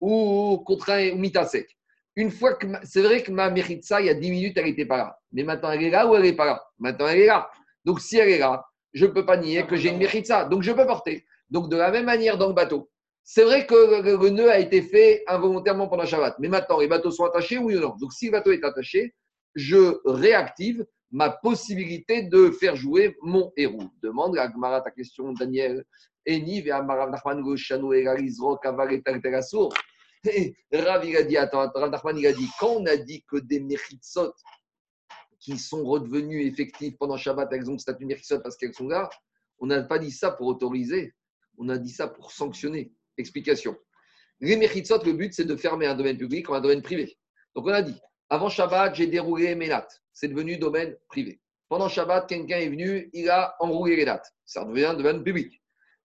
ou 0.00 0.62
contraint 0.66 1.10
ou 1.12 1.16
Mitasek. 1.16 1.68
Une 2.16 2.30
fois 2.30 2.54
que, 2.54 2.66
c'est 2.82 3.02
vrai 3.02 3.22
que 3.22 3.30
ma 3.30 3.50
Meritza, 3.50 4.00
il 4.00 4.06
y 4.06 4.10
a 4.10 4.14
dix 4.14 4.30
minutes, 4.30 4.56
elle 4.58 4.64
n'était 4.64 4.86
pas 4.86 4.96
là. 4.96 5.18
Mais 5.32 5.44
maintenant, 5.44 5.70
elle 5.70 5.84
est 5.84 5.90
là 5.90 6.06
ou 6.06 6.16
elle 6.16 6.22
n'est 6.22 6.32
pas 6.32 6.46
là? 6.46 6.64
Maintenant, 6.78 7.06
elle 7.06 7.20
est 7.20 7.26
là. 7.26 7.48
Donc, 7.88 8.02
si 8.02 8.18
elle 8.18 8.28
est 8.28 8.38
là, 8.38 8.66
je 8.92 9.06
ne 9.06 9.12
peux 9.12 9.24
pas 9.24 9.38
nier 9.38 9.66
que 9.66 9.74
j'ai 9.74 9.88
une 9.88 9.96
Meritza. 9.96 10.44
Donc, 10.44 10.62
je 10.62 10.72
peux 10.72 10.84
porter. 10.84 11.24
Donc, 11.48 11.70
de 11.70 11.76
la 11.78 11.90
même 11.90 12.04
manière 12.04 12.36
dans 12.36 12.48
le 12.48 12.52
bateau. 12.52 12.90
C'est 13.24 13.44
vrai 13.44 13.66
que 13.66 14.02
le, 14.02 14.28
nœud 14.28 14.50
a 14.50 14.58
été 14.58 14.82
fait 14.82 15.24
involontairement 15.26 15.88
pendant 15.88 16.04
Shabbat. 16.04 16.36
Mais 16.38 16.48
maintenant, 16.48 16.80
les 16.80 16.86
bateaux 16.86 17.10
sont 17.10 17.24
attachés, 17.24 17.56
oui 17.56 17.76
ou 17.76 17.80
non? 17.80 17.96
Donc, 17.98 18.12
si 18.12 18.26
le 18.26 18.32
bateau 18.32 18.52
est 18.52 18.62
attaché, 18.62 19.14
je 19.54 20.02
réactive 20.04 20.84
ma 21.10 21.30
possibilité 21.30 22.24
de 22.24 22.50
faire 22.50 22.76
jouer 22.76 23.16
mon 23.22 23.52
héros. 23.56 23.88
Demande 24.02 24.36
la 24.36 24.52
Gemara 24.52 24.82
ta 24.82 24.90
question, 24.90 25.32
Daniel. 25.32 25.82
Eni 26.26 26.60
ve 26.60 26.70
Amarav 26.72 27.10
Nachman 27.10 27.40
Goshanu 27.40 27.94
Egalizro 27.94 28.58
Kaval 28.58 28.92
et 28.92 29.02
Tarterasour. 29.02 29.72
Et 30.24 30.54
Rav, 30.74 31.06
il 31.06 31.16
a 31.16 31.22
dit, 31.22 31.38
attends, 31.38 31.60
attends, 31.60 31.80
Rav 31.80 31.90
Nachman, 31.90 32.18
il 32.18 32.26
a 32.26 32.34
dit, 32.34 32.50
quand 32.60 32.80
on 32.80 32.84
a 32.84 32.98
dit 32.98 33.24
que 33.26 33.38
des 33.38 33.60
méritsot 33.60 34.34
qui 35.48 35.56
sont 35.56 35.82
redevenus 35.82 36.46
effectifs 36.46 36.98
pendant 36.98 37.16
Shabbat, 37.16 37.48
elles 37.52 37.70
ont 37.70 37.78
statut 37.78 38.04
méritsot 38.04 38.40
parce 38.40 38.54
qu'elles 38.54 38.74
sont 38.74 38.86
là, 38.86 39.08
on 39.58 39.66
n'a 39.66 39.82
pas 39.82 39.98
dit 39.98 40.10
ça 40.10 40.30
pour 40.30 40.46
autoriser, 40.46 41.14
on 41.56 41.70
a 41.70 41.78
dit 41.78 41.88
ça 41.88 42.06
pour 42.06 42.32
sanctionner. 42.32 42.92
Explication. 43.16 43.74
Les 44.40 44.56
méritsot, 44.56 45.02
le 45.04 45.14
but, 45.14 45.32
c'est 45.32 45.46
de 45.46 45.56
fermer 45.56 45.86
un 45.86 45.94
domaine 45.94 46.18
public 46.18 46.44
comme 46.44 46.56
un 46.56 46.60
domaine 46.60 46.82
privé. 46.82 47.16
Donc 47.56 47.64
on 47.64 47.72
a 47.72 47.80
dit, 47.80 47.98
avant 48.28 48.50
Shabbat, 48.50 48.94
j'ai 48.94 49.06
déroulé 49.06 49.54
mes 49.54 49.68
nattes. 49.68 50.02
C'est 50.12 50.28
devenu 50.28 50.58
domaine 50.58 50.94
privé. 51.08 51.40
Pendant 51.70 51.88
Shabbat, 51.88 52.28
quelqu'un 52.28 52.58
est 52.58 52.68
venu, 52.68 53.08
il 53.14 53.30
a 53.30 53.56
enroulé 53.58 53.96
les 53.96 54.04
nattes. 54.04 54.30
Ça 54.44 54.66
devient 54.66 54.94
domaine 54.98 55.24
public. 55.24 55.62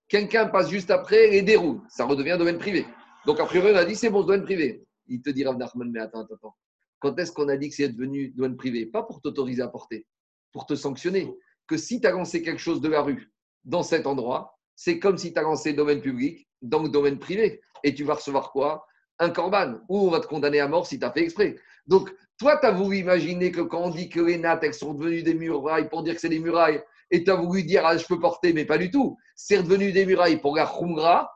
Quelqu'un 0.07 0.47
passe 0.47 0.69
juste 0.69 0.89
après 0.89 1.27
les 1.27 1.41
déroule. 1.41 1.81
Ça 1.89 2.05
redevient 2.05 2.37
domaine 2.37 2.59
privé. 2.59 2.85
Donc, 3.25 3.41
a 3.41 3.45
priori, 3.45 3.73
on 3.73 3.75
a 3.75 3.83
dit 3.83 3.95
c'est 3.97 4.09
bon, 4.09 4.23
domaine 4.23 4.43
privé. 4.43 4.85
Il 5.07 5.21
te 5.21 5.31
dit, 5.31 5.43
Rav 5.43 5.57
Nachman, 5.57 5.91
mais 5.91 5.99
attends, 5.99 6.21
attends. 6.21 6.55
Quand 7.03 7.19
est-ce 7.19 7.33
qu'on 7.33 7.49
a 7.49 7.57
dit 7.57 7.67
que 7.67 7.75
c'est 7.75 7.89
devenu 7.89 8.29
domaine 8.29 8.55
privé 8.55 8.85
Pas 8.85 9.03
pour 9.03 9.19
t'autoriser 9.19 9.61
à 9.61 9.67
porter, 9.67 10.07
pour 10.53 10.65
te 10.65 10.73
sanctionner. 10.73 11.29
Que 11.67 11.75
si 11.75 11.99
tu 11.99 12.07
as 12.07 12.11
lancé 12.11 12.41
quelque 12.41 12.61
chose 12.61 12.79
de 12.79 12.87
la 12.87 13.01
rue 13.01 13.29
dans 13.65 13.83
cet 13.83 14.07
endroit, 14.07 14.57
c'est 14.77 14.99
comme 14.99 15.17
si 15.17 15.33
tu 15.33 15.37
as 15.37 15.41
lancé 15.41 15.73
domaine 15.73 15.99
public 15.99 16.47
dans 16.61 16.81
le 16.81 16.87
domaine 16.87 17.19
privé. 17.19 17.59
Et 17.83 17.93
tu 17.93 18.05
vas 18.05 18.13
recevoir 18.13 18.53
quoi? 18.53 18.85
Un 19.19 19.31
corban. 19.31 19.81
Ou 19.89 20.07
on 20.07 20.11
va 20.11 20.21
te 20.21 20.27
condamner 20.27 20.61
à 20.61 20.69
mort 20.69 20.87
si 20.87 20.97
tu 20.97 21.03
as 21.05 21.11
fait 21.11 21.23
exprès. 21.23 21.57
Donc, 21.87 22.09
toi, 22.37 22.57
tu 22.57 22.67
as 22.67 22.71
voulu 22.71 22.99
imaginer 22.99 23.51
que 23.51 23.59
quand 23.59 23.81
on 23.81 23.89
dit 23.89 24.07
que 24.07 24.21
les 24.21 24.37
nattes, 24.37 24.63
elles 24.63 24.73
sont 24.73 24.93
devenues 24.93 25.23
des 25.23 25.33
murailles 25.33 25.89
pour 25.89 26.03
dire 26.03 26.15
que 26.15 26.21
c'est 26.21 26.29
des 26.29 26.39
murailles, 26.39 26.81
et 27.11 27.25
tu 27.25 27.31
as 27.31 27.35
voulu 27.35 27.63
dire, 27.63 27.85
ah, 27.85 27.97
je 27.97 28.05
peux 28.05 28.17
porter, 28.17 28.53
mais 28.53 28.63
pas 28.63 28.77
du 28.77 28.89
tout. 28.89 29.17
C'est 29.35 29.61
devenu 29.61 29.91
des 29.91 30.05
murailles 30.05 30.39
pour 30.39 30.55
la 30.55 30.65
khumra, 30.65 31.29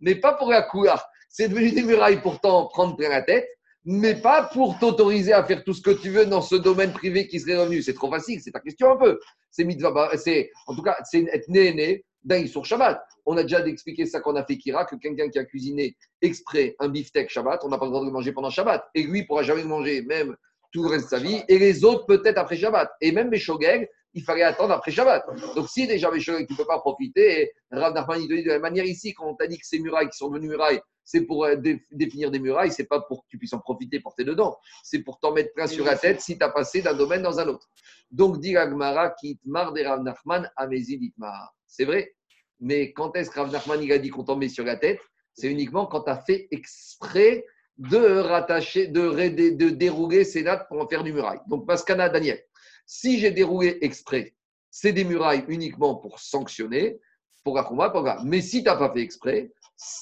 mais 0.00 0.16
pas 0.16 0.34
pour 0.34 0.50
la 0.50 0.60
couleur. 0.60 1.02
C'est 1.30 1.48
devenu 1.48 1.72
des 1.72 1.82
murailles 1.82 2.20
pour 2.20 2.40
t'en 2.40 2.66
prendre 2.66 2.94
plein 2.94 3.08
la 3.08 3.22
tête, 3.22 3.48
mais 3.84 4.14
pas 4.14 4.44
pour 4.52 4.78
t'autoriser 4.78 5.32
à 5.32 5.44
faire 5.44 5.62
tout 5.62 5.74
ce 5.74 5.82
que 5.82 5.90
tu 5.90 6.10
veux 6.10 6.26
dans 6.26 6.40
ce 6.40 6.54
domaine 6.54 6.92
privé 6.92 7.26
qui 7.28 7.38
serait 7.38 7.56
revenu. 7.56 7.82
C'est 7.82 7.94
trop 7.94 8.10
facile, 8.10 8.40
c'est 8.40 8.50
ta 8.50 8.60
question 8.60 8.92
un 8.92 8.96
peu. 8.96 9.20
C'est 9.50 9.64
mitzvah, 9.64 10.10
c'est, 10.16 10.50
en 10.66 10.74
tout 10.74 10.82
cas, 10.82 10.96
c'est 11.04 11.22
être 11.32 11.48
né, 11.48 11.72
né 11.74 12.04
d'un 12.24 12.46
sur 12.46 12.64
Shabbat. 12.64 13.00
On 13.26 13.36
a 13.36 13.42
déjà 13.42 13.64
expliqué 13.66 14.06
ça 14.06 14.20
qu'on 14.20 14.36
a 14.36 14.44
fait 14.44 14.56
Kira, 14.56 14.86
que 14.86 14.96
quelqu'un 14.96 15.28
qui 15.28 15.38
a 15.38 15.44
cuisiné 15.44 15.96
exprès 16.22 16.74
un 16.78 16.88
beefsteak 16.88 17.28
Shabbat, 17.28 17.62
on 17.64 17.68
n'a 17.68 17.78
pas 17.78 17.84
le 17.84 17.90
droit 17.90 18.00
de 18.00 18.06
le 18.06 18.12
manger 18.12 18.32
pendant 18.32 18.50
Shabbat. 18.50 18.84
Et 18.94 19.02
lui, 19.02 19.20
il 19.20 19.26
pourra 19.26 19.42
jamais 19.42 19.62
le 19.62 19.68
manger, 19.68 20.02
même 20.02 20.34
tout 20.72 20.82
le 20.82 20.88
reste 20.88 21.04
de 21.04 21.10
sa 21.10 21.18
vie. 21.18 21.42
Et 21.48 21.58
les 21.58 21.84
autres, 21.84 22.06
peut-être 22.06 22.38
après 22.38 22.56
Shabbat. 22.56 22.90
Et 23.02 23.12
même 23.12 23.28
mes 23.28 23.38
shogeg, 23.38 23.88
il 24.14 24.22
fallait 24.22 24.42
attendre 24.42 24.72
après 24.72 24.90
Shabbat. 24.90 25.24
Donc, 25.54 25.68
si 25.68 25.86
déjà 25.86 26.10
mes 26.10 26.20
shogeg, 26.20 26.46
tu 26.46 26.54
ne 26.54 26.58
peux 26.58 26.66
pas 26.66 26.78
profiter, 26.78 27.42
et 27.42 27.52
Rav 27.70 27.92
Nachman, 27.92 28.20
il 28.22 28.28
te 28.28 28.34
dit 28.34 28.42
de 28.42 28.48
la 28.48 28.54
même 28.54 28.62
manière 28.62 28.86
ici, 28.86 29.12
quand 29.12 29.28
on 29.28 29.34
t'a 29.34 29.46
dit 29.46 29.58
que 29.58 29.66
ces 29.66 29.78
murailles 29.78 30.08
qui 30.08 30.16
sont 30.16 30.28
devenues 30.28 30.48
murailles, 30.48 30.80
c'est 31.04 31.22
pour 31.22 31.44
euh, 31.44 31.56
dé- 31.56 31.82
définir 31.92 32.30
des 32.30 32.38
murailles, 32.38 32.72
c'est 32.72 32.86
pas 32.86 33.00
pour 33.00 33.22
que 33.22 33.28
tu 33.28 33.38
puisses 33.38 33.52
en 33.52 33.60
profiter, 33.60 34.00
porter 34.00 34.24
dedans. 34.24 34.56
C'est 34.82 35.00
pour 35.00 35.20
t'en 35.20 35.32
mettre 35.32 35.52
plein 35.54 35.66
sur 35.66 35.84
la 35.84 35.96
tête 35.96 36.20
si 36.20 36.38
tu 36.38 36.44
as 36.44 36.48
passé 36.48 36.82
d'un 36.82 36.94
domaine 36.94 37.22
dans 37.22 37.38
un 37.38 37.48
autre. 37.48 37.68
Donc, 38.10 38.40
dit 38.40 38.56
Agmara, 38.56 39.10
qui 39.10 39.38
mar 39.44 39.72
de 39.72 39.82
Rav 39.82 40.02
Nachman, 40.02 40.50
Amezi 40.56 40.98
Ditmar. 40.98 41.54
C'est 41.66 41.84
vrai? 41.84 42.14
Mais 42.60 42.92
quand 42.92 43.14
est-ce 43.16 43.30
que 43.30 43.40
Rav 43.40 43.52
Nachman 43.52 43.82
il 43.82 43.92
a 43.92 43.98
dit 43.98 44.10
qu'on 44.10 44.24
tombait 44.24 44.48
sur 44.48 44.64
la 44.64 44.76
tête? 44.76 45.00
C'est 45.34 45.50
uniquement 45.50 45.86
quand 45.86 46.02
tu 46.02 46.10
as 46.10 46.20
fait 46.20 46.48
exprès 46.50 47.44
de 47.76 48.20
rattacher, 48.20 48.86
de, 48.86 49.70
dérouler 49.70 50.24
ces 50.24 50.42
nattes 50.42 50.68
pour 50.68 50.80
en 50.80 50.88
faire 50.88 51.02
du 51.02 51.12
muraille. 51.12 51.40
Donc, 51.48 51.66
Pascana, 51.66 52.08
Daniel, 52.08 52.40
si 52.86 53.18
j'ai 53.18 53.30
déroulé 53.30 53.78
exprès, 53.80 54.34
c'est 54.70 54.92
des 54.92 55.04
murailles 55.04 55.44
uniquement 55.48 55.96
pour 55.96 56.20
sanctionner, 56.20 57.00
pour 57.42 57.56
la 57.56 57.64
Chouma, 57.64 57.90
pour 57.90 58.08
Mais 58.24 58.40
si 58.40 58.62
tu 58.62 58.64
n'as 58.64 58.76
pas 58.76 58.92
fait 58.92 59.00
exprès, 59.00 59.52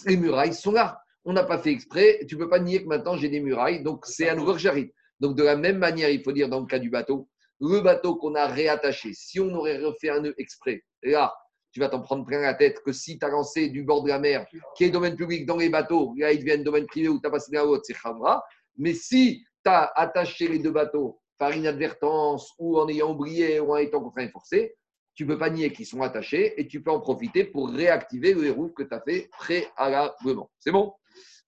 les 0.06 0.16
murailles 0.16 0.54
sont 0.54 0.72
là. 0.72 1.00
On 1.24 1.32
n'a 1.32 1.44
pas 1.44 1.58
fait 1.58 1.70
exprès, 1.70 2.20
tu 2.28 2.36
ne 2.36 2.40
peux 2.40 2.48
pas 2.48 2.58
nier 2.58 2.82
que 2.82 2.88
maintenant 2.88 3.16
j'ai 3.16 3.28
des 3.28 3.40
murailles, 3.40 3.82
donc 3.82 4.06
c'est 4.06 4.28
un 4.28 4.34
nouveau 4.34 4.54
que 4.54 4.58
j'arrive. 4.58 4.90
Donc, 5.20 5.36
de 5.36 5.44
la 5.44 5.56
même 5.56 5.78
manière, 5.78 6.10
il 6.10 6.20
faut 6.22 6.32
dire 6.32 6.48
dans 6.48 6.58
le 6.58 6.66
cas 6.66 6.80
du 6.80 6.90
bateau, 6.90 7.28
le 7.60 7.80
bateau 7.80 8.16
qu'on 8.16 8.34
a 8.34 8.46
réattaché, 8.46 9.12
si 9.14 9.38
on 9.38 9.54
aurait 9.54 9.78
refait 9.78 10.10
un 10.10 10.20
nœud 10.20 10.34
exprès, 10.36 10.82
là, 11.04 11.32
tu 11.70 11.78
vas 11.78 11.88
t'en 11.88 12.00
prendre 12.00 12.26
plein 12.26 12.40
la 12.40 12.54
tête 12.54 12.82
que 12.84 12.92
si 12.92 13.20
tu 13.20 13.24
as 13.24 13.28
lancé 13.28 13.68
du 13.68 13.84
bord 13.84 14.02
de 14.02 14.08
la 14.08 14.18
mer, 14.18 14.46
qui 14.76 14.82
est 14.82 14.90
domaine 14.90 15.14
public 15.14 15.46
dans 15.46 15.56
les 15.56 15.68
bateaux, 15.68 16.12
là, 16.16 16.32
il 16.32 16.44
devient 16.44 16.62
domaine 16.64 16.86
privé 16.86 17.08
où 17.08 17.20
tu 17.20 17.26
as 17.28 17.30
passé 17.30 17.52
l'un 17.52 17.62
à 17.62 17.64
l'autre, 17.64 17.84
c'est 17.86 17.94
Khamra. 17.94 18.42
Mais 18.76 18.94
si 18.94 19.44
tu 19.64 19.70
as 19.70 19.92
attaché 19.94 20.48
les 20.48 20.58
deux 20.58 20.72
bateaux 20.72 21.20
par 21.38 21.54
inadvertance 21.56 22.52
ou 22.58 22.78
en 22.78 22.88
ayant 22.88 23.12
oublié 23.12 23.60
ou 23.60 23.72
en 23.72 23.76
étant 23.76 24.00
contraint 24.00 24.24
et 24.24 24.28
forcé, 24.28 24.74
tu 25.14 25.24
ne 25.24 25.28
peux 25.28 25.38
pas 25.38 25.50
nier 25.50 25.72
qu'ils 25.72 25.86
sont 25.86 26.02
attachés 26.02 26.60
et 26.60 26.66
tu 26.66 26.82
peux 26.82 26.90
en 26.90 27.00
profiter 27.00 27.44
pour 27.44 27.68
réactiver 27.70 28.34
le 28.34 28.44
hérouf 28.44 28.72
que 28.72 28.82
tu 28.82 28.94
as 28.94 29.00
fait 29.00 29.28
préalablement. 29.32 30.50
C'est 30.58 30.72
bon? 30.72 30.94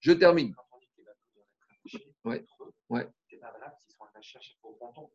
Je 0.00 0.12
termine. 0.12 0.54
Ouais, 2.24 2.44
ouais. 2.90 3.08
C'est 3.28 3.38
pas 3.38 3.52
sont 3.88 4.04
attachés 4.04 4.38
au 4.62 4.72
ponton. 4.72 5.10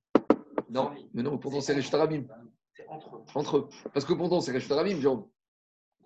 Non, 0.69 0.93
mais 1.13 1.23
non, 1.23 1.37
pourtant 1.37 1.61
c'est 1.61 1.73
Réchut 1.73 1.93
Arabim. 1.95 2.25
C'est 2.75 2.87
entre 2.87 3.15
eux. 3.15 3.21
Entre 3.33 3.57
eux. 3.57 3.69
Parce 3.93 4.05
que 4.05 4.13
pourtant 4.13 4.41
c'est 4.41 4.51
Réchut 4.51 4.71
Arabim, 4.71 4.99
Jérôme. 4.99 5.27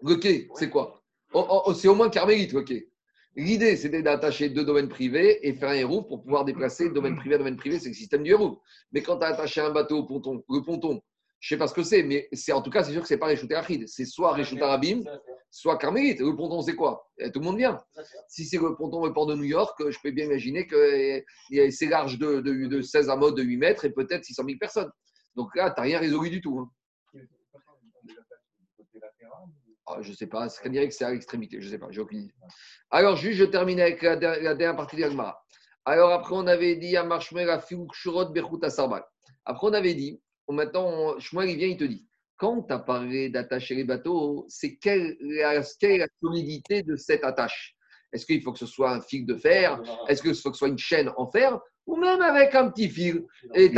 Le 0.02 0.16
quai, 0.16 0.50
c'est 0.56 0.70
quoi? 0.70 1.02
Oh, 1.34 1.46
oh, 1.50 1.62
oh, 1.66 1.74
C'est 1.74 1.88
au 1.88 1.96
moins 1.96 2.10
carmélite, 2.10 2.54
le 2.54 2.62
quai. 2.62 2.90
L'idée, 3.36 3.76
c'était 3.78 4.04
d'attacher 4.04 4.50
deux 4.50 4.64
domaines 4.64 4.90
privés 4.90 5.48
et 5.48 5.54
faire 5.54 5.70
un 5.70 5.76
hérouf 5.76 6.08
pour 6.08 6.22
pouvoir 6.22 6.46
déplacer 6.46 6.92
domaine 6.92 7.16
privé 7.16 7.36
à 7.36 7.38
domaine 7.40 7.58
privé, 7.58 7.80
c'est 7.80 7.90
le 7.90 7.96
système 7.96 8.22
du 8.22 8.32
hérouf. 8.32 8.60
Mais 8.92 9.02
quand 9.02 9.18
tu 9.18 9.26
as 9.26 9.30
attaché 9.30 9.60
un 9.60 9.72
bateau 9.72 10.00
au 10.00 10.04
ponton, 10.04 10.44
le 10.48 10.62
ponton, 10.62 11.02
je 11.46 11.54
ne 11.54 11.58
sais 11.58 11.60
pas 11.60 11.68
ce 11.68 11.74
que 11.74 11.84
c'est, 11.84 12.04
mais 12.04 12.30
c'est 12.32 12.54
en 12.54 12.62
tout 12.62 12.70
cas, 12.70 12.86
c'est 12.86 12.94
sûr 12.94 13.02
que 13.02 13.08
ce 13.10 13.14
n'est 13.16 13.20
pas 13.20 13.26
Réchut 13.26 13.52
Arachid. 13.54 13.86
C'est 13.90 14.06
soit 14.06 14.32
Réchut 14.32 14.62
Arabim, 14.62 15.02
soit 15.52 15.78
carmélite. 15.78 16.22
Le 16.22 16.34
ponton, 16.38 16.62
c'est 16.62 16.74
quoi? 16.74 17.10
Eh, 17.18 17.34
Tout 17.34 17.40
le 17.42 17.46
monde 17.46 17.58
vient. 17.58 17.78
Si 18.30 18.46
c'est 18.46 18.58
le 18.58 18.74
ponton 18.78 19.04
au 19.04 19.12
port 19.12 19.26
de 19.26 19.36
New 19.36 19.44
York, 19.44 19.78
je 19.90 19.98
peux 20.02 20.12
bien 20.12 20.24
imaginer 20.24 20.66
que 20.68 21.22
eh, 21.52 21.70
c'est 21.72 21.88
large 21.88 22.18
de, 22.18 22.40
de, 22.40 22.68
de 22.68 22.82
16 22.82 23.10
à 23.10 23.18
mode 23.18 23.36
de 23.36 23.44
8 23.44 23.58
mètres 23.58 23.84
et 23.84 23.90
peut-être 23.92 24.24
600 24.24 24.44
000 24.46 24.58
personnes. 24.58 24.90
Donc 25.36 25.54
là, 25.58 25.70
tu 25.70 25.82
n'as 25.82 25.84
rien 25.84 26.00
résolu 26.00 26.30
du 26.30 26.40
tout. 26.40 26.60
hein. 26.60 26.72
Ah, 29.86 29.98
je 30.02 30.12
ne 30.12 30.16
sais 30.16 30.28
pas, 30.28 30.48
c'est 30.48 30.70
dirait 30.70 30.88
que 30.88 30.94
c'est 30.94 31.04
à 31.04 31.12
l'extrémité, 31.12 31.60
je 31.60 31.66
ne 31.66 31.72
sais 31.72 31.78
pas, 31.78 31.88
j'ai 31.92 32.00
aucune 32.00 32.20
idée. 32.22 32.34
Alors, 32.90 33.18
juste, 33.18 33.38
je 33.38 33.44
termine 33.44 33.82
avec 33.82 34.02
la, 34.02 34.16
der- 34.16 34.42
la 34.42 34.56
dernière 34.56 34.78
partie 34.78 34.96
de 34.96 35.02
l'Agmara. 35.02 35.44
Alors, 35.84 36.12
après, 36.14 36.34
on 36.36 36.48
avait 36.48 36.78
dit 36.78 36.96
à 36.96 37.04
Marshmel, 37.04 37.50
à 37.50 37.60
Fiouk, 37.60 37.94
Shurot, 37.94 38.30
Bechut, 38.30 38.64
à 38.64 38.70
Sarbal. 38.70 39.04
Après, 39.44 39.68
on 39.68 39.74
avait 39.74 39.94
dit, 39.94 40.22
maintenant, 40.50 40.88
on- 40.88 41.20
Shmuel, 41.20 41.50
il 41.52 41.58
vient, 41.58 41.68
il 41.68 41.78
te 41.78 41.84
dit, 41.84 42.06
quand 42.38 42.64
tu 42.64 42.74
as 42.74 42.80
parlé 42.80 43.30
d'attacher 43.30 43.76
les 43.76 43.84
bateaux, 43.84 44.46
c'est 44.50 44.76
quelle, 44.76 45.18
est 45.22 45.98
la 45.98 46.08
solidité 46.22 46.84
de 46.84 46.96
cette 46.96 47.24
attache? 47.24 47.76
Est-ce 48.12 48.26
qu'il 48.26 48.42
faut 48.42 48.52
que 48.52 48.60
ce 48.60 48.66
soit 48.66 48.92
un 48.92 49.02
fil 49.02 49.26
de 49.26 49.36
fer? 49.36 49.82
Est-ce 50.08 50.22
qu'il 50.22 50.36
faut 50.36 50.50
que 50.50 50.56
ce 50.56 50.60
soit 50.60 50.68
une 50.68 50.78
chaîne 50.78 51.10
en 51.18 51.28
fer? 51.28 51.60
Ou 51.86 51.96
même 51.96 52.22
avec 52.22 52.54
un 52.56 52.70
petit 52.70 52.90
fil 52.90 53.26
Et. 53.54 53.72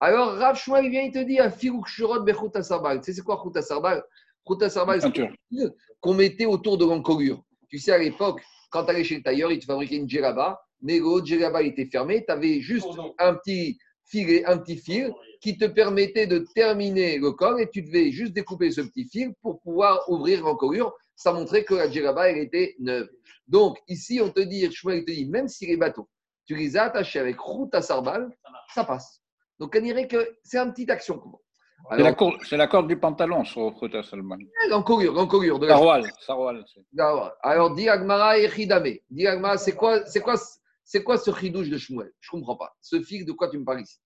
Alors, 0.00 0.34
Rav 0.34 0.56
Shmuel, 0.56 0.84
il 0.86 0.90
vient, 0.90 1.02
il 1.02 1.12
te 1.12 1.18
dit, 1.18 1.38
à 1.38 1.50
Fiouk, 1.50 1.86
Shurot, 1.86 2.20
Bechut, 2.20 2.54
à 2.54 2.62
Sarbal. 2.62 3.00
Tu 3.00 3.06
sais, 3.06 3.12
c'est 3.14 3.22
quoi 3.22 3.40
Chut, 3.42 3.56
à 3.56 3.62
Sarbal? 3.62 4.02
Chut, 4.46 4.62
à 4.62 4.68
Sarbal, 4.68 5.00
Une 5.04 5.12
c'est 5.12 5.68
qu'on 6.00 6.14
mettait 6.14 6.46
autour 6.46 6.76
de 6.76 6.84
l'encolure. 6.84 7.42
Tu 7.68 7.78
sais, 7.78 7.92
à 7.92 7.98
l'époque, 7.98 8.42
quand 8.70 8.84
tu 8.84 8.90
allais 8.90 9.04
chez 9.04 9.16
le 9.16 9.22
tailleur, 9.22 9.50
il 9.50 9.58
te 9.58 9.64
fabriquait 9.64 9.96
une 9.96 10.08
djellaba, 10.08 10.60
mais 10.82 11.00
de 11.00 11.24
djellaba 11.24 11.62
était 11.62 11.86
fermé. 11.86 12.24
Tu 12.26 12.32
avais 12.32 12.60
juste 12.60 12.88
un 13.18 13.34
petit 13.34 13.78
filet, 14.06 14.44
un 14.46 14.58
petit 14.58 14.76
fil 14.76 15.12
qui 15.40 15.56
te 15.58 15.64
permettait 15.64 16.26
de 16.26 16.38
terminer 16.54 17.18
le 17.18 17.32
col 17.32 17.60
et 17.60 17.68
tu 17.70 17.82
devais 17.82 18.10
juste 18.10 18.32
découper 18.32 18.70
ce 18.70 18.80
petit 18.82 19.08
fil 19.08 19.34
pour 19.42 19.60
pouvoir 19.60 20.00
ouvrir 20.08 20.42
l'encolure. 20.42 20.92
Ça 21.16 21.32
montrait 21.32 21.64
que 21.64 21.74
la 21.74 21.90
djellaba, 21.90 22.30
elle 22.30 22.38
était 22.38 22.74
neuve. 22.78 23.08
Donc, 23.46 23.78
ici, 23.88 24.20
on 24.22 24.30
te 24.30 24.40
dit, 24.40 24.70
Shmuel 24.72 25.04
te 25.04 25.10
dit, 25.10 25.26
même 25.26 25.48
si 25.48 25.66
les 25.66 25.76
bateaux, 25.76 26.08
tu 26.46 26.54
les 26.56 26.76
as 26.76 26.84
attachés 26.84 27.18
avec 27.18 27.38
route 27.38 27.74
à 27.74 27.82
sarbal, 27.82 28.30
ça 28.74 28.84
passe. 28.84 29.20
Donc, 29.58 29.74
on 29.78 29.82
dirait 29.82 30.08
que 30.08 30.36
c'est 30.42 30.58
une 30.58 30.72
petite 30.72 30.90
action. 30.90 31.22
C'est 31.90 32.02
la, 32.02 32.14
cour- 32.14 32.38
c'est 32.48 32.56
la 32.56 32.66
corde 32.66 32.88
du 32.88 32.98
pantalon 32.98 33.44
sur 33.44 33.74
Khota 33.78 34.02
Salman. 34.02 34.38
l'encolure, 34.70 35.12
l'encolure 35.12 35.58
de 35.58 35.66
la 35.66 35.74
D'accord. 36.92 37.32
Alors, 37.42 37.74
dit 37.74 37.88
Agmara 37.88 38.38
et 38.38 38.48
Chidame. 38.48 38.94
Dit 39.10 39.26
Agmara, 39.26 39.58
c'est 39.58 39.72
quoi, 39.74 40.04
c'est 40.06 40.20
quoi, 40.20 40.34
c'est 40.84 41.02
quoi 41.02 41.18
ce 41.18 41.30
chidouche 41.32 41.70
de 41.70 41.78
Shmuel? 41.78 42.12
Je 42.20 42.28
ne 42.28 42.40
comprends 42.40 42.56
pas. 42.56 42.76
Ce 42.80 43.00
fil, 43.00 43.24
de 43.24 43.32
quoi 43.32 43.48
tu 43.48 43.58
me 43.58 43.64
parles 43.64 43.82
ici? 43.82 43.98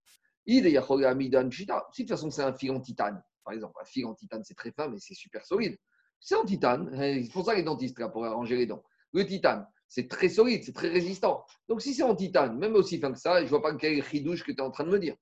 Il 0.47 0.67
est. 0.67 0.71
Si 0.71 0.77
de 0.77 1.79
toute 1.97 2.09
façon, 2.09 2.31
c'est 2.31 2.43
un 2.43 2.55
fil 2.55 2.71
en 2.71 2.81
titane. 2.81 3.23
Par 3.45 3.53
exemple, 3.53 3.75
un 3.81 3.85
fil 3.85 4.07
en 4.07 4.15
titane, 4.15 4.43
c'est 4.45 4.55
très 4.55 4.73
fin, 4.73 4.89
mais 4.89 4.99
c'est 4.99 5.15
super 5.15 5.45
solide. 5.45 5.77
C'est 6.21 6.37
en 6.37 6.45
titane. 6.45 6.91
C'est 6.93 7.33
pour 7.33 7.45
ça 7.45 7.55
les 7.55 7.63
dentistes, 7.63 7.99
là, 7.99 8.09
pour 8.09 8.25
arranger 8.25 8.57
les 8.57 8.67
dents. 8.67 8.83
Le 9.13 9.27
titane, 9.27 9.67
c'est 9.89 10.09
très 10.09 10.29
solide, 10.29 10.63
c'est 10.65 10.73
très 10.73 10.89
résistant. 10.89 11.45
Donc, 11.69 11.83
si 11.83 11.95
c'est 11.95 12.03
en 12.03 12.15
titane, 12.15 12.59
même 12.59 12.75
aussi 12.75 12.99
fin 12.99 13.13
que 13.13 13.19
ça, 13.19 13.41
je 13.41 13.45
ne 13.45 13.49
vois 13.49 13.63
pas 13.63 13.75
quel 13.75 14.03
chidouche 14.05 14.45
que 14.45 14.53
tu 14.53 14.59
es 14.59 14.63
en 14.63 14.71
train 14.71 14.85
de 14.85 14.91
me 14.91 14.99
dire. 14.99 15.17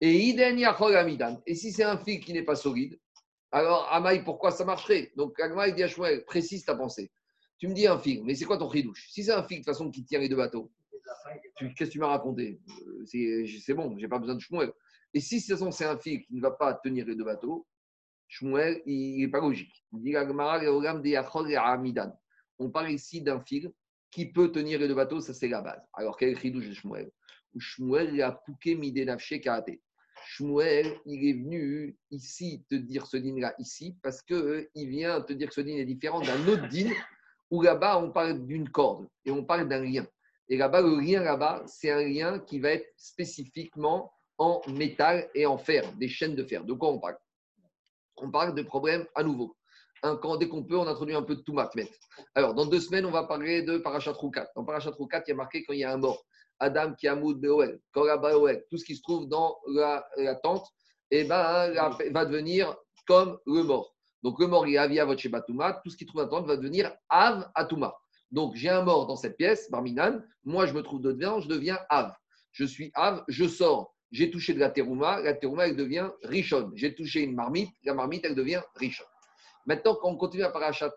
Et 0.00 0.12
Iden 0.12 0.58
Yachol 0.58 0.96
Amidan. 0.96 1.40
Et 1.46 1.54
si 1.54 1.72
c'est 1.72 1.84
un 1.84 1.98
fil 1.98 2.20
qui 2.20 2.32
n'est 2.32 2.42
pas 2.42 2.56
solide, 2.56 2.98
alors, 3.52 3.86
Amaï, 3.92 4.24
pourquoi 4.24 4.50
ça 4.50 4.64
marcherait? 4.64 5.12
Donc, 5.16 5.38
Agma, 5.38 5.68
il 5.68 5.76
dit 5.76 5.84
à 5.84 5.88
Shmuel, 5.88 6.24
précise 6.24 6.64
ta 6.64 6.74
pensée. 6.74 7.12
Tu 7.58 7.68
me 7.68 7.74
dis 7.74 7.86
un 7.86 7.98
fil, 7.98 8.24
mais 8.24 8.34
c'est 8.34 8.44
quoi 8.44 8.58
ton 8.58 8.66
ridouche 8.66 9.08
Si 9.10 9.22
c'est 9.22 9.30
un 9.32 9.44
fil 9.44 9.58
de 9.58 9.64
toute 9.64 9.72
façon 9.72 9.90
qui 9.92 10.04
tient 10.04 10.18
les 10.18 10.28
deux 10.28 10.36
bateaux, 10.36 10.72
qu'est-ce 11.56 11.74
que 11.74 11.84
tu 11.92 11.98
m'as 11.98 12.08
raconté? 12.08 12.60
Euh, 12.86 13.04
C'est 13.06 13.74
bon, 13.74 13.96
j'ai 13.98 14.08
pas 14.08 14.18
besoin 14.18 14.34
de 14.34 14.40
Shmuel. 14.40 14.72
Et 15.12 15.20
si 15.20 15.36
de 15.36 15.40
toute 15.40 15.50
façon 15.50 15.70
c'est 15.70 15.84
un 15.84 15.98
fil 15.98 16.22
qui 16.22 16.34
ne 16.34 16.40
va 16.40 16.50
pas 16.50 16.74
tenir 16.74 17.06
les 17.06 17.14
deux 17.14 17.24
bateaux, 17.24 17.66
Shmuel, 18.28 18.82
il 18.86 19.20
n'est 19.20 19.28
pas 19.28 19.40
logique. 19.40 19.84
On 22.58 22.70
parle 22.70 22.90
ici 22.90 23.22
d'un 23.22 23.40
fil 23.40 23.72
qui 24.10 24.32
peut 24.32 24.50
tenir 24.50 24.78
les 24.78 24.88
deux 24.88 24.94
bateaux, 24.94 25.20
ça 25.20 25.34
c'est 25.34 25.48
la 25.48 25.60
base. 25.60 25.82
Alors, 25.92 26.16
quel 26.16 26.36
ridouche 26.36 26.68
de 26.68 26.74
Shmuel? 26.74 27.10
Shmuel, 27.58 28.20
a 28.22 28.32
pouké 28.32 28.74
midenafché 28.74 29.40
karaté. 29.40 29.80
Shmuel, 30.26 30.98
il 31.06 31.28
est 31.28 31.32
venu 31.34 31.96
ici 32.10 32.64
te 32.68 32.74
dire 32.74 33.06
ce 33.06 33.16
dîner-là 33.16 33.54
ici 33.58 33.96
parce 34.02 34.22
qu'il 34.22 34.68
vient 34.74 35.20
te 35.20 35.32
dire 35.32 35.48
que 35.48 35.54
ce 35.54 35.60
dîner 35.60 35.80
est 35.80 35.86
différent 35.86 36.20
d'un 36.20 36.46
autre 36.48 36.68
dîner 36.68 36.96
où 37.50 37.62
là-bas 37.62 37.98
on 37.98 38.10
parle 38.10 38.44
d'une 38.46 38.68
corde 38.68 39.06
et 39.24 39.30
on 39.30 39.44
parle 39.44 39.68
d'un 39.68 39.82
lien. 39.82 40.06
Et 40.48 40.56
là-bas, 40.56 40.82
le 40.82 41.00
lien 41.00 41.22
là-bas, 41.22 41.62
c'est 41.66 41.90
un 41.90 42.02
lien 42.02 42.38
qui 42.38 42.58
va 42.58 42.70
être 42.70 42.86
spécifiquement 42.96 44.12
en 44.38 44.60
métal 44.68 45.28
et 45.34 45.46
en 45.46 45.58
fer, 45.58 45.90
des 45.96 46.08
chaînes 46.08 46.34
de 46.34 46.44
fer. 46.44 46.64
De 46.64 46.72
quoi 46.72 46.90
on 46.90 46.98
parle? 46.98 47.16
On 48.16 48.30
parle 48.30 48.54
de 48.54 48.62
problèmes 48.62 49.06
à 49.14 49.22
nouveau. 49.22 49.56
Un, 50.02 50.16
quand, 50.16 50.36
dès 50.36 50.48
qu'on 50.48 50.64
peut, 50.64 50.76
on 50.76 50.86
introduit 50.86 51.14
un 51.14 51.22
peu 51.22 51.36
de 51.36 51.40
tout 51.40 51.54
matmet. 51.54 51.88
Alors, 52.34 52.52
dans 52.54 52.66
deux 52.66 52.80
semaines, 52.80 53.06
on 53.06 53.10
va 53.10 53.24
parler 53.24 53.62
de 53.62 53.78
Parachat 53.78 54.12
Roukat. 54.12 54.50
Dans 54.54 54.64
Parachat 54.64 54.90
Roukat, 54.90 55.22
il 55.26 55.30
y 55.30 55.32
a 55.32 55.36
marqué 55.36 55.64
quand 55.64 55.72
il 55.72 55.80
y 55.80 55.84
a 55.84 55.92
un 55.92 55.96
mort. 55.96 56.24
Adam 56.58 56.94
qui 56.94 57.08
a 57.08 57.16
Moud 57.16 57.40
Beoel, 57.40 57.80
Korah 57.92 58.18
Baoel, 58.18 58.64
tout 58.70 58.76
ce 58.76 58.84
qui 58.84 58.94
se 58.96 59.02
trouve 59.02 59.28
dans 59.28 59.58
la, 59.66 60.06
tente, 60.42 60.66
eh 61.10 61.24
ben, 61.24 61.72
va 62.10 62.24
devenir 62.24 62.76
comme 63.06 63.38
le 63.46 63.62
mort. 63.62 63.94
Donc 64.22 64.38
le 64.40 64.46
mort, 64.46 64.66
il 64.66 64.74
est 64.74 64.78
Avi 64.78 65.00
Avot 65.00 65.14
tout 65.14 65.90
ce 65.90 65.96
qui 65.96 66.04
se 66.04 66.06
trouve 66.06 66.22
dans 66.22 66.24
la 66.24 66.28
tente 66.28 66.46
va 66.46 66.56
devenir 66.56 66.92
Av 67.08 67.50
Atuma. 67.54 67.94
Donc 68.34 68.56
j'ai 68.56 68.68
un 68.68 68.82
mort 68.82 69.06
dans 69.06 69.14
cette 69.14 69.36
pièce, 69.36 69.70
Barminan, 69.70 70.20
moi 70.42 70.66
je 70.66 70.72
me 70.72 70.82
trouve 70.82 71.00
dedans, 71.00 71.38
je 71.38 71.46
deviens 71.46 71.78
Av. 71.88 72.12
Je 72.50 72.64
suis 72.64 72.90
Av, 72.94 73.22
je 73.28 73.46
sors. 73.46 73.94
J'ai 74.10 74.28
touché 74.28 74.54
de 74.54 74.58
la 74.58 74.70
terouma, 74.70 75.20
la 75.20 75.34
terouma 75.34 75.68
elle 75.68 75.76
devient 75.76 76.10
Rishon. 76.24 76.72
J'ai 76.74 76.96
touché 76.96 77.20
une 77.20 77.36
marmite, 77.36 77.70
la 77.84 77.94
marmite 77.94 78.24
elle 78.24 78.34
devient 78.34 78.60
Rishon. 78.74 79.04
Maintenant, 79.66 79.94
quand 79.94 80.10
on 80.10 80.16
continue 80.16 80.42
à 80.42 80.50
Parachat 80.50 80.92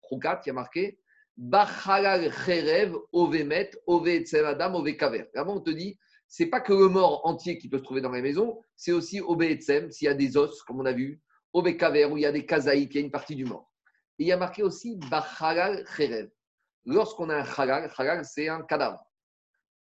Roukat, 0.00 0.40
il 0.46 0.48
y 0.48 0.50
a 0.50 0.54
marqué 0.54 0.98
Bachalal 1.36 2.32
Cherev, 2.32 2.96
Ovemet, 3.12 3.70
Ove 3.86 4.08
Etzel 4.08 4.46
Adam, 4.46 4.74
Ove 4.74 4.96
Kaver. 4.96 5.26
Vraiment, 5.34 5.56
on 5.56 5.60
te 5.60 5.70
dit, 5.70 5.98
c'est 6.26 6.46
pas 6.46 6.62
que 6.62 6.72
le 6.72 6.88
mort 6.88 7.20
entier 7.26 7.58
qui 7.58 7.68
peut 7.68 7.78
se 7.78 7.84
trouver 7.84 8.00
dans 8.00 8.10
la 8.10 8.22
maison, 8.22 8.62
c'est 8.76 8.92
aussi 8.92 9.20
Ove 9.20 9.42
Etzem, 9.42 9.90
s'il 9.90 10.06
y 10.06 10.08
a 10.08 10.14
des 10.14 10.38
os, 10.38 10.62
comme 10.62 10.80
on 10.80 10.86
a 10.86 10.92
vu, 10.92 11.20
Ove 11.52 11.76
Kaver, 11.76 12.06
où 12.06 12.16
il 12.16 12.22
y 12.22 12.26
a 12.26 12.32
des 12.32 12.46
kazaïs, 12.46 12.88
il 12.90 12.96
y 12.96 12.98
a 12.98 13.02
une 13.02 13.10
partie 13.10 13.36
du 13.36 13.44
mort. 13.44 13.70
Et 14.18 14.24
il 14.24 14.26
y 14.28 14.32
a 14.32 14.38
marqué 14.38 14.62
aussi 14.62 14.96
Bachalal 15.10 15.84
Cherev. 15.94 16.30
Lorsqu'on 16.88 17.28
a 17.28 17.36
un 17.36 17.44
halal, 17.44 18.24
c'est 18.24 18.48
un 18.48 18.62
cadavre. 18.62 19.04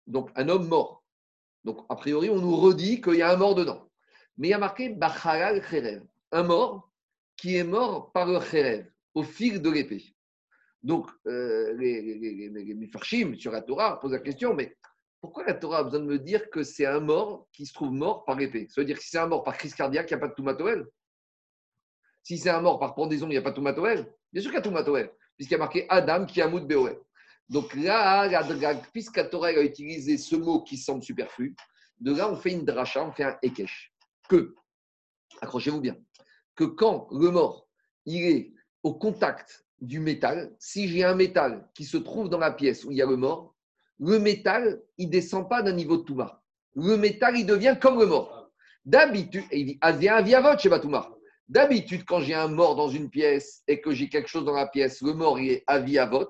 Donc, 0.05 0.29
un 0.35 0.47
homme 0.49 0.67
mort. 0.67 1.03
Donc, 1.63 1.83
a 1.89 1.95
priori, 1.95 2.29
on 2.29 2.39
nous 2.39 2.55
redit 2.55 3.01
qu'il 3.01 3.15
y 3.15 3.23
a 3.23 3.31
un 3.31 3.37
mort 3.37 3.55
dedans. 3.55 3.89
Mais 4.37 4.49
il 4.49 4.51
y 4.51 4.53
a 4.53 4.59
marqué 4.59 4.95
Cherev. 4.99 6.03
Un 6.31 6.43
mort 6.43 6.91
qui 7.35 7.57
est 7.57 7.63
mort 7.63 8.11
par 8.11 8.27
le 8.27 8.39
Cherev, 8.39 8.85
au 9.15 9.23
fil 9.23 9.63
de 9.63 9.69
l'épée. 9.71 10.15
Donc, 10.83 11.09
euh, 11.25 11.73
les, 11.73 12.01
les, 12.49 12.73
Mefarshim 12.75 13.33
sur 13.35 13.51
la 13.51 13.63
Torah 13.63 13.99
posent 13.99 14.11
la 14.11 14.19
question, 14.19 14.53
mais 14.53 14.77
pourquoi 15.21 15.43
la 15.43 15.55
Torah 15.55 15.79
a 15.79 15.83
besoin 15.83 16.01
de 16.01 16.05
me 16.05 16.19
dire 16.19 16.51
que 16.51 16.61
c'est 16.61 16.85
un 16.85 16.99
mort 16.99 17.47
qui 17.51 17.65
se 17.65 17.73
trouve 17.73 17.93
mort 17.93 18.25
par 18.25 18.39
épée 18.39 18.67
Ça 18.69 18.79
veut 18.81 18.85
dire 18.85 18.97
que 18.97 19.03
si 19.03 19.09
c'est 19.09 19.17
un 19.17 19.27
mort 19.27 19.43
par 19.43 19.57
crise 19.57 19.73
cardiaque, 19.73 20.11
il 20.11 20.13
n'y 20.13 20.19
a 20.19 20.21
pas 20.21 20.27
de 20.27 20.35
toumatoël 20.35 20.85
Si 22.21 22.37
c'est 22.37 22.51
un 22.51 22.61
mort 22.61 22.77
par 22.77 22.93
pendaison, 22.93 23.25
il 23.25 23.31
n'y 23.31 23.37
a 23.37 23.41
pas 23.41 23.53
Toumatoel 23.53 24.13
Bien 24.31 24.41
sûr 24.43 24.51
qu'il 24.51 24.57
y 24.57 24.61
a 24.61 24.63
Toumatoel, 24.63 25.11
puisqu'il 25.37 25.53
y 25.53 25.55
a 25.55 25.59
marqué 25.59 25.85
Adam 25.89 26.25
qui 26.25 26.41
a 26.41 26.47
Moud 26.47 26.67
Beoel. 26.67 26.97
Donc 27.49 27.75
là, 27.75 28.27
la, 28.27 28.41
la, 28.41 28.75
puisque 28.75 29.17
a 29.17 29.61
utilisé 29.61 30.17
ce 30.17 30.35
mot 30.35 30.61
qui 30.63 30.77
semble 30.77 31.03
superflu, 31.03 31.55
de 31.99 32.15
là, 32.15 32.31
on 32.31 32.35
fait 32.35 32.51
une 32.51 32.65
dracha, 32.65 33.05
on 33.05 33.11
fait 33.11 33.23
un 33.23 33.37
Ekech. 33.43 33.93
Que, 34.29 34.55
accrochez-vous 35.41 35.81
bien, 35.81 35.97
que 36.55 36.63
quand 36.63 37.07
le 37.11 37.29
mort, 37.29 37.67
il 38.05 38.23
est 38.23 38.53
au 38.83 38.93
contact 38.93 39.65
du 39.81 39.99
métal, 39.99 40.55
si 40.59 40.87
j'ai 40.87 41.03
un 41.03 41.15
métal 41.15 41.67
qui 41.73 41.85
se 41.85 41.97
trouve 41.97 42.29
dans 42.29 42.37
la 42.37 42.51
pièce 42.51 42.85
où 42.85 42.91
il 42.91 42.97
y 42.97 43.01
a 43.01 43.05
le 43.05 43.17
mort, 43.17 43.55
le 43.99 44.17
métal, 44.17 44.81
il 44.97 45.09
descend 45.09 45.47
pas 45.47 45.61
d'un 45.61 45.73
niveau 45.73 45.97
de 45.97 46.03
Touma. 46.03 46.41
Le 46.75 46.97
métal, 46.97 47.37
il 47.37 47.45
devient 47.45 47.77
comme 47.79 47.99
le 47.99 48.05
mort. 48.05 48.51
D'habitude, 48.85 49.43
il 49.51 49.65
dit, 49.65 49.77
Aviavot 49.81 50.57
chez 50.57 50.69
Batouma. 50.69 51.09
D'habitude, 51.51 52.05
quand 52.05 52.21
j'ai 52.21 52.33
un 52.33 52.47
mort 52.47 52.77
dans 52.77 52.87
une 52.87 53.09
pièce 53.09 53.61
et 53.67 53.81
que 53.81 53.91
j'ai 53.91 54.07
quelque 54.07 54.29
chose 54.29 54.45
dans 54.45 54.53
la 54.53 54.67
pièce, 54.67 55.01
le 55.01 55.13
mort, 55.13 55.37
il 55.37 55.51
est 55.51 55.63
aviavot, 55.67 56.29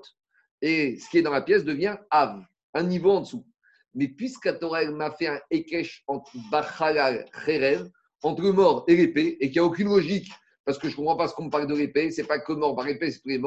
et 0.60 0.98
ce 0.98 1.08
qui 1.08 1.18
est 1.18 1.22
dans 1.22 1.30
la 1.30 1.42
pièce 1.42 1.62
devient 1.62 1.96
av, 2.10 2.44
un 2.74 2.82
niveau 2.82 3.12
en 3.12 3.20
dessous. 3.20 3.46
Mais 3.94 4.08
puisque 4.08 4.58
Torah 4.58 4.84
m'a 4.86 5.12
fait 5.12 5.28
un 5.28 5.40
Ekesh 5.52 6.02
entre 6.08 6.32
Bachalal, 6.50 7.24
Cherev, 7.44 7.88
entre 8.24 8.42
le 8.42 8.50
mort 8.50 8.84
et 8.88 8.96
l'épée, 8.96 9.36
et 9.38 9.46
qu'il 9.46 9.60
n'y 9.60 9.64
a 9.64 9.64
aucune 9.64 9.90
logique, 9.90 10.28
parce 10.64 10.76
que 10.76 10.88
je 10.88 10.94
ne 10.94 10.96
comprends 10.96 11.16
pas 11.16 11.28
ce 11.28 11.34
qu'on 11.34 11.50
parle 11.50 11.68
de 11.68 11.76
l'épée, 11.76 12.10
c'est 12.10 12.26
pas 12.26 12.40
que 12.40 12.52
mort 12.52 12.74
par 12.74 12.88
épée, 12.88 13.12
c'est 13.12 13.20
tous 13.20 13.28
les 13.28 13.40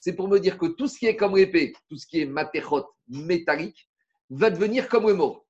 c'est 0.00 0.12
pour 0.12 0.28
me 0.28 0.38
dire 0.38 0.58
que 0.58 0.66
tout 0.66 0.88
ce 0.88 0.98
qui 0.98 1.06
est 1.06 1.16
comme 1.16 1.38
l'épée, 1.38 1.72
tout 1.88 1.96
ce 1.96 2.06
qui 2.06 2.20
est 2.20 2.26
matechot, 2.26 2.84
métallique, 3.08 3.88
va 4.28 4.50
devenir 4.50 4.90
comme 4.90 5.06
le 5.06 5.14
mort. 5.14 5.46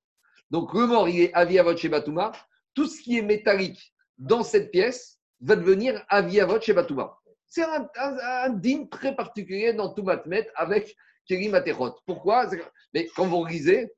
Donc 0.52 0.72
le 0.72 0.86
mort, 0.86 1.08
il 1.08 1.20
est 1.20 1.34
aviavot 1.34 1.76
chez 1.76 1.88
Batouma, 1.88 2.30
tout 2.74 2.86
ce 2.86 3.02
qui 3.02 3.18
est 3.18 3.22
métallique 3.22 3.92
dans 4.18 4.44
cette 4.44 4.70
pièce 4.70 5.18
va 5.40 5.56
devenir 5.56 6.04
aviavot 6.08 6.60
chez 6.60 6.72
Batouma. 6.72 7.16
C'est 7.46 7.62
un, 7.62 7.88
un, 7.96 8.50
digne 8.50 8.88
très 8.88 9.14
particulier 9.14 9.72
dans 9.72 9.92
tout 9.92 10.02
Matmet 10.02 10.48
avec 10.56 10.96
Keri 11.26 11.48
Matechot. 11.48 11.94
Pourquoi? 12.06 12.48
Mais 12.92 13.06
quand 13.14 13.26
vous 13.26 13.44
lisez, 13.44 13.92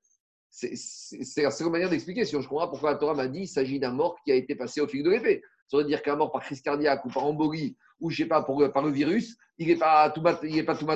c'est 0.50 1.42
la 1.42 1.50
seule 1.50 1.70
manière 1.70 1.90
d'expliquer. 1.90 2.24
Si 2.24 2.32
je 2.32 2.48
comprends 2.48 2.68
pourquoi 2.68 2.92
la 2.92 2.96
Torah 2.96 3.14
m'a 3.14 3.28
dit 3.28 3.40
qu'il 3.40 3.48
s'agit 3.48 3.78
d'un 3.78 3.92
mort 3.92 4.16
qui 4.24 4.32
a 4.32 4.34
été 4.34 4.54
passé 4.54 4.80
au 4.80 4.88
fil 4.88 5.02
de 5.02 5.10
l'épée. 5.10 5.42
Ça 5.68 5.78
veut 5.78 5.84
dire 5.84 6.02
qu'un 6.02 6.16
mort 6.16 6.30
par 6.30 6.42
crise 6.42 6.60
cardiaque 6.60 7.04
ou 7.04 7.08
par 7.08 7.24
embolie 7.24 7.76
ou 8.00 8.10
je 8.10 8.16
sais 8.18 8.28
pas, 8.28 8.42
pour, 8.42 8.70
par 8.72 8.82
le 8.82 8.90
virus, 8.90 9.36
il 9.58 9.68
n'est 9.68 9.76
pas 9.76 10.10
tout 10.10 10.22
il 10.42 10.58
est 10.58 10.64
pas 10.64 10.76
tout 10.76 10.86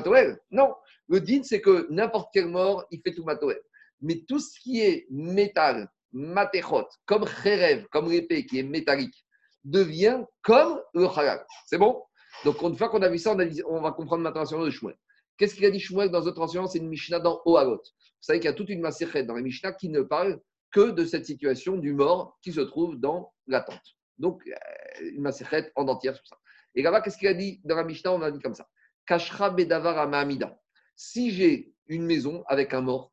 Non, 0.51 0.75
le 1.09 1.21
din, 1.21 1.43
c'est 1.43 1.61
que 1.61 1.87
n'importe 1.91 2.31
quel 2.33 2.47
mort, 2.47 2.85
il 2.91 3.01
fait 3.01 3.15
tout 3.15 3.25
matoel. 3.25 3.61
Mais 4.01 4.23
tout 4.29 4.39
ce 4.39 4.59
qui 4.61 4.81
est 4.81 5.07
métal, 5.11 5.89
matechot, 6.13 6.87
comme 7.07 7.25
kherev, 7.25 7.87
comme 7.91 8.11
l'épée 8.11 8.47
qui 8.47 8.59
est 8.59 8.63
métallique, 8.63 9.25
devient 9.65 10.23
comme 10.43 10.81
le 10.95 11.07
halal. 11.07 11.45
C'est 11.67 11.79
bon? 11.79 12.03
Donc, 12.45 12.61
une 12.63 12.77
fois 12.77 12.89
qu'on 12.89 13.03
a 13.03 13.09
vu 13.09 13.19
ça, 13.19 13.37
on, 13.67 13.81
va 13.81 13.93
comprendre 13.93 14.23
maintenant 14.23 14.45
la 14.45 14.65
de 14.65 14.71
Shmuel. 14.71 14.97
Qu'est-ce 15.37 15.55
qu'il 15.55 15.65
a 15.65 15.71
dit 15.71 15.81
Shmuel 15.81 16.11
dans 16.11 16.23
notre 16.23 16.41
enseignement 16.41 16.69
C'est 16.69 16.79
une 16.79 16.89
Mishnah 16.89 17.21
dans 17.21 17.41
Ohagot. 17.45 17.77
Vous 17.77 18.23
savez 18.23 18.39
qu'il 18.39 18.47
y 18.47 18.53
a 18.53 18.55
toute 18.55 18.69
une 18.69 18.81
massérette 18.81 19.27
dans 19.27 19.35
les 19.35 19.43
Mishnah 19.43 19.73
qui 19.73 19.89
ne 19.89 20.03
parle 20.03 20.41
que 20.71 20.91
de 20.91 21.05
cette 21.05 21.27
situation 21.27 21.77
du 21.77 21.93
mort 21.93 22.39
qui 22.43 22.53
se 22.53 22.61
trouve 22.61 22.99
dans 22.99 23.33
l'attente. 23.47 23.97
Donc, 24.19 24.43
euh, 24.47 25.11
une 25.13 25.23
massérette 25.23 25.73
en 25.75 25.89
entière 25.89 26.15
sur 26.15 26.27
ça. 26.27 26.37
Et 26.75 26.83
là-bas, 26.83 27.01
qu'est-ce 27.01 27.19
qu'il 27.19 27.29
a 27.29 27.35
dit 27.35 27.61
dans 27.65 27.77
la 27.77 27.85
Mishnah? 27.85 28.13
On 28.13 28.23
a 28.23 28.31
dit 28.31 28.39
comme 28.39 28.55
ça 28.55 28.69
Kashra 29.07 29.51
bedavar 29.51 29.99
amamida. 29.99 30.59
Si 30.95 31.31
j'ai 31.33 31.73
une 31.89 32.05
maison 32.05 32.45
avec 32.47 32.75
un 32.75 32.83
mort 32.83 33.13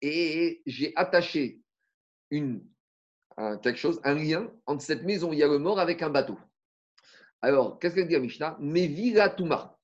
et 0.00 0.62
j'ai 0.66 0.92
attaché 0.96 1.60
une, 2.30 2.66
quelque 3.62 3.78
chose, 3.78 4.00
un 4.04 4.14
lien 4.14 4.50
entre 4.66 4.82
cette 4.82 5.04
maison 5.04 5.30
où 5.30 5.32
il 5.32 5.38
y 5.38 5.42
a 5.42 5.48
le 5.48 5.58
mort 5.58 5.78
avec 5.80 6.02
un 6.02 6.10
bateau. 6.10 6.38
Alors, 7.40 7.78
qu'est-ce 7.78 7.94
qu'elle 7.94 8.06
dit 8.06 8.14
la 8.14 8.20
Mishnah? 8.20 8.56
Meviratuma. 8.60 9.78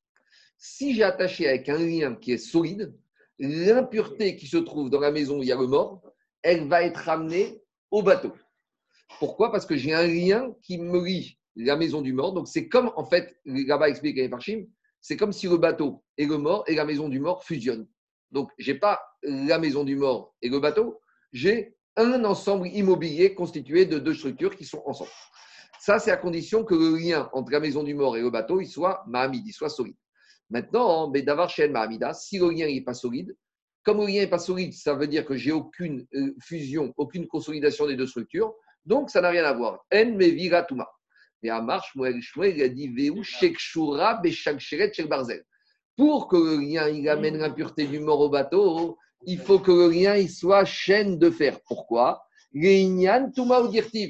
Si 0.56 0.94
j'ai 0.94 1.02
attaché 1.02 1.48
avec 1.48 1.68
un 1.68 1.78
lien 1.78 2.14
qui 2.14 2.32
est 2.32 2.38
solide, 2.38 2.94
l'impureté 3.38 4.36
qui 4.36 4.46
se 4.46 4.56
trouve 4.56 4.90
dans 4.90 5.00
la 5.00 5.10
maison 5.10 5.38
où 5.38 5.42
il 5.42 5.48
y 5.48 5.52
a 5.52 5.56
le 5.56 5.66
mort, 5.66 6.02
elle 6.42 6.68
va 6.68 6.82
être 6.82 6.98
ramenée 6.98 7.62
au 7.90 8.02
bateau. 8.02 8.32
Pourquoi? 9.18 9.50
Parce 9.50 9.66
que 9.66 9.76
j'ai 9.76 9.94
un 9.94 10.06
lien 10.06 10.52
qui 10.62 10.78
me 10.78 11.04
lie 11.04 11.38
la 11.56 11.76
maison 11.76 12.02
du 12.02 12.12
mort. 12.12 12.32
Donc 12.32 12.48
c'est 12.48 12.68
comme, 12.68 12.92
en 12.96 13.04
fait, 13.04 13.38
là-bas 13.44 13.88
explique 13.88 14.16
les 14.16 14.28
Parchim, 14.28 14.66
c'est 15.00 15.16
comme 15.16 15.32
si 15.32 15.48
le 15.48 15.56
bateau 15.56 16.04
et 16.16 16.26
le 16.26 16.38
mort 16.38 16.64
et 16.66 16.74
la 16.74 16.84
maison 16.84 17.08
du 17.08 17.20
mort 17.20 17.44
fusionnent. 17.44 17.88
Donc 18.30 18.50
j'ai 18.58 18.74
pas 18.74 19.00
la 19.22 19.58
maison 19.58 19.84
du 19.84 19.96
mort 19.96 20.34
et 20.42 20.48
le 20.48 20.60
bateau, 20.60 21.00
j'ai 21.32 21.76
un 21.98 22.24
ensemble 22.24 22.68
immobilier 22.68 23.34
constitué 23.34 23.84
de 23.84 23.98
deux 23.98 24.14
structures 24.14 24.56
qui 24.56 24.64
sont 24.64 24.82
ensemble. 24.86 25.10
Ça, 25.80 25.98
c'est 25.98 26.10
à 26.10 26.16
condition 26.16 26.64
que 26.64 26.74
le 26.74 26.96
lien 26.96 27.28
entre 27.32 27.52
la 27.52 27.60
maison 27.60 27.82
du 27.82 27.94
mort 27.94 28.16
et 28.16 28.20
le 28.20 28.30
bateau, 28.30 28.60
il 28.60 28.66
soit 28.66 29.04
Mahamid, 29.06 29.46
il 29.46 29.52
soit 29.52 29.68
solide. 29.68 29.96
Maintenant, 30.50 31.08
d'avoir 31.08 31.50
chez 31.50 31.68
Mahamida, 31.68 32.14
si 32.14 32.38
le 32.38 32.50
lien 32.50 32.66
n'est 32.66 32.80
pas 32.80 32.94
solide, 32.94 33.36
comme 33.82 34.00
le 34.00 34.06
lien 34.06 34.20
n'est 34.20 34.28
pas 34.28 34.38
solide, 34.38 34.72
ça 34.72 34.94
veut 34.94 35.06
dire 35.06 35.24
que 35.24 35.36
j'ai 35.36 35.52
aucune 35.52 36.06
euh, 36.14 36.34
fusion, 36.40 36.92
aucune 36.96 37.26
consolidation 37.26 37.86
des 37.86 37.96
deux 37.96 38.06
structures, 38.06 38.54
donc 38.84 39.10
ça 39.10 39.20
n'a 39.20 39.30
rien 39.30 39.44
à 39.44 39.52
voir. 39.52 39.84
En 39.92 40.04
me 40.04 40.66
tuma. 40.66 40.88
Et 41.42 41.50
à 41.50 41.60
marche, 41.60 41.92
il 41.96 42.62
a 42.62 42.68
dit 42.68 42.88
Veu 42.88 43.22
shekshura 43.22 44.20
barzel. 45.08 45.44
Pour 45.96 46.28
que 46.28 46.36
le 46.36 46.56
lien 46.60 46.88
il 46.88 47.08
amène 47.08 47.38
l'impureté 47.38 47.86
du 47.86 48.00
mort 48.00 48.20
au 48.20 48.28
bateau, 48.28 48.98
il 49.26 49.38
faut 49.38 49.58
que 49.58 49.72
le 49.72 49.88
lien 49.90 50.16
il 50.16 50.30
soit 50.30 50.64
chaîne 50.64 51.18
de 51.18 51.30
fer. 51.30 51.58
Pourquoi? 51.66 52.24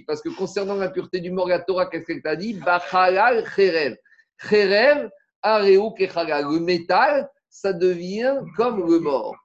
Parce 0.06 0.22
que 0.22 0.36
concernant 0.36 0.76
l'impureté 0.76 1.20
du 1.20 1.30
mort, 1.30 1.48
la 1.48 1.60
Torah, 1.60 1.86
qu'est-ce 1.86 2.04
qu'elle 2.04 2.22
t'a 2.22 2.36
dit? 2.36 2.54
Bachalal 2.54 3.44
cherev. 3.54 3.96
Cherev, 4.36 5.10
areu. 5.42 5.74
Le 5.74 6.60
métal, 6.60 7.28
ça 7.48 7.72
devient 7.72 8.38
comme 8.56 8.88
le 8.88 9.00
mort. 9.00 9.36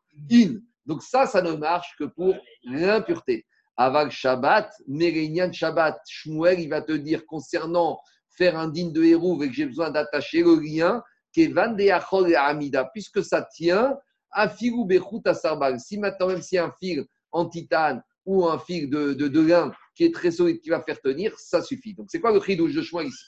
Donc 0.85 1.01
ça, 1.01 1.25
ça 1.25 1.41
ne 1.41 1.53
marche 1.53 1.95
que 1.97 2.03
pour 2.03 2.35
l'impureté. 2.63 3.45
Avant 3.75 4.07
Shabbat, 4.09 4.71
Mérignan 4.87 5.51
Shabbat, 5.51 5.97
Shmuel, 6.07 6.59
il 6.59 6.69
va 6.69 6.81
te 6.81 6.91
dire 6.91 7.25
concernant 7.25 7.99
faire 8.37 8.57
un 8.57 8.67
digne 8.67 8.91
de 8.91 9.03
héros 9.03 9.41
et 9.41 9.47
que 9.47 9.53
j'ai 9.53 9.65
besoin 9.65 9.89
d'attacher 9.89 10.43
le 10.43 10.59
lien, 10.59 11.01
Kevan 11.33 11.75
de 11.75 12.35
Amida, 12.35 12.85
puisque 12.93 13.23
ça 13.23 13.41
tient 13.41 13.97
à 14.33 14.49
filou 14.49 14.85
bechut 14.85 15.21
à 15.25 15.33
sarbal. 15.33 15.79
Si 15.79 15.97
maintenant, 15.97 16.27
même 16.27 16.41
si 16.41 16.57
un 16.57 16.71
fil 16.79 17.05
en 17.31 17.47
titane 17.47 18.03
ou 18.25 18.45
un 18.45 18.59
fil 18.59 18.89
de, 18.89 19.13
de, 19.13 19.71
qui 19.95 20.05
est 20.05 20.13
très 20.13 20.31
solide, 20.31 20.59
qui 20.61 20.69
va 20.69 20.81
faire 20.81 20.99
tenir, 21.01 21.37
ça 21.37 21.61
suffit. 21.61 21.93
Donc, 21.93 22.07
c'est 22.09 22.19
quoi 22.19 22.31
le 22.31 22.41
chidouche 22.41 22.73
de 22.73 22.81
Shmuel 22.81 23.07
ici? 23.07 23.23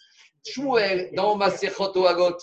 Shmuel, 0.48 1.12
dans 1.16 1.36
Masechot 1.36 2.06
Agot, 2.06 2.38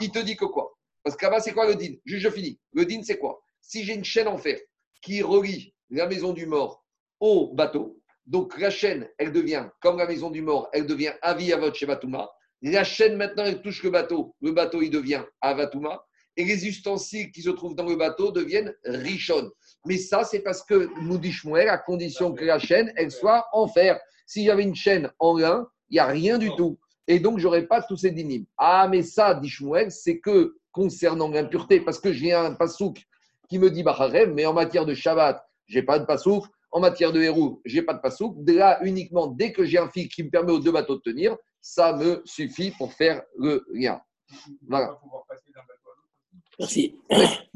il 0.00 0.10
te 0.10 0.18
dit 0.20 0.36
que 0.36 0.44
quoi? 0.44 0.76
Parce 1.02 1.16
que 1.16 1.24
là-bas, 1.24 1.40
c'est 1.40 1.52
quoi 1.52 1.66
le 1.66 1.74
din? 1.74 1.94
Juste, 2.04 2.24
je 2.24 2.30
finis. 2.30 2.58
Le 2.72 2.84
din, 2.84 3.00
c'est 3.02 3.18
quoi? 3.18 3.40
Si 3.60 3.84
j'ai 3.84 3.94
une 3.94 4.04
chaîne 4.04 4.28
en 4.28 4.38
fer 4.38 4.58
qui 5.02 5.22
relie 5.22 5.74
la 5.90 6.06
maison 6.06 6.32
du 6.32 6.46
mort 6.46 6.84
au 7.20 7.54
bateau. 7.54 8.00
Donc 8.26 8.58
la 8.58 8.70
chaîne, 8.70 9.08
elle 9.16 9.32
devient, 9.32 9.66
comme 9.80 9.96
la 9.96 10.06
maison 10.06 10.30
du 10.30 10.42
mort, 10.42 10.68
elle 10.72 10.86
devient 10.86 11.12
Aviyavot 11.22 11.72
chez 11.72 11.86
Batouma. 11.86 12.30
La 12.62 12.84
chaîne, 12.84 13.16
maintenant, 13.16 13.44
elle 13.44 13.62
touche 13.62 13.82
le 13.82 13.90
bateau. 13.90 14.34
Le 14.40 14.52
bateau, 14.52 14.82
il 14.82 14.90
devient 14.90 15.22
Avatouma. 15.40 16.04
Et 16.38 16.44
les 16.44 16.68
ustensiles 16.68 17.32
qui 17.32 17.42
se 17.42 17.50
trouvent 17.50 17.74
dans 17.74 17.88
le 17.88 17.96
bateau 17.96 18.30
deviennent 18.30 18.72
Rishon. 18.84 19.50
Mais 19.84 19.96
ça, 19.96 20.22
c'est 20.22 20.38
parce 20.38 20.62
que 20.62 20.88
nous 21.02 21.18
dit 21.18 21.34
à 21.68 21.78
condition 21.78 22.32
que 22.32 22.44
la 22.44 22.60
chaîne, 22.60 22.92
elle 22.96 23.10
soit 23.10 23.46
en 23.52 23.66
fer. 23.66 23.98
S'il 24.24 24.44
y 24.44 24.50
avait 24.50 24.62
une 24.62 24.76
chaîne 24.76 25.10
en 25.18 25.36
lin, 25.36 25.68
il 25.90 25.94
n'y 25.94 25.98
a 25.98 26.06
rien 26.06 26.38
du 26.38 26.54
tout. 26.56 26.78
Et 27.08 27.18
donc, 27.18 27.40
j'aurais 27.40 27.66
pas 27.66 27.82
tous 27.82 27.96
ces 27.96 28.12
dynimes. 28.12 28.46
Ah, 28.56 28.86
mais 28.88 29.02
ça, 29.02 29.34
dit 29.34 29.52
c'est 29.90 30.20
que 30.20 30.54
concernant 30.70 31.28
l'impureté, 31.28 31.80
parce 31.80 31.98
que 31.98 32.12
j'ai 32.12 32.32
un 32.32 32.54
pasouk 32.54 33.02
qui 33.48 33.58
me 33.58 33.68
dit 33.68 33.82
Bacharev, 33.82 34.32
mais 34.32 34.46
en 34.46 34.52
matière 34.52 34.86
de 34.86 34.94
Shabbat, 34.94 35.44
j'ai 35.66 35.82
pas 35.82 35.98
de 35.98 36.04
pasouk. 36.04 36.44
En 36.70 36.78
matière 36.78 37.12
de 37.12 37.20
héros, 37.20 37.60
je 37.64 37.76
n'ai 37.76 37.82
pas 37.82 37.94
de 37.94 38.00
passouk. 38.00 38.36
Là, 38.46 38.78
uniquement, 38.84 39.26
dès 39.26 39.52
que 39.52 39.64
j'ai 39.64 39.78
un 39.78 39.88
fil 39.88 40.08
qui 40.08 40.22
me 40.22 40.30
permet 40.30 40.52
aux 40.52 40.60
deux 40.60 40.70
bateaux 40.70 40.96
de 40.96 41.00
tenir, 41.00 41.36
ça 41.60 41.96
me 41.96 42.22
suffit 42.24 42.70
pour 42.72 42.92
faire 42.92 43.22
le 43.38 43.66
lien. 43.72 44.00
Voilà. 44.68 45.00
Merci. 46.58 46.98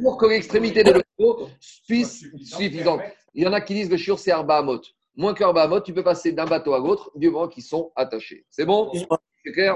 Pour 0.00 0.16
que 0.16 0.26
l'extrémité 0.26 0.84
de 0.84 1.02
l'eau 1.18 1.48
puisse 1.86 2.24
suffisante. 2.44 3.00
Il 3.34 3.44
y 3.44 3.46
en 3.46 3.52
a 3.52 3.60
qui 3.60 3.74
disent 3.74 3.86
que 3.86 3.92
le 3.92 3.98
shiur, 3.98 4.18
c'est 4.18 4.30
Arbahamot. 4.30 4.80
Moins 5.16 5.34
qu'Arbahamot, 5.34 5.80
tu 5.80 5.92
peux 5.92 6.04
passer 6.04 6.32
d'un 6.32 6.46
bateau 6.46 6.74
à 6.74 6.78
l'autre 6.78 7.10
du 7.14 7.30
moment 7.30 7.48
qu'ils 7.48 7.62
sont 7.64 7.92
attachés. 7.96 8.46
C'est 8.50 8.64
bon 8.64 8.90
C'est 8.92 9.52
clair 9.52 9.74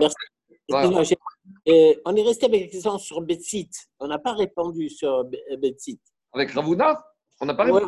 on 0.69 2.17
est 2.17 2.23
resté 2.23 2.47
avec 2.47 2.63
la 2.63 2.67
question 2.69 2.99
sur 2.99 3.21
Betsit. 3.21 3.71
On 4.01 4.09
n'a 4.09 4.19
pas 4.19 4.35
répondu 4.35 4.89
sur 4.89 5.25
Betsit. 5.59 6.01
Avec 6.33 6.51
Ravuna 6.51 7.05
On 7.41 7.47
n'a 7.47 7.55
pas 7.55 7.65
répondu. 7.65 7.87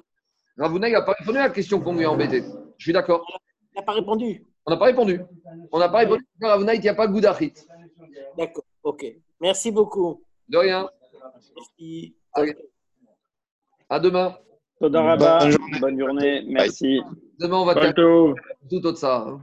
Ravuna, 0.57 0.89
il 0.89 0.93
n'a 0.93 1.03
pas 1.03 1.15
répondu 1.19 1.39
à 1.39 1.43
la 1.43 1.51
question 1.51 1.81
qu'on 1.81 1.95
lui 1.95 2.05
a 2.05 2.11
embêté. 2.11 2.43
Je 2.77 2.85
suis 2.85 2.93
d'accord. 2.93 3.25
Il 3.73 3.77
n'a 3.77 3.83
pas 3.83 3.93
répondu. 3.93 4.45
On 4.67 4.71
n'a 4.71 4.77
pas 4.77 4.87
répondu. 4.87 5.21
On 5.73 5.79
n'a 5.79 5.89
pas 5.89 5.99
répondu. 5.99 6.27
Ravuna, 6.41 6.75
il 6.75 6.81
n'y 6.81 6.89
a 6.89 6.95
pas 6.95 7.07
Goudachit. 7.07 7.55
D'accord, 8.37 8.65
ok. 8.83 9.07
Merci 9.41 9.71
beaucoup. 9.71 10.23
De 10.49 10.59
rien. 10.59 10.89
Merci. 11.57 12.15
À 13.89 14.01
demain. 14.01 14.37
Bonne 14.81 14.93
journée. 14.93 15.57
Bonne 15.81 15.99
journée. 15.99 16.43
Merci. 16.47 17.01
Demain, 17.39 17.59
on 17.59 17.65
va 17.65 17.93
Tout. 17.93 18.35
tout 18.69 18.87
autre 18.87 18.99
ça. 18.99 19.39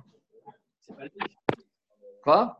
Quoi? 2.23 2.59